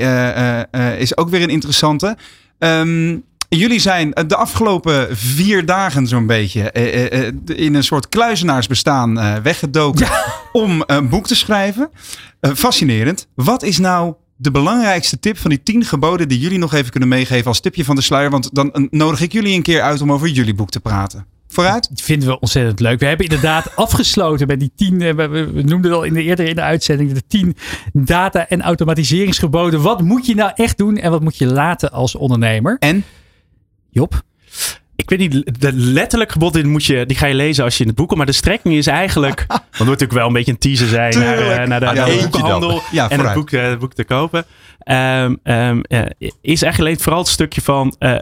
is 0.99 1.17
ook 1.17 1.29
weer 1.29 1.43
een 1.43 1.49
interessante. 1.49 2.17
Um, 2.59 3.25
Jullie 3.49 3.79
zijn 3.79 4.11
de 4.27 4.37
afgelopen 4.37 5.17
vier 5.17 5.67
dagen 5.67 6.07
zo'n 6.07 6.27
beetje 6.27 6.71
eh, 6.71 7.27
eh, 7.27 7.33
in 7.47 7.75
een 7.75 7.85
soort 7.85 8.09
kluizenaarsbestaan 8.09 9.19
eh, 9.19 9.35
weggedoken 9.37 10.07
ja. 10.07 10.25
om 10.53 10.83
een 10.87 11.09
boek 11.09 11.27
te 11.27 11.37
schrijven. 11.37 11.91
fascinerend. 12.41 13.27
Wat 13.35 13.63
is 13.63 13.79
nou 13.79 14.15
de 14.37 14.51
belangrijkste 14.51 15.19
tip 15.19 15.39
van 15.39 15.51
die 15.51 15.63
tien 15.63 15.85
geboden 15.85 16.29
die 16.29 16.39
jullie 16.39 16.59
nog 16.59 16.75
even 16.75 16.91
kunnen 16.91 17.09
meegeven 17.09 17.47
als 17.47 17.61
tipje 17.61 17.85
van 17.85 17.97
de 17.97 18.03
sluier? 18.03 18.31
Want 18.31 18.55
dan 18.55 18.89
nodig 18.91 19.21
ik 19.21 19.33
jullie 19.33 19.55
een 19.55 19.63
keer 19.63 19.81
uit 19.81 20.01
om 20.01 20.13
over 20.13 20.29
jullie 20.29 20.55
boek 20.55 20.71
te 20.71 20.81
praten. 20.81 21.27
Vooruit? 21.49 21.89
Dat 21.89 22.01
vinden 22.01 22.29
we 22.29 22.41
ontzettend 22.41 22.81
leuk. 22.81 23.01
We 23.01 23.07
hebben 23.07 23.27
inderdaad 23.27 23.77
afgesloten 23.87 24.47
met 24.47 24.61
die 24.61 24.73
tien, 24.77 24.99
we 24.99 25.51
noemden 25.55 25.91
het 25.91 25.93
al 25.93 26.03
in 26.03 26.15
de 26.15 26.23
eerdere 26.23 26.49
in 26.49 26.55
de 26.55 26.63
uitzending, 26.63 27.13
de 27.13 27.27
tien 27.27 27.57
data- 27.93 28.49
en 28.49 28.63
automatiseringsgeboden. 28.63 29.83
Wat 29.83 30.03
moet 30.03 30.27
je 30.27 30.35
nou 30.35 30.51
echt 30.55 30.79
doen 30.79 30.97
en 30.97 31.11
wat 31.11 31.23
moet 31.23 31.37
je 31.37 31.47
laten 31.47 31.93
als 31.93 32.15
ondernemer? 32.15 32.77
En? 32.79 33.05
Job? 33.97 34.23
Ik 34.97 35.11
weet 35.11 35.19
niet, 35.19 35.61
de 35.61 35.73
letterlijk 35.73 36.33
gebod 36.33 36.63
moet 36.63 36.85
je, 36.85 37.07
die 37.07 37.17
ga 37.17 37.27
je 37.27 37.35
lezen 37.35 37.65
als 37.65 37.77
je 37.77 37.83
in 37.83 37.89
het 37.89 37.97
boek 37.97 38.07
komt. 38.07 38.19
Maar 38.19 38.27
de 38.27 38.33
strekking 38.33 38.75
is 38.75 38.87
eigenlijk. 38.87 39.45
want 39.49 39.61
het 39.61 39.79
moet 39.79 39.87
natuurlijk 39.87 40.13
wel 40.13 40.27
een 40.27 40.33
beetje 40.33 40.53
een 40.53 40.59
teaser 40.59 40.89
zijn 40.89 41.19
naar, 41.19 41.39
uh, 41.39 41.67
naar 41.67 41.81
de, 41.81 41.87
Ah, 41.87 41.95
naar 41.95 42.07
de 42.07 42.29
boekhandel. 42.31 42.83
Ja, 42.91 43.11
en 43.11 43.21
het 43.21 43.35
boek, 43.35 43.51
uh, 43.51 43.63
het 43.63 43.79
boek 43.79 43.93
te 43.93 44.05
kopen. 44.05 44.45
Um, 44.85 45.39
um, 45.43 45.83
is 46.41 46.63
eigenlijk 46.63 47.01
vooral 47.01 47.21
het 47.21 47.29
stukje 47.29 47.61
van. 47.61 47.97
Uh, 47.99 48.17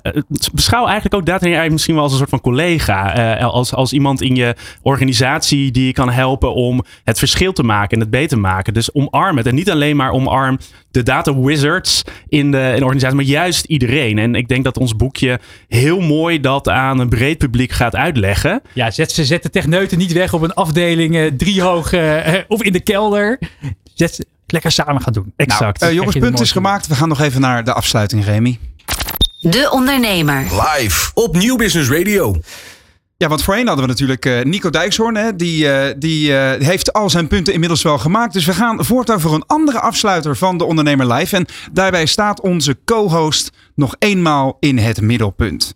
beschouw 0.53 0.85
eigenlijk 0.85 1.15
ook 1.15 1.27
data 1.27 1.59
AI 1.59 1.71
misschien 1.71 1.95
wel 1.95 2.03
als 2.03 2.13
een 2.13 2.19
soort 2.19 2.31
van 2.31 2.41
collega. 2.41 3.39
Uh, 3.39 3.45
als, 3.45 3.75
als 3.75 3.93
iemand 3.93 4.23
in 4.23 4.35
je 4.35 4.55
organisatie 4.83 5.71
die 5.71 5.87
je 5.87 5.93
kan 5.93 6.11
helpen 6.11 6.55
om 6.55 6.85
het 7.05 7.19
verschil 7.19 7.53
te 7.53 7.63
maken 7.63 7.91
en 7.91 8.01
het 8.01 8.11
beter 8.11 8.29
te 8.29 8.37
maken. 8.37 8.75
Dus 8.75 8.95
omarm 8.95 9.37
het. 9.37 9.47
En 9.47 9.55
niet 9.55 9.71
alleen 9.71 9.97
maar 9.97 10.11
omarm 10.11 10.59
de 10.91 11.03
data 11.03 11.41
wizards 11.41 12.03
in 12.29 12.51
de, 12.51 12.59
in 12.59 12.77
de 12.77 12.85
organisatie, 12.85 13.17
maar 13.17 13.25
juist 13.25 13.65
iedereen. 13.65 14.19
En 14.19 14.35
ik 14.35 14.49
denk 14.49 14.65
dat 14.65 14.79
ons 14.79 14.97
boekje 14.97 15.41
heel 15.69 16.01
mooi 16.01 16.41
dat 16.41 16.69
aan 16.69 16.99
een 16.99 17.09
breed 17.09 17.39
publiek 17.39 17.73
gaat 17.73 17.97
uitleggen. 17.97 18.63
Ja, 18.73 18.91
zet, 18.91 19.13
ze 19.13 19.25
zetten 19.25 19.51
techneuten 19.51 19.99
niet 19.99 20.13
weg 20.13 20.35
op 20.35 20.43
een 20.43 20.55
afdeling 20.55 21.33
driehoog 21.37 21.95
of 22.49 22.63
in 22.63 22.73
de 22.73 22.83
kelder. 22.83 23.39
Zet, 23.95 24.27
lekker 24.47 24.73
samen 24.73 25.03
gaan 25.03 25.12
doen. 25.12 25.33
Exact. 25.37 25.81
Nou, 25.81 25.93
uh, 25.93 25.99
jongens, 25.99 26.16
punt 26.16 26.41
is 26.41 26.53
gemaakt. 26.53 26.87
We 26.87 26.95
gaan 26.95 27.09
nog 27.09 27.21
even 27.21 27.41
naar 27.41 27.65
de 27.65 27.73
afsluiting, 27.73 28.25
Remy. 28.25 28.59
De 29.41 29.71
Ondernemer. 29.71 30.41
Live 30.41 31.11
op 31.15 31.37
Nieuw 31.37 31.57
Business 31.57 31.91
Radio. 31.91 32.37
Ja, 33.16 33.29
want 33.29 33.43
voorheen 33.43 33.66
hadden 33.66 33.85
we 33.85 33.91
natuurlijk 33.91 34.27
uh, 34.27 34.43
Nico 34.43 34.71
Dijkshoorn. 34.71 35.16
Hè, 35.16 35.37
die 35.37 35.65
uh, 35.65 35.85
die 35.97 36.31
uh, 36.31 36.53
heeft 36.59 36.93
al 36.93 37.11
zijn 37.11 37.27
punten 37.27 37.53
inmiddels 37.53 37.83
wel 37.83 37.99
gemaakt. 37.99 38.33
Dus 38.33 38.45
we 38.45 38.53
gaan 38.53 38.85
voortaan 38.85 39.21
voor 39.21 39.35
een 39.35 39.47
andere 39.47 39.81
afsluiter 39.81 40.37
van 40.37 40.59
de 40.59 40.65
Ondernemer 40.65 41.12
Live. 41.12 41.37
En 41.37 41.47
daarbij 41.73 42.07
staat 42.07 42.41
onze 42.41 42.77
co-host 42.85 43.51
nog 43.75 43.97
eenmaal 43.99 44.57
in 44.61 44.79
het 44.79 45.01
middelpunt. 45.01 45.75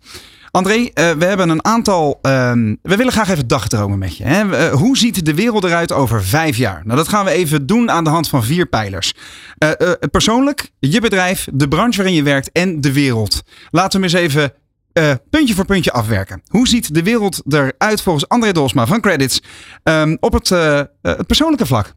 André, 0.51 0.75
uh, 0.75 0.89
we 0.93 1.25
hebben 1.25 1.49
een 1.49 1.65
aantal. 1.65 2.19
Uh, 2.21 2.51
we 2.81 2.95
willen 2.95 3.11
graag 3.11 3.29
even 3.29 3.47
dagdromen 3.47 3.97
met 3.97 4.17
je. 4.17 4.23
Hè? 4.23 4.45
Uh, 4.45 4.73
hoe 4.73 4.97
ziet 4.97 5.25
de 5.25 5.33
wereld 5.33 5.63
eruit 5.63 5.91
over 5.91 6.23
vijf 6.23 6.57
jaar? 6.57 6.81
Nou, 6.83 6.97
dat 6.97 7.07
gaan 7.07 7.25
we 7.25 7.31
even 7.31 7.65
doen 7.65 7.91
aan 7.91 8.03
de 8.03 8.09
hand 8.09 8.29
van 8.29 8.43
vier 8.43 8.65
pijlers. 8.65 9.13
persoonlijk, 10.11 10.71
je 10.79 11.01
bedrijf, 11.01 11.47
de 11.53 11.67
branche 11.67 11.97
waarin 11.97 12.15
je 12.15 12.23
werkt 12.23 12.51
en 12.51 12.81
de 12.81 12.93
wereld. 12.93 13.41
Laten 13.69 13.99
we 13.99 14.05
eens 14.05 14.15
even 14.15 14.53
puntje 15.29 15.53
voor 15.53 15.65
puntje 15.65 15.91
afwerken. 15.91 16.41
Hoe 16.47 16.67
ziet 16.67 16.93
de 16.93 17.03
wereld 17.03 17.41
eruit 17.47 18.01
volgens 18.01 18.27
André 18.27 18.51
Dolsma 18.51 18.85
van 18.85 19.01
Credits 19.01 19.41
um, 19.83 20.17
op 20.19 20.33
het, 20.33 20.49
het 21.01 21.27
persoonlijke 21.27 21.65
vlak? 21.65 21.93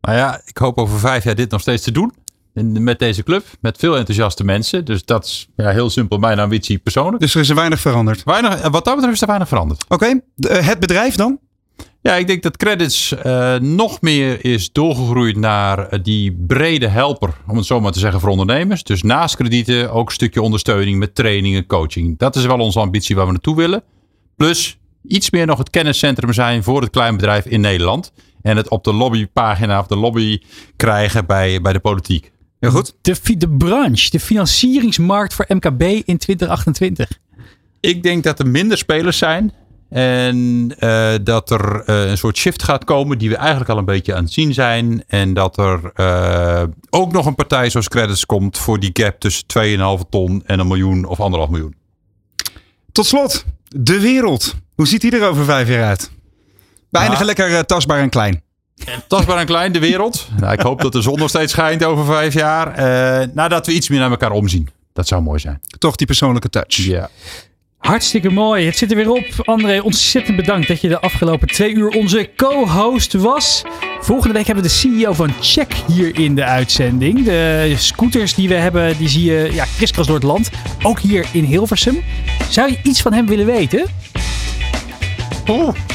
Nou 0.00 0.16
ja, 0.16 0.40
ik 0.44 0.56
hoop 0.56 0.78
over 0.78 0.98
vijf 0.98 1.24
jaar 1.24 1.34
dit 1.34 1.50
nog 1.50 1.60
steeds 1.60 1.82
te 1.82 1.92
doen 1.92 2.12
met 2.54 2.98
deze 2.98 3.22
club. 3.22 3.44
Met 3.60 3.78
veel 3.78 3.96
enthousiaste 3.96 4.44
mensen. 4.44 4.84
Dus 4.84 5.04
dat 5.04 5.24
is 5.24 5.48
ja, 5.56 5.70
heel 5.70 5.90
simpel 5.90 6.18
mijn 6.18 6.38
ambitie 6.38 6.78
persoonlijk. 6.78 7.20
Dus 7.20 7.34
er 7.34 7.40
is 7.40 7.48
er 7.48 7.54
weinig 7.54 7.80
veranderd? 7.80 8.22
Weinig, 8.24 8.60
eh, 8.60 8.70
wat 8.70 8.84
dat 8.84 8.94
betreft 8.94 9.14
is 9.14 9.20
er 9.20 9.26
weinig 9.26 9.48
veranderd. 9.48 9.84
Oké, 9.88 10.20
eh, 10.36 10.66
het 10.66 10.80
bedrijf 10.80 11.14
dan? 11.14 11.38
Ja, 12.02 12.14
ik 12.14 12.26
denk 12.26 12.42
dat 12.42 12.56
Credits 12.56 13.14
uh, 13.26 13.56
nog 13.56 14.00
meer 14.00 14.44
is 14.44 14.72
doorgegroeid 14.72 15.36
naar 15.36 16.02
die 16.02 16.32
brede 16.46 16.88
helper, 16.88 17.34
om 17.46 17.56
het 17.56 17.66
zo 17.66 17.80
maar 17.80 17.92
te 17.92 17.98
zeggen, 17.98 18.20
voor 18.20 18.30
ondernemers. 18.30 18.82
Dus 18.82 19.02
naast 19.02 19.36
kredieten 19.36 19.92
ook 19.92 20.06
een 20.06 20.14
stukje 20.14 20.42
ondersteuning 20.42 20.98
met 20.98 21.14
trainingen, 21.14 21.66
coaching. 21.66 22.18
Dat 22.18 22.36
is 22.36 22.46
wel 22.46 22.58
onze 22.58 22.80
ambitie 22.80 23.16
waar 23.16 23.26
we 23.26 23.32
naartoe 23.32 23.56
willen. 23.56 23.82
Plus 24.36 24.78
iets 25.02 25.30
meer 25.30 25.46
nog 25.46 25.58
het 25.58 25.70
kenniscentrum 25.70 26.32
zijn 26.32 26.62
voor 26.62 26.80
het 26.80 26.90
kleinbedrijf 26.90 27.46
in 27.46 27.60
Nederland. 27.60 28.12
En 28.42 28.56
het 28.56 28.68
op 28.68 28.84
de 28.84 28.92
lobbypagina 28.92 29.78
of 29.78 29.86
de 29.86 29.96
lobby 29.96 30.40
krijgen 30.76 31.26
bij, 31.26 31.60
bij 31.60 31.72
de 31.72 31.80
politiek. 31.80 32.32
Heel 32.62 32.70
goed. 32.70 32.94
De, 33.00 33.36
de 33.36 33.48
branche, 33.48 34.10
de 34.10 34.20
financieringsmarkt 34.20 35.34
voor 35.34 35.44
MKB 35.48 35.82
in 35.82 36.16
2028. 36.16 37.18
Ik 37.80 38.02
denk 38.02 38.24
dat 38.24 38.38
er 38.38 38.46
minder 38.46 38.78
spelers 38.78 39.18
zijn. 39.18 39.52
En 39.88 40.36
uh, 40.80 41.14
dat 41.22 41.50
er 41.50 41.88
uh, 41.88 42.10
een 42.10 42.18
soort 42.18 42.36
shift 42.36 42.62
gaat 42.62 42.84
komen 42.84 43.18
die 43.18 43.28
we 43.28 43.36
eigenlijk 43.36 43.70
al 43.70 43.78
een 43.78 43.84
beetje 43.84 44.14
aan 44.14 44.24
het 44.24 44.32
zien 44.32 44.54
zijn. 44.54 45.04
En 45.06 45.34
dat 45.34 45.58
er 45.58 45.92
uh, 45.96 46.62
ook 46.90 47.12
nog 47.12 47.26
een 47.26 47.34
partij 47.34 47.70
zoals 47.70 47.88
Credits 47.88 48.26
komt 48.26 48.58
voor 48.58 48.80
die 48.80 48.90
gap 48.92 49.20
tussen 49.20 49.44
2,5 50.02 50.08
ton 50.10 50.42
en 50.46 50.58
een 50.58 50.66
miljoen 50.66 51.04
of 51.04 51.20
anderhalf 51.20 51.50
miljoen. 51.50 51.74
Tot 52.92 53.06
slot, 53.06 53.44
de 53.68 54.00
wereld. 54.00 54.54
Hoe 54.74 54.86
ziet 54.86 55.00
die 55.00 55.16
er 55.16 55.28
over 55.28 55.44
vijf 55.44 55.68
jaar 55.68 55.84
uit? 55.84 56.10
We 56.88 56.98
eindigen 56.98 57.26
lekker 57.26 57.66
tastbaar 57.66 58.00
en 58.00 58.10
klein. 58.10 58.42
Tastbaar 59.08 59.38
en 59.38 59.46
klein, 59.46 59.72
de 59.72 59.78
wereld. 59.78 60.28
Nou, 60.40 60.52
ik 60.52 60.60
hoop 60.60 60.80
dat 60.80 60.92
de 60.92 61.02
zon 61.02 61.18
nog 61.18 61.28
steeds 61.28 61.52
schijnt 61.52 61.84
over 61.84 62.04
vijf 62.04 62.34
jaar. 62.34 62.68
Uh, 62.68 63.26
nadat 63.34 63.66
we 63.66 63.72
iets 63.72 63.88
meer 63.88 63.98
naar 63.98 64.10
elkaar 64.10 64.30
omzien. 64.30 64.68
Dat 64.92 65.08
zou 65.08 65.22
mooi 65.22 65.38
zijn. 65.38 65.60
Toch 65.78 65.96
die 65.96 66.06
persoonlijke 66.06 66.50
touch. 66.50 66.76
Ja. 66.76 67.08
Hartstikke 67.78 68.30
mooi. 68.30 68.66
Het 68.66 68.76
zit 68.76 68.90
er 68.90 68.96
weer 68.96 69.10
op. 69.10 69.26
André, 69.44 69.80
ontzettend 69.80 70.36
bedankt 70.36 70.68
dat 70.68 70.80
je 70.80 70.88
de 70.88 71.00
afgelopen 71.00 71.48
twee 71.48 71.74
uur 71.74 71.88
onze 71.88 72.30
co-host 72.36 73.12
was. 73.12 73.62
Volgende 74.00 74.34
week 74.34 74.46
hebben 74.46 74.64
we 74.64 74.70
de 74.70 74.74
CEO 74.74 75.12
van 75.12 75.32
Check 75.40 75.72
hier 75.86 76.18
in 76.18 76.34
de 76.34 76.44
uitzending. 76.44 77.24
De 77.24 77.74
scooters 77.76 78.34
die 78.34 78.48
we 78.48 78.54
hebben, 78.54 78.96
die 78.96 79.08
zie 79.08 79.24
je 79.24 79.48
ja, 79.52 79.64
kriskras 79.76 80.06
door 80.06 80.14
het 80.14 80.24
land. 80.24 80.50
Ook 80.82 81.00
hier 81.00 81.26
in 81.32 81.44
Hilversum. 81.44 82.02
Zou 82.48 82.70
je 82.70 82.78
iets 82.82 83.02
van 83.02 83.12
hem 83.12 83.26
willen 83.26 83.46
weten? 83.46 83.86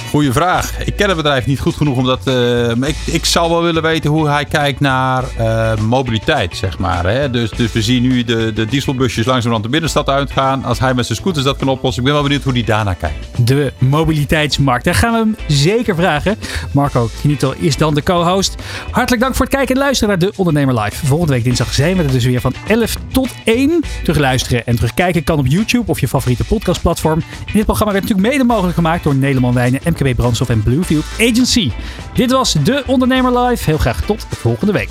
Goeie 0.10 0.32
vraag. 0.32 0.86
Ik 0.86 0.96
ken 0.96 1.08
het 1.08 1.18
bedrijf 1.18 1.46
niet 1.46 1.60
goed 1.60 1.76
genoeg 1.76 1.98
omdat. 1.98 2.28
Uh, 2.28 2.70
ik, 2.70 2.96
ik 3.06 3.26
zou 3.26 3.50
wel 3.50 3.62
willen 3.62 3.82
weten 3.82 4.10
hoe 4.10 4.30
hij 4.30 4.46
kijkt 4.46 4.80
naar 4.80 5.24
uh, 5.40 5.76
mobiliteit, 5.76 6.56
zeg 6.56 6.80
maar. 6.80 7.06
Hè? 7.06 7.30
Dus, 7.30 7.50
dus 7.50 7.72
we 7.72 7.82
zien 7.82 8.02
nu 8.02 8.24
de, 8.24 8.54
de 8.54 8.66
dieselbusjes 8.66 9.26
langzamerhand 9.26 9.64
de 9.64 9.70
binnenstad 9.70 10.10
uitgaan. 10.10 10.64
Als 10.64 10.80
hij 10.80 10.94
met 10.94 11.06
zijn 11.06 11.18
scooters 11.18 11.46
dat 11.46 11.58
kan 11.58 11.68
oplossen. 11.68 12.02
Ik 12.02 12.08
ben 12.08 12.14
wel 12.14 12.24
benieuwd 12.28 12.44
hoe 12.44 12.54
hij 12.54 12.64
daarnaar 12.64 12.96
kijkt. 12.96 13.48
De 13.48 13.74
mobiliteitsmarkt. 13.78 14.86
Daar 14.86 14.96
gaan 14.96 15.12
we 15.12 15.18
hem 15.18 15.36
zeker 15.48 15.96
vragen. 15.96 16.38
Marco 16.72 17.10
Knietel 17.22 17.54
is 17.58 17.78
dan 17.78 17.94
de 17.94 18.04
co-host. 18.04 18.56
Hartelijk 18.92 19.22
dank 19.22 19.36
voor 19.36 19.46
het 19.46 19.56
kijken 19.56 19.76
en 19.76 19.82
luisteren 19.82 20.10
naar 20.10 20.30
De 20.30 20.38
Ondernemer 20.38 20.80
Live. 20.80 21.06
Volgende 21.06 21.34
week 21.34 21.44
dinsdag 21.44 21.74
zijn 21.74 21.98
we 21.98 22.04
er 22.04 22.12
dus 22.12 22.26
weer 22.26 22.42
van 22.42 22.54
11 22.68 22.96
tot 23.12 23.30
1. 23.44 23.84
Terug 24.04 24.18
luisteren 24.18 24.66
en 24.66 24.76
terugkijken 24.76 25.24
kan 25.24 25.40
op 25.40 25.48
YouTube 25.48 25.92
of 25.92 26.00
je 26.00 26.08
favoriete 26.08 26.44
podcastplatform. 26.44 27.20
In 27.46 27.54
dit 27.54 27.66
programma 27.66 27.94
werd 27.94 28.04
natuurlijk 28.04 28.34
mede 28.34 28.44
mogelijk 28.44 28.76
gemaakt 28.76 29.04
door 29.04 29.16
Nederland 29.16 29.37
Wijnen, 29.42 29.82
MKB 29.84 30.16
Brandstof 30.16 30.50
en 30.50 30.64
Bluefield 30.64 31.06
Agency. 31.20 31.72
Dit 32.14 32.32
was 32.32 32.54
De 32.64 32.84
Ondernemer 32.86 33.40
Live. 33.40 33.64
Heel 33.66 33.78
graag 33.78 34.02
tot 34.02 34.26
de 34.30 34.36
volgende 34.36 34.74
week. 34.74 34.90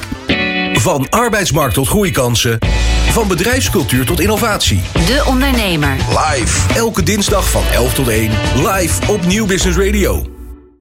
Van 0.73 1.09
arbeidsmarkt 1.11 1.75
tot 1.75 1.89
groeikansen. 1.89 2.59
Van 3.11 3.29
bedrijfscultuur 3.29 4.07
tot 4.07 4.21
innovatie. 4.21 4.81
De 4.93 5.23
Ondernemer. 5.27 5.97
Live. 6.09 6.75
Elke 6.75 7.03
dinsdag 7.03 7.51
van 7.51 7.63
11 7.73 7.95
tot 7.95 8.09
1. 8.09 8.31
Live 8.57 9.13
op 9.13 9.27
Nieuw 9.27 9.47
Business 9.47 9.79
Radio. 9.79 10.36